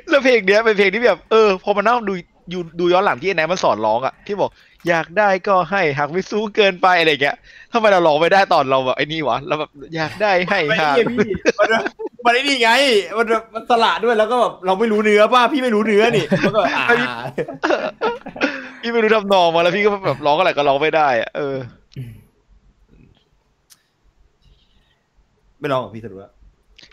[0.09, 2.13] แล้วเพลงเนี้ยเป็นเพลงที่แบบเออพอมานั่งดู
[2.53, 4.49] ยูดูย้อนหลังที่แอนแอนมันสอนร้องอะที่บอก
[4.89, 7.37] อยากได้ก็ให้หากไม่สู้เกินไปอะไรเงี้ย
[7.73, 11.69] ทำไมเราร้องไม่ได้ตอนเราแบบไอ้นี่วะเราแบบอยากได้ให้ไม่หากเนี่ยพี่มัน
[12.25, 12.69] มันไอ้นี่ไง
[13.17, 16.85] มันมันสละด้วยแล้วก็แบบเราไม่รู้เนื้อป่ะพี่ไม่รู้เนื้อนี่มันก็อ่า
[18.81, 21.55] พี่ไม่รู้ทำนองมาแล้วพี่ก็แบบร้องอะไรก็ร้องไม่ได้อะเออ
[25.59, 26.29] ไม่ร้องกับพี่สรุปว่า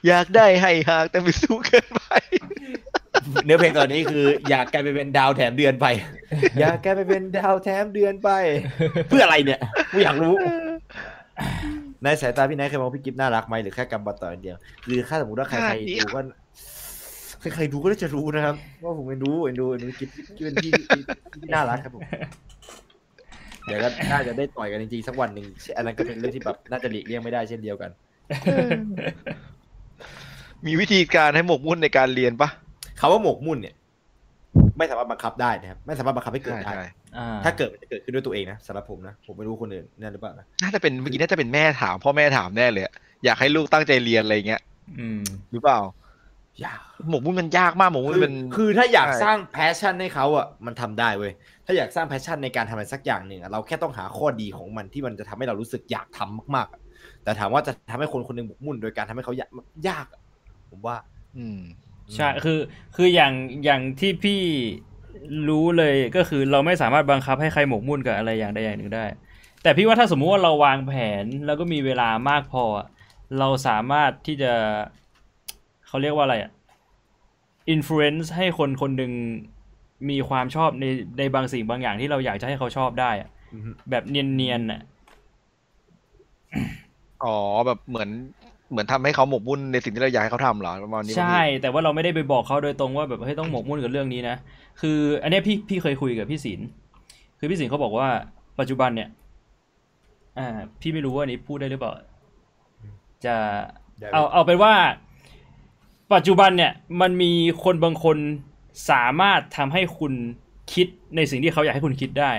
[0.08, 2.02] อยากได้ให้หากแต่ไม่สู้เกินไป
[3.44, 5.86] เนื้อเพลงตอนนี้คือ อยากกลายไปเป็นดาวแถมเดือนไป
[6.60, 8.30] อยากกลายไปเป็นดาวแถมเดือนไป
[9.08, 9.60] เพื่ออะไรเนี่ย
[9.92, 10.34] กูอยากรู้
[12.02, 16.20] ในสายตาพี่นายเคยมองพี่กิฟน่ารักไหมหรือแค่กำบัดต่ออย่างเดียวคือถ้าสมมติว่าใครน่าใครดีดูก็
[17.54, 18.54] ใครๆดูก็น่าจะรู้นะครับ
[18.84, 20.84] ว่าผมเป็นดูเป็นดูเป็นดูกิฟกิฟเป็นพี่ที่
[21.42, 22.02] ที่น่ารักครับผม
[23.66, 25.46] เดี๋ยวก็น่าจะได้ต่อยกันจริงๆสักวันหนึ่ง
[25.76, 27.90] อันนั้นก็เป็นเรื่องที่แบบน่าจะหลีกเลี่ยงไม่ได้เช่นเดียวกัน
[30.66, 32.48] มีวิธีการให้หมกมุ่นในการเรียนปะ
[33.00, 33.74] คำว่าหมกมุ่นเนี่ย
[34.78, 36.84] ไม่สามารถบังคับได้นะครับ ไม่สามารถบังคับให้เกิดใช่ได้ใช่
[37.16, 42.94] อ่าถ้าเกิดมันจะเกิดขึ้นด้วยตัวเองนะสำหรับผมนะผมไม่รู้คนอื่นนั่นหรือเปล่านะน่าจะเป็นเมื่อกี้น่าจะเป็นแม่ถามพ่อแม่ถามแน่เลยอะ
[43.24, 44.60] อยากให้ลูกตั้งใจเรียนอะไรเงี้ย
[44.98, 45.20] อืม
[45.52, 45.78] หรือเปล่า
[46.64, 51.32] ยากหมกมุ่นมันยากมากหมกมุ่นคือมันคือถ้าอยากใช่สร้างแพชชั่นให้เขาอะมันทำได้เว้ย
[51.66, 56.80] ถ้าอยากสร้างแพชชั่นในการทำอะไรสักอย่างหนึ่งอะเราแค่ต้องหาข้อดีของมันที่มันจะทำให้เรารู้สึกอยากทำมากๆอะ
[57.24, 59.50] แต่ถามว่าจะทำให้คนคนหนึ่งหมกมุ่นโดยการทำให้เขายาก
[59.88, 60.20] ยากอะ
[60.70, 60.96] ผมว่า
[61.36, 61.60] อืม
[62.16, 62.58] ใช่คือ
[62.96, 63.32] คืออย่าง
[63.64, 64.40] อย่างที่พี่
[65.48, 69.04] รู้เลยก็คือเราไม่สามารถบังคับให้ใครหมกมุ่นกับอะไรอย่างใดอย่างหนึ่งได้
[69.62, 70.92] แต่พี่ว่าถ้าสมมุติว่าเราวางแผ
[71.22, 72.86] นแล้วก็มีเวลามากพออะ
[73.38, 74.52] เราสามารถที่จะ
[75.86, 76.52] เขาเรียกว่าอะไรอะ
[77.74, 79.12] influence ให้คนคนหนึ่ง
[80.10, 80.84] มีความชอบใน
[81.18, 84.80] ในบางสิ่งบางอย่างที่เราอยากจะให้เขาชอบได้อะอือฮึแบบเนียนๆน่ะ
[87.24, 88.10] อ๋อแบบเหมือน
[88.70, 94.36] เหมือนทำให้เขาหมกมุ่นในสิ่งที่เราอยากให้เขาทำเหรอประมาณนี้ปะใช่พี่แต่ว่าเราไม่ได้ไปบอกเขาโดยตรงว่าแบบเฮ้ยต้องหมกมุ่นกับเรื่องนี้นะ
[94.80, 96.66] คือ อันเนี้ยพี่พี่เคยคุยกับพี่ศิลป์
[97.38, 98.08] คือพี่ศิลป์เขาบอกว่า
[98.58, 99.08] ปัจจุบันเนี่ย
[100.38, 100.48] อ่า
[100.80, 101.92] พี่ไม่รู้ว่าอันนี้พูดได้หรือเปล่า
[103.24, 103.36] จะ
[103.98, 104.72] ได้เอาเอาเป็นว่า
[106.14, 107.32] ปัจจุบันเนี่ย มันมี
[107.64, 108.16] คนบางคน
[108.90, 110.12] สามารถทำให้คุณ
[110.72, 110.86] คิด
[111.16, 112.32] ในสิ่งที่เขาอยากให้คุณคิดได้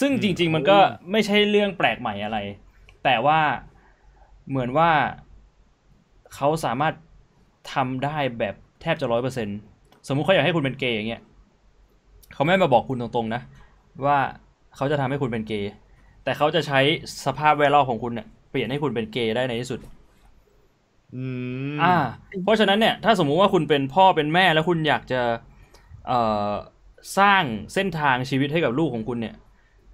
[0.00, 0.78] ซึ่งจริง ๆ มันก็
[1.10, 2.38] ไม่ใช่เรื่องแปลกใหม่อะไร
[3.04, 3.40] แต่ว่า
[4.48, 4.90] เหมือนว่า
[6.34, 6.94] เขาสามารถ
[7.72, 9.48] ทำได้แบบแทบจะร้อยเปอร์เซ็น
[10.08, 11.22] สมมุติเขาอยากให้คุณเป็นเกย์อย่างเงี้ย
[12.34, 13.40] เขาไม่มาบอกคุณตรงๆนะ
[14.06, 14.18] ว่า
[14.76, 15.70] เขาจะทำให้คุณเป็นเกย์
[16.24, 16.80] แต่เขาจะใช้
[17.26, 19.80] สภาพแวดล้อมของคุณเนี่ยเปลี่ยนให้คุณเป็นเกย์ได้ในที่สุด
[21.14, 21.24] อื
[21.80, 21.94] มอ่า
[22.42, 25.20] เพราะฉะนั้นเนี่ย ถ้าสมมุติว่าคุณเป็นพ่อเป็นแม่แล้วคุณอยากจะ
[26.06, 26.20] เอ่
[26.50, 26.52] อ
[27.18, 27.44] สร้าง
[27.74, 29.34] เส้นทางชีวิตให้กับลูกของคุณเนี่ย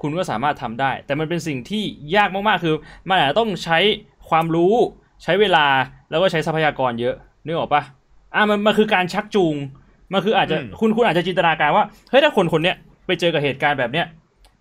[0.02, 1.84] คุณก็สามารถทำได้ แต่มันเป็นสิ่งที่
[2.16, 2.74] ยากมากๆคือ
[3.08, 3.78] มันอาจจะต้องใช้
[4.32, 4.74] ความรู้
[5.22, 5.66] ใช้เวลา
[6.10, 7.14] แล้วก็ใช้ทรัพยากรเยอะ
[7.44, 7.82] นึกออกปะ
[8.34, 9.54] อ่ามันมันคือการชักจูง
[10.12, 12.76] มันคืออาจจะคุณคุณอาจจะจินตนาการว่าเฮ้ยถ้าคนคนเนี้ย
[13.06, 14.06] ไปเจอกับเหตุการณ์แบบเนี้ย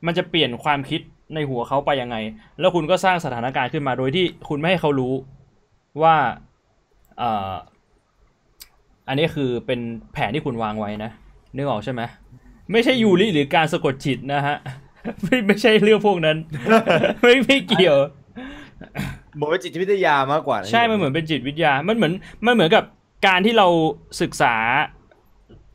[0.05, 1.01] มันจะเปลี่ยนความคิด
[1.35, 2.15] ในหัวเขาไปยังไง
[2.59, 5.13] แล้วคุณก็สร้างสถานการณ์ขึ้นมาโดยที่คุณไม่ให้เขารู้
[6.01, 6.15] ว่า
[7.17, 7.53] เอ่อ
[9.07, 9.79] อันนี้คือเป็น
[10.13, 11.11] แผนที่คุณวางไว้นะ
[11.55, 12.01] นึกออกใช่ไหม
[12.71, 14.55] ไม่ใช่ยูริหรือการสะกดจิตนะฮะ
[15.23, 16.37] ไม่ไม่ใช่เรื่องพวกนั้น
[17.21, 17.97] ไม่ไม่เกี่ยว
[19.35, 22.13] เหมือนเป็นจิตวิทยามากกว่าะใช่มันเหมือนเป็นจิตวิทยา มันเหมือน
[22.45, 22.83] มันเหมือนกับ
[23.27, 23.67] การที่เรา
[24.21, 24.55] ศึกษา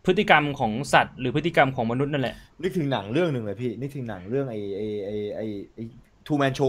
[0.07, 5.83] พฤติกรรมของสัตว์หรือพฤติกรรมของมนุษย์นั่นแหละ นึกถึงหนังเรื่องหนึ่งเลยพี่ นึกถึงหนังเรื่องไอ้ไอ้ไอ้ไอ้ไอ้
[6.27, 6.61] Truman Show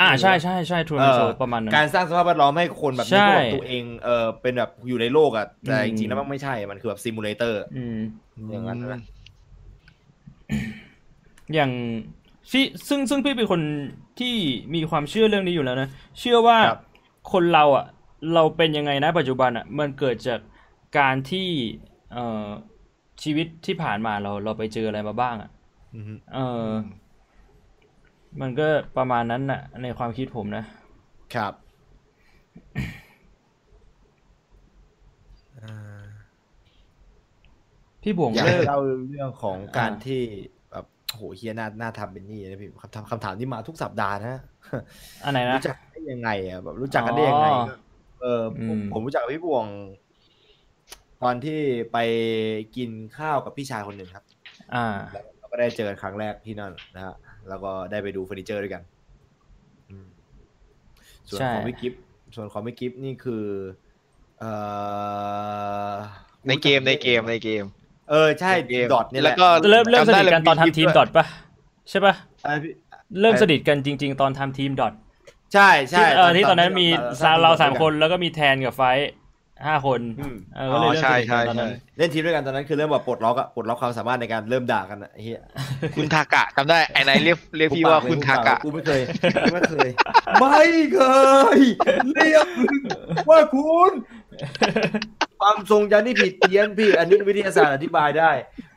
[0.00, 7.98] อ่าใช่ใช่ใช่ Truman เออโซประมาณนั้นการสร้างสภาพแวดล้อมให้คนแบบใช่นึกว่าแบบตัวเองเออเป็นแบบอยู่ในโลกอะแต่อืมจริงๆแล้วมันไม่ใช่มันคือแบบ simulator อืม
[8.50, 9.00] อย่างนั้นนะ
[11.54, 11.70] อย่าง
[12.50, 13.60] ที่ซึ่งซึ่งพี่เป็นคน
[14.20, 14.36] ที่
[14.74, 15.88] มีความเชื่อเรื่องนี้อยู่แล้วนะ
[16.18, 16.80] เชื่อว่าครับ
[17.32, 17.86] คนเราอะ
[18.34, 20.40] เราเป็นยังไงนะปัจจุบันอะ มันเกิดจาก
[20.98, 21.48] การที่
[22.12, 22.48] เอ่อ
[23.22, 25.50] ชีวิตที่ผ่านมาเราเราไปเจออะไรมาบ้างอะ
[25.94, 26.38] อือฮึเอ
[26.68, 26.70] อ
[28.40, 28.66] มันก็
[28.96, 30.64] ประมาณนั้นน่ะ ในความคิดผมนะ
[31.34, 31.52] ครับ
[38.02, 38.78] พี่บวงอยากเลิกเล่า
[39.10, 40.24] เรื่องของการอ่าที่แบ
[40.54, 40.57] บ
[41.16, 44.40] โหเฮียน่าน่าทำเป็นนี่นะพี่คำถามคำถามที่มาทุกสัปดาห์นะ
[45.24, 47.64] อันไหนนะรู้จักได้ยังไงอะแบบรู้จักกันได้ยังไงอ๋อ
[48.22, 49.66] เอออผมมผมรู้จักกับพี่บวง
[51.22, 51.60] ตอนที่
[51.92, 51.98] ไป
[52.76, 54.24] กินข้าวกับพี่ชายคนหนึ่งครับ
[54.74, 57.14] อ่าแล้วเราก็ได้เจอกันครั้งแรกที่นั่นนะฮะ
[57.48, 58.82] แล้วก็ได้ไปดูเฟอร์นิเจอร์ด้วยกัน
[59.90, 60.06] อืม
[61.28, 62.00] ส่วนใช่ของพี่กิฟต์
[62.36, 63.44] ส่วนของพี่กิฟต์นี่คือ
[64.38, 64.52] เอ่
[65.92, 65.94] อ
[66.48, 67.64] ในเกมในเกมในเกม
[68.10, 71.24] เออใช่ในเกมดอทนี่แหแล้ละวก็เริ่มเริ่มสจำได้นิทกันเลยตอนมีคลิปทำทีมด้วยดอทปะ
[71.90, 72.14] ใช่ปะ
[72.44, 72.72] อะไรพี่
[73.20, 74.92] เริ่มสนิทกันจริง ๆ ตอนทำทีมดอท
[75.54, 76.86] ใช่ใช่ที่เออที่ตอนนั้นมี
[77.24, 79.08] ตอนเราสามคนแล้วก็มีแทนกับไฟท์
[79.66, 85.40] ห้าคนอืมเออก็เลยอ๋อเริ่มใช่สนิทกันใช่ตอนนั้นใช่เล่นทีมด้วยกันตอนนั้นคือเริ่มแบบปลดล็อกอะปลดล็อกความสามารถในการเริ่มด่ากันอะไอ้เฮีย
[85.96, 89.00] คุณทากะจำได้ไอ้นายเรียกเรียกพี่ว่าคุณทากะกูไม่เคย
[89.42, 89.88] กูไม่เคย
[90.40, 91.00] ไม่เค
[91.56, 91.58] ย
[92.14, 92.46] เรียก
[93.30, 93.92] ว่าคุณ
[95.40, 98.30] ความทรงจำที่ผิดเพี้ยนพี่ อันนี้วิทยาศาสตร์อธิบายได้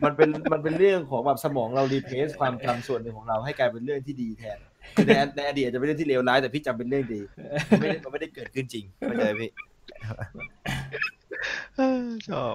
[0.04, 4.58] มันเป็นมันเป็นเรื่องของแบบสมองเรารีเพสความจำส่วนหนึ่งของเราให้กลายเป็นเรื่องที่ดีแทน
[4.96, 7.22] คือในในอดีตอาจจะเป็นเรื่องที่เลวร้ายแต่พี่จำเป็นเรื่องดี
[7.70, 9.50] มันไม่ได้มันไม่ได้เกิดขึ้นจริงเข้าใจไหมพี่
[12.30, 12.54] ชอบ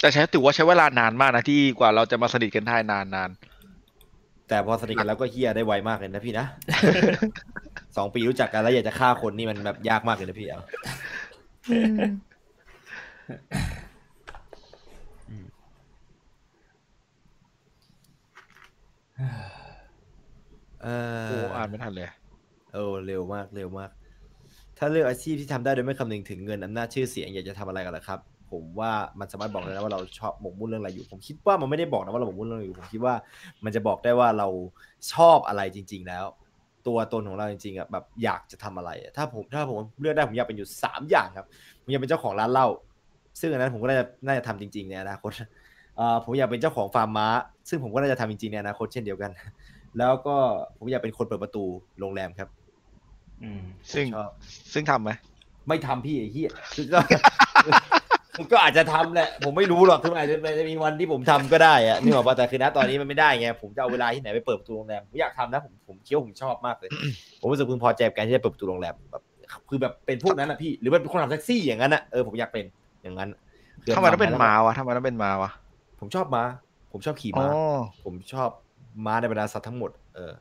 [0.00, 3.30] แต่ใช้ถือว่าใช้เวลานานมากนะที่กว่าเราจะมาสนิทกันได้นานนาน
[4.48, 6.46] แต่พอสนิทกันแล้วก็เฮียได้ไวมากเลยนะพี่นะ
[7.96, 10.60] สองปีรู้จักกันแล้วอยากจะฆ่าคนนี่มันแบบยากมากเลยนะพี่เอา
[20.82, 20.88] เอ
[21.26, 22.08] โอ้ออ่านไม่ทันเลย
[22.74, 23.90] เออเร็วมากเร็วมาก
[24.78, 28.20] ถ้าเลือกอาชีพที่ทำได้โดยไม่คำนึงถึงเงินอำนาจชื่อเสียงอยากจะทำอะไรกันล่ะครับ
[28.50, 33.14] ผมว่ามันสามารถบอกได้นะว่าเราชอบหมกมุ่นเรื่องอะไรอยู่ ผมคิดว่ามันไม่ได้บอกนะว่าเราหมกมุ่นเรื่องอะไรอยู่ผมคิดว่า
[33.64, 34.48] มันจะบอกได้ว่าเรา
[35.12, 36.24] ชอบอะไรจริง ๆ แล้ว
[36.86, 41.46] ตัวตนของเราจริงๆอะแบบอยากจะทำอะไรอะถ้าผมถ้าผมเลือกได้ผมอยากเป็นอยู่สามอย่างครับ
[41.82, 42.68] ผมอยากเป็นเจ้าของร้านเหล้า
[43.40, 45.30] ซึ่งอันนั้นผมก็น่าจะน่าจะทำจริงๆในอนาคต
[45.96, 47.28] เอ่อผมอยากเป็นเจ้าของฟาร์มม้า
[47.68, 49.30] ซึ่งผมก็น่าจะทำจริงๆในอนาคตเช่นเดียวกัน
[49.98, 50.36] แล้วก็
[50.78, 51.64] ผมอยากเป็นคนเปิดประตู
[52.00, 52.48] โรงแรมครับ
[53.42, 53.62] อืม
[53.92, 54.30] ซึ่งชอบ
[54.72, 55.10] ซึ่งทำไหม
[55.68, 56.98] ไม่ทำพี่ไอ้เหี้ยคือก็
[58.40, 66.90] คือก็อาจจะทำแหละ ผมไม่รู้หรอกคือมันอาจจะมันจะมีวันที่ผมทำก็ได้อะนี่บอกว่าแต่คือณตอนนี้มันไม่ได้ไงผมจะเอาเวลาที่ไหนไปเปิดประตูโรงแรมผมอยากทำนะผมผมคิดว่าผมชอบมากเลย
[67.40, 69.22] ผมรู้สึกพึงพอใจกับการที่จะเปิดประตูโรงแรมแบบ
[69.68, 72.64] คือแบบเป็นพวกนั้นอะพี่หรือเป็นคนขับแท็กซี่อย่างนั้นอะเออผมอยากเป็น
[73.02, 73.28] อย่างนั้น
[73.82, 75.50] คือทำไมต้องเป็นม้าวะทำไมต้องเป็นม้าวะ
[76.00, 76.44] ผมชอบม้า
[76.92, 77.48] ผมชอบขี่อ๋อม้า
[78.04, 78.48] ผมชอบ
[79.06, 80.32] ม้าในบรรดาสัตว์ทั้งหมด เออ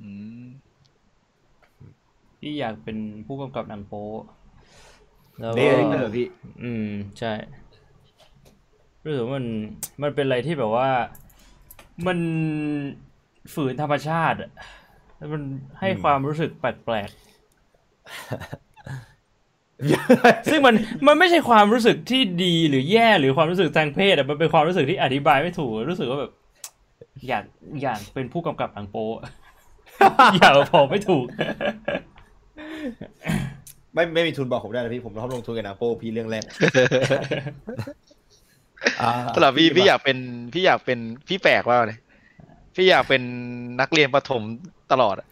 [0.00, 0.08] อื
[0.44, 0.46] ม
[2.40, 2.96] พี่อยากเป็น
[3.26, 4.04] ผู้กำกับหนังโป๊
[5.40, 6.26] แล้วก็ director พี่
[6.62, 6.88] อืม
[7.18, 7.32] ใช่
[9.04, 9.46] รู้สึกว่ามัน
[10.02, 10.88] มันเป็นอะไรที่แบบว่า
[12.06, 12.18] มัน
[13.54, 14.50] ฝืนธรรมชาติอะ
[15.16, 15.42] แล้วมัน
[15.80, 17.18] ให้ความรู้สึกแปลกๆ
[20.50, 20.74] ซึ่งมัน
[21.06, 26.32] มันไม่ใช่ความรู้สึกที่ดีหรือแย่หรือความรู้สึกทางเพศอะมันเป็นความรู้สึกที่อธิบายไม่ถูก รู้สึกว่าแบบ
[27.28, 27.44] อยาก
[27.82, 29.24] อยากเป็นผู้กำกับหนังโป๊อะ
[30.36, 31.26] อยากบอกไม่ถูก
[33.98, 36.44] ไม่ไม่มีทุนบอกผมได้นะพี่ผมพร้อมลงทุนกับหนังโป้พี่เรื่องแรก
[39.00, 40.18] อ่าสำหรับพี่พี่อยากเป็น
[40.52, 40.98] พี่อยากเป็น
[41.28, 41.98] พี่แปลกว่าเลย
[42.74, 43.22] พี่อยากเป็น
[43.80, 44.42] นักเรียนประถม
[44.92, 45.26] ตลอดอะ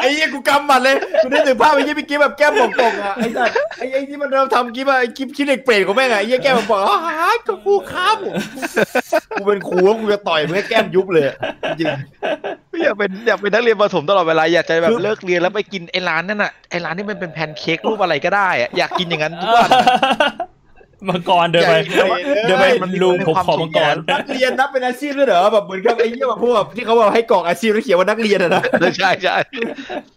[0.00, 3.48] ไอ้เหี้ยกูกำหมัดเลยกูได้ถึงภาพไอ้เหี้ยพี่กิ๊บแบบแก้มป่องๆอะไอ้สัส
[3.78, 8.34] ไอ้ไอ้ที่มันเราทำกิ๊บอะไอ้กิ๊บคิดเหล็กเปรตของแม่งอะไอ้เหี้ยแก้มป่องๆอ๋อหายก็ครูครับผม
[9.38, 11.36] กูเป็นครูแล้วกูจะต่อยมึงให้แก้มยุบเลยอะ
[11.78, 11.86] จริง
[12.70, 19.68] พี่อยากเป็นอยากเป็นนักเรียนประถมตลอดเวลาอยากจะแบคืบอเลิกเรียนแล้วไปกินไอ้ร้านนั่นน่ะไอ้ร้านที่มันเป็นแพนเค้กรูปอะไรก็ได้อะอยากกินอย่างนั้นทุกวัน
[21.08, 28.62] มังกรเดินไปใหญ่เลยเดินไปมันลุงมันผมความขอมังกรนักเรียนนับเป็นอาชีพด้วยเหรอแบบเหมือนกับไอ้เหี้ยแบบพวกแบบที่เขาบอกให้กรอกอาชีพแล้วเขียนว่านักเรียนอะนะ
[28.98, 29.36] ใช่ใช่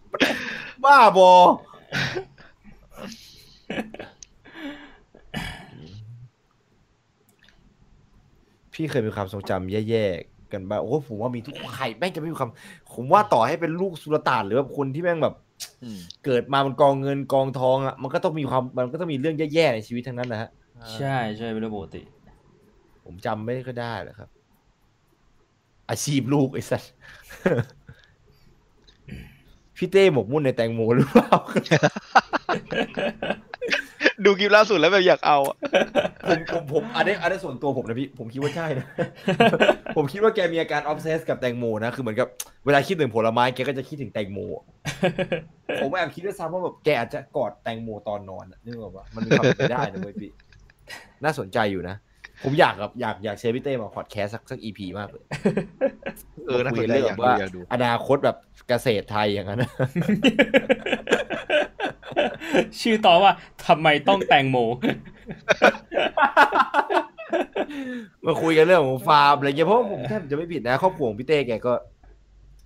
[0.10, 0.16] ไป
[0.84, 1.32] บ้าบอ
[8.74, 12.50] พี่เคยมีความทรงจำแย่ๆกันบ้างโอ้โหผมว่ามีทุกใครแม่งจะไม่มีความ
[12.94, 15.36] ผมว่าต่อให้เป็นลูกสุลต่านหรือว่าคนที่แม่งแบบ
[15.84, 20.50] อืมเกิดมาบนกองเงินกองทองอะมันก็ต้องมีความมันก็ต้องมีเรื่องแย่ๆในชีวิตทั้งนั้นนะฮะ
[20.94, 22.02] ใช่ใช่เป็นเรื่องปกติ
[23.06, 24.30] ผมจำไม่ก็ได้หรอกครับ
[25.90, 26.84] อาชีพลูกไอ้สัส
[29.78, 31.32] พี่เต้หมกมุ่นในแตงโมหรือเปล่า
[34.26, 35.58] ดูคลิปล่าสุดแล้วแบบอยากเอาอะ
[36.28, 38.86] ผมผมผมอันนี้อันนี้ส่วนตัวผมนะพี่ ผมคิดว่าใช่นะ
[39.98, 42.28] ผมคิดว่าแกมีอาการ obsessed กับแตงโมนะ คือเหมือนกับ
[42.66, 44.66] เวลาคิดถึงผลไม้แกก็จะคิดถึงแตงโมอะ
[45.82, 50.32] ผมแอบคิดด้วยซ้ำว่าแบบแกอาจจะกอดแตงโมตอนนอนอะนึกออกปะมันมีความเป็นไปได้นะเว้ยพี่
[51.24, 51.96] น่าสนใจอยู่นะ
[52.44, 55.24] ผมอยากแบบอยากอยากเชิญพี่เต้มาพอดแคสต์สักสักอีพีมากเลย
[56.48, 58.38] เออน่าคุสยนใจเรื่องอยากแบบดูว่าอยากดูอนาคตแบบ
[58.70, 59.64] เกษตรไทยอย่างนั้น
[62.80, 63.32] ชื่อต่อว่า
[63.66, 64.58] ทำไมต้องแตงโม
[68.26, 71.74] มาคุยกันเรื่องของฟาร์มอะไรเงี้ยเพราะว่าผมแทบจะไม่ผิดนะครอบครัวของพี่เต้แกก็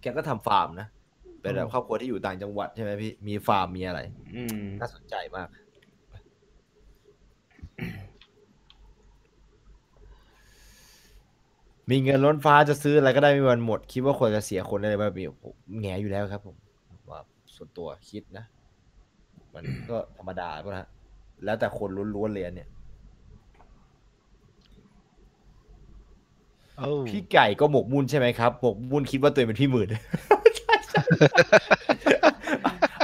[0.02, 0.88] แกก็ทำฟาร์มนะ
[1.42, 4.00] เป็นแบบครอบครัวที่อยู่ต่างจังหวัดใช่ไหมพี่มีฟาร์มมีอะไร
[4.36, 5.48] อืมน่าสนใจมาก
[11.90, 16.56] มีเงินล้นฟ้าจะซื้ออะไรก็ได้ไม่มีวันหมด คิดว่าควรจะเสียคนอะไรแบบนี้ผมแง่อยู่แล้วครับ ผม
[17.10, 17.20] ว่า
[17.56, 18.46] ส่วนตัวคิดนะ
[19.54, 20.90] มันก็ธรรมดาก็นะฮะ
[21.46, 22.70] แล้วแต่คนล้วนๆเลยอันเนี่ย
[26.78, 29.88] เอ้าพี่ไก่ก็หมกมุ่นใช่ไหมครับหมกมุ่นคิดว่าตัวเองเป็นพี่หมื่น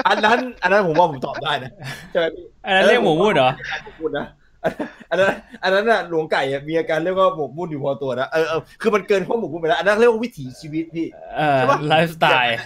[0.08, 1.72] อันนั้น อันนั้นผมว่าผมตอบได้นะ
[2.12, 3.50] ใช่ไหมพี่อันนั้นเรียกหมูวุ่นเหรอ
[3.84, 4.26] หมกมุ่นนะ
[5.10, 5.34] อันนั้น
[5.64, 12.58] อันนั้นน่ะหลวงไก่อะมีอาการเรียกว่าหมกมุ่นอยู่พอตัวนะเออเออคือมันเกินข้อหมกมุ่นไปแล้วอันนั้นเรียกว่าวิถีชีวิตพี่เออใช่ปะไลฟ์สไตล์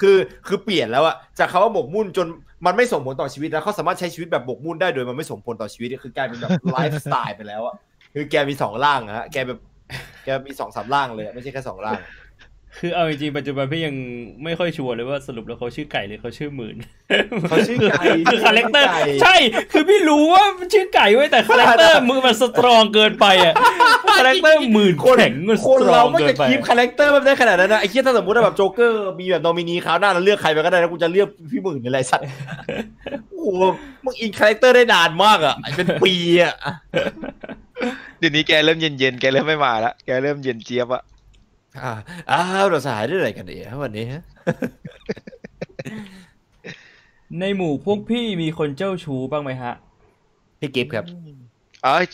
[0.00, 2.26] คือคือเปลี่ยนแล้วอะจากคำว่าหมกมุ่นจน
[2.66, 7.74] มันไม่ส่งผลต่อชีวิตแล้วเขาสามารถใช้ชีวิตแบบหมกมุ่นได้โดยมันไม่ส่งผลต่อชีวิตคือกลายเป็นแบบไลฟ์สไตล์ไปแล้วอะ
[8.14, 9.60] คือแกมีสองร่างอะฮะแกแบบ
[10.24, 11.98] แกมีสองสามร่างเลยอะไม่ใช่แค่สองร่าง
[12.80, 13.94] คือเอาจริงๆปัจจุบันพี่ยัง
[14.44, 16.76] ไม่ค่อยชัวร์เลยว่าสรุปแล้วเขาชื่อไก่หรือเขาชื่อหมื่น
[17.48, 19.36] เขาชื่อไก่คือ character ชื่อไก่ใช่
[19.72, 23.54] คือพี่รู้ว่ามันชื่อไก่เว้ยแต่ character หมื่นมัน strong เกินไปอะ
[24.18, 32.24] character หมื่นคนแข็งมันสคนตรอเรางไม่เกิจะนไปคีปคcharacter แบบได้ขนาดนั้นนะไอ้เหี้ยถ้าสมมติว่าแบบโจ๊กเกอร์มีแบบนอมินีคราวหน้าแล้วเลือกใครไปก็ได้นะกูจะเลือกพี่หมื่นนี่แหละไอ้สัตว์
[33.30, 33.62] โอ้โห
[34.04, 36.54] มึง in character ได้นานมากอะเป็นปีอะ
[38.18, 41.02] เดี๋ยวนี้แกเริ่มเย็นๆแกเริ่มไม่มาละแกเริ่มเย็นเจี๊ยบอะ
[41.84, 41.92] อ่า
[42.30, 44.22] อ้าวเราสหายได้อะไรกันเนี่ยวันนี้ฮะ
[47.40, 49.74] ในหมู่พวกพี่มีคนเจ้าชู้บ้างไหมฮะ
[50.60, 51.04] พี่กิฟต์ครับ
[51.84, 52.04] เอ้ย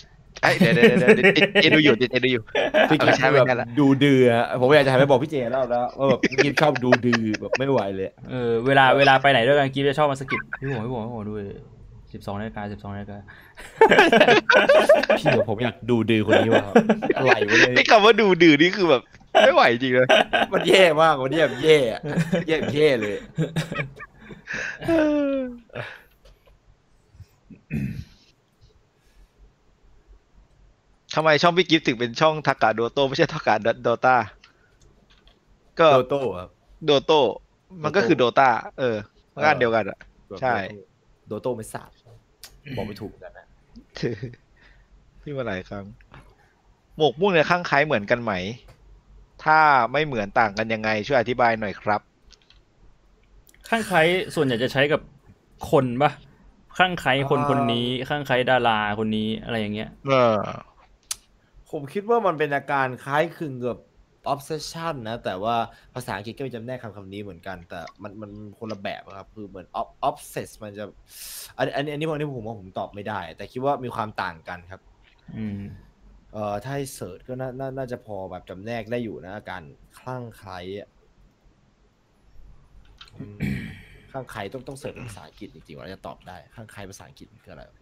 [0.43, 2.43] เอ้ยเดี๋ยวเดี๋ยวเดี๋ยวเดี๋ยวเจดูอยู่เจดูอยู่
[2.91, 11.43] พี่กิฟต์เอาใช้แบไม่บได้ละดูดื้ออะผมอยากจะหันไปบอกพี่เจแล้วนะว่าแบบพี่กิฟต์ชอบดูดื้อแบบไม่ไหวเลยเออเวลาเวลาไปไหนด้วยกันกิฟจะชอบมาสะกิดพี่ผมพี่ผมพี่ผมด้วย
[12.13, 13.19] สิบสองนาฬิกาสิบสองนาฬิกา
[15.19, 16.75] พี่บอกผมอยากดูดื้อคนนี้ว่ะครับ
[17.17, 19.03] อะไรวะเนี่ยไอ้คำว่าดูดื้อนี่คือแบบ
[19.33, 20.09] ไม่ไหวจริงเลย
[20.53, 22.01] มันแย่มากวันนี้แบบแย่อะ
[22.49, 23.17] แย่แย่เลย
[31.15, 34.17] ทำไมช่องพี่กิฟต์ถึงเป็นช่องทากาโดโตไม่ใช่ทากาโดตา
[35.81, 36.49] ก็โตโต้ครับ
[36.85, 37.13] โดโต
[37.83, 38.97] มันก็คือโดตาเออ
[39.35, 39.99] มันก็อันเดียวกันอะ
[40.41, 40.57] ใช่
[41.29, 41.91] โดโต้ไม่สาบ
[42.77, 43.47] บอกไม่ถูกเหมือนกันนะ
[45.23, 45.85] ที่มาหลายครั้ง
[46.97, 48.33] หมกมุ่นกับข้างคล้ายเหมือนกันไหม
[49.45, 49.59] ถ้า
[49.93, 52.01] ไม่เหมือนต่างกันยังไง ช่วยอธิบายหน่อยครับ
[53.69, 53.99] ข้างใคร
[54.35, 55.01] ส่วนใหญ่จะใช้กับ
[55.71, 56.11] คนปะ
[56.79, 60.39] ข้างใครคนคนนี้ ข้างใครดาราคนนี้อะไรอย่างเงี้ย เออ
[61.71, 63.79] ผมคิดว่ามันเป็นอาการคล้ายคลึงกับ
[64.33, 65.57] obsession นะ แต่ว่า
[65.95, 70.85] ภาษาอังกฤษก็มีจำแนกคำคำนี้เหมือนกัน แต่มันมันคนละแบบอะครับ คือเหมือน ob- obsess มันจะ
[71.59, 74.81] อันอันนี้อันนี้ผมอันนี้ผมว่าผมตอบไม่ได้ แต่คิดว่ามีความต่างกันครับ
[75.37, 75.61] อืม
[76.33, 79.63] เอ่อถ้าให้เสิร์ชก็น่าน่าน่าจะพอแบบจำแนกได้อยู่นะอาการ
[79.99, 80.89] คลั่งไคล้อะ
[83.19, 83.39] อืม
[84.11, 87.79] คลั่งไคล้ต้องต้อง search เป็นภาษาอังกฤษจริงๆว่าจะตอบได้คลั่งไคล้ภาษาอังกฤษคืออะไรวะ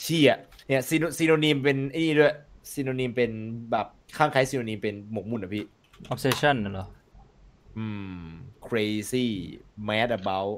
[0.00, 0.32] เชี่ย
[0.66, 2.34] เนี่ย syno synonym เป็นไอ้นี่ด้วย
[2.72, 3.30] synonym เป็น
[3.70, 5.64] แบบคลั่งไคล้ synonym เป็นหมกมุ่นอะพี่
[6.12, 6.86] obsession น่ะเหรอ
[7.78, 7.86] อื
[8.22, 8.24] ม
[8.66, 9.26] crazy
[9.88, 10.54] mad about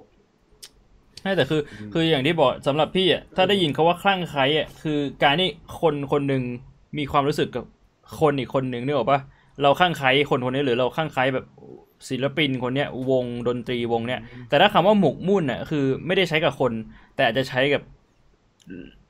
[1.22, 1.60] ใช่แต่คือ
[1.92, 5.48] คืออย่างที่บอกสำหรับพี่อะถ้าได้ยินเขาว่าคลั่งไคล้อะคือการที่
[5.80, 6.42] คนคนหนึ่ง
[6.98, 7.64] มีความรู้สึกกับ
[8.20, 9.20] คนอีกคนหนึ่งนึกออกปะ
[9.62, 11.46] เราคลั่งไคล้คนคนนี้หรือเราคลั่งไคล้แบบ
[12.08, 16.72] ศิลปินคนเนี้ยวงดนตรีวงเนี้ยแต่ถ้าคำว่าหมกมุ่นอะคือไม่ได้ใช้กับคน
[17.14, 17.82] แต่อาจจะใช้กับ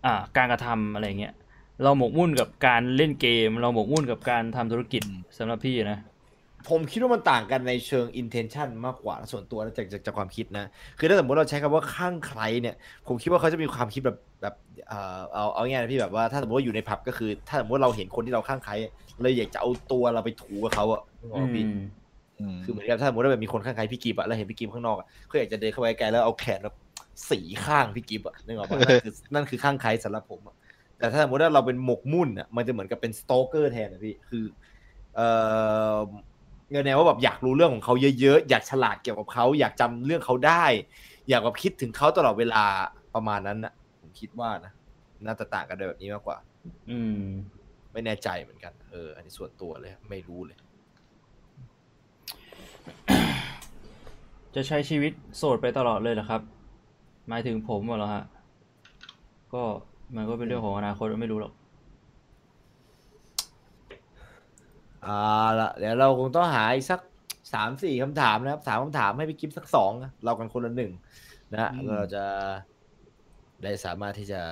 [0.05, 1.35] อ่าการกระทำอะไรเงี้ย
[1.83, 5.03] เราหมกมุ่นกับการเล่นเกม เราหมกมุ่นกับการทำธุรกิจ
[5.39, 5.99] สำหรับพี่นะ
[6.69, 10.65] ผมคิดว่ามันต่างกันในเชิง intention มากกว่าส่วนตัวนะจากจากจากความคิดนะ
[10.99, 12.75] คือถ้าสมมติเราใช้คำว่าข้างใครเนี่ย
[13.07, 14.55] ผมคิดว่าเขาจะมีความคิดแบบแบบ
[14.89, 18.73] เอ่อเอาเอาง่ายๆนะพี่แบบว่าถ้าสมมติว่าอยู่ในผับก็คือ ถ้าสมมติเราเห็นคนที่เราข้างใคร
[19.23, 21.65] เราอยากจะเอาตัวเราไปถูกับเขาอะนึกออกอืปะพี่
[22.57, 26.75] มคือเหมือนกับถ้าสมมติว่าแบบมีคนข้างใครพี่กิฟอะแล้วเห็นพี่กิฟข้างนอกอะเขาอยากจะเดินเข้าไปใกล้แล้วเอาแขนแบบ
[27.31, 30.57] สีข้างพี่กิฟอะนึกออกปะนั่นคือนั่นคือข้างใครสำหรับผมอะ
[30.99, 34.45] แต่ถ้าสมมติว่าเราเป็นหมกมุ่นอะมันจะเหมือนกับเป็นสโตเกอร์แทนนะพี่คือ
[35.17, 35.29] เอ่
[35.95, 36.32] อเงิน
[36.85, 40.65] แนวว่าแบบอยากรู้เรื่องของเขาเยอะๆ อยากฉลาดเกี่ยวกับเขา อยากจำเรื่องเขาได้
[41.29, 42.65] อยากแบบคิดถึงเขาตลอดเวลา
[43.15, 44.73] ประมาณนั้นนะผมคิดว่านะ
[45.27, 46.37] น่าจะต่างกันโดยแบบนี้มากกว่า
[46.91, 47.25] อืม
[47.93, 50.59] ไม่แน่ใจเหมือนกัน เออ อันนี้ส่วนตัวเลย ไม่รู้เลย
[54.55, 56.41] จะใช้ชีวิตโสดไปตลอดเลยเหรอครับ
[57.29, 58.25] หมายถึงผมเหรอฮะ
[59.55, 59.63] ก็
[60.17, 61.53] มันก็เป็นเรื่องของอนาคตไม่รู้หรอก
[65.07, 67.01] อ่าละเดี๋ยวเราคงต้องหาอีกสัก
[67.53, 70.93] สามสี่คำถามนะครับสามคำถามให้พี่กิฟสักสองนะเรากันคนละหนึ่ง
[71.53, 72.25] นะฮะอืมเราจะ
[73.63, 74.43] ได้สามารถที่จะ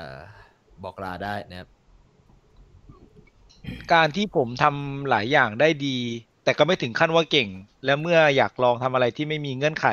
[0.83, 1.69] บอกลาได้นะครับ
[3.93, 5.97] การที่ผมทำหลายอย่างได้ดี
[6.45, 7.49] แต่ก็ไม่ถึงขั้นว่าเก่ง
[7.85, 9.87] และเมื่ออยากลองทำอะไรที่ไม่มีเงื่อนไข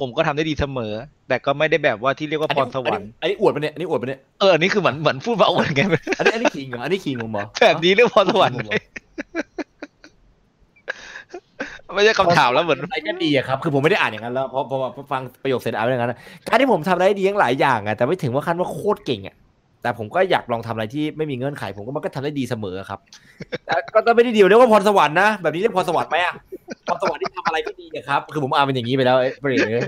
[0.00, 0.92] ผมก็ทำได้ดีเสมอ
[1.28, 5.82] แต่ก็ไม่ได้แบบว่าที่เรียกว่าพรสวรรค์อันนี้อันนี้อวดปะเนี่ยอันนี้อวดปะเนี่ยเอออันนี้คือเหมือนเหมือนพูดมาอวดไง
[6.18, 8.56] อันนี้อันนี้ขิงเหรออันนี้ขิงผมเหรอแบบนี้เรียกพรสวรรค์
[11.94, 19.36] ไหมไม่ใช่คำถามแล้วเหมือนอะไรก็ดีอะครับคือผมไม่ได้อ่านอย่างนั้นแล้วเพราะเพราะว่าฟังประโยคเสร็จอ่านไว้อย่างนั้นนะการที่ผมทำอะไรได้ดีทั้งหลายอย่างอะแต่ไม่ถึงว่าขั้นว่าโคตรเก่งอะ
[19.82, 23.00] แต่ผมก็อยากลองทำอะไรที่ไม่มีเงื่อนไข ผมก็มันก็ทำได้ดีเสมอครับ
[23.66, 26.34] แต่ก็ต้องไม่ได้เดียวเรียกว่าพรสวรรค์นะแบบนี้เรียกพรสวรรค์ไหมอะ
[26.86, 29.82] พรสวรรค์ที่ทำอะไรก็ดีอะครับ คือผมอ่านเป็นอย่างนี้ไปแล้วเอ้ยเปรตเลย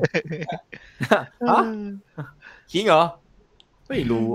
[1.51, 1.63] ฮะ
[2.73, 3.03] ขิงเหรอ
[3.89, 4.27] ไม่รู้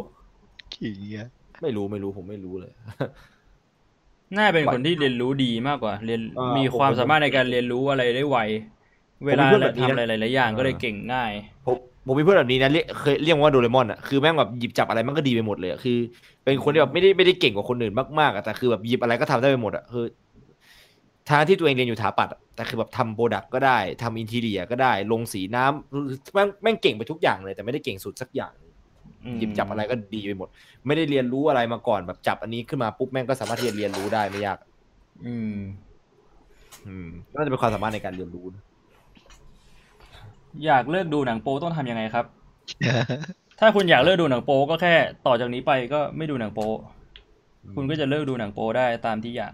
[0.76, 1.28] ขิงอะ
[1.62, 2.72] ไม่รู้ไม่รู้ผมไม่รู้เลย
[4.38, 8.38] น่าเป็นคนที่เรียนรู้ดีมากกว่า เรียนอ่ามีมีความสามารถในการเรียนรู้อะไรได้ไว
[9.28, 11.32] เวลาผมเป็นเพื่อนแบบนี้นะทำอะไรหลายๆอย่างก็เลยอ่าเก่งง่าย
[11.66, 15.98] ผมผมมีเพื่อนแบบนี้นะเรียกเคยเรียกว่าโดเรมอนอะคือแม่งแบบหยิบจับอะไรมันก็ดีไปหมดเลยอะคือ
[16.44, 20.06] เป็นคนที่แบบไม่ได้ไม่ได้เก่งกว่าคนอื่นมากๆอะแต่คือแบบหยิบอะไรก็ทำได้ไปหมดอะคือ
[21.30, 28.71] ทางที่ตัวเองเรียนอยู่ถาปัดอะแต่คือแบบทำโปรดักก็ได้ทำอินทีเรียก็ได้ลงสีน้ำคือแม่งแม่งเก่งไปทุกอย่างเลยแต่ไม่ได้เก่งสุดสักอย่างอืม
[29.40, 30.48] หยิบจับอะไรก็ดีไปหมด
[30.88, 34.58] ไม่ได้เรียนรู้อะไรมาก่อนแบบจับอันนี้ขึ้นมาปุ๊บแม่งก็สามารถที่จะเรียนรู้ได้ไม่ยาก
[35.26, 35.56] อืม
[36.88, 38.64] อืมน่าจะเป็นความสามารถในการเรียนรู้นะ
[40.66, 42.26] อยากเลิกดูหนังโป๊ต้องทำยังไงครับ
[43.60, 44.94] ถ้าคุณอยากเลิกดูหนังโป๊ก็แค่
[45.26, 46.70] ต่อจากนี้ไปก็ไม่ดูหนังโป๊
[47.76, 49.54] คุณก็จะเลิกดูหนังโป๊ได้ตามที่อยาก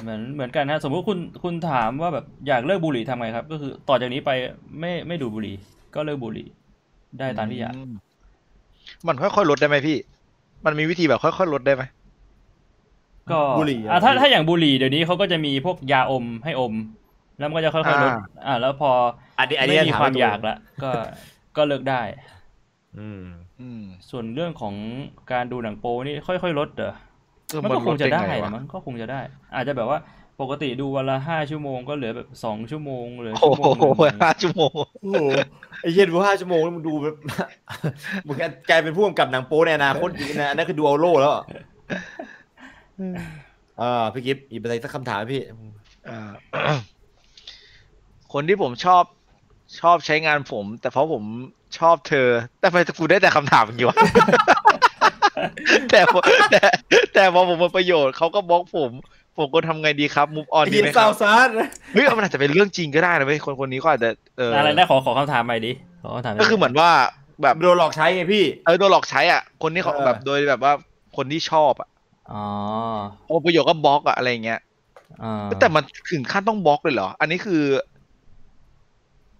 [0.00, 4.30] เหมือนเหมือนกันนะสมมติคุณคุณถามว่าแบบอยากเลิกบุหรี่ทำไงครับ ก็คือต่อจากนี้ไป
[4.80, 5.56] ไม่ไม่ดูดบุหรี่
[5.94, 6.48] ก็เลิกบุหรี่
[7.18, 7.92] ได้ตามที่อยากม
[9.06, 9.96] มันค่อยๆลดได้ไหมพี่
[10.64, 11.82] มันมีวิธีแบบค่อยๆลดได้ไหม
[13.32, 16.74] ก็บุหรี่อะอะถ้าถ้าอย่างบุหรี่เดี๋ยวนี้เขาก็จะมีพวกยาอมให้อม
[17.38, 18.90] แล้วมันก็จะค่อยๆลดอ่า อ่าแล้วพอ
[19.38, 20.90] อันนี้อันนี้ไม่มีถความให้ตัวอยากละก็
[21.56, 22.02] ก็เลิกได้
[22.98, 23.22] อืม
[23.60, 24.74] อืม ส่วนเรื่องของ
[25.32, 27.09] การดูหนังโป๊นี่ค่อยๆลดเหรอเออ
[27.62, 29.20] มันก็คงจะได้ลนะวมันก็คงจะได้
[29.54, 29.98] อาจจะแบบว่า
[30.40, 34.72] ปกติดูวันละห้าชั่วโมงก็เหลือแบบสองชั่วโมงเหลือโอ้ชั่วโมงโหหนึ่งห้าชั่วโมง
[35.02, 35.26] โอ้โห
[35.80, 37.16] ไอ้เหี้ย็นดูห้าชั่วโมงแล้วมึงดูแบบ
[38.26, 38.36] มึง
[38.70, 41.44] กลายเป็นผู้กำกับหนังโป๊ในอนาคตจริงนะอันนั้นคือดูเอาโล่แล้วอะ
[43.80, 45.42] อ่าพี่กิฟต์อีกอะไรสักคำถามไหมพี่
[46.08, 46.30] อ่า
[48.32, 49.04] คนที่ผมชอบ
[49.80, 51.24] ชอบใช้งานผม แต่เพราะผม
[51.78, 52.28] ชอบเธอ
[52.60, 53.96] แต่ทำไมกูได้แต่คำถามอย่างนี้วะ
[55.90, 56.20] แต่พอ
[56.50, 56.60] แต่
[57.14, 58.90] แต่พอผมมาประโยชน์เขาก็บล็อกผม
[59.38, 61.54] ผมก็ทำไงดีครับมูฟออนไอ้ดีเหี้ยไหมคซารัวบซาร์
[61.92, 66.90] เฮ้ยมันอาจจะเป็นเรื่องจริงก็ได้นะเว้ยคนคนนี้ก็อาจจะเออออะไรได้ขอขอคำถามใหม่ดิขอคำถามก็คือเหมือนว่า
[67.42, 70.72] แบบโดนหลอกใช้ไงพี่เออโดนหลอกใช้อะ คนที่เขาเออแบบโดยแบบว่า
[71.16, 71.88] คนที่ชอบอะ
[72.32, 72.44] อ๋อ
[73.26, 74.60] พอประโยชน์ก็บล็อกอะอะไรอย่างเงี้ย
[75.22, 77.62] อ่าแต่มันถึงขั้นต้องบล็อกเลยเหรอ อันนี้คือ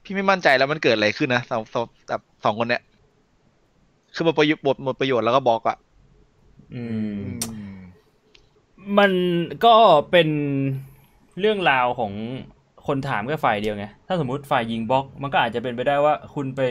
[0.05, 2.83] พี่ไม่มั่นใจแล้วมันเกิดอะไรขึ้นนะสองสองแบบสองคนเนี้ย
[4.15, 5.77] คือหมดประโยชน์หมดหมดประโยชน์แล้วก็บล็อกอะ
[6.74, 7.20] อืม
[8.98, 9.12] มัน
[9.64, 9.74] ก็
[10.10, 10.28] เป็น
[11.40, 12.12] เรื่องราวของ
[12.86, 16.62] คนถามแค่ฝ่ายเดียวไง ถ้าสมมุติฝ่ายยิงบล็อก มันก็อาจจะเป็นไปได้ว่าคุณไป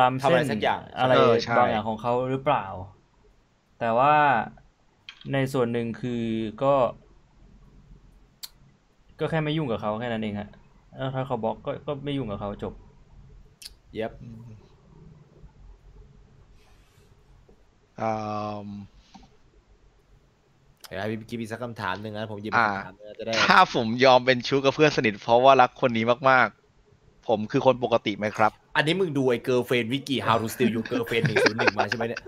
[0.00, 2.66] ล้ำทำอะไรเส้นสักอย่างอะไรเออใช่บางอย่างของเขาหรือเปล่า
[3.80, 4.14] แต่ว่า
[5.32, 6.24] ในส่วนหนึ่งคือ
[6.62, 6.74] ก็
[9.20, 10.48] ก็แค่ไม่ยุ่งกับเขาแค่นั้นเองฮะ
[10.96, 12.74] แล้วถ้าเขาบล็อกก็ก็ไม่ยุ่งกับเขาจบ
[13.92, 14.42] เย็บอืม
[17.98, 32.20] เดี๋ยวให้พี่กิฟต์อีกสักคำถามหนึ่งนะผมหยิบอ่า คำถามหนึงนะจะได้ถ้าผมยอมเป็นชู้กับเพื่อนสนิทเพราะว่ารักคนนี้มากๆ ผมคือคนปกติไหมครับ อันนี้มึงดูไอ้ girlfriend wiki how to steal your girlfriend หนึ่งศูนย์หนึ่งมาใช่ไหมเนี่ย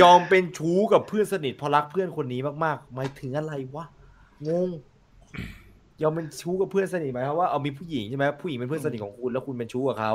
[0.00, 3.84] ยอมเป็นชู้กับเพื่อนสนิทเพราะรักเพื่อนคนนี้มากๆหมายถึงอะไรวะ
[4.48, 4.68] งง
[6.02, 10.14] ยอมเป็นชู้กับเพื่อนสนิทหมายความว่าเอามีผู้หญิงใช่ไหมผู้หญิงเป็นเพื่อนสนิทของคุณแล้วคุณเป็นชู้กับเขา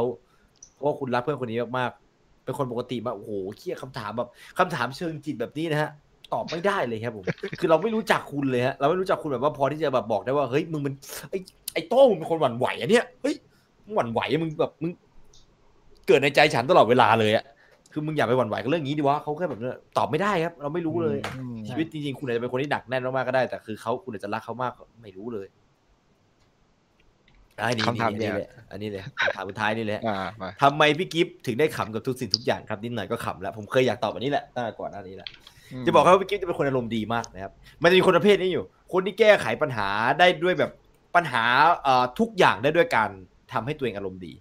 [0.74, 2.03] เพราะว่าคุณรักเพื่อนคนนี้มากๆ
[2.44, 5.92] เป็นคนปกติมากโอ้โหเครียดคำถามแบบคำถามเชิงจิตแบบนี้นะฮะ
[6.34, 7.26] ตอบไม่ได้เลยครับผม
[7.60, 10.94] คือเราไม่รู้จักคุณเลยฮะเราไม่รู้จักคุณแบบว่าพอที่จะแบบบอกได้ว่าเฮ้ยมึงมัน
[11.30, 11.38] ไอ้
[11.74, 13.36] ไอ้โต้งมึงเป็นคนหวั่นไหวอะเนี่ยเฮ้ย
[13.86, 14.92] มึงหวั่นไหวอะมึงแบบมึง
[16.08, 17.46] เกิดในใจฉันตลอดเวลาเลยอะ
[17.92, 21.18] คือมึงอย่าไปหวั่นไหวกับเรื่องนี้ดิวะเขาแค่แบบเนี้ยตอบไม่ได้ครับ เราไม่รู้เลย
[21.68, 25.48] ชีวิตจริงๆคุณอาจจะเป็นคนที่หนักแน่นมากๆก็ได้แต่คือเขาคุณอาจจะรักเขามากก็ไม่รู้เลย
[27.62, 35.28] อันนี้คำถามนี่เนี่ยนี่เลยอันนี้เลยคำถามสุดท้ายนี่เลยอ่ามาทำไมพี่กิฟต์ถึงได้ขำกับทุกสิ่งทุกอย่างครับนิดหน่อยก็ขำแล้วผมเคยอยากตอบอันนี้แหละตั้งแต่ก่อนหน้านี้แหละ
[35.86, 37.52] จะบอกว่าพี่กิ๊ฟจะเป็นคนอารมณ์ดีมากนะครับ
[37.82, 39.88] มันจะมีคนประเภทนี้อยู่ คนที่แก้ไขปัญหา
[40.20, 40.72] ได้ด้วยแบบ
[41.16, 41.44] ปัญหา
[41.84, 43.10] เอ่อทุกอย่างได้ด้วยการ
[43.54, 44.34] ทำให้ตัวเองอารมณ์ดี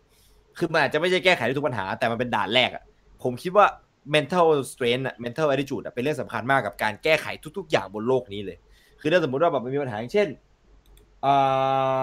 [0.59, 2.83] คือมันอาจจะไม่ใช่แก้ไขได้ทุกปัญหาแต่มันเป็นด่านแรกอะ
[3.23, 3.67] ผมคิดว่า
[4.15, 7.27] mental strength อะ mental attitude อะเป็นเรื่องสำคัญมากกับการแก้ไข
[7.59, 8.57] ทุก ๆ อย่างบนโลกนี้เลย
[9.01, 10.29] คือถ้าสมมติว่าแบบมันมีปัญหาอย่างเช่น
[11.23, 11.35] เอ่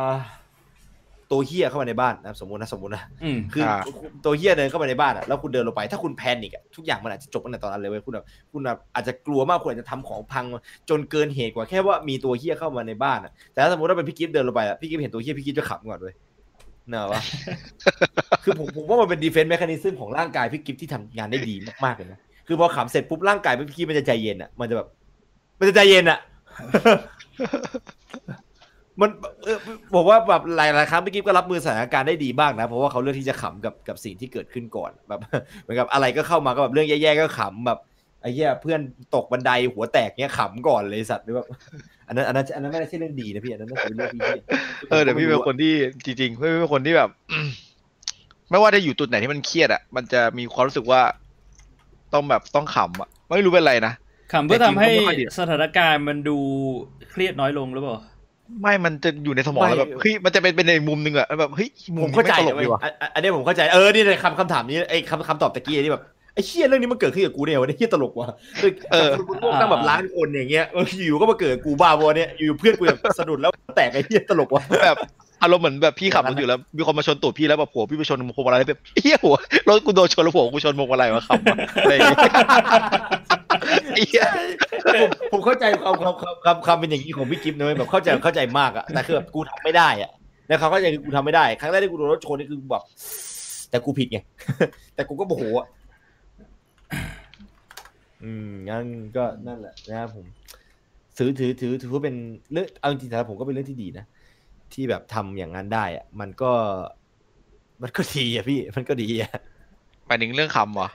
[0.07, 0.09] อ
[1.31, 3.79] ตัวเฮียเข้ามาในบ้านนะสมมตินะสมมตินะอืมคืออา
[4.25, 10.45] ตัวเฮียเดินเข้ามาในบ้านอะแล้วคุณเดินลงไป ถ้าคุณ panic อะทุกอย่างมันอาจจะจบตั้งแต่ตอนนั้นเลยเว้ยคุณแบบคุณแบบอาจจะกลัวมากคุณอาจจะทำของพัง
[10.89, 16.13] จนเกินเหตุกว่าแค่ว่ามีตัวเฮียเข้ามาในบ้านอะแต่ถ้าสมมติว่าเป็นพี่กิฟต์เดินลงไปอะพี่กิฟต์เห็นตัวเฮียพี่กิฟต์จะขำก่อนเลย
[16.89, 17.21] เนอะวะ
[18.43, 24.87] คือผมผมว่ามันเป็นดีเฟนต์แมคานิซึมของร่างกายพี่กิฟต์ที่ทำงานได้ดีมากๆเลยนะคือพอขำเสร็จปุ๊บร่างกายพี่กิฟต์มันจะใจเย็นอะมันจะแบบ
[25.59, 26.19] มันจะใจเย็นอะ
[29.01, 29.09] มัน
[29.43, 29.57] เออ
[29.93, 35.19] ผมว่าแบบหลายๆครั้งพี่กิฟก็รับมือสถานการณ์ได้ดีบ้างนะ เพราะว่าเขาเลือกที่จะขำกับกับสิ่งที่เกิดขึ้นก่อนแบบ
[35.61, 37.79] เหมือนกับอะไรก็เข้ามาก็แบบเรื่องแย่ๆก็ขำแบบ
[38.21, 38.81] ไอ้เหี้ยเพื่อน
[39.15, 41.47] ตกบันไดหัวแตกเนี้ยขำก่อนเลยสัตว์หรือแบบ
[42.07, 44.43] อันนั้นอันนั้นอันนั้นไม่ได้ใช่เรื่องดีนะพี่อันนั้นน่าจะเป็นเรื่องที่เหี้ย
[44.89, 45.73] เออเดี๋ยวพี่เป็นคนที่
[46.05, 47.09] จริงๆพี่เป็นคนที่แบบ
[48.51, 51.01] ไม่ว่าจะอยู่จุดไหนที่มันเครียดอะมันจะมีความรู้สึกว่า
[52.13, 53.93] ต้องแบบต้องขำอะไม่รู้เป็นไรนะ
[54.33, 56.37] ขำเพื่อทำให้แต่จริงก็ไม่ค่อยดีสถานการณ์มันดู
[57.11, 57.97] เครียดน้อยลงหรือเปล่า
[58.61, 66.03] ไม่มันจะอยู่ในสมองแล้วแบบเฮ้ยมันจะเป็นเป็นในมุมหนึงอะแบบเฮ้ยมุผมมเข้าใจนี้นะไม่ตลกเว้ยดีว่ะอันอันอันนี้ผมเข้าใจเออนี่เลยคำคำถามนี้ไอ้คำคำตอบตะกี้ที่แบบ
[66.33, 68.27] ไอ้เชี่ยเรื่องนี้มันเกิดขึ้นกับกูเนี่ยวะเนี่ยเชี่ยตลกว่ะ
[68.61, 68.71] คือ
[69.01, 74.97] กับคนบนโลกตั้งแบบล้านคนอย่างเงี้ยเอออยู่ๆก็มาเกิดกับกูบ้าบอเนี่ยอยู่ๆเพื่อนกูแบบสะดุดแล้วแตกไอ้เชี่ยตลกว่ะแบบ
[75.43, 79.35] อารมณ์เหมือนแบบพี่ขับรถอยู่แล้ว มีคนมาชนตูดพี่แล้วแบบผัวพี่ไปชนพวงมาลัยแบบเฮียหัว
[79.69, 81.39] รถกูโดนชนแล้วผัวกูชนพวงมาลัยมาขับ
[81.81, 82.19] อะไรอย่างเงี้ย
[83.93, 84.25] ไอ้เหี้ย
[85.01, 90.11] ผมผมเข้าใจความความความความความเป็นอย่างนี้ของพี่กิฟต์นะเว้ยแบบเข้าใจเข้าใจมากอะแต่คือแบบกูทำไม่ได้อะ
[90.47, 92.83] แล้วเขาเข้าใจคือกูทำไม่ได้ ครั้งแรกที่กูโดนรถชนนี่คือแบบ
[93.69, 94.17] แต่กูผิดไง
[94.95, 95.67] แต่กูก็โมโหอะ
[98.23, 98.85] อืมงั้น
[99.15, 100.25] ก็นั่นแหละนะครับผม
[101.17, 102.15] ถือถือถือถือว่าเป็น
[102.51, 104.05] เรื่องเอาจริงๆสำหรับผมก็เป็นเรื่องที่ดีนะ
[104.73, 106.51] ที่แบบทำอย่างนั้นได้อะมันก็
[107.81, 109.31] มันก็ดีอะพี่มันก็ดีอะ
[110.07, 110.87] หมายถึงเรื่องคำเหรอ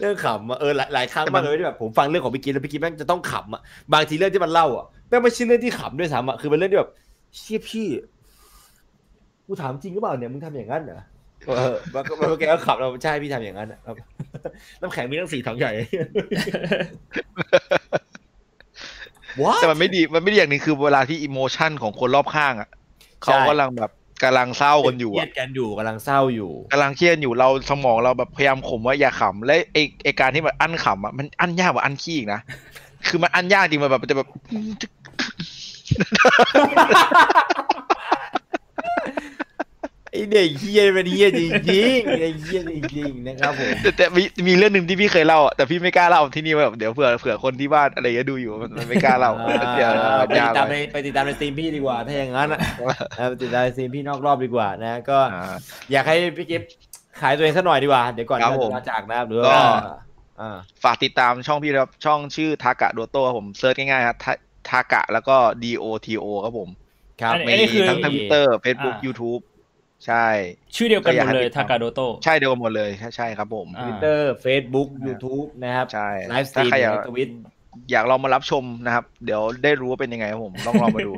[0.00, 6.90] เรื่องขำอะเออหลายหลายครั้งแต่มัมานกเลยที่แบบผมฟังเรื่องของพี่กิ๊ฟแล้วพี่กิ๊ฟแม่งจะต้องขำอะบางทีเรื่องที่มันเล่าอะแม่งไม่ใช่เรื่องที่ขำด้วยซ้ำอะคือเป็นเรื่องที่แบบ
[7.36, 7.88] เชี่ยพี่
[9.46, 11.00] กูถามจริงหรือเปล่าเนี่ยมึงทำอย่างนั้นเหรอ
[11.46, 13.96] เออมันก็มันก็แกก็ขำเราใช่พี่ทำอย่างนั้นอะครับ
[14.80, 15.72] น้ำแข็งมีทั้งสี่ถังใหญ่
[19.42, 22.68] ว้าแต่มันไม่ดีมันไม่ดีอย่างหนึงคือเวลาที่อิโมชันของคนรอบข้างอะ
[23.26, 23.90] เขากำลังแบบ
[24.22, 32.40] กำลังเศร้ากันอยู่เครีอะดกันอยู่กำลังเศร้าอยู่กำลังเครียดอยู่เราสมองเราแบบพยายามข่มว่าอย่าขำและไอไอการที่มันอั้นขำอะมันอั้นยากกว่าอั้นขี้อีกนะ
[33.06, 34.52] คือมันอั้นยากจริงมันแบบมันจะแบบไอ
[40.32, 52.60] เด็กเฮียเป็นเฮียจริงๆไอเฮียจริงๆนะครับผมแต่แต่มีมีเรื่องหนึ่งที่พี่เคยเล่าอะแต่พี่ไม่กล้าเล่าที่นี่ว่าแบบเดี๋ยวเผื่อเผื่อคนที่บ้านอะไรอย่างเงี้ยดูอยู่มันมันไม่กล้าเล่าอ่าเดี๋ยวไปมันติยาดกตามไปในไปติดตามในสตรีมพี่ดีกว่าถ้าอย่างนั้นอะ
[53.18, 55.54] นะไปติดตามในสตรีมพี่นอกรอบดีกว่านะ ก็อ่า
[55.92, 56.62] อยากให้พี่กิฟ
[57.20, 59.64] ขายตัวเองสักหน่อยดีกว่าเดี๋ยวก่อนครับที่ผเรามจะลาจากนะครับหรือก็ว่า
[60.40, 64.32] อ่าฝากติดตามช่องพี่นะครับช่องชื่อทากะโดโต้ครับผม search ง่ายๆครับทา
[64.68, 66.68] ทากะแล้วก็ D O T O ครับผม
[67.20, 69.38] ครับอันนี้มีคือทั้งทวิตเตอร์เฟซบุ๊กอ่ายูทูบ
[70.06, 70.26] ใช่
[70.76, 77.28] ชื่อเดียวกันหมดเลยก็อยากให้ติดตามกะโดโต้ใช่เดียวกันหมดเลยใช่ใช่ครับผมอ่าทวิตเตอร์เฟซบุ๊กยูทูบนะครับใช่ไลฟ์สตรีมถ้าใครอยากใน Twitch
[77.90, 81.12] อยากลองมารับชมนะครับ เดี๋ยวได้รู้ว่าเป็นยังไงครับผมต้องลองมาดู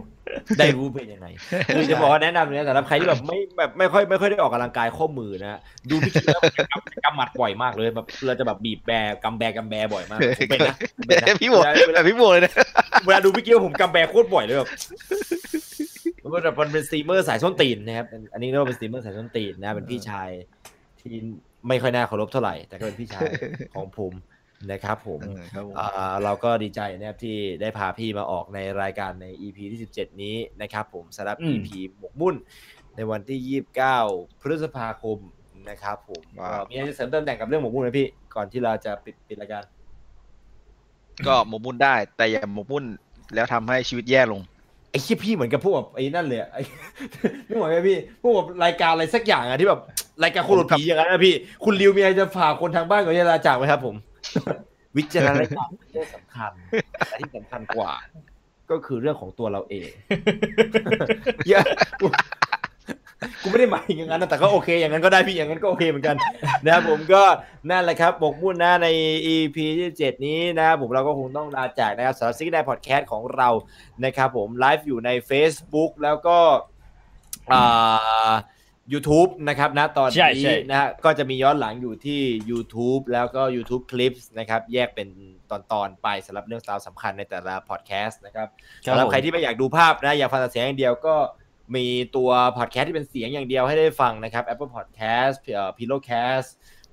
[0.58, 1.26] ได้รู้เป็นยังไง
[1.74, 8.90] คือจะบอกว่าแนะนำเลยนะสำหรับใครที่แบบไม่แบบไม่ค่อยไม่ค่อยได้ออกกำลังกายข้อมือนะฮะดูพี่กิฟต์แล้วกำกำหมัดบ่อยมากเลยแบบเราจะแบบบีบแบ
[9.24, 12.52] กำแบกำแบบ่อยมากผมเป็นนะผมเป็นนะพี่บวกเวลาแต่พี่บวกเลยนะ
[13.06, 14.68] เวลาดูพี่กิฟต์ผมกำแบโคตรบ่อยเลยแบบ
[16.32, 20.28] มันแบบมันเป็นสตรีมเมอร์สายส้นตีนนะครับเป็นอันนี้เรียกว่าเป็นสตรีมเมอร์สายส้นตีนนะ เป็นพี่ชาย
[21.00, 21.14] ที่
[21.68, 23.28] ไม่ค่อยน่าเคารพเท่าไหร่ แต่ก็เป็นพี่ชาย
[23.74, 24.12] ของผม
[24.70, 25.20] นะครับผม
[25.54, 32.34] ครับผมอ่าเราก็ดีใจนะครับที่ได้พาพี่มาออกในรายการใน EP ที่ 17 นี้นะครับผมสำหรับอืม EP หมกมุ่น
[32.96, 33.62] ในวันที่
[34.00, 35.18] 29 พฤษภาคม
[35.70, 39.64] นะครับผมว้าวก็มีอะไรจะเสริมเติมแต่งกับเรื่องหมกมุ่นไหมพี่ ก่อนที่เราจะปิดปิดรายการ
[41.26, 42.84] ก็หมกมุ่นได้ แต่อย่าหมกมุ่น
[43.34, 44.40] แล้วทำให้ชีวิตแย่ลง
[44.90, 46.62] ไอ้เชี่ยพี่เหมือนกับพวกแบบไอ้นั่นเลยไอ้
[47.46, 49.80] ไม่เหมือนไหมพี่พวกแบบรายการอะไรสักอย่างอะที่แบบ
[50.22, 51.34] รายการคนหลุดผีอย่างนั้นนะพี่
[51.64, 53.94] คุณริวมีอะไรจะฝากคนทางบ้านก่อนที่จะลาจากไหมครับผม
[54.96, 56.52] วิจารณญาณเป็นเรื่องสำคัญ
[57.08, 57.92] แต่ที่สำคัญกว่า
[58.70, 59.90] ก็คือเรื่องของตัวเราเอง
[63.20, 66.16] กูกูไม่ได้หมายอย่างนั้นนะแต่ก็โอเค อย่างนั้นก็ได้พี่อย่างนั้นก็โอเคเหมือนกัน
[66.64, 67.22] นะครับผมก็
[67.70, 68.88] นั่นแหละครับหมกมุ่นนะใน
[69.34, 73.48] EP ที่7นี้นะครับผมเราก็คงต้องลาจากนะครับสำหรับซิกได้พอดแคสต์ของเรา
[74.04, 76.38] นะครับผมไลฟ์อยู่ใน Facebook แล้วก็
[77.52, 78.32] อ่า
[78.92, 85.08] YouTube นะครับนะตอนใช่นี้ใช่นะฮะก็จะมีย้อนหลังอยู่ที่ YouTube แล้วก็ YouTube Clips นะครับ แยกเป็น
[85.50, 88.48] ตอนๆไปสำหรับเรื่องราวสำคัญในแต่ละพอดแคสต์นะครับ
[88.84, 91.14] ครับสำหรับผมใครที่ไม่อยากดูภาพนะ อยากฟังแต่เสียงอย่างเดียวก็
[91.76, 96.48] มีตัวพอดแคสต์ที่เป็นเสียงอย่างเดียวให้ได้ฟังนะครับ Apple Podcast เอ่อ Pillowcast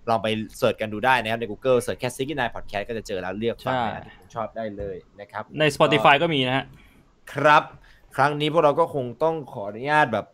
[0.09, 6.65] ลองไป search กันดูได้นะครับใน Google เสิร์ชแค่69 Podcast ก็จะเจอแล้วเลือกฟัง channel ที่คุณชอบได้เลยนะครับ ใน Spotify ก็มีนะฮะ
[7.33, 7.63] ครับ
[8.15, 10.25] ครั้งนี้พวกเราก็คงต้องขออนุญาตแบบ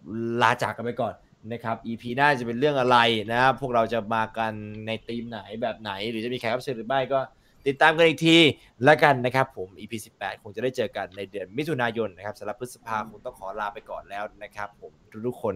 [0.41, 1.13] ลาจากกันไปก่อน
[1.51, 2.97] นะครับ EP หน้าจะเป็นเรื่องอะไร
[3.31, 4.53] นะครับพวกเราจะมากัน
[4.87, 7.19] ในธีมไหนแบบไหน หรือจะมีแขกรับเชิญหรือไม่ก็
[7.67, 8.37] ติดตามกันอีกที
[8.83, 14.91] แล้วกันนะครับผม EP 18 คงจะได้เจอกันในเดือนมิถุนายนนะครับสำหรับพฤษภาคงต้องขอลาไปก่อนแล้วนะครับ ผม
[15.27, 15.55] ทุกๆคน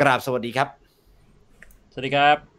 [0.00, 0.68] กราบสวัสดีครับ
[1.92, 2.51] สวัสดีครับ